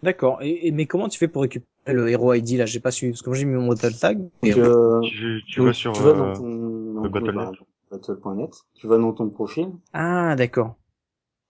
D'accord. 0.03 0.41
Et, 0.43 0.69
et- 0.69 0.71
mais 0.73 0.87
comment 0.87 1.09
tu 1.09 1.19
fais 1.19 1.29
pour 1.29 1.43
récupérer 1.43 1.69
le 1.95 2.09
Hero 2.09 2.33
ID 2.33 2.57
là? 2.57 2.67
J'ai 2.67 2.81
pas 2.81 2.91
suivi 2.91 3.13
parce 3.13 3.23
que 3.23 3.31
moi 3.31 3.37
j'ai 3.37 3.45
mis 3.45 3.55
mon 3.55 3.69
battle 3.69 3.95
tag. 3.99 4.19
Donc, 4.43 4.57
euh, 4.57 5.01
tu, 5.03 5.43
tu 5.47 5.59
donc, 5.61 5.69
vas 5.69 5.73
sur 5.73 5.93
tu 5.93 6.03
vas 6.03 6.11
euh, 6.11 6.15
dans 6.15 6.33
ton 6.33 6.93
dans 6.95 7.03
le 7.03 7.11
ton- 7.11 7.57
Battle.net. 7.91 8.51
bah, 8.51 8.51
tu 8.75 8.87
vas 8.87 8.99
dans 8.99 9.13
ton 9.13 9.29
profil, 9.31 9.69
Ah 9.93 10.35
d'accord. 10.37 10.77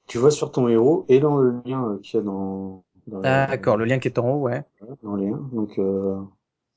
tu 0.08 0.18
vas 0.18 0.30
sur 0.30 0.50
ton 0.50 0.68
héros 0.68 1.04
et 1.08 1.20
dans 1.20 1.36
le 1.36 1.60
lien 1.64 1.84
euh, 1.86 1.98
qu'il 1.98 2.18
y 2.18 2.20
a 2.20 2.24
dans, 2.24 2.84
dans 3.06 3.20
D'accord. 3.20 3.76
Le 3.76 3.84
lien 3.84 3.98
qui 3.98 4.08
est 4.08 4.18
en 4.18 4.28
haut, 4.30 4.40
ouais. 4.42 4.62
dans 5.02 5.16
les 5.16 5.28
1. 5.28 5.36
Donc, 5.52 5.78
euh, 5.78 6.16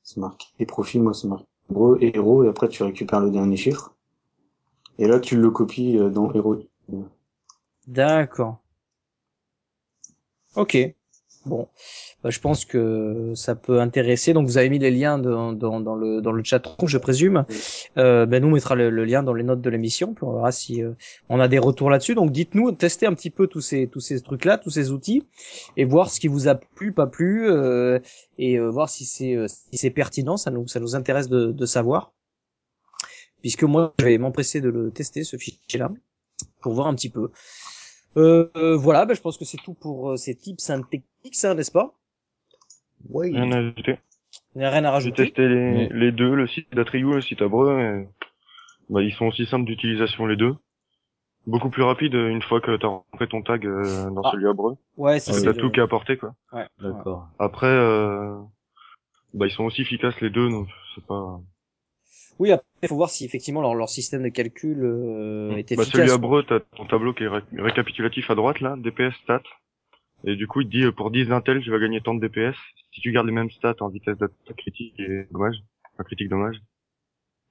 c'est 0.02 0.20
marqué 0.20 0.46
les 0.58 0.66
profils, 0.66 1.02
moi, 1.02 1.14
c'est 1.14 1.28
marqué 1.28 1.46
héros, 1.70 1.96
héros, 2.00 2.44
et 2.44 2.48
après, 2.48 2.68
tu 2.68 2.82
récupères 2.82 3.20
le 3.20 3.30
dernier 3.30 3.56
chiffre. 3.56 3.94
Et 4.98 5.06
là, 5.06 5.18
tu 5.20 5.36
le 5.36 5.50
copies 5.50 5.98
euh, 5.98 6.08
dans 6.08 6.32
héros. 6.32 6.58
D'accord. 7.86 8.62
Ok. 10.56 10.76
Bon, 11.46 11.68
Bah, 12.22 12.30
je 12.30 12.40
pense 12.40 12.64
que 12.64 13.32
ça 13.34 13.54
peut 13.54 13.80
intéresser. 13.80 14.32
Donc 14.32 14.46
vous 14.46 14.56
avez 14.56 14.70
mis 14.70 14.78
les 14.78 14.90
liens 14.90 15.18
dans, 15.18 15.52
dans, 15.52 15.78
dans 15.78 15.94
le 15.94 16.22
dans 16.22 16.32
le 16.32 16.42
chat 16.42 16.62
je 16.86 16.96
présume. 16.98 17.44
Euh, 17.98 18.24
ben 18.24 18.40
nous 18.42 18.48
on 18.48 18.52
mettra 18.52 18.74
le, 18.74 18.88
le 18.88 19.04
lien 19.04 19.22
dans 19.22 19.34
les 19.34 19.44
notes 19.44 19.60
de 19.60 19.68
l'émission, 19.70 20.14
puis 20.14 20.24
on 20.24 20.32
verra 20.32 20.50
si 20.52 20.82
euh, 20.82 20.92
on 21.28 21.38
a 21.40 21.48
des 21.48 21.58
retours 21.58 21.90
là-dessus. 21.90 22.14
Donc 22.14 22.32
dites-nous, 22.32 22.72
testez 22.72 23.06
un 23.06 23.12
petit 23.14 23.28
peu 23.30 23.46
tous 23.46 23.60
ces 23.60 23.88
tous 23.88 24.00
ces 24.00 24.20
trucs 24.22 24.46
là, 24.46 24.56
tous 24.56 24.70
ces 24.70 24.90
outils, 24.90 25.26
et 25.76 25.84
voir 25.84 26.08
ce 26.10 26.18
qui 26.18 26.28
vous 26.28 26.48
a 26.48 26.54
plu, 26.54 26.92
pas 26.92 27.06
plu, 27.06 27.46
euh, 27.50 27.98
et 28.38 28.58
euh, 28.58 28.70
voir 28.70 28.88
si 28.88 29.04
c'est 29.04 29.34
euh, 29.36 29.46
si 29.48 29.76
c'est 29.76 29.90
pertinent. 29.90 30.38
Ça 30.38 30.50
nous 30.50 30.66
ça 30.66 30.80
nous 30.80 30.96
intéresse 30.96 31.28
de, 31.28 31.52
de 31.52 31.66
savoir, 31.66 32.12
puisque 33.42 33.64
moi 33.64 33.92
je 33.98 34.06
vais 34.06 34.16
m'empresser 34.18 34.62
de 34.62 34.70
le 34.70 34.90
tester 34.90 35.24
ce 35.24 35.36
fichier-là 35.36 35.90
pour 36.62 36.72
voir 36.72 36.86
un 36.86 36.94
petit 36.94 37.10
peu. 37.10 37.30
Euh, 38.16 38.48
euh, 38.56 38.76
voilà, 38.76 39.06
ben, 39.06 39.14
je 39.14 39.20
pense 39.20 39.36
que 39.38 39.44
c'est 39.44 39.56
tout 39.58 39.74
pour 39.74 40.10
euh, 40.12 40.16
ces 40.16 40.34
tips 40.34 40.70
hein, 40.70 40.82
techniques, 40.82 41.34
ça, 41.34 41.54
n'est-ce 41.54 41.72
pas? 41.72 41.94
Oui. 43.10 43.32
Rien 43.32 43.50
à 43.52 43.58
ajouter. 43.58 43.98
Il 44.54 44.58
n'y 44.58 44.64
a 44.64 44.70
rien 44.70 44.84
à 44.84 44.88
J'ai 44.88 44.92
rajouter? 45.10 45.24
testé 45.26 45.48
les, 45.48 45.54
Mais- 45.54 45.88
les 45.92 46.12
deux, 46.12 46.34
le 46.34 46.46
site 46.46 46.72
d'Atriou 46.74 47.12
et 47.12 47.16
le 47.16 47.20
site 47.22 47.42
Abreu. 47.42 47.80
Et... 47.80 48.08
Bah, 48.88 49.02
ils 49.02 49.12
sont 49.12 49.26
aussi 49.26 49.46
simples 49.46 49.64
d'utilisation 49.64 50.26
les 50.26 50.36
deux. 50.36 50.54
Beaucoup 51.46 51.68
plus 51.70 51.82
rapide 51.82 52.14
une 52.14 52.40
fois 52.40 52.60
que 52.60 52.76
t'as 52.76 52.86
rentré 52.88 53.28
ton 53.28 53.42
tag 53.42 53.66
euh, 53.66 54.08
dans 54.10 54.22
Ah. 54.24 54.30
celui 54.32 54.46
Abreu. 54.48 54.76
Ouais, 54.96 55.18
c'est 55.20 55.32
Parce 55.32 55.38
que 55.38 55.44
c'est 55.44 55.50
t'as 55.52 55.56
le- 55.56 55.60
tout 55.60 55.70
qui 55.72 55.80
est 55.80 55.82
apporté 55.82 56.16
quoi. 56.16 56.34
ouais, 56.52 56.60
ouais. 56.82 56.92
D'accord. 56.92 57.28
Après, 57.38 57.66
euh... 57.66 58.38
bah, 59.34 59.46
ils 59.46 59.50
sont 59.52 59.64
aussi 59.64 59.82
efficaces 59.82 60.20
les 60.20 60.30
deux, 60.30 60.48
donc 60.48 60.68
c'est 60.94 61.04
pas. 61.04 61.40
Oui, 62.38 62.50
après, 62.52 62.66
il 62.82 62.88
faut 62.88 62.96
voir 62.96 63.10
si 63.10 63.24
effectivement 63.24 63.60
leur, 63.60 63.74
leur 63.74 63.88
système 63.88 64.22
de 64.22 64.28
calcul 64.28 64.82
euh, 64.84 65.50
est 65.56 65.74
bah, 65.76 65.82
efficace. 65.82 65.88
celui 65.92 66.06
quoi. 66.06 66.14
Abreu, 66.14 66.42
t'as 66.42 66.60
ton 66.76 66.86
tableau 66.86 67.14
qui 67.14 67.24
est 67.24 67.28
ré- 67.28 67.42
récapitulatif 67.56 68.30
à 68.30 68.34
droite 68.34 68.60
là, 68.60 68.74
DPS 68.76 69.14
stats. 69.22 69.42
Et 70.26 70.36
du 70.36 70.46
coup, 70.46 70.62
il 70.62 70.66
te 70.66 70.70
dit 70.70 70.84
euh, 70.84 70.92
pour 70.92 71.10
10 71.10 71.26
d'intel, 71.26 71.62
tu 71.62 71.70
vas 71.70 71.78
gagner 71.78 72.00
tant 72.00 72.14
de 72.14 72.20
DPS. 72.26 72.56
Si 72.92 73.00
tu 73.00 73.12
gardes 73.12 73.26
les 73.26 73.32
mêmes 73.32 73.50
stats 73.50 73.76
en 73.80 73.88
vitesse 73.88 74.16
d'attaque 74.18 74.56
critique 74.56 74.98
et 74.98 75.26
dommage, 75.30 75.56
enfin 75.94 76.04
critique 76.04 76.28
dommage. 76.28 76.56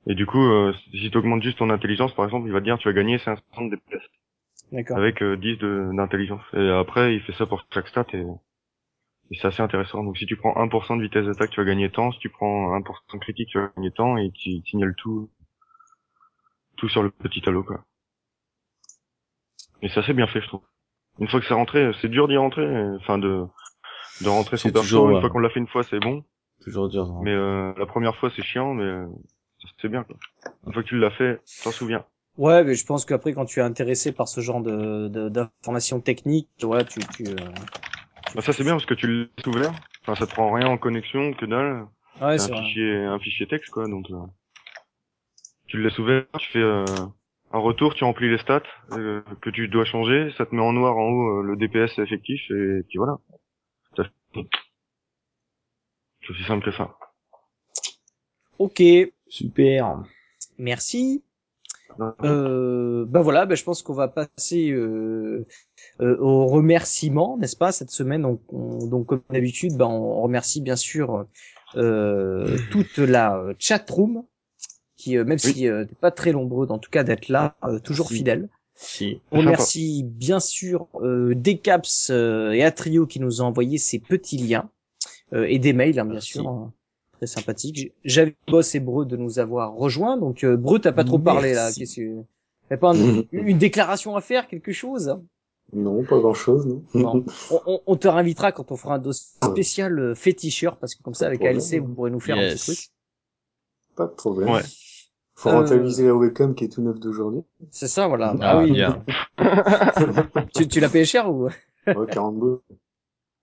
Et 0.08 0.16
du 0.16 0.26
coup, 0.26 0.42
euh, 0.44 0.74
si 0.92 1.10
tu 1.10 1.18
augmentes 1.18 1.44
juste 1.44 1.60
ton 1.60 1.70
intelligence, 1.70 2.14
par 2.14 2.26
exemple, 2.26 2.48
il 2.48 2.52
va 2.54 2.60
te 2.60 2.66
dire 2.66 2.78
tu 2.78 2.88
vas 2.88 2.94
gagner 2.94 3.20
500 3.20 3.42
de 3.68 3.76
DPS 3.76 4.02
D'accord. 4.72 4.98
avec 4.98 5.22
euh, 5.22 5.38
10 5.38 5.58
de- 5.58 5.92
d'intelligence. 5.96 6.42
Et 6.54 6.70
après, 6.70 7.16
il 7.16 7.22
fait 7.22 7.34
ça 7.34 7.46
pour 7.46 7.66
chaque 7.74 7.88
stat 7.88 8.06
et, 8.14 8.24
et 9.34 9.38
c'est 9.42 9.48
assez 9.48 9.62
intéressant. 9.64 10.04
Donc 10.04 10.18
si 10.18 10.26
tu 10.28 10.38
prends 10.38 10.54
1% 10.56 10.96
de 10.98 11.02
vitesse 11.02 11.26
d'attaque, 11.26 11.50
tu 11.50 11.60
vas 11.60 11.66
gagner 11.66 11.90
tant. 11.90 12.12
Si 12.12 12.20
tu 12.20 12.30
prends 12.30 12.74
1% 12.80 13.16
de 13.16 13.20
critique, 13.20 13.50
tu 13.50 13.60
vas 13.60 13.72
gagner 13.76 13.92
tant. 13.92 14.16
Et 14.18 14.32
tu 14.32 14.62
signales 14.66 14.94
tout, 14.96 15.30
tout 16.78 16.88
sur 16.90 17.04
le 17.04 17.10
petit 17.12 17.42
tableau 17.42 17.64
quoi. 17.64 17.84
Et 19.82 19.90
c'est 19.90 20.00
assez 20.00 20.14
bien 20.14 20.28
fait, 20.28 20.42
je 20.42 20.48
trouve. 20.48 20.62
Une 21.20 21.28
fois 21.28 21.40
que 21.40 21.46
c'est 21.46 21.54
rentré, 21.54 21.92
c'est 22.02 22.08
dur 22.10 22.28
d'y 22.28 22.38
rentrer, 22.38 22.62
euh, 22.66 22.98
enfin 23.00 23.18
de 23.18 23.46
de 24.22 24.30
rentrer 24.30 24.58
son 24.58 24.70
C'est 24.70 24.74
perso. 24.74 24.88
toujours, 24.88 25.10
Une 25.10 25.16
ouais. 25.16 25.22
fois 25.22 25.30
qu'on 25.30 25.40
l'a 25.40 25.50
fait 25.50 25.60
une 25.60 25.68
fois, 25.68 25.84
c'est 25.84 26.00
bon. 26.00 26.24
Toujours 26.62 26.88
dur. 26.90 27.04
hein. 27.06 27.20
Mais 27.24 27.32
euh, 27.34 27.74
la 27.78 27.86
première 27.86 28.16
fois, 28.16 28.30
c'est 28.36 28.44
chiant, 28.44 28.74
mais 28.74 28.84
euh, 28.84 29.08
c'est 29.82 29.90
bien 29.90 30.04
quoi. 30.04 30.16
Une 30.68 30.74
fois 30.74 30.84
que 30.84 30.88
tu 30.88 30.98
l'as 31.00 31.12
fait, 31.12 31.42
tu 31.46 31.64
t'en 31.64 31.72
souviens. 31.72 32.06
Ouais, 32.38 32.64
mais 32.64 32.74
je 32.76 32.86
pense 32.86 33.06
qu'après, 33.06 33.34
quand 33.34 33.46
tu 33.46 33.60
es 33.60 33.64
intéressé 33.64 34.12
par 34.12 34.28
ce 34.28 34.42
genre 34.42 34.62
de 34.62 35.08
de- 35.08 35.30
d'informations 35.30 36.00
techniques, 36.00 36.50
voilà, 36.62 36.84
tu 36.84 37.00
tu. 37.16 37.28
euh, 37.28 37.36
Bah, 38.36 38.42
ça 38.42 38.54
c'est 38.54 38.64
bien 38.64 38.74
parce 38.74 38.86
que 38.86 38.94
tu 38.94 39.08
le 39.08 39.30
laisses 39.38 39.48
ouvert. 39.48 39.74
Enfin, 40.02 40.16
ça 40.16 40.26
te 40.26 40.32
prend 40.32 40.52
rien 40.52 40.68
en 40.68 40.78
connexion, 40.78 41.34
que 41.34 41.46
dalle. 41.46 41.86
Ouais, 42.22 42.38
c'est 42.38 42.52
un 42.52 42.56
vrai. 42.56 42.64
fichier, 42.64 42.96
un 42.96 43.20
fichier 43.20 43.48
texte 43.48 43.70
quoi. 43.70 43.88
Donc 43.88 44.10
euh, 44.10 44.16
tu 45.68 45.78
le 45.78 45.84
laisses 45.84 46.00
ouvert, 46.00 46.26
tu 46.38 46.52
fais 46.52 46.60
euh, 46.60 47.06
un 47.52 47.60
retour, 47.60 47.94
tu 47.94 48.04
remplis 48.04 48.30
les 48.30 48.40
stats 48.40 48.64
euh, 48.92 49.22
que 49.42 49.50
tu 49.50 49.68
dois 49.68 49.86
changer, 49.86 50.32
ça 50.38 50.46
te 50.46 50.56
met 50.56 50.62
en 50.62 50.74
noir 50.74 50.98
en 50.98 51.10
haut 51.10 51.40
euh, 51.40 51.44
le 51.44 51.56
DPS 51.56 52.00
effectif 52.00 52.42
et 52.50 52.84
puis 52.88 52.98
voilà. 52.98 53.18
C'est 53.96 56.32
aussi 56.32 56.44
simple 56.46 56.64
que 56.64 56.72
ça. 56.72 56.96
Ok, 58.60 58.82
Super. 59.28 60.04
merci. 60.58 61.22
Euh, 62.24 63.06
ben 63.06 63.22
voilà, 63.22 63.46
ben 63.46 63.56
je 63.56 63.64
pense 63.64 63.84
qu'on 63.84 63.94
va 63.94 64.08
passer 64.08 64.72
euh, 64.72 65.46
euh, 66.02 66.18
aux 66.20 66.48
remerciements, 66.48 67.38
n'est-ce 67.38 67.56
pas 67.56 67.72
Cette 67.72 67.92
semaine, 67.92 68.26
on, 68.26 68.40
on- 68.50 68.88
donc 68.88 69.08
comme 69.08 69.22
d'habitude, 69.30 69.74
ben 69.76 69.86
on 69.88 70.22
remercie 70.22 70.62
bien 70.62 70.76
sûr 70.76 71.26
euh, 71.76 72.58
toute 72.72 72.98
la 72.98 73.44
chat 73.60 73.84
room 73.90 74.24
qui, 74.96 75.18
euh, 75.18 75.26
même 75.26 75.38
si 75.40 75.68
euh, 75.68 75.86
t'es 75.86 75.96
pas 75.96 76.12
très 76.12 76.32
nombreux, 76.32 76.68
en 76.70 76.80
tout 76.80 76.90
cas 76.92 77.04
d'être 77.04 77.30
là, 77.30 77.56
euh, 77.66 77.80
toujours 77.80 78.10
fidèle. 78.12 78.50
Si. 78.76 79.20
On 79.32 79.38
remercie 79.40 80.04
bien 80.04 80.40
sûr 80.40 80.88
euh, 80.96 81.36
Decaps 81.36 82.10
euh, 82.10 82.52
et 82.52 82.64
Atrio 82.64 83.06
qui 83.06 83.20
nous 83.20 83.42
ont 83.42 83.46
envoyé 83.46 83.78
ces 83.78 84.00
petits 84.00 84.38
liens 84.38 84.70
euh, 85.34 85.46
et 85.48 85.60
des 85.60 85.74
mails, 85.74 86.00
hein, 86.00 86.06
bien 86.06 86.14
Merci. 86.16 86.34
sûr. 86.34 86.48
hein. 86.50 86.74
Très 87.18 87.28
sympathique. 87.28 87.94
J'avais 88.04 88.36
Boss 88.48 88.74
et 88.76 88.80
Breu 88.80 89.06
de 89.06 89.16
nous 89.16 89.40
avoir 89.40 89.74
rejoints. 89.76 90.18
Donc 90.18 90.44
euh, 90.44 90.58
Breu, 90.58 90.80
t'as 90.80 90.92
pas 90.92 91.04
trop 91.04 91.20
parlé 91.20 91.54
là. 91.54 91.72
Qu'est-ce 91.72 91.98
que 91.98 92.24
T'as 92.70 92.78
pas 92.78 92.96
un- 92.96 93.24
une 93.32 93.58
déclaration 93.60 94.16
à 94.16 94.22
faire, 94.22 94.48
quelque 94.48 94.72
chose? 94.72 95.18
Non, 95.74 96.04
pas 96.04 96.20
grand 96.20 96.34
chose, 96.34 96.66
non. 96.68 96.84
Bon. 96.94 97.26
on, 97.52 97.60
on- 97.66 97.82
on 97.88 97.96
te 97.96 98.08
réinvitera 98.08 98.52
quand 98.52 98.72
on 98.72 98.78
fera 98.78 98.96
un 98.96 99.00
dossier 99.00 99.28
spécial 99.44 99.98
euh, 100.00 100.16
féticheur 100.16 100.78
parce 100.78 100.94
que 100.96 101.02
comme 101.04 101.14
ça 101.16 101.26
avec 101.28 101.42
ALC 101.44 101.80
vous 101.80 101.94
pourrez 101.94 102.12
nous 102.12 102.20
faire 102.20 102.38
un 102.38 102.42
petit 102.42 102.60
truc. 102.64 102.90
Pas 103.96 104.06
de 104.08 104.12
problème. 104.12 104.50
Ouais. 104.50 104.62
Faut 105.36 105.50
Euh, 105.50 105.54
rentabiliser 105.54 106.06
la 106.06 106.14
webcam 106.16 106.54
qui 106.56 106.66
est 106.66 106.70
tout 106.70 106.82
neuf 106.82 107.00
d'aujourd'hui. 107.00 107.42
C'est 107.72 107.88
ça, 107.88 108.08
voilà. 108.08 108.36
Ah, 108.42 108.60
oui. 108.60 108.72
bien. 108.72 109.04
Tu, 110.56 110.68
tu 110.68 110.80
l'as 110.80 110.90
payé 110.90 111.06
cher 111.06 111.30
ou? 111.32 111.50
Ouais, 111.88 112.08
40 112.12 112.36
boules. 112.38 112.60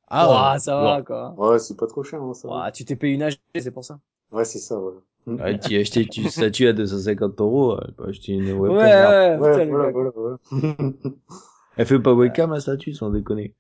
Ah, 0.09 0.57
ça 0.59 0.76
va 0.81 1.03
quoi. 1.03 1.35
Ouais, 1.37 1.59
c'est 1.59 1.76
pas 1.76 1.87
trop 1.87 2.03
cher, 2.05 2.22
hein, 2.22 2.35
ça. 2.35 2.49
va. 2.49 2.55
Ouah, 2.55 2.72
tu 2.72 2.85
t'es 2.85 2.97
payé 2.97 3.14
une 3.14 3.22
AG, 3.22 3.37
c'est 3.59 3.70
pour 3.70 3.85
ça. 3.85 3.99
Ouais, 4.33 4.45
c'est 4.45 4.59
ça, 4.59 4.76
voilà. 4.78 4.99
Ouais, 5.26 5.59
tu 5.59 5.76
as 5.76 5.81
acheté 5.81 6.09
une 6.16 6.28
statue 6.28 6.66
à 6.66 6.72
250 6.72 7.41
euros, 7.41 7.76
elle 7.87 7.93
peut 7.93 8.09
acheter 8.09 8.33
une 8.33 8.51
Ouais, 8.53 8.68
webcam. 8.70 8.81
ouais, 8.81 9.39
Ouais, 9.39 9.51
putain, 9.53 9.64
le 9.64 9.70
voilà, 9.70 9.91
voilà, 9.91 10.11
voilà. 10.14 10.39
Elle 11.81 11.87
fait 11.87 11.99
pas 11.99 12.12
webcam, 12.12 12.53
la 12.53 12.61
statue, 12.61 12.93
sans 12.93 13.09
déconner. 13.09 13.55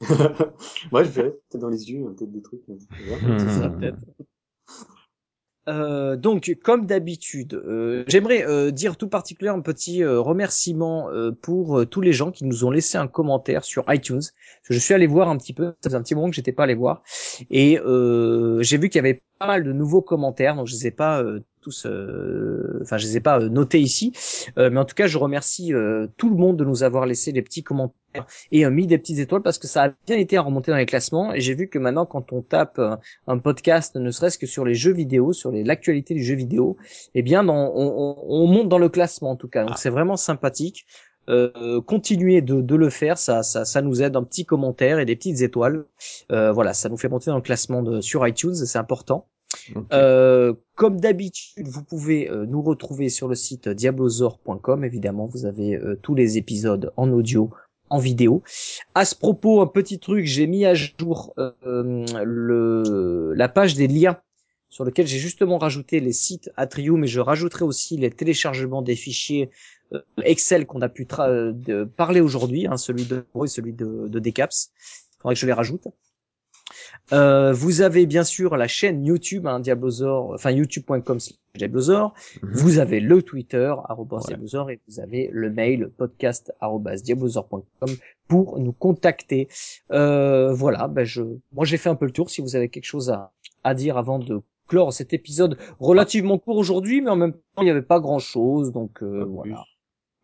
ouais, 0.00 1.04
je 1.04 1.10
verrai 1.10 1.30
peut-être 1.30 1.60
dans 1.60 1.68
les 1.68 1.88
yeux, 1.88 2.04
hein, 2.04 2.12
peut-être 2.18 2.32
des 2.32 2.42
trucs. 2.42 2.62
hein. 2.68 2.74
On 2.90 3.04
verra. 3.04 3.38
C'est 3.38 3.60
ça, 3.60 3.70
peut-être. 3.70 3.98
Euh, 5.68 6.16
donc, 6.16 6.56
comme 6.64 6.86
d'habitude, 6.86 7.54
euh, 7.54 8.02
j'aimerais 8.08 8.44
euh, 8.46 8.72
dire 8.72 8.96
tout 8.96 9.08
particulièrement 9.08 9.60
un 9.60 9.62
petit 9.62 10.02
euh, 10.02 10.20
remerciement 10.20 11.08
euh, 11.10 11.30
pour 11.30 11.78
euh, 11.78 11.86
tous 11.86 12.00
les 12.00 12.12
gens 12.12 12.32
qui 12.32 12.44
nous 12.44 12.64
ont 12.64 12.70
laissé 12.72 12.98
un 12.98 13.06
commentaire 13.06 13.64
sur 13.64 13.84
iTunes. 13.88 14.22
Je 14.64 14.78
suis 14.78 14.94
allé 14.94 15.06
voir 15.06 15.28
un 15.28 15.36
petit 15.36 15.52
peu, 15.52 15.66
ça 15.80 15.88
faisait 15.90 15.96
un 15.96 16.02
petit 16.02 16.16
moment 16.16 16.30
que 16.30 16.34
j'étais 16.36 16.52
pas 16.52 16.64
allé 16.64 16.74
voir, 16.74 17.02
et 17.50 17.78
euh, 17.80 18.60
j'ai 18.62 18.76
vu 18.78 18.88
qu'il 18.88 18.98
y 18.98 19.04
avait 19.06 19.22
pas 19.38 19.46
mal 19.46 19.62
de 19.64 19.72
nouveaux 19.72 20.02
commentaires, 20.02 20.56
donc 20.56 20.66
je 20.66 20.74
les 20.74 20.88
ai 20.88 20.90
pas 20.92 21.22
euh, 21.22 21.40
tous, 21.66 21.84
euh, 21.86 22.78
enfin 22.82 22.96
je 23.00 23.06
les 23.06 23.16
ai 23.16 23.20
pas 23.28 23.36
euh, 23.40 23.48
notés 23.48 23.80
ici, 23.80 24.06
Euh, 24.58 24.70
mais 24.70 24.78
en 24.82 24.84
tout 24.84 24.94
cas 25.00 25.08
je 25.08 25.18
remercie 25.18 25.74
euh, 25.74 26.06
tout 26.16 26.30
le 26.34 26.36
monde 26.42 26.56
de 26.56 26.64
nous 26.64 26.80
avoir 26.88 27.04
laissé 27.06 27.32
des 27.32 27.42
petits 27.42 27.64
commentaires 27.64 28.26
et 28.52 28.60
mis 28.70 28.86
des 28.86 28.98
petites 29.02 29.18
étoiles 29.18 29.42
parce 29.42 29.58
que 29.58 29.66
ça 29.74 29.80
a 29.86 29.88
bien 30.06 30.16
été 30.24 30.34
à 30.36 30.42
remonter 30.42 30.70
dans 30.70 30.76
les 30.84 30.86
classements, 30.94 31.34
et 31.34 31.40
j'ai 31.44 31.54
vu 31.60 31.68
que 31.72 31.78
maintenant 31.84 32.06
quand 32.06 32.32
on 32.32 32.40
tape 32.54 32.80
un 33.26 33.38
podcast, 33.48 33.96
ne 33.96 34.10
serait-ce 34.16 34.38
que 34.38 34.46
sur 34.46 34.64
les 34.64 34.74
jeux 34.82 34.92
vidéo, 35.02 35.32
sur 35.32 35.50
l'actualité 35.70 36.14
du 36.14 36.22
jeu 36.22 36.36
vidéo, 36.36 36.76
eh 37.14 37.22
bien, 37.22 37.40
on, 37.48 37.72
on- 37.84 38.16
on 38.42 38.46
monte 38.54 38.68
dans 38.68 38.78
le 38.86 38.88
classement 38.96 39.30
en 39.32 39.36
tout 39.42 39.48
cas. 39.48 39.64
Donc 39.64 39.78
c'est 39.78 39.90
vraiment 39.98 40.16
sympathique. 40.16 40.86
Euh, 41.28 41.80
continuez 41.94 42.40
de, 42.40 42.60
de 42.60 42.76
le 42.76 42.88
faire, 42.88 43.18
ça, 43.18 43.42
ça, 43.42 43.64
ça 43.64 43.80
nous 43.82 44.00
aide. 44.04 44.14
Un 44.16 44.22
petit 44.30 44.44
commentaire 44.46 45.00
et 45.00 45.04
des 45.10 45.16
petites 45.16 45.40
étoiles. 45.48 45.84
Euh, 46.30 46.52
voilà, 46.52 46.72
ça 46.72 46.88
nous 46.88 46.96
fait 47.02 47.08
monter 47.14 47.30
dans 47.32 47.36
le 47.42 47.42
classement 47.50 47.82
de, 47.82 48.00
sur 48.00 48.26
iTunes, 48.26 48.54
c'est 48.54 48.78
important. 48.78 49.26
Euh, 49.92 50.54
comme 50.74 51.00
d'habitude, 51.00 51.66
vous 51.66 51.82
pouvez 51.82 52.30
euh, 52.30 52.46
nous 52.46 52.62
retrouver 52.62 53.08
sur 53.08 53.28
le 53.28 53.34
site 53.34 53.68
diablozor.com. 53.68 54.84
Évidemment, 54.84 55.26
vous 55.26 55.46
avez 55.46 55.76
euh, 55.76 55.98
tous 56.02 56.14
les 56.14 56.38
épisodes 56.38 56.92
en 56.96 57.10
audio, 57.10 57.50
en 57.90 57.98
vidéo. 57.98 58.42
À 58.94 59.04
ce 59.04 59.14
propos, 59.14 59.60
un 59.60 59.66
petit 59.66 59.98
truc, 59.98 60.26
j'ai 60.26 60.46
mis 60.46 60.64
à 60.64 60.74
jour 60.74 61.34
la 61.64 63.48
page 63.48 63.74
des 63.74 63.88
liens 63.88 64.18
sur 64.68 64.84
lequel 64.84 65.06
j'ai 65.06 65.18
justement 65.18 65.58
rajouté 65.58 66.00
les 66.00 66.12
sites 66.12 66.50
Atrium, 66.56 67.00
mais 67.00 67.06
je 67.06 67.20
rajouterai 67.20 67.64
aussi 67.64 67.96
les 67.96 68.10
téléchargements 68.10 68.82
des 68.82 68.96
fichiers 68.96 69.50
Excel 70.22 70.66
qu'on 70.66 70.82
a 70.82 70.88
pu 70.88 71.06
parler 71.96 72.20
aujourd'hui, 72.20 72.66
hein, 72.66 72.76
celui 72.76 73.04
de 73.04 73.24
et 73.44 73.46
celui 73.46 73.72
de, 73.72 74.08
de 74.08 74.18
Decaps. 74.18 74.72
Il 74.74 75.22
faudrait 75.22 75.34
que 75.34 75.40
je 75.40 75.46
les 75.46 75.52
rajoute. 75.52 75.86
Euh, 77.12 77.52
vous 77.52 77.80
avez 77.82 78.06
bien 78.06 78.24
sûr 78.24 78.56
la 78.56 78.68
chaîne 78.68 79.04
YouTube, 79.04 79.46
hein, 79.46 79.60
Diablozor, 79.60 80.32
enfin 80.34 80.50
youtube.com 80.50 81.18
Diablozor. 81.54 82.14
Mhm. 82.42 82.50
Vous 82.52 82.78
avez 82.78 83.00
le 83.00 83.22
Twitter, 83.22 83.74
arobase 83.88 84.22
Ouais. 84.24 84.28
Diablozor, 84.28 84.70
et 84.70 84.80
vous 84.88 85.00
avez 85.00 85.28
le 85.32 85.50
mail, 85.50 85.90
podcast, 85.96 86.52
arobase 86.60 87.02
diablozor.com 87.02 87.90
pour 88.28 88.58
nous 88.58 88.72
contacter. 88.72 89.48
Euh, 89.92 90.52
voilà, 90.52 90.88
ben 90.88 91.04
je, 91.04 91.22
moi 91.52 91.64
j'ai 91.64 91.76
fait 91.76 91.88
un 91.88 91.94
peu 91.94 92.06
le 92.06 92.12
tour. 92.12 92.30
Si 92.30 92.40
vous 92.40 92.56
avez 92.56 92.68
quelque 92.68 92.84
chose 92.84 93.10
à, 93.10 93.32
à 93.64 93.74
dire 93.74 93.96
avant 93.96 94.18
de 94.18 94.42
clore 94.68 94.92
cet 94.92 95.12
épisode 95.12 95.56
relativement 95.78 96.38
court 96.38 96.56
aujourd'hui, 96.56 97.00
mais 97.00 97.10
en 97.10 97.16
même 97.16 97.32
temps 97.32 97.62
il 97.62 97.64
n'y 97.64 97.70
avait 97.70 97.82
pas 97.82 98.00
grand 98.00 98.18
chose, 98.18 98.72
donc 98.72 99.02
euh, 99.02 99.24
voilà. 99.24 99.64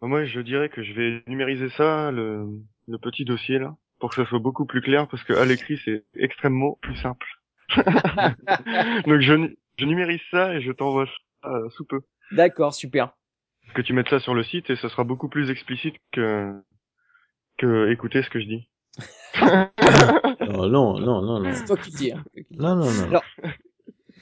Moi, 0.05 0.25
je 0.25 0.41
dirais 0.41 0.69
que 0.69 0.83
je 0.83 0.93
vais 0.95 1.23
numériser 1.29 1.69
ça, 1.77 2.11
le, 2.11 2.49
le 2.89 2.99
petit 2.99 3.25
dossier 3.25 3.61
là, 3.61 3.77
pour 4.03 4.11
que 4.11 4.17
ça 4.17 4.29
soit 4.29 4.41
beaucoup 4.41 4.67
plus 4.67 4.81
clair, 4.81 5.07
parce 5.07 5.23
que 5.23 5.33
à 5.33 5.45
l'écrit 5.45 5.81
c'est 5.85 6.03
extrêmement 6.17 6.77
plus 6.83 6.97
simple. 6.97 7.25
Donc 9.07 9.21
je, 9.21 9.55
je 9.79 9.85
numérise 9.85 10.21
ça 10.33 10.53
et 10.55 10.61
je 10.61 10.73
t'envoie 10.73 11.07
ça 11.07 11.49
euh, 11.49 11.71
sous 11.71 11.85
peu. 11.85 12.01
D'accord, 12.33 12.75
super. 12.75 13.13
Que 13.75 13.81
tu 13.81 13.93
mettes 13.93 14.09
ça 14.09 14.19
sur 14.19 14.35
le 14.35 14.43
site 14.43 14.71
et 14.71 14.75
ce 14.75 14.89
sera 14.89 15.05
beaucoup 15.05 15.29
plus 15.29 15.51
explicite 15.51 15.95
que 16.11 16.53
que 17.59 17.93
écouter 17.93 18.25
ce 18.25 18.31
que 18.31 18.41
je 18.41 18.47
dis. 18.47 18.69
Non, 19.41 19.71
non, 20.69 20.99
non, 20.99 21.23
non, 21.23 21.39
non. 21.39 21.55
C'est 21.55 21.67
toi 21.67 21.77
qui 21.77 21.93
dis. 21.93 22.11
hein. 22.11 22.25
Non, 22.51 22.75
non, 22.75 22.91
non. 22.91 23.05
Alors, 23.05 23.25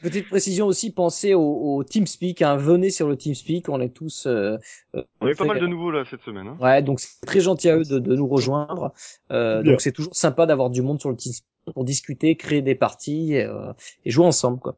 Petite 0.03 0.29
précision 0.29 0.67
aussi, 0.67 0.93
pensez 0.93 1.35
au, 1.35 1.43
au 1.77 1.85
TeamSpeak. 1.85 2.43
Hein. 2.43 2.57
Venez 2.57 2.91
sur 2.91 3.09
le 3.09 3.17
TeamSpeak, 3.17 3.69
on 3.69 3.81
est 3.81 3.91
tous. 3.91 4.27
euh, 4.27 4.57
euh, 4.95 5.03
On 5.21 5.27
a 5.27 5.31
eu 5.31 5.35
pas 5.35 5.45
mal 5.45 5.61
de 5.61 5.67
nouveaux 5.67 5.91
là 5.91 6.05
cette 6.09 6.23
semaine. 6.23 6.47
Hein. 6.49 6.57
Ouais, 6.61 6.83
donc 6.83 7.01
c'est 7.01 7.25
très 7.27 7.41
gentil 7.41 7.69
à 7.69 7.77
eux 7.77 7.85
de, 7.85 7.99
de 7.99 8.17
nous 8.17 8.27
rejoindre. 8.27 8.93
Euh, 9.31 9.63
donc 9.63 9.81
c'est 9.81 9.93
toujours 9.93 10.15
sympa 10.15 10.47
d'avoir 10.47 10.71
du 10.71 10.83
monde 10.83 11.01
sur 11.01 11.11
le 11.11 11.17
TeamSpeak 11.17 11.47
pour 11.75 11.85
discuter, 11.85 12.37
créer 12.37 12.63
des 12.63 12.75
parties 12.75 13.37
euh, 13.37 13.73
et 14.05 14.11
jouer 14.11 14.25
ensemble, 14.27 14.59
quoi. 14.61 14.77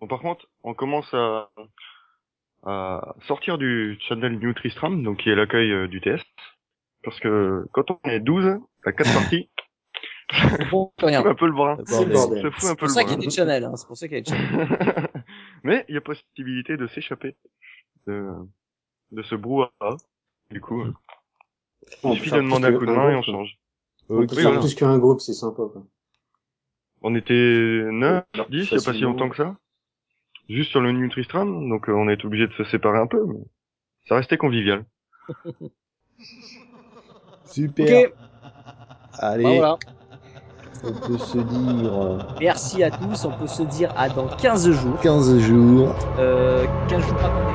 Bon, 0.00 0.06
par 0.06 0.20
contre, 0.20 0.46
on 0.62 0.74
commence 0.74 1.12
à, 1.14 1.50
à 2.64 3.14
sortir 3.26 3.58
du 3.58 3.98
channel 4.08 4.38
New 4.38 4.52
Tristram, 4.54 5.02
donc 5.02 5.22
qui 5.22 5.30
est 5.30 5.34
l'accueil 5.34 5.70
euh, 5.72 5.88
du 5.88 6.00
TS. 6.00 6.20
Parce 7.02 7.18
que 7.20 7.66
quand 7.72 7.90
on 7.90 7.98
est 8.08 8.20
12, 8.20 8.58
à 8.84 8.92
4 8.92 9.12
parties, 9.14 9.48
Bon, 10.70 10.92
rien. 10.98 11.24
un 11.24 11.34
peu 11.34 11.46
le 11.46 11.52
bras. 11.52 11.76
C'est 11.86 12.76
pour 12.76 12.90
ça 12.90 13.04
qu'il 13.04 13.12
y 13.12 13.14
a 13.14 13.18
des 13.18 13.30
channels. 13.30 13.64
Hein. 13.64 13.76
C'est 13.76 13.86
pour 13.86 13.96
ça 13.96 14.08
qu'il 14.08 14.16
y 14.16 14.20
a 14.20 14.22
des 14.22 14.30
channels. 14.30 15.08
Mais 15.64 15.84
il 15.88 15.94
y 15.94 15.98
a 15.98 16.00
possibilité 16.00 16.76
de 16.76 16.86
s'échapper 16.88 17.36
de, 18.06 18.30
de 19.12 19.22
ce 19.22 19.34
brouhaha. 19.34 19.96
Du 20.50 20.60
coup, 20.60 20.82
euh, 20.82 20.92
On 22.02 22.12
il 22.12 22.18
suffit 22.18 22.30
de 22.30 22.36
demander 22.36 22.66
un 22.66 22.78
coup 22.78 22.86
de 22.86 22.92
main 22.92 23.10
et 23.10 23.14
on 23.14 23.22
change. 23.22 23.58
On 24.08 24.26
peut 24.26 24.36
Oui, 24.36 24.42
faire 24.42 24.60
plus 24.60 24.74
qu'un 24.74 24.98
groupe, 24.98 25.20
c'est 25.20 25.32
sympa, 25.32 25.62
quoi. 25.72 25.86
On 27.02 27.14
était 27.14 27.34
9, 27.34 28.24
10, 28.48 28.48
il 28.50 28.60
y 28.60 28.64
a 28.64 28.82
pas 28.82 28.92
si 28.92 29.00
longtemps 29.00 29.28
que 29.28 29.36
ça. 29.36 29.56
Juste 30.48 30.70
sur 30.70 30.80
le 30.80 30.92
Nutristram, 30.92 31.68
donc 31.68 31.88
euh, 31.88 31.92
on 31.92 32.08
est 32.08 32.22
obligé 32.24 32.46
de 32.46 32.52
se 32.52 32.64
séparer 32.64 32.98
un 32.98 33.06
peu, 33.06 33.24
mais 33.26 33.40
ça 34.08 34.16
restait 34.16 34.36
convivial. 34.36 34.84
Super. 37.46 38.10
Allez, 39.18 39.44
bah 39.44 39.50
voilà. 39.54 39.78
On 40.82 40.92
peut 40.92 41.18
se 41.18 41.38
dire 41.38 41.92
euh, 42.02 42.18
Merci 42.40 42.82
à 42.82 42.90
tous. 42.90 43.24
On 43.24 43.32
peut 43.32 43.46
se 43.46 43.62
dire 43.62 43.92
à 43.96 44.08
dans 44.08 44.28
15 44.28 44.70
jours. 44.70 44.98
15 45.00 45.38
jours. 45.38 45.94
Euh, 46.18 46.66
15 46.88 47.06
jours, 47.06 47.18
attendez. 47.24 47.54